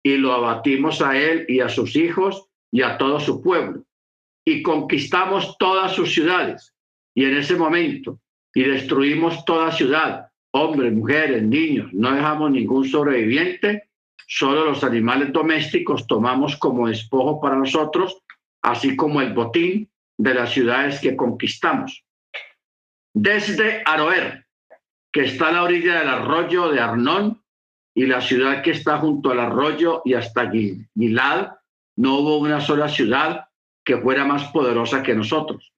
y 0.03 0.17
lo 0.17 0.33
abatimos 0.33 1.01
a 1.01 1.17
él 1.17 1.45
y 1.47 1.59
a 1.59 1.69
sus 1.69 1.95
hijos 1.95 2.47
y 2.71 2.81
a 2.81 2.97
todo 2.97 3.19
su 3.19 3.41
pueblo. 3.41 3.83
Y 4.45 4.61
conquistamos 4.63 5.57
todas 5.57 5.93
sus 5.93 6.13
ciudades. 6.13 6.73
Y 7.13 7.25
en 7.25 7.37
ese 7.37 7.55
momento, 7.55 8.19
y 8.53 8.63
destruimos 8.63 9.45
toda 9.45 9.71
ciudad, 9.71 10.27
hombres, 10.51 10.93
mujeres, 10.93 11.43
niños, 11.43 11.93
no 11.93 12.11
dejamos 12.13 12.51
ningún 12.51 12.87
sobreviviente, 12.87 13.88
solo 14.29 14.63
los 14.63 14.83
animales 14.83 15.33
domésticos 15.33 16.05
tomamos 16.05 16.55
como 16.55 16.87
despojo 16.87 17.41
para 17.41 17.55
nosotros, 17.55 18.21
así 18.61 18.95
como 18.95 19.21
el 19.21 19.33
botín 19.33 19.89
de 20.17 20.33
las 20.35 20.51
ciudades 20.51 20.99
que 20.99 21.15
conquistamos. 21.15 22.05
Desde 23.11 23.81
Aroer, 23.85 24.45
que 25.11 25.25
está 25.25 25.47
a 25.47 25.51
la 25.53 25.63
orilla 25.63 25.99
del 25.99 26.09
arroyo 26.09 26.69
de 26.69 26.79
Arnón, 26.79 27.41
y 27.95 28.05
la 28.05 28.21
ciudad 28.21 28.61
que 28.61 28.71
está 28.71 28.99
junto 28.99 29.31
al 29.31 29.39
arroyo 29.39 30.03
y 30.05 30.13
hasta 30.13 30.49
Gilad, 30.51 31.53
no 31.97 32.19
hubo 32.19 32.37
una 32.37 32.61
sola 32.61 32.87
ciudad 32.87 33.47
que 33.83 33.97
fuera 33.97 34.25
más 34.25 34.51
poderosa 34.51 35.01
que 35.01 35.15
nosotros. 35.15 35.73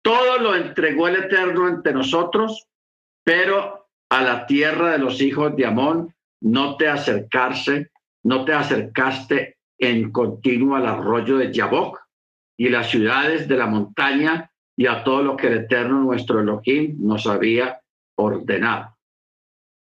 Todo 0.00 0.38
lo 0.38 0.54
entregó 0.54 1.08
el 1.08 1.16
Eterno 1.16 1.66
ante 1.66 1.92
nosotros, 1.92 2.68
pero 3.24 3.88
a 4.08 4.22
la 4.22 4.46
tierra 4.46 4.92
de 4.92 4.98
los 4.98 5.20
hijos 5.20 5.54
de 5.56 5.66
Amón 5.66 6.14
no 6.40 6.76
te 6.76 6.88
acercarse, 6.88 7.90
no 8.24 8.44
te 8.44 8.52
acercaste 8.52 9.58
en 9.78 10.10
continuo 10.10 10.76
al 10.76 10.86
arroyo 10.86 11.38
de 11.38 11.52
Yabok 11.52 12.00
y 12.56 12.68
las 12.68 12.90
ciudades 12.90 13.48
de 13.48 13.56
la 13.56 13.66
montaña 13.66 14.50
y 14.76 14.86
a 14.86 15.02
todo 15.02 15.22
lo 15.22 15.36
que 15.36 15.48
el 15.48 15.58
Eterno 15.64 16.00
nuestro 16.00 16.40
Elohim 16.40 16.96
nos 17.00 17.26
había 17.26 17.80
ordenado. 18.16 18.96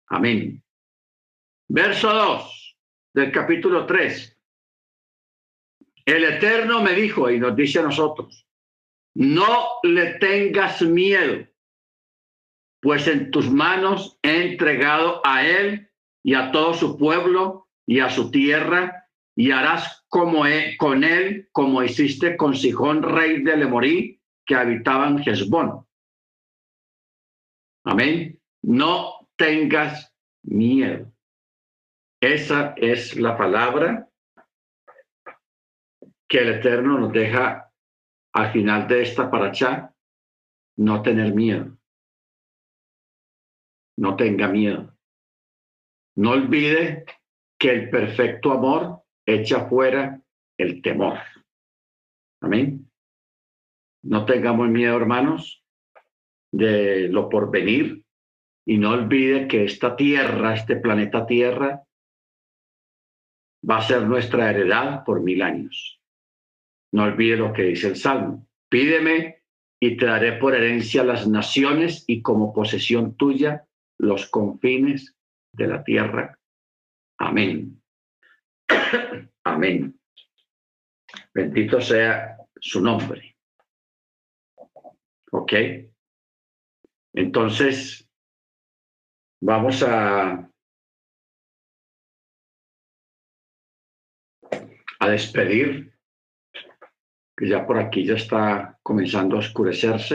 Amén. 0.09 0.63
Verso 1.69 2.13
2 2.13 2.77
del 3.15 3.33
capítulo 3.33 3.87
3. 3.87 4.37
El 6.05 6.25
Eterno 6.25 6.83
me 6.83 6.93
dijo 6.93 7.31
y 7.31 7.41
nos 7.41 7.57
dice 7.57 7.81
a 7.81 7.83
nosotros, 7.83 8.47
no 9.15 9.67
le 9.83 10.15
tengas 10.15 10.83
miedo, 10.83 11.47
pues 12.81 13.09
en 13.09 13.31
tus 13.31 13.51
manos 13.51 14.19
he 14.23 14.53
entregado 14.53 15.21
a 15.25 15.45
él 15.45 15.86
y 16.27 16.35
a 16.35 16.51
todo 16.51 16.75
su 16.75 16.99
pueblo 16.99 17.69
y 17.87 18.01
a 18.01 18.11
su 18.11 18.33
tierra, 18.33 19.09
y 19.37 19.53
harás 19.53 20.05
como 20.09 20.43
con 20.77 21.05
él 21.05 21.49
como 21.53 21.85
hiciste 21.85 22.37
con 22.37 22.57
Sijón, 22.57 23.05
rey 23.05 23.45
de 23.45 23.57
Lemorí, 23.57 24.21
que 24.45 24.57
habitaba 24.57 25.07
en. 25.07 25.23
Amén. 27.85 28.41
No 28.63 29.29
tengas 29.37 30.13
miedo. 30.43 31.13
Esa 32.21 32.75
es 32.77 33.15
la 33.17 33.37
palabra 33.39 34.09
que 36.29 36.39
el 36.39 36.55
Eterno 36.55 36.99
nos 36.99 37.13
deja 37.13 37.73
al 38.33 38.53
final 38.53 38.89
de 38.89 39.03
esta 39.03 39.31
paracha, 39.31 39.95
no 40.77 41.03
tener 41.03 41.33
miedo. 41.33 41.79
No 43.97 44.17
tenga 44.17 44.49
miedo. 44.49 44.96
No 46.17 46.31
olvide 46.31 47.05
que 47.59 47.71
el 47.71 47.91
perfecto 47.91 48.53
amor 48.53 49.03
echa 49.27 49.69
fuera 49.69 50.21
el 50.59 50.81
temor. 50.83 51.19
Amén. 52.41 52.91
No 54.03 54.25
tengamos 54.25 54.69
miedo, 54.69 54.97
hermanos, 54.97 55.65
de 56.53 57.09
lo 57.09 57.29
por 57.29 57.51
venir 57.51 58.05
y 58.67 58.79
no 58.79 58.93
olvide 58.93 59.47
que 59.47 59.65
esta 59.65 59.97
tierra, 59.97 60.55
este 60.55 60.77
planeta 60.77 61.27
Tierra, 61.27 61.85
va 63.69 63.79
a 63.79 63.83
ser 63.83 64.03
nuestra 64.03 64.51
heredad 64.51 65.05
por 65.05 65.23
mil 65.23 65.43
años. 65.43 66.01
No 66.93 67.05
olvide 67.05 67.37
lo 67.37 67.53
que 67.53 67.63
dice 67.63 67.89
el 67.89 67.97
Salmo. 67.97 68.47
Pídeme 68.69 69.43
y 69.81 69.97
te 69.97 70.07
daré 70.07 70.33
por 70.33 70.55
herencia 70.55 71.05
las 71.05 71.29
naciones 71.29 72.05
y 72.07 72.23
como 72.23 72.53
posesión 72.53 73.17
tuya 73.17 73.67
los 73.99 74.29
confines 74.29 75.16
de 75.57 75.67
la 75.67 75.83
tierra. 75.83 76.39
Amén. 77.19 77.83
Amén. 79.45 79.99
Bendito 81.33 81.81
sea 81.81 82.37
su 82.61 82.81
nombre. 82.81 83.37
¿Ok? 85.33 85.53
Entonces, 87.15 88.09
vamos 89.41 89.83
a 89.83 90.51
a 94.99 95.09
despedir 95.09 95.93
que 97.37 97.49
ya 97.49 97.67
por 97.67 97.79
aquí 97.79 98.05
ya 98.07 98.15
está 98.15 98.79
comenzando 98.83 99.37
a 99.37 99.41
oscurecerse. 99.41 100.15